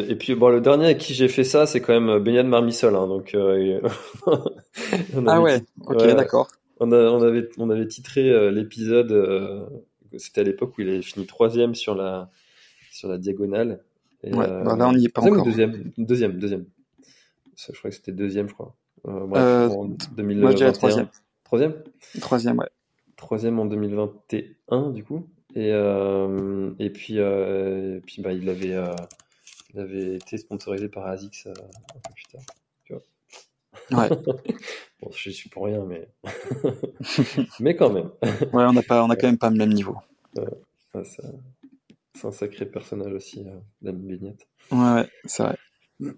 et 0.09 0.15
puis, 0.15 0.35
bon, 0.35 0.49
le 0.49 0.59
dernier 0.59 0.87
à 0.87 0.93
qui 0.93 1.13
j'ai 1.13 1.29
fait 1.29 1.45
ça, 1.45 1.65
c'est 1.65 1.79
quand 1.79 1.93
même 1.93 2.21
de 2.21 2.41
Marmissol. 2.41 2.93
Hein, 2.93 3.07
donc, 3.07 3.33
euh, 3.33 3.79
ah 5.27 5.41
ouais, 5.41 5.61
ok, 5.85 6.01
ouais, 6.01 6.15
d'accord. 6.15 6.49
On, 6.81 6.91
a, 6.91 6.97
on, 6.97 7.21
avait, 7.21 7.47
on 7.57 7.69
avait 7.69 7.87
titré 7.87 8.29
euh, 8.29 8.51
l'épisode 8.51 9.13
euh, 9.13 9.61
c'était 10.17 10.41
à 10.41 10.43
l'époque 10.43 10.77
où 10.77 10.81
il 10.81 10.89
avait 10.89 11.01
fini 11.01 11.25
troisième 11.25 11.75
sur 11.75 11.95
la, 11.95 12.29
sur 12.91 13.09
la 13.09 13.17
diagonale. 13.17 13.83
Et, 14.23 14.33
ouais, 14.33 14.47
bah 14.47 14.75
là, 14.75 14.87
on 14.87 14.93
n'y 14.93 15.05
est 15.05 15.09
pas 15.09 15.21
encore. 15.21 15.45
deuxième, 15.45 15.91
deuxième, 15.97 16.39
deuxième. 16.39 16.65
Ça, 17.55 17.71
je 17.73 17.77
crois 17.77 17.89
que 17.89 17.95
c'était 17.95 18.11
deuxième, 18.11 18.49
je 18.49 18.53
crois. 18.53 18.75
Euh, 19.07 19.25
bref, 19.27 19.71
en 19.71 19.85
2021. 19.85 20.41
Moi, 20.41 20.51
je 20.51 20.55
dirais 20.55 20.71
troisième. 20.71 21.07
Troisième? 21.43 21.83
Troisième, 22.19 22.57
ouais. 22.57 22.69
Troisième 23.15 23.59
en 23.59 23.65
2021, 23.65 24.89
du 24.91 25.03
coup. 25.03 25.27
Et, 25.55 25.71
euh, 25.71 26.71
et 26.79 26.89
puis, 26.89 27.19
euh, 27.19 27.97
et 27.97 28.01
puis 28.01 28.21
bah, 28.21 28.33
il, 28.33 28.49
avait, 28.49 28.73
euh, 28.73 28.93
il 29.73 29.79
avait 29.79 30.15
été 30.15 30.37
sponsorisé 30.37 30.89
par 30.89 31.05
ASICS 31.05 31.47
un 31.47 31.53
peu 31.53 32.13
plus 32.13 32.25
tard. 32.25 32.41
Tu 32.83 32.93
vois? 32.93 34.01
Ouais. 34.01 34.09
bon, 35.01 35.11
je 35.11 35.29
suis 35.29 35.49
pour 35.49 35.65
rien, 35.65 35.83
mais, 35.85 36.07
mais 37.59 37.75
quand 37.75 37.91
même. 37.91 38.11
ouais, 38.23 38.65
on 38.65 38.73
n'a 38.73 38.83
pas, 38.83 39.03
on 39.03 39.09
a 39.09 39.15
quand 39.15 39.27
même 39.27 39.37
pas 39.37 39.49
le 39.49 39.57
même 39.57 39.73
niveau. 39.73 39.95
c'est 41.03 42.27
un 42.27 42.31
sacré 42.31 42.65
personnage 42.65 43.13
aussi, 43.13 43.45
la 43.81 43.91
Vignette. 43.91 44.47
Ouais, 44.71 44.77
ouais 44.77 45.09
c'est 45.25 45.43
vrai. 45.43 45.57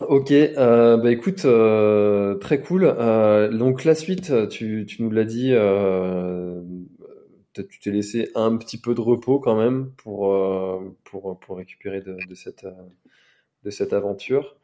Ok, 0.00 0.32
euh, 0.32 0.96
bah 0.96 1.12
écoute, 1.12 1.44
euh, 1.44 2.34
très 2.36 2.60
cool. 2.60 2.84
Euh, 2.84 3.48
donc 3.48 3.84
la 3.84 3.94
suite, 3.94 4.48
tu, 4.48 4.86
tu 4.86 5.02
nous 5.02 5.10
l'as 5.10 5.24
dit, 5.24 5.50
euh, 5.52 6.60
tu 7.54 7.78
t'es 7.78 7.90
laissé 7.92 8.30
un 8.34 8.56
petit 8.56 8.80
peu 8.80 8.94
de 8.94 9.00
repos 9.00 9.38
quand 9.38 9.56
même 9.56 9.92
pour 9.96 10.32
euh, 10.32 10.80
pour, 11.04 11.38
pour 11.38 11.56
récupérer 11.56 12.00
de, 12.00 12.16
de 12.28 12.34
cette 12.34 12.66
de 13.62 13.70
cette 13.70 13.92
aventure. 13.92 14.56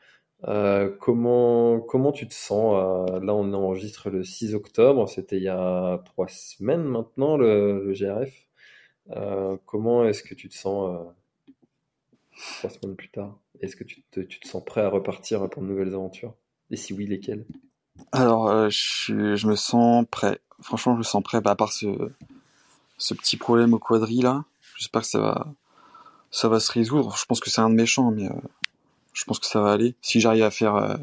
Euh, 0.49 0.91
comment 1.01 1.81
comment 1.81 2.13
tu 2.13 2.27
te 2.27 2.35
sens 2.35 2.75
Là, 3.23 3.35
on 3.35 3.53
enregistre 3.53 4.11
le 4.11 4.25
6 4.25 4.55
octobre. 4.55 5.09
C'était 5.09 5.37
il 5.37 5.43
y 5.43 5.49
a 5.49 6.03
trois 6.05 6.29
semaines 6.29 6.85
maintenant 6.85 7.37
le, 7.37 7.85
le 7.85 7.93
GRF. 7.93 8.47
comment 9.67 10.05
est-ce 10.05 10.23
que 10.23 10.35
tu 10.35 10.49
te 10.49 10.55
sens 10.55 11.07
trois 12.59 12.71
semaines 12.71 12.97
plus 12.97 13.11
tard? 13.11 13.39
Est-ce 13.61 13.77
que 13.77 13.85
tu 13.85 14.03
te, 14.11 14.21
tu 14.21 14.41
te, 14.41 14.49
sens 14.49 14.65
prêt 14.65 14.81
à 14.81 14.89
repartir 14.89 15.49
pour 15.51 15.63
de 15.63 15.69
nouvelles 15.69 15.95
aventures? 15.95 16.35
Et 16.71 16.77
si 16.77 16.93
oui, 16.95 17.07
lesquelles? 17.07 17.45
Alors, 18.13 18.49
euh, 18.49 18.69
je, 18.71 19.37
je, 19.37 19.47
me 19.47 19.57
sens 19.57 20.05
prêt. 20.11 20.39
Franchement, 20.61 20.95
je 20.95 20.99
me 20.99 21.03
sens 21.03 21.23
prêt, 21.23 21.41
bah, 21.41 21.51
à 21.51 21.57
part 21.57 21.73
ce, 21.73 22.11
ce 22.97 23.15
petit 23.15 23.37
problème 23.37 23.75
au 23.75 23.79
quadri 23.79 24.21
là. 24.23 24.45
J'espère 24.77 25.03
que 25.03 25.09
ça 25.09 25.21
va, 25.21 25.47
ça 26.31 26.49
va 26.49 26.61
se 26.61 26.73
résoudre. 26.73 27.17
Je 27.17 27.27
pense 27.27 27.41
que 27.41 27.51
c'est 27.51 27.61
un 27.61 27.69
de 27.69 27.75
méchant, 27.75 28.11
mais 28.11 28.27
euh, 28.27 28.35
je 29.13 29.25
pense 29.25 29.39
que 29.39 29.47
ça 29.47 29.61
va 29.61 29.73
aller. 29.73 29.95
Si 30.03 30.21
j'arrive 30.21 30.45
à 30.45 30.51
faire, 30.51 30.77
euh, 30.77 30.97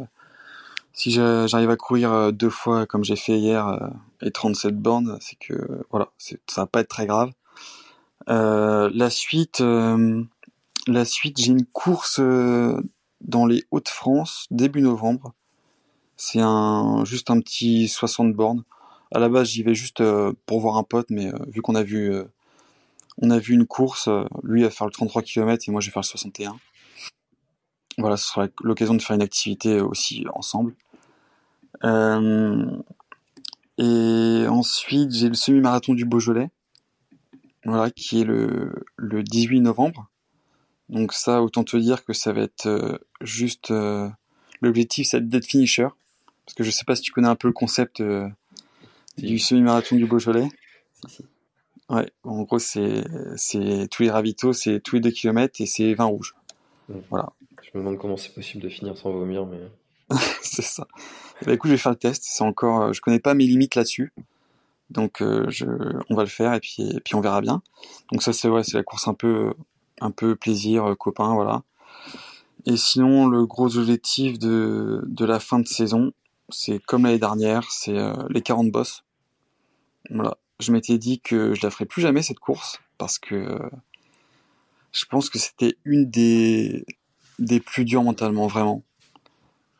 si 0.93 1.11
j'arrive 1.11 1.69
à 1.69 1.77
courir 1.77 2.11
euh, 2.11 2.31
deux 2.31 2.49
fois 2.49 2.85
comme 2.85 3.03
j'ai 3.03 3.15
fait 3.15 3.37
hier 3.37 3.67
euh, 3.67 3.87
et 4.21 4.31
37 4.31 4.75
bornes, 4.77 5.17
c'est 5.21 5.37
que 5.37 5.83
voilà, 5.91 6.09
ça 6.17 6.61
va 6.61 6.67
pas 6.67 6.81
être 6.81 6.89
très 6.89 7.05
grave. 7.05 7.31
la 8.27 9.09
suite, 9.09 9.61
la 10.87 11.05
suite, 11.05 11.39
j'ai 11.39 11.51
une 11.51 11.65
course 11.65 12.19
dans 12.19 13.45
les 13.45 13.63
Hauts-de-France 13.71 14.47
début 14.51 14.81
novembre. 14.81 15.33
C'est 16.17 16.41
un 16.41 17.05
juste 17.05 17.29
un 17.29 17.39
petit 17.39 17.87
60 17.87 18.33
bornes. 18.33 18.63
À 19.11 19.19
la 19.19 19.29
base, 19.29 19.49
j'y 19.49 19.63
vais 19.63 19.75
juste 19.75 20.03
pour 20.45 20.59
voir 20.59 20.77
un 20.77 20.83
pote, 20.83 21.07
mais 21.09 21.31
vu 21.47 21.61
qu'on 21.61 21.75
a 21.75 21.83
vu 21.83 22.11
on 23.19 23.31
a 23.31 23.39
vu 23.39 23.53
une 23.55 23.65
course, 23.65 24.09
lui 24.43 24.63
va 24.63 24.69
faire 24.69 24.85
le 24.85 24.91
33 24.91 25.23
km 25.23 25.63
et 25.67 25.71
moi 25.71 25.81
je 25.81 25.87
vais 25.87 25.93
faire 25.93 26.01
le 26.01 26.07
61. 26.07 26.57
Voilà, 27.97 28.17
ce 28.17 28.27
sera 28.27 28.47
l'occasion 28.63 28.93
de 28.93 29.01
faire 29.01 29.15
une 29.15 29.21
activité 29.21 29.81
aussi 29.81 30.25
ensemble. 30.33 30.75
et 33.77 34.47
ensuite, 34.47 35.11
j'ai 35.11 35.29
le 35.29 35.35
semi-marathon 35.35 35.93
du 35.93 36.05
Beaujolais, 36.05 36.49
voilà, 37.65 37.91
qui 37.91 38.21
est 38.21 38.23
le, 38.23 38.73
le 38.95 39.23
18 39.23 39.61
novembre. 39.61 40.09
Donc 40.89 41.13
ça, 41.13 41.41
autant 41.41 41.63
te 41.63 41.77
dire 41.77 42.05
que 42.05 42.13
ça 42.13 42.31
va 42.31 42.41
être 42.41 42.67
euh, 42.67 42.97
juste... 43.21 43.71
Euh, 43.71 44.09
l'objectif, 44.61 45.07
c'est 45.07 45.27
d'être 45.27 45.45
finisher. 45.45 45.87
Parce 46.45 46.55
que 46.55 46.63
je 46.63 46.71
sais 46.71 46.85
pas 46.85 46.95
si 46.95 47.01
tu 47.01 47.11
connais 47.11 47.27
un 47.27 47.35
peu 47.35 47.47
le 47.47 47.53
concept 47.53 47.99
euh, 47.99 48.27
du 49.17 49.37
semi-marathon 49.37 49.97
du 49.97 50.05
Beaujolais. 50.05 50.47
Ouais, 51.89 52.09
en 52.23 52.43
gros, 52.43 52.59
c'est 52.59 53.03
c'est 53.35 53.87
tous 53.89 54.03
les 54.03 54.09
ravitaux, 54.09 54.53
c'est 54.53 54.79
tous 54.79 54.95
les 54.95 55.01
2 55.01 55.11
km 55.11 55.61
et 55.61 55.65
c'est 55.65 55.93
20 55.93 56.05
rouges. 56.05 56.35
Voilà. 57.09 57.29
Je 57.67 57.77
me 57.77 57.83
demande 57.83 57.97
comment 57.97 58.17
c'est 58.17 58.33
possible 58.33 58.63
de 58.63 58.69
finir 58.69 58.97
sans 58.97 59.11
vomir, 59.11 59.45
mais... 59.45 59.59
c'est 60.41 60.63
ça. 60.63 60.87
Bah 61.45 61.53
écoute, 61.53 61.69
je 61.69 61.75
vais 61.75 61.81
faire 61.81 61.91
le 61.91 61.97
test. 61.97 62.23
C'est 62.25 62.43
encore, 62.43 62.93
je 62.93 63.01
connais 63.01 63.19
pas 63.19 63.33
mes 63.33 63.45
limites 63.45 63.75
là-dessus. 63.75 64.13
Donc 64.89 65.17
je, 65.19 65.65
on 66.09 66.15
va 66.15 66.23
le 66.23 66.29
faire 66.29 66.53
et 66.53 66.61
puis, 66.61 67.01
on 67.13 67.19
verra 67.19 67.41
bien. 67.41 67.61
Donc 68.11 68.23
ça 68.23 68.31
c'est 68.31 68.47
ouais, 68.47 68.63
c'est 68.63 68.77
la 68.77 68.83
course 68.83 69.09
un 69.09 69.13
peu 69.13 69.53
un 70.01 70.11
peu 70.11 70.35
plaisir, 70.35 70.85
euh, 70.85 70.95
copain, 70.95 71.33
voilà. 71.33 71.63
Et 72.65 72.77
sinon, 72.77 73.27
le 73.27 73.45
gros 73.45 73.77
objectif 73.77 74.37
de, 74.39 75.01
la 75.19 75.39
fin 75.39 75.59
de 75.59 75.67
saison, 75.67 76.11
c'est 76.49 76.79
comme 76.79 77.03
l'année 77.03 77.19
dernière, 77.19 77.71
c'est 77.71 77.97
euh, 77.97 78.13
les 78.29 78.41
40 78.41 78.71
boss. 78.71 79.03
Voilà. 80.09 80.37
Je 80.59 80.71
m'étais 80.71 80.97
dit 80.97 81.19
que 81.19 81.53
je 81.53 81.61
la 81.63 81.69
ferais 81.69 81.85
plus 81.85 82.01
jamais 82.01 82.23
cette 82.23 82.39
course 82.39 82.79
parce 82.97 83.19
que 83.19 83.59
je 84.91 85.05
pense 85.05 85.29
que 85.29 85.37
c'était 85.37 85.77
une 85.85 86.09
des, 86.09 86.85
des 87.39 87.59
plus 87.59 87.85
dures 87.85 88.03
mentalement, 88.03 88.47
vraiment. 88.47 88.83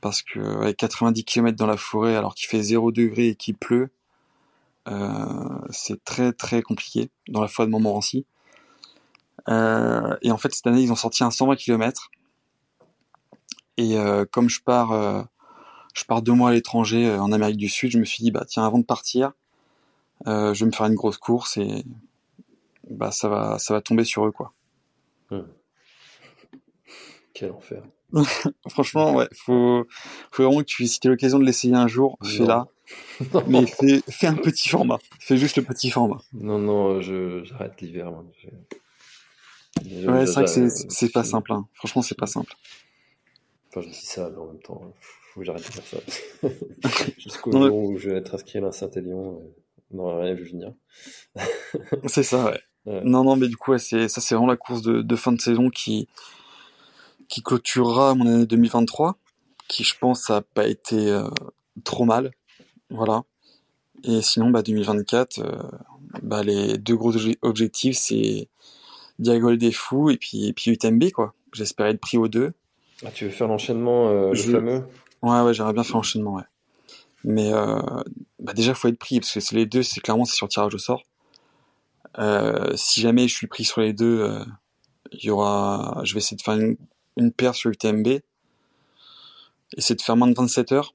Parce 0.01 0.21
que 0.21 0.39
avec 0.39 0.77
90 0.77 1.23
km 1.23 1.57
dans 1.57 1.65
la 1.65 1.77
forêt 1.77 2.15
alors 2.15 2.35
qu'il 2.35 2.47
fait 2.47 2.61
0 2.61 2.91
degré 2.91 3.29
et 3.29 3.35
qu'il 3.35 3.55
pleut, 3.55 3.89
euh, 4.87 5.59
c'est 5.69 6.03
très 6.03 6.33
très 6.33 6.61
compliqué 6.61 7.09
dans 7.27 7.41
la 7.41 7.47
forêt 7.47 7.67
de 7.67 7.71
Montmorency. 7.71 8.25
Euh, 9.49 10.15
et 10.21 10.31
en 10.31 10.37
fait, 10.37 10.53
cette 10.53 10.67
année, 10.67 10.81
ils 10.81 10.91
ont 10.91 10.95
sorti 10.95 11.23
un 11.23 11.31
120 11.31 11.55
km. 11.55 12.09
Et 13.77 13.97
euh, 13.97 14.25
comme 14.29 14.49
je 14.49 14.61
pars, 14.61 14.91
euh, 14.91 15.21
je 15.93 16.03
pars 16.05 16.21
deux 16.21 16.33
mois 16.33 16.49
à 16.49 16.53
l'étranger 16.53 17.17
en 17.17 17.31
Amérique 17.31 17.57
du 17.57 17.69
Sud, 17.69 17.91
je 17.91 17.99
me 17.99 18.05
suis 18.05 18.23
dit, 18.23 18.31
bah 18.31 18.45
tiens, 18.47 18.65
avant 18.65 18.79
de 18.79 18.85
partir, 18.85 19.33
je 20.25 20.59
vais 20.59 20.65
me 20.65 20.71
faire 20.71 20.87
une 20.87 20.95
grosse 20.95 21.17
course 21.17 21.57
et 21.57 21.85
bah 22.89 23.11
ça 23.11 23.29
va, 23.29 23.59
ça 23.59 23.73
va 23.73 23.81
tomber 23.81 24.03
sur 24.03 24.25
eux, 24.25 24.31
quoi. 24.31 24.51
Hmm. 25.29 25.41
Quel 27.37 27.51
enfer. 27.51 27.83
Franchement, 28.67 29.13
ouais, 29.13 29.27
faut, 29.35 29.85
faut 30.31 30.43
vraiment 30.43 30.61
que 30.61 30.65
tu, 30.65 30.87
si 30.87 30.99
tu 30.99 31.07
l'occasion 31.07 31.37
de 31.37 31.45
l'essayer 31.45 31.75
un 31.75 31.87
jour, 31.87 32.17
fais-la. 32.23 32.65
Mais 33.47 33.67
fais, 33.67 34.01
fais 34.09 34.25
un 34.25 34.33
petit 34.33 34.69
format. 34.69 34.97
Fais 35.19 35.37
juste 35.37 35.55
le 35.57 35.63
petit 35.63 35.91
format. 35.91 36.17
Non, 36.33 36.57
non, 36.57 36.99
je, 36.99 37.43
j'arrête 37.43 37.79
l'hiver. 37.79 38.11
Ouais, 38.11 38.23
c'est 40.25 40.33
vrai 40.33 40.45
que 40.45 40.69
c'est 40.89 41.11
pas 41.11 41.23
simple. 41.23 41.51
Hein. 41.51 41.67
Franchement, 41.75 42.01
c'est 42.01 42.17
pas 42.17 42.25
simple. 42.25 42.55
Enfin, 43.69 43.81
je 43.81 43.89
dis 43.89 44.05
ça, 44.05 44.31
mais 44.31 44.37
en 44.37 44.47
même 44.47 44.61
temps, 44.61 44.91
faut 45.33 45.41
que 45.41 45.45
j'arrête 45.45 45.67
de 45.67 45.71
faire 45.71 45.85
ça. 45.85 45.97
Jusqu'au 47.19 47.51
jour 47.51 47.75
où 47.75 47.99
je 47.99 48.09
vais 48.09 48.17
être 48.17 48.33
inscrit 48.33 48.57
à 48.57 48.61
la 48.61 48.71
Saint-Élion, 48.71 49.43
on 49.91 49.95
n'aura 49.95 50.21
rien 50.21 50.33
vu 50.33 50.45
venir. 50.45 50.73
c'est 52.07 52.23
ça, 52.23 52.45
ouais. 52.45 52.59
Non, 53.03 53.23
non, 53.23 53.35
mais 53.35 53.47
du 53.47 53.57
coup, 53.57 53.73
ouais, 53.73 53.79
ça, 53.79 54.07
c'est 54.07 54.33
vraiment 54.33 54.47
la 54.47 54.57
course 54.57 54.81
de, 54.81 55.03
de, 55.03 55.15
fin 55.15 55.33
de 55.33 55.41
saison 55.41 55.69
qui 55.69 56.07
qui 57.27 57.41
clôturera 57.41 58.15
mon 58.15 58.25
année 58.27 58.45
2023, 58.45 59.17
qui 59.67 59.83
je 59.83 59.97
pense 59.97 60.29
a 60.29 60.41
pas 60.41 60.67
été 60.67 61.11
euh, 61.11 61.27
trop 61.83 62.05
mal, 62.05 62.31
voilà. 62.89 63.23
Et 64.03 64.21
sinon, 64.21 64.49
bah 64.49 64.61
2024, 64.61 65.39
euh, 65.39 65.61
bah 66.21 66.43
les 66.43 66.77
deux 66.77 66.95
gros 66.95 67.13
objectifs, 67.41 67.97
c'est 67.97 68.47
Diagol 69.19 69.57
des 69.57 69.71
Fous 69.71 70.09
et 70.09 70.17
puis, 70.17 70.47
et 70.47 70.53
puis 70.53 70.71
UTMB, 70.71 71.11
quoi. 71.11 71.33
J'espérais 71.53 71.91
être 71.91 71.99
pris 71.99 72.17
aux 72.17 72.27
deux. 72.27 72.53
Ah, 73.05 73.11
tu 73.11 73.25
veux 73.25 73.31
faire 73.31 73.47
l'enchaînement, 73.47 74.09
euh, 74.09 74.31
le 74.31 74.37
fameux? 74.37 74.83
Ouais, 75.21 75.41
ouais, 75.41 75.53
j'aimerais 75.53 75.73
bien 75.73 75.83
faire 75.83 75.97
l'enchaînement, 75.97 76.35
ouais. 76.35 76.43
Mais 77.23 77.51
euh, 77.51 77.79
bah 78.39 78.53
déjà, 78.53 78.73
faut 78.73 78.87
être 78.87 78.99
pris, 78.99 79.19
parce 79.19 79.33
que 79.33 79.39
c'est 79.39 79.55
les 79.55 79.65
deux, 79.65 79.83
c'est 79.83 79.99
clairement 79.99 80.25
c'est 80.25 80.35
sur 80.35 80.47
tirage 80.47 80.73
au 80.73 80.77
sort. 80.77 81.03
Euh, 82.19 82.71
si 82.75 83.01
jamais 83.01 83.27
je 83.27 83.35
suis 83.35 83.47
pris 83.47 83.63
sur 83.63 83.81
les 83.81 83.93
deux, 83.93 84.21
euh, 84.21 84.43
il 85.11 85.25
y 85.25 85.29
aura, 85.29 86.01
je 86.03 86.13
vais 86.13 86.19
essayer 86.19 86.37
de 86.37 86.41
faire 86.41 86.55
une, 86.55 86.77
une 87.17 87.31
paire 87.31 87.55
sur 87.55 87.69
UTMB. 87.71 88.19
Essayer 89.75 89.95
de 89.95 90.01
faire 90.01 90.15
moins 90.15 90.27
de 90.27 90.35
27 90.35 90.71
heures. 90.71 90.93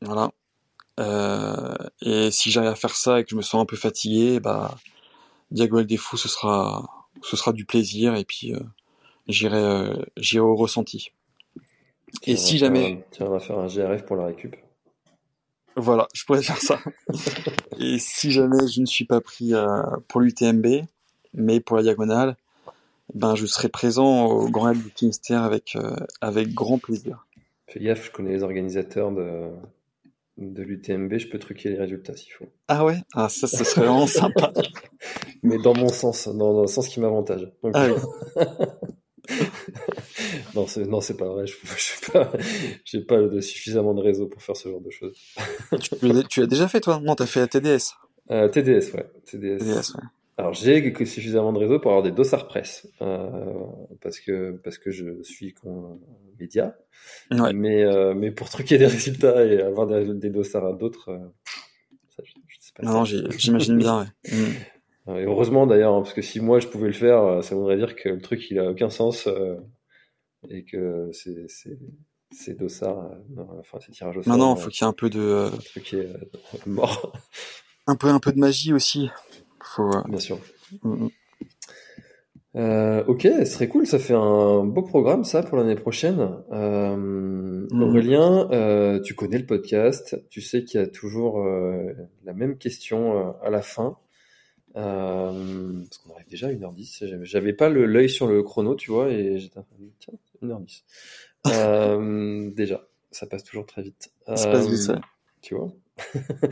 Voilà. 0.00 0.30
Euh, 0.98 1.74
et 2.00 2.30
si 2.30 2.50
j'arrive 2.50 2.70
à 2.70 2.74
faire 2.74 2.96
ça 2.96 3.20
et 3.20 3.24
que 3.24 3.30
je 3.30 3.36
me 3.36 3.42
sens 3.42 3.62
un 3.62 3.66
peu 3.66 3.76
fatigué, 3.76 4.40
bah 4.40 4.76
Diagonale 5.50 5.86
des 5.86 5.96
Fous, 5.96 6.16
ce 6.16 6.28
sera, 6.28 7.08
ce 7.22 7.36
sera 7.36 7.52
du 7.52 7.64
plaisir 7.64 8.14
et 8.14 8.24
puis 8.24 8.54
euh, 8.54 8.60
j'irai, 9.28 9.62
euh, 9.62 9.94
j'irai 10.16 10.40
au 10.40 10.56
ressenti. 10.56 11.12
et 12.22 12.36
si 12.36 12.58
jamais, 12.58 13.04
tu 13.12 13.24
vas 13.24 13.38
faire 13.38 13.58
un 13.58 13.66
GRF 13.66 14.04
pour 14.04 14.16
la 14.16 14.26
récup. 14.26 14.56
Voilà, 15.76 16.08
je 16.14 16.24
pourrais 16.24 16.42
faire 16.42 16.56
ça. 16.56 16.80
et 17.78 17.98
si 17.98 18.32
jamais 18.32 18.66
je 18.66 18.80
ne 18.80 18.86
suis 18.86 19.04
pas 19.04 19.20
pris 19.20 19.52
pour 20.08 20.22
l'UTMB, 20.22 20.86
mais 21.34 21.60
pour 21.60 21.76
la 21.76 21.82
diagonale, 21.82 22.36
ben 23.14 23.34
je 23.34 23.46
serai 23.46 23.68
présent 23.68 24.26
au 24.26 24.48
Grand 24.48 24.66
Raid 24.66 24.82
du 24.82 24.90
Finistère 24.90 25.42
avec 25.42 25.76
avec 26.20 26.52
grand 26.54 26.78
plaisir. 26.78 27.26
Fais 27.68 27.80
gaffe, 27.80 28.06
je 28.06 28.10
connais 28.10 28.30
les 28.32 28.42
organisateurs 28.42 29.12
de 29.12 29.48
de 30.38 30.62
l'UTMB, 30.62 31.16
je 31.16 31.28
peux 31.28 31.38
truquer 31.38 31.70
les 31.70 31.78
résultats 31.78 32.14
s'il 32.14 32.30
faut. 32.32 32.44
Ah 32.68 32.84
ouais? 32.84 32.98
Ah 33.14 33.28
ça, 33.30 33.46
ce 33.46 33.64
serait 33.64 33.86
vraiment 33.86 34.06
sympa. 34.06 34.52
Mais 35.42 35.56
dans 35.58 35.74
mon 35.74 35.88
sens, 35.88 36.28
dans, 36.28 36.52
dans 36.52 36.60
le 36.60 36.66
sens 36.66 36.88
qui 36.88 37.00
m'avantage. 37.00 37.50
Donc- 37.62 37.72
Ah 37.74 37.86
oui. 37.88 38.44
non, 40.54 40.66
c'est 40.66 40.84
non, 40.86 41.00
c'est 41.00 41.16
pas 41.16 41.26
vrai. 41.28 41.46
Je, 41.46 41.54
suis 41.76 42.12
pas, 42.12 42.30
j'ai 42.84 43.00
pas 43.00 43.20
de- 43.22 43.40
suffisamment 43.40 43.94
de 43.94 44.02
réseau 44.02 44.26
pour 44.26 44.42
faire 44.42 44.56
ce 44.56 44.68
genre 44.68 44.80
de 44.80 44.90
choses. 44.90 45.16
tu, 45.80 45.94
l'as- 46.06 46.22
tu 46.24 46.40
l'as 46.40 46.46
déjà 46.46 46.68
fait 46.68 46.80
toi? 46.80 47.00
Non, 47.02 47.14
t'as 47.14 47.26
fait 47.26 47.40
la 47.40 47.46
TDS. 47.48 47.94
Euh, 48.30 48.48
TDS, 48.48 48.92
ouais. 48.94 49.10
TDS. 49.24 49.58
TDS, 49.58 49.94
ouais. 49.94 50.02
Alors 50.38 50.52
j'ai 50.52 50.94
suffisamment 51.06 51.52
de 51.52 51.58
réseau 51.58 51.78
pour 51.80 51.92
avoir 51.92 52.02
des 52.02 52.10
dossards 52.10 52.46
presse, 52.46 52.86
euh, 53.00 53.54
parce 54.02 54.20
que 54.20 54.52
parce 54.62 54.76
que 54.76 54.90
je 54.90 55.22
suis 55.22 55.54
con, 55.54 55.98
média. 56.38 56.76
Ouais. 57.30 57.54
Mais 57.54 57.84
euh, 57.84 58.14
mais 58.14 58.30
pour 58.30 58.50
truquer 58.50 58.76
des 58.76 58.86
résultats 58.86 59.44
et 59.46 59.62
avoir 59.62 59.86
des, 59.86 60.12
des 60.14 60.30
dossards 60.30 60.66
à 60.66 60.72
d'autres, 60.74 61.08
euh, 61.08 61.18
ça, 62.14 62.22
je, 62.22 62.32
je 62.48 62.56
sais 62.60 62.72
pas. 62.74 62.82
Non, 62.82 63.04
j'imagine 63.04 63.78
bien, 63.78 64.00
ouais. 64.00 64.32
Mm. 64.32 64.52
Euh, 65.08 65.18
Et 65.20 65.24
heureusement 65.24 65.68
d'ailleurs, 65.68 65.94
hein, 65.94 66.02
parce 66.02 66.14
que 66.14 66.20
si 66.20 66.40
moi 66.40 66.58
je 66.58 66.66
pouvais 66.66 66.88
le 66.88 66.92
faire, 66.92 67.22
euh, 67.22 67.40
ça 67.40 67.54
voudrait 67.54 67.76
dire 67.76 67.94
que 67.94 68.08
le 68.08 68.20
truc 68.20 68.50
il 68.50 68.58
a 68.58 68.68
aucun 68.68 68.90
sens 68.90 69.28
euh, 69.28 69.54
et 70.50 70.64
que 70.64 71.10
c'est 71.12 71.46
c'est 71.48 71.78
ces 72.32 72.54
dossards, 72.54 73.10
non, 73.30 73.46
enfin 73.60 73.78
ces 73.78 73.92
tirages 73.92 74.16
au 74.16 74.22
sort, 74.24 74.36
Non, 74.36 74.46
non, 74.46 74.56
faut 74.56 74.68
qu'il 74.68 74.82
y 74.82 74.84
ait 74.84 74.90
un 74.90 74.92
peu 74.92 75.08
de, 75.08 75.20
euh, 75.20 76.12
mort, 76.66 77.12
un 77.86 77.94
peu, 77.94 78.08
un 78.08 78.18
peu 78.18 78.32
de 78.32 78.40
magie 78.40 78.72
aussi. 78.72 79.08
Faut. 79.76 79.94
euh, 79.94 80.02
bien 80.08 80.18
sûr. 80.18 80.38
mm, 80.82 81.04
mm. 81.04 81.08
Euh, 82.56 83.04
ok, 83.06 83.20
ce 83.22 83.44
serait 83.44 83.68
cool, 83.68 83.86
ça 83.86 83.98
fait 83.98 84.14
un 84.14 84.64
beau 84.64 84.80
programme 84.82 85.24
ça 85.24 85.42
pour 85.42 85.58
l'année 85.58 85.74
prochaine. 85.74 86.38
Euh, 86.52 86.96
Mhm. 86.96 87.82
Aurélien, 87.82 88.48
euh, 88.52 88.98
tu 89.00 89.14
connais 89.14 89.36
le 89.38 89.44
podcast, 89.44 90.16
tu 90.30 90.40
sais 90.40 90.64
qu'il 90.64 90.80
y 90.80 90.82
a 90.82 90.86
toujours 90.86 91.44
la 92.24 92.32
même 92.32 92.56
question 92.56 93.34
à 93.42 93.50
la 93.50 93.60
fin. 93.60 93.98
Parce 94.72 95.98
qu'on 95.98 96.14
arrive 96.14 96.28
déjà 96.30 96.46
à 96.48 96.52
1h10, 96.52 97.04
j'avais- 97.22 97.52
pas 97.52 97.68
l'œil 97.68 98.08
sur 98.08 98.26
le 98.26 98.42
chrono, 98.42 98.74
tu 98.74 98.90
vois, 98.90 99.10
et 99.10 99.38
j'étais 99.38 99.58
en 99.58 99.62
train 99.62 99.76
de 99.78 99.82
me 99.84 99.88
dire, 99.88 99.96
tiens, 99.98 100.14
1h10. 100.42 100.84
Euh, 101.48 102.50
déjà, 102.56 102.88
ça 103.12 103.26
passe 103.26 103.44
toujours 103.44 103.66
très 103.66 103.82
vite. 103.82 104.10
Ça 104.34 104.50
passe 104.50 104.68
vite, 104.68 104.88
ouais. 104.88 105.00
Tu 105.42 105.54
vois 105.54 105.70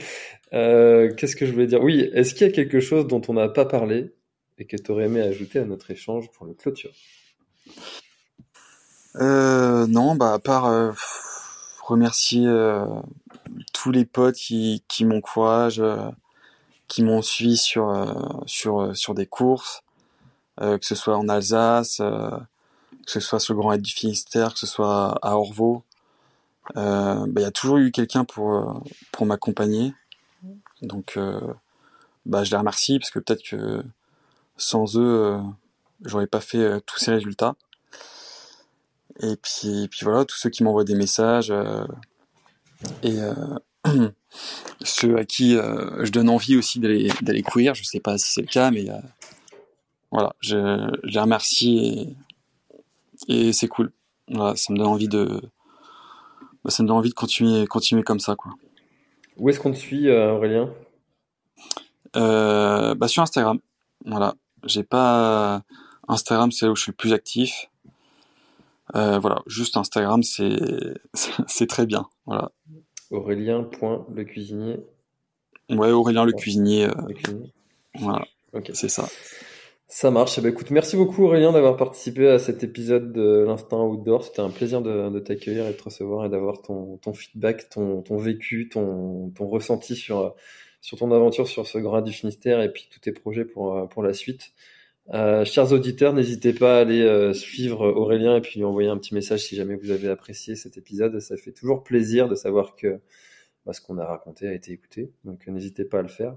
Euh, 0.52 1.12
Qu'est-ce 1.16 1.34
que 1.34 1.46
je 1.46 1.52
voulais 1.52 1.66
dire? 1.66 1.82
Oui, 1.82 2.08
est-ce 2.12 2.32
qu'il 2.32 2.46
y 2.46 2.50
a 2.50 2.52
quelque 2.52 2.78
chose 2.78 3.08
dont 3.08 3.20
on 3.26 3.32
n'a 3.32 3.48
pas 3.48 3.64
parlé 3.64 4.14
et 4.56 4.66
que 4.66 4.76
tu 4.76 4.92
aurais 4.92 5.06
aimé 5.06 5.20
ajouter 5.20 5.58
à 5.58 5.64
notre 5.64 5.90
échange 5.90 6.30
pour 6.30 6.46
le 6.46 6.54
clôture? 6.54 6.92
Euh, 9.16 9.88
non, 9.88 10.14
bah 10.14 10.34
à 10.34 10.38
part 10.38 10.66
euh, 10.66 10.92
remercier 11.82 12.46
tous 13.72 13.90
les 13.90 14.04
potes 14.04 14.36
qui, 14.36 14.84
qui 14.86 15.04
m'encouragent, 15.04 15.82
qui 16.86 17.02
m'ont 17.02 17.22
suivi 17.22 17.56
sur 17.56 18.14
sur 18.46 18.96
sur 18.96 19.14
des 19.14 19.26
courses, 19.26 19.82
que 20.60 20.78
ce 20.82 20.94
soit 20.94 21.16
en 21.16 21.28
Alsace, 21.28 21.96
que 21.98 23.10
ce 23.10 23.18
soit 23.20 23.40
sur 23.40 23.54
le 23.54 23.58
Grand 23.58 23.70
Raid 23.70 23.82
du 23.82 23.92
Finistère, 23.92 24.52
que 24.52 24.60
ce 24.60 24.66
soit 24.66 25.18
à 25.20 25.36
Orvaux. 25.36 25.82
Euh, 26.76 27.26
bah, 27.28 27.40
il 27.40 27.44
y 27.44 27.46
a 27.46 27.50
toujours 27.50 27.78
eu 27.78 27.90
quelqu'un 27.90 28.24
pour 28.24 28.54
euh, 28.54 28.72
pour 29.12 29.26
m'accompagner. 29.26 29.94
Donc 30.82 31.14
euh, 31.16 31.40
bah 32.26 32.44
je 32.44 32.50
les 32.50 32.56
remercie 32.56 32.98
parce 32.98 33.10
que 33.10 33.18
peut-être 33.18 33.42
que 33.42 33.82
sans 34.56 34.96
eux 34.98 35.38
j'aurais 36.04 36.26
pas 36.26 36.40
fait 36.40 36.80
tous 36.82 36.98
ces 36.98 37.12
résultats. 37.12 37.54
Et 39.20 39.36
puis, 39.36 39.88
puis 39.88 40.00
voilà, 40.02 40.24
tous 40.24 40.36
ceux 40.36 40.50
qui 40.50 40.64
m'envoient 40.64 40.84
des 40.84 40.96
messages 40.96 41.52
euh, 41.52 41.86
et 43.04 43.16
euh, 43.20 43.58
ceux 44.82 45.16
à 45.16 45.24
qui 45.24 45.52
je 45.54 46.10
donne 46.10 46.28
envie 46.28 46.56
aussi 46.56 46.80
d'aller 46.80 47.12
d'aller 47.22 47.42
courir. 47.42 47.74
Je 47.74 47.84
sais 47.84 48.00
pas 48.00 48.18
si 48.18 48.32
c'est 48.32 48.40
le 48.40 48.48
cas, 48.48 48.70
mais 48.70 48.86
voilà, 50.10 50.34
je, 50.40 50.90
je 51.04 51.12
les 51.12 51.20
remercie 51.20 52.16
et, 53.28 53.48
et 53.48 53.52
c'est 53.52 53.68
cool. 53.68 53.92
Voilà, 54.28 54.56
ça 54.56 54.72
me 54.72 54.78
donne 54.78 54.88
envie 54.88 55.08
de 55.08 55.42
bah, 56.64 56.70
ça 56.70 56.82
me 56.82 56.88
donne 56.88 56.96
envie 56.96 57.10
de 57.10 57.14
continuer 57.14 57.66
continuer 57.66 58.02
comme 58.02 58.20
ça 58.20 58.36
quoi. 58.36 58.52
Où 59.36 59.48
est-ce 59.48 59.60
qu'on 59.60 59.72
te 59.72 59.76
suit, 59.76 60.08
euh, 60.08 60.32
Aurélien? 60.32 60.72
Euh, 62.16 62.94
bah 62.94 63.08
sur 63.08 63.22
Instagram, 63.22 63.58
voilà. 64.04 64.34
J'ai 64.64 64.84
pas 64.84 65.62
Instagram, 66.08 66.52
c'est 66.52 66.66
là 66.66 66.72
où 66.72 66.76
je 66.76 66.82
suis 66.82 66.92
le 66.92 66.96
plus 66.96 67.12
actif. 67.12 67.68
Euh, 68.94 69.18
voilà, 69.18 69.42
juste 69.46 69.76
Instagram, 69.76 70.22
c'est 70.22 70.56
c'est 71.46 71.66
très 71.66 71.86
bien. 71.86 72.06
Voilà. 72.26 72.52
Aurélien.lecuisinier. 73.10 74.78
Ouais, 75.70 75.90
Aurélien 75.90 76.24
le 76.24 76.32
cuisinier, 76.32 76.84
euh, 76.84 76.92
le 77.08 77.14
cuisinier. 77.14 77.52
voilà, 77.94 78.24
c'est 78.74 78.88
ça. 78.88 79.08
Ça 79.86 80.10
marche. 80.10 80.38
Eh 80.38 80.40
ben, 80.40 80.48
écoute, 80.50 80.70
merci 80.70 80.96
beaucoup 80.96 81.24
Aurélien 81.24 81.52
d'avoir 81.52 81.76
participé 81.76 82.28
à 82.28 82.38
cet 82.38 82.64
épisode 82.64 83.12
de 83.12 83.44
l'Instant 83.46 83.86
Outdoor. 83.86 84.24
C'était 84.24 84.40
un 84.40 84.50
plaisir 84.50 84.80
de, 84.82 85.10
de 85.10 85.18
t'accueillir 85.20 85.66
et 85.66 85.72
de 85.72 85.76
te 85.76 85.84
recevoir 85.84 86.24
et 86.26 86.28
d'avoir 86.30 86.62
ton, 86.62 86.96
ton 86.98 87.12
feedback, 87.12 87.68
ton, 87.68 88.02
ton 88.02 88.16
vécu, 88.16 88.68
ton, 88.68 89.30
ton 89.30 89.46
ressenti 89.46 89.94
sur, 89.94 90.34
sur 90.80 90.98
ton 90.98 91.12
aventure 91.12 91.48
sur 91.48 91.66
ce 91.66 91.78
Grand 91.78 92.02
du 92.02 92.12
Finistère 92.12 92.60
et 92.60 92.72
puis 92.72 92.88
tous 92.90 93.00
tes 93.00 93.12
projets 93.12 93.44
pour, 93.44 93.76
euh, 93.76 93.86
pour 93.86 94.02
la 94.02 94.14
suite. 94.14 94.52
Euh, 95.12 95.44
chers 95.44 95.72
auditeurs, 95.72 96.14
n'hésitez 96.14 96.54
pas 96.54 96.78
à 96.78 96.80
aller 96.80 97.02
euh, 97.02 97.34
suivre 97.34 97.86
Aurélien 97.86 98.36
et 98.36 98.40
puis 98.40 98.58
lui 98.58 98.64
envoyer 98.64 98.88
un 98.88 98.96
petit 98.96 99.14
message 99.14 99.40
si 99.40 99.54
jamais 99.54 99.76
vous 99.76 99.90
avez 99.90 100.08
apprécié 100.08 100.56
cet 100.56 100.78
épisode. 100.78 101.20
Ça 101.20 101.36
fait 101.36 101.52
toujours 101.52 101.84
plaisir 101.84 102.28
de 102.28 102.34
savoir 102.34 102.74
que 102.74 103.00
bah, 103.66 103.72
ce 103.72 103.80
qu'on 103.80 103.98
a 103.98 104.04
raconté 104.04 104.48
a 104.48 104.52
été 104.52 104.72
écouté. 104.72 105.12
Donc 105.24 105.46
euh, 105.46 105.52
n'hésitez 105.52 105.84
pas 105.84 106.00
à 106.00 106.02
le 106.02 106.08
faire. 106.08 106.36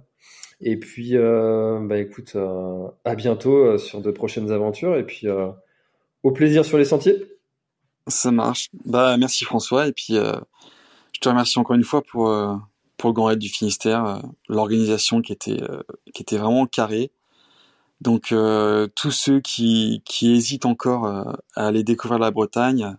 Et 0.62 0.78
puis, 0.78 1.16
euh, 1.16 1.80
bah 1.82 2.00
écoute, 2.00 2.34
euh, 2.36 2.88
à 3.06 3.16
bientôt 3.16 3.78
sur 3.78 4.02
de 4.02 4.12
prochaines 4.12 4.52
aventures 4.52 4.96
et 4.96 5.06
puis 5.06 5.28
au 6.24 6.32
plaisir 6.32 6.66
sur 6.66 6.78
les 6.78 6.86
sentiers. 6.86 7.22
Ça 8.08 8.32
marche. 8.32 8.70
Bah 8.86 9.18
merci 9.18 9.44
François 9.44 9.88
et 9.88 9.92
puis 9.92 10.14
je 10.14 11.20
te 11.20 11.30
remercie 11.30 11.60
encore 11.60 11.76
une 11.76 11.84
fois 11.84 12.02
pour 12.02 12.34
pour 12.98 13.10
le 13.10 13.14
Grand 13.14 13.26
Raid 13.26 13.40
du 13.40 13.50
Finistère, 13.50 14.22
l'organisation 14.48 15.22
qui 15.22 15.34
était 15.34 15.62
qui 16.14 16.24
était 16.24 16.38
vraiment 16.38 16.66
carrée. 16.66 17.12
Donc 18.02 18.34
tous 18.96 19.12
ceux 19.12 19.42
qui 19.42 20.02
qui 20.06 20.34
hésitent 20.34 20.66
encore 20.66 21.06
à 21.06 21.38
aller 21.56 21.84
découvrir 21.84 22.20
la 22.20 22.32
Bretagne, 22.32 22.98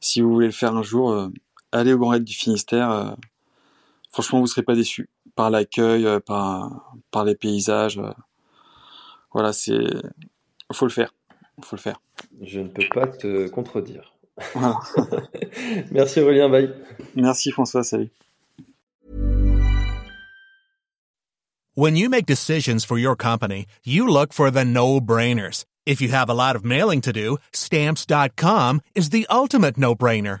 si 0.00 0.20
vous 0.20 0.32
voulez 0.32 0.46
le 0.46 0.52
faire 0.52 0.76
un 0.76 0.82
jour, 0.82 1.10
euh, 1.10 1.28
allez 1.72 1.92
au 1.92 1.98
Grand 1.98 2.10
Raid 2.10 2.24
du 2.24 2.34
Finistère. 2.34 3.16
Franchement, 4.10 4.40
vous 4.40 4.46
serez 4.46 4.62
pas 4.62 4.74
déçus 4.74 5.08
par 5.34 5.50
l'accueil, 5.50 6.06
euh, 6.06 6.20
par 6.20 6.94
par 7.10 7.24
les 7.24 7.34
paysages. 7.34 7.98
euh. 7.98 8.12
voilà, 9.32 9.52
c'est 9.52 9.78
faut 10.72 10.86
le 10.86 10.90
faire, 10.92 11.14
faut 11.62 11.76
le 11.76 11.80
faire. 11.80 12.00
Je 12.42 12.60
ne 12.60 12.68
peux 12.68 12.88
pas 12.92 13.06
te 13.06 13.48
contredire. 13.48 14.14
Voilà. 14.54 14.78
Merci 15.90 16.20
Aurélien, 16.20 16.48
bye. 16.48 16.72
Merci 17.16 17.50
François, 17.50 17.82
salut. 17.84 18.10
When 21.74 21.94
you 21.94 22.08
make 22.08 22.26
decisions 22.26 22.84
for 22.84 22.98
your 22.98 23.14
company, 23.14 23.66
you 23.84 24.08
look 24.08 24.32
for 24.32 24.50
the 24.50 24.64
no-brainers. 24.64 25.64
If 25.86 26.00
you 26.00 26.08
have 26.08 26.28
a 26.28 26.34
lot 26.34 26.56
of 26.56 26.64
mailing 26.64 27.00
to 27.02 27.12
do, 27.12 27.38
stamps.com 27.52 28.80
is 28.96 29.10
the 29.10 29.26
ultimate 29.30 29.78
no-brainer. 29.78 30.40